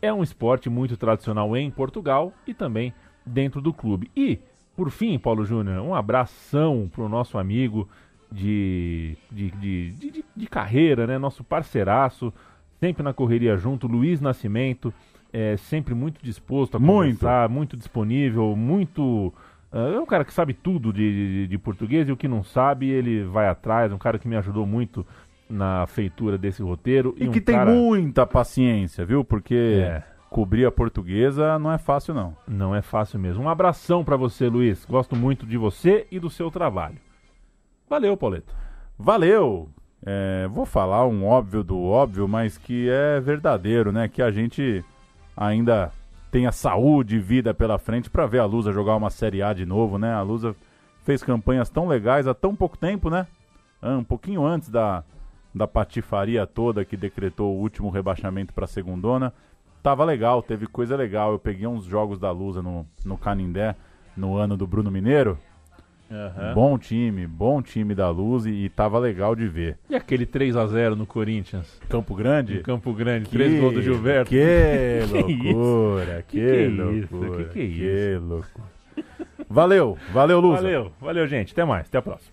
É 0.00 0.12
um 0.12 0.22
esporte 0.22 0.68
muito 0.68 0.96
tradicional 0.96 1.56
em 1.56 1.70
Portugal 1.70 2.32
e 2.46 2.54
também 2.54 2.92
dentro 3.24 3.60
do 3.60 3.72
clube. 3.72 4.10
E, 4.16 4.38
por 4.76 4.90
fim, 4.90 5.18
Paulo 5.18 5.44
Júnior, 5.44 5.82
um 5.82 5.94
abração 5.94 6.90
pro 6.92 7.08
nosso 7.08 7.38
amigo 7.38 7.88
de, 8.30 9.16
de, 9.30 9.50
de, 9.52 9.90
de, 9.92 10.24
de 10.36 10.46
carreira, 10.46 11.06
né? 11.06 11.18
Nosso 11.18 11.42
parceiraço, 11.42 12.32
sempre 12.80 13.02
na 13.02 13.12
correria 13.12 13.56
junto, 13.56 13.86
Luiz 13.86 14.20
Nascimento, 14.20 14.92
é 15.32 15.56
sempre 15.56 15.94
muito 15.94 16.20
disposto 16.22 16.76
a 16.76 16.80
Muito. 16.80 17.18
conversar, 17.18 17.48
muito 17.48 17.76
disponível, 17.76 18.56
muito. 18.56 19.32
ah, 19.72 19.92
é 19.96 20.00
um 20.00 20.06
cara 20.06 20.24
que 20.24 20.32
sabe 20.32 20.54
tudo 20.54 20.92
de, 20.92 21.42
de, 21.42 21.46
de 21.48 21.58
português 21.58 22.08
e 22.08 22.12
o 22.12 22.16
que 22.16 22.26
não 22.28 22.42
sabe, 22.42 22.88
ele 22.88 23.24
vai 23.24 23.48
atrás. 23.48 23.92
Um 23.92 23.98
cara 23.98 24.18
que 24.18 24.26
me 24.28 24.36
ajudou 24.36 24.64
muito 24.66 25.04
na 25.50 25.86
feitura 25.86 26.36
desse 26.38 26.62
roteiro. 26.62 27.14
E, 27.18 27.28
um 27.28 27.32
que 27.32 27.40
tem 27.40 27.54
cara- 27.56 27.70
muita 27.70 28.26
paciência, 28.26 29.04
viu? 29.04 29.24
Porque 29.24 29.54
É. 29.82 30.02
cobrir 30.30 30.64
a 30.66 30.70
portuguesa 30.70 31.58
não 31.58 31.72
é 31.72 31.78
fácil, 31.78 32.12
não. 32.14 32.36
Não 32.46 32.74
é 32.74 32.82
fácil 32.82 33.18
mesmo. 33.18 33.42
Um 33.44 33.48
abração 33.48 34.04
pra 34.04 34.16
você, 34.16 34.46
Luiz. 34.48 34.84
Gosto 34.84 35.16
muito 35.16 35.44
de 35.46 35.56
você 35.58 36.06
e 36.10 36.18
do 36.20 36.28
seu 36.30 36.50
trabalho. 36.50 36.96
Valeu, 37.88 38.16
Pauleto. 38.16 38.54
Valeu! 38.98 39.68
É, 40.04 40.46
vou 40.48 40.64
falar 40.64 41.06
um 41.06 41.26
óbvio 41.26 41.64
do 41.64 41.82
óbvio, 41.82 42.28
mas 42.28 42.56
que 42.56 42.88
é 42.88 43.20
verdadeiro, 43.20 43.90
né? 43.90 44.08
Que 44.08 44.22
a 44.22 44.30
gente 44.30 44.84
ainda 45.36 45.92
tenha 46.30 46.52
saúde 46.52 47.16
e 47.16 47.20
vida 47.20 47.52
pela 47.54 47.78
frente 47.78 48.10
para 48.10 48.26
ver 48.26 48.38
a 48.38 48.44
Lusa 48.44 48.72
jogar 48.72 48.96
uma 48.96 49.10
Série 49.10 49.42
A 49.42 49.52
de 49.52 49.66
novo, 49.66 49.98
né? 49.98 50.12
A 50.12 50.22
Lusa 50.22 50.54
fez 51.04 51.22
campanhas 51.22 51.70
tão 51.70 51.88
legais 51.88 52.26
há 52.26 52.34
tão 52.34 52.54
pouco 52.54 52.76
tempo, 52.76 53.10
né? 53.10 53.26
Ah, 53.80 53.96
Um 53.96 54.04
pouquinho 54.04 54.44
antes 54.44 54.68
da, 54.68 55.02
da 55.54 55.66
patifaria 55.66 56.46
toda 56.46 56.84
que 56.84 56.96
decretou 56.96 57.54
o 57.54 57.60
último 57.60 57.90
rebaixamento 57.90 58.52
para 58.52 58.64
a 58.64 58.68
segundona. 58.68 59.32
Tava 59.82 60.04
legal, 60.04 60.42
teve 60.42 60.66
coisa 60.66 60.96
legal. 60.96 61.32
Eu 61.32 61.38
peguei 61.38 61.66
uns 61.66 61.84
jogos 61.84 62.18
da 62.18 62.30
Lusa 62.30 62.60
no, 62.60 62.86
no 63.04 63.16
Canindé 63.16 63.74
no 64.16 64.36
ano 64.36 64.56
do 64.56 64.66
Bruno 64.66 64.90
Mineiro. 64.90 65.38
Aham. 66.10 66.54
Bom 66.54 66.78
time, 66.78 67.26
bom 67.26 67.60
time 67.60 67.94
da 67.94 68.08
Luz 68.08 68.46
e, 68.46 68.50
e 68.50 68.68
tava 68.70 68.98
legal 68.98 69.34
de 69.36 69.46
ver. 69.46 69.76
E 69.90 69.94
aquele 69.94 70.24
3 70.24 70.56
a 70.56 70.66
0 70.66 70.96
no 70.96 71.04
Corinthians? 71.06 71.78
Campo 71.88 72.14
Grande? 72.14 72.58
Em 72.58 72.62
Campo 72.62 72.92
Grande, 72.94 73.26
Que- 73.26 73.36
três 73.36 73.60
gols 73.60 73.74
do 73.74 73.82
Gilberto. 73.82 74.30
Que 74.30 75.00
isso? 75.04 75.14
loucura, 75.56 76.24
que, 76.26 76.38
Que 76.40 76.46
que 76.46 76.50
é 76.50 76.66
isso? 76.66 77.14
loucura. 77.16 77.44
Que 77.44 77.50
que 77.52 77.60
é 77.60 78.12
que 78.14 78.18
loucura. 78.18 78.68
Valeu, 79.50 79.98
valeu, 80.12 80.40
Luz. 80.40 80.60
Valeu, 80.62 80.92
valeu, 81.00 81.26
gente. 81.26 81.52
Até 81.52 81.64
mais. 81.64 81.86
Até 81.86 81.98
a 81.98 82.02
próxima. 82.02 82.32